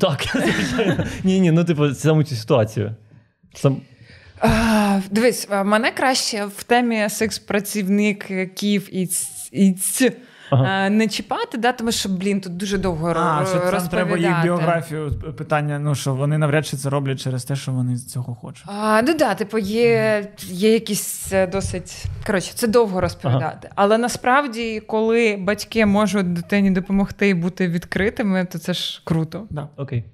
Так, 0.01 0.21
звичайно. 0.35 1.05
Ні, 1.25 1.41
ні, 1.41 1.51
ну 1.51 1.65
типу, 1.65 1.95
саму 1.95 2.23
цю 2.25 2.35
ситуацію. 2.35 2.95
Сам... 3.55 3.81
А, 4.41 5.01
дивись, 5.11 5.49
мене 5.65 5.91
краще 5.91 6.45
в 6.57 6.63
темі 6.63 7.09
секс-працівників 7.09 8.89
і, 8.93 9.07
ць- 9.07 9.49
і 9.53 9.73
ць- 9.73 10.13
Ага. 10.51 10.87
е, 10.87 10.91
не 10.91 11.09
чіпати, 11.09 11.59
да, 11.59 11.73
тому 11.73 11.93
що, 11.93 12.09
блін, 12.09 12.41
тут 12.41 12.57
дуже 12.57 12.79
довго 12.79 13.09
А, 13.09 13.43
ро- 13.43 13.47
що 13.47 13.71
там 13.71 13.89
треба 13.89 14.19
їх 14.19 14.43
біографію 14.43 15.13
питання, 15.37 15.79
ну 15.79 15.95
що 15.95 16.15
вони 16.15 16.39
навряд 16.39 16.67
чи 16.67 16.77
це 16.77 16.91
роблять 16.91 17.21
через 17.21 17.45
те, 17.45 17.57
що 17.57 17.73
вони 17.73 17.97
цього 17.97 18.35
хочуть. 18.35 18.65
А, 18.67 19.03
ну 19.03 19.15
да, 19.19 19.35
типу, 19.35 19.59
є, 19.59 20.27
є 20.47 20.73
якісь 20.73 21.33
е, 21.33 21.47
досить. 21.47 22.05
Коротше, 22.27 22.53
це 22.55 22.67
довго 22.67 23.01
розповідати. 23.01 23.71
Але 23.75 23.99
насправді, 23.99 24.81
коли 24.81 25.37
батьки 25.41 25.87
можуть 25.87 26.33
дитині 26.33 26.71
допомогти 26.71 27.29
і 27.29 27.35
бути 27.35 27.69
відкритими, 27.69 28.45
то 28.53 28.59
це 28.59 28.73
ж 28.73 29.03
круто. 29.05 29.47
Да. 29.51 29.69
Окей. 29.77 30.05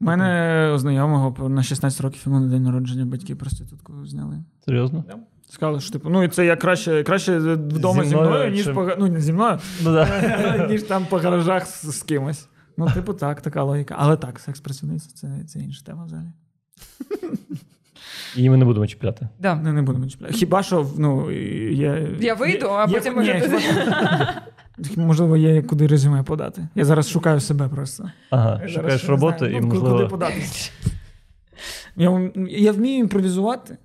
У 0.00 0.04
мене 0.04 0.72
у 0.74 0.78
знайомого 0.78 1.48
на 1.48 1.62
16 1.62 2.00
років 2.00 2.22
йому 2.26 2.40
на 2.40 2.46
день 2.46 2.62
народження 2.62 3.04
батьки 3.04 3.36
проститутку 3.36 4.06
зняли. 4.06 4.36
Серйозно? 4.64 5.04
Сказали, 5.50 5.80
що 5.80 5.90
типу, 5.92 6.10
ну 6.10 6.22
і 6.24 6.28
це 6.28 6.46
я 6.46 6.56
краще, 6.56 7.02
краще 7.02 7.38
вдома 7.38 8.02
Зі 8.04 8.08
зі 8.08 8.14
мною, 8.16 8.30
мною, 8.30 8.50
ніж 8.50 8.64
чим- 8.64 8.74
по 8.74 8.90
ну, 8.98 9.08
не 9.08 9.20
зі 9.20 9.32
мною, 9.32 9.58
Ну, 9.82 9.92
да. 9.92 10.66
ніж 10.70 10.82
там 10.82 11.06
по 11.06 11.18
гаражах 11.18 11.66
з, 11.66 11.90
з 11.98 12.02
кимось. 12.02 12.48
Ну, 12.76 12.90
типу, 12.94 13.14
так, 13.14 13.40
така 13.40 13.62
логіка. 13.62 13.94
Але 13.98 14.16
так, 14.16 14.40
секс 14.40 14.60
працівниця 14.60 15.10
це, 15.14 15.28
це 15.48 15.58
інша 15.58 15.84
тема 15.84 16.04
взагалі. 16.04 16.28
І 18.36 18.50
ми 18.50 18.56
не 18.56 18.64
будемо 18.64 18.86
чіпляти. 18.86 19.28
Да. 19.38 19.54
Не, 19.54 19.72
не 19.72 19.82
будемо 19.82 20.06
чіпляти. 20.06 20.34
Хіба 20.34 20.62
що 20.62 20.86
ну, 20.98 21.30
є. 21.70 22.08
Я 22.20 22.34
вийду, 22.34 22.66
є- 22.66 22.72
а 22.72 22.86
є- 22.88 22.94
потім 22.94 23.12
ні, 23.12 23.18
можете- 23.18 23.58
хіба- 23.58 24.42
Можливо, 24.96 25.36
є 25.36 25.62
куди 25.62 25.86
резюме 25.86 26.22
подати. 26.22 26.68
Я 26.74 26.84
зараз 26.84 27.10
шукаю 27.10 27.40
себе 27.40 27.68
просто. 27.68 28.10
Ага, 28.30 28.60
Я 28.62 28.68
шукаєш 28.68 29.04
роботу 29.04 29.38
знаю, 29.38 29.56
і, 29.56 29.60
ну, 29.60 29.66
можливо. 29.66 29.96
Куди 29.96 30.08
податись? 30.08 30.72
Я, 31.96 32.30
я 32.48 32.72
вмію 32.72 32.98
імпровізувати, 32.98 33.78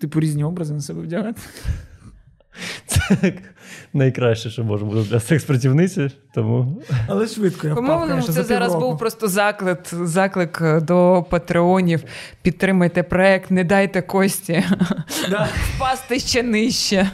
типу 0.00 0.20
різні 0.20 0.44
образи 0.44 0.74
на 0.74 0.80
себе 0.80 1.02
вдягати. 1.02 1.40
Це 2.86 3.32
найкраще, 3.92 4.50
що 4.50 4.64
може 4.64 4.84
бути 4.84 5.08
для 5.08 5.20
секс-працівниці, 5.20 6.10
тому 6.34 6.82
Але 7.08 7.26
швидко 7.26 7.66
я 7.66 7.72
впав, 7.72 7.84
По-моєму, 7.86 8.06
конечно, 8.10 8.26
це 8.26 8.42
за 8.42 8.42
зараз 8.48 8.68
півроку. 8.68 8.88
був 8.90 8.98
просто 8.98 9.28
заклик, 9.28 9.78
заклик 9.92 10.58
е, 10.62 10.80
до 10.80 11.26
патреонів. 11.30 12.04
Підтримайте 12.42 13.02
проект, 13.02 13.50
не 13.50 13.64
дайте 13.64 14.02
кості 14.02 14.64
Да. 15.30 15.48
впасти 15.76 16.18
ще 16.18 16.42
нижче. 16.42 17.10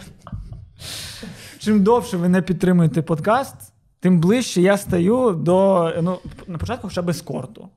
Чим 1.58 1.82
довше 1.82 2.16
ви 2.16 2.28
не 2.28 2.42
підтримуєте 2.42 3.02
подкаст, 3.02 3.54
тим 4.00 4.20
ближче 4.20 4.60
я 4.62 4.76
стаю 4.76 5.32
до 5.32 5.92
ну, 6.02 6.18
на 6.46 6.58
початку 6.58 6.88
хоча 6.88 7.02
б 7.02 7.08
ескорту, 7.10 7.68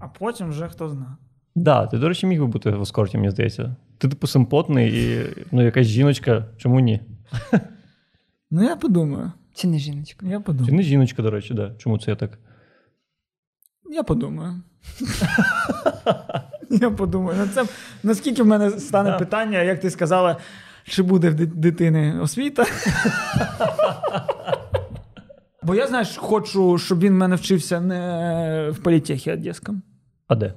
а 0.00 0.08
потім 0.08 0.48
вже 0.50 0.68
хто 0.68 0.88
зна. 0.88 1.16
да, 1.54 1.86
ти, 1.86 1.98
до 1.98 2.08
речі, 2.08 2.26
міг 2.26 2.40
би 2.40 2.46
бути 2.46 2.70
в 2.70 2.82
ескорті, 2.82 3.16
мені 3.18 3.30
здається. 3.30 3.76
Ти 3.98 4.08
типу 4.08 4.26
симпотний 4.26 5.04
і 5.04 5.26
ну, 5.52 5.62
якась 5.62 5.86
жіночка, 5.86 6.44
чому 6.56 6.80
ні? 6.80 7.00
Ну, 8.50 8.62
я 8.62 8.76
подумаю. 8.76 9.32
Чи 9.54 9.68
не 9.68 9.78
жіночка? 9.78 10.26
Я 10.26 10.42
Чи 10.66 10.72
не 10.72 10.82
жіночка, 10.82 11.22
до 11.22 11.30
речі, 11.30 11.54
да. 11.54 11.74
Чому 11.78 11.98
це 11.98 12.10
я 12.10 12.16
так? 12.16 12.38
Я 13.90 14.02
подумаю. 14.02 14.62
Я 16.70 16.90
подумаю. 16.90 17.38
над 17.38 17.52
цим. 17.54 17.68
Наскільки 18.02 18.42
в 18.42 18.46
мене 18.46 18.70
стане 18.70 19.10
Да. 19.10 19.18
питання, 19.18 19.62
як 19.62 19.80
ти 19.80 19.90
сказала, 19.90 20.36
чи 20.84 21.02
буде 21.02 21.30
в 21.30 21.34
дитини 21.46 22.20
освіта? 22.20 22.64
Бо 25.62 25.74
я, 25.74 25.86
знаєш, 25.86 26.16
хочу, 26.16 26.78
щоб 26.78 26.98
він 27.00 27.12
в 27.12 27.16
мене 27.16 27.36
вчився 27.36 27.80
не 27.80 28.70
в 28.72 28.78
політехі 28.78 29.32
Одеському. 29.32 29.80
А 30.28 30.34
де? 30.34 30.54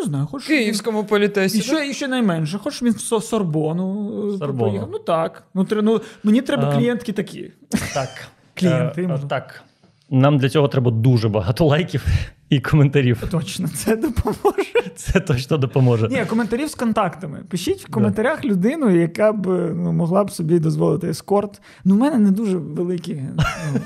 Не 0.00 0.06
знаю, 0.06 0.28
він- 0.32 0.40
Київському 0.40 1.04
політесі. 1.04 1.58
І 1.58 1.62
ще, 1.62 1.88
і 1.88 1.92
ще 1.94 2.08
найменше. 2.08 2.58
Хочеш 2.58 2.82
він 2.82 2.92
в 2.92 3.00
Сорбону. 3.22 4.10
е, 4.34 4.38
Сорбону. 4.38 4.70
поїхав? 4.70 4.88
Ну 4.92 4.98
так. 4.98 5.42
Ну, 5.54 5.64
тре- 5.64 5.82
ну, 5.82 6.00
мені 6.24 6.42
треба 6.42 6.68
А. 6.68 6.76
клієнтки 6.76 7.12
такі. 7.12 7.52
Так. 7.94 8.08
Клієнти, 8.54 9.02
Е, 9.02 9.18
так. 9.28 9.62
Нам 10.10 10.38
для 10.38 10.48
цього 10.48 10.68
треба 10.68 10.90
дуже 10.90 11.28
багато 11.28 11.64
лайків 11.64 12.04
і 12.50 12.60
коментарів. 12.60 13.22
Точно, 13.30 13.68
це 13.68 13.96
допоможе. 13.96 14.64
Це 14.96 15.20
точно 15.20 15.56
допоможе. 15.56 16.08
Ні, 16.08 16.24
коментарів 16.24 16.68
з 16.68 16.74
контактами. 16.74 17.40
Пишіть 17.48 17.84
в 17.88 17.90
коментарях 17.90 18.44
людину, 18.44 18.90
яка 18.90 19.32
б 19.32 19.46
ну, 19.76 19.92
могла 19.92 20.24
б 20.24 20.30
собі 20.30 20.58
дозволити 20.58 21.08
ескорт. 21.08 21.60
Ну, 21.84 21.94
в 21.94 21.98
мене 21.98 22.18
не 22.18 22.30
дуже 22.30 22.56
великі 22.56 23.22
ну, 23.36 23.42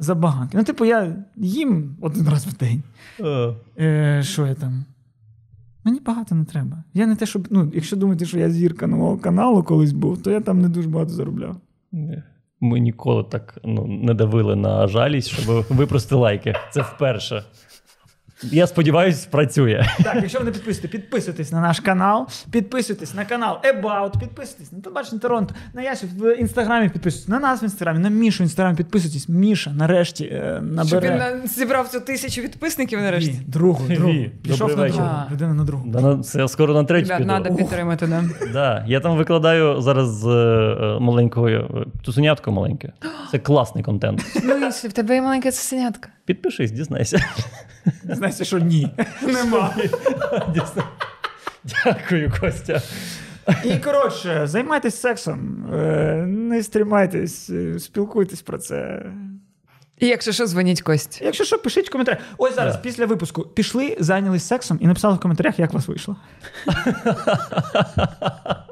забаганки. 0.00 0.56
Ну, 0.58 0.64
типу, 0.64 0.84
я 0.84 1.16
їм 1.36 1.96
один 2.00 2.28
раз 2.28 2.46
в 2.46 2.56
день. 2.58 2.82
Е, 3.20 3.54
Е, 3.80 4.22
що 4.24 4.46
я 4.46 4.54
там? 4.54 4.84
Мені 5.84 6.00
багато 6.00 6.34
не 6.34 6.44
треба. 6.44 6.84
Я 6.94 7.06
не 7.06 7.16
те, 7.16 7.26
щоб. 7.26 7.48
Ну, 7.50 7.70
якщо 7.74 7.96
думаєте, 7.96 8.26
що 8.26 8.38
я 8.38 8.50
зірка 8.50 8.86
нового 8.86 9.18
каналу 9.18 9.62
колись 9.62 9.92
був, 9.92 10.22
то 10.22 10.30
я 10.30 10.40
там 10.40 10.60
не 10.60 10.68
дуже 10.68 10.88
багато 10.88 11.10
заробляв. 11.10 11.56
Ми 12.60 12.80
ніколи 12.80 13.24
так 13.24 13.58
ну, 13.64 13.86
не 13.86 14.14
давили 14.14 14.56
на 14.56 14.86
жалість, 14.88 15.28
щоб 15.28 15.64
випрости 15.70 16.14
лайки. 16.14 16.54
Це 16.70 16.82
вперше. 16.82 17.44
Я 18.42 18.66
сподіваюся, 18.66 19.28
працює. 19.30 19.86
Так, 20.04 20.14
якщо 20.14 20.38
ви 20.38 20.44
не 20.44 20.50
підписуєте, 20.50 20.88
підписуйтесь 20.88 21.52
на 21.52 21.60
наш 21.60 21.80
канал, 21.80 22.28
підписуйтесь 22.50 23.14
на 23.14 23.24
канал 23.24 23.58
About, 23.74 24.20
підписуйтесь 24.20 24.72
на 24.72 24.80
Табачний 24.80 25.20
Торонто, 25.20 25.54
на 25.74 25.82
Ясю 25.82 26.06
в 26.18 26.36
інстаграмі 26.40 26.88
підписуйтесь, 26.88 27.28
на 27.28 27.38
нас 27.40 27.62
в 27.62 27.64
інстаграмі, 27.64 27.98
на 27.98 28.08
Мішу 28.08 28.42
в 28.42 28.46
інстаграмі 28.46 28.76
підписуйтесь. 28.76 29.28
Міша 29.28 29.70
нарешті 29.70 30.24
е, 30.24 30.54
Щоб 30.56 30.64
він 30.68 30.74
набере. 30.74 31.16
на- 31.42 31.46
зібрав 31.46 31.88
цю 31.88 32.00
тисячу 32.00 32.42
підписників 32.42 33.00
нарешті. 33.00 33.30
Дві, 33.30 33.40
другу, 33.46 33.84
другу. 33.88 34.12
Дві. 34.12 34.30
Пішов 34.42 34.58
Добрий 34.58 34.76
на 34.76 34.82
вечір. 34.82 34.96
другу. 34.98 35.12
Людина 35.32 35.54
на 35.54 35.64
другу. 35.64 35.84
Да, 35.86 36.00
на- 36.00 36.22
це 36.22 36.38
я 36.38 36.48
скоро 36.48 36.74
на 36.74 36.84
третю 36.84 37.08
Ребят, 37.08 37.18
піду. 37.18 37.42
треба 37.42 37.56
підтримати, 37.56 38.06
да. 38.06 38.24
Да, 38.52 38.84
я 38.88 39.00
там 39.00 39.16
викладаю 39.16 39.80
зараз 39.80 40.26
е, 40.26 40.28
е, 40.30 40.98
маленькою 41.00 41.84
е, 41.86 42.00
цуценятко 42.04 42.52
маленьке. 42.52 42.92
Це 43.30 43.38
класний 43.38 43.84
контент. 43.84 44.24
Ну, 44.44 44.54
в 44.68 44.92
тебе 44.92 45.14
є 45.14 45.22
маленька 45.22 45.50
цуценятка. 45.50 46.08
Підпишись, 46.24 46.70
дізнайся. 46.70 47.24
Знаєте, 48.04 48.44
що 48.44 48.58
ні. 48.58 48.90
Нема. 49.22 49.74
Дякую, 51.84 52.32
Костя. 52.40 52.82
І 53.64 53.76
коротше, 53.76 54.46
займайтесь 54.46 55.00
сексом, 55.00 55.66
е, 55.74 56.24
не 56.26 56.62
стрімайтесь, 56.62 57.50
е, 57.50 57.78
спілкуйтесь 57.78 58.42
про 58.42 58.58
це. 58.58 59.06
І 59.98 60.06
якщо 60.06 60.32
що, 60.32 60.46
дзвоніть 60.46 60.82
Кості. 60.82 61.24
Якщо 61.24 61.44
що, 61.44 61.58
пишіть 61.58 61.88
в 61.88 61.92
коментарях. 61.92 62.20
Ось 62.38 62.54
зараз, 62.54 62.76
після 62.76 63.06
випуску, 63.06 63.42
пішли, 63.42 63.96
зайнялись 64.00 64.46
сексом 64.46 64.78
і 64.80 64.86
написали 64.86 65.14
в 65.14 65.20
коментарях, 65.20 65.58
як 65.58 65.72
вас 65.72 65.88
вийшло. 65.88 66.16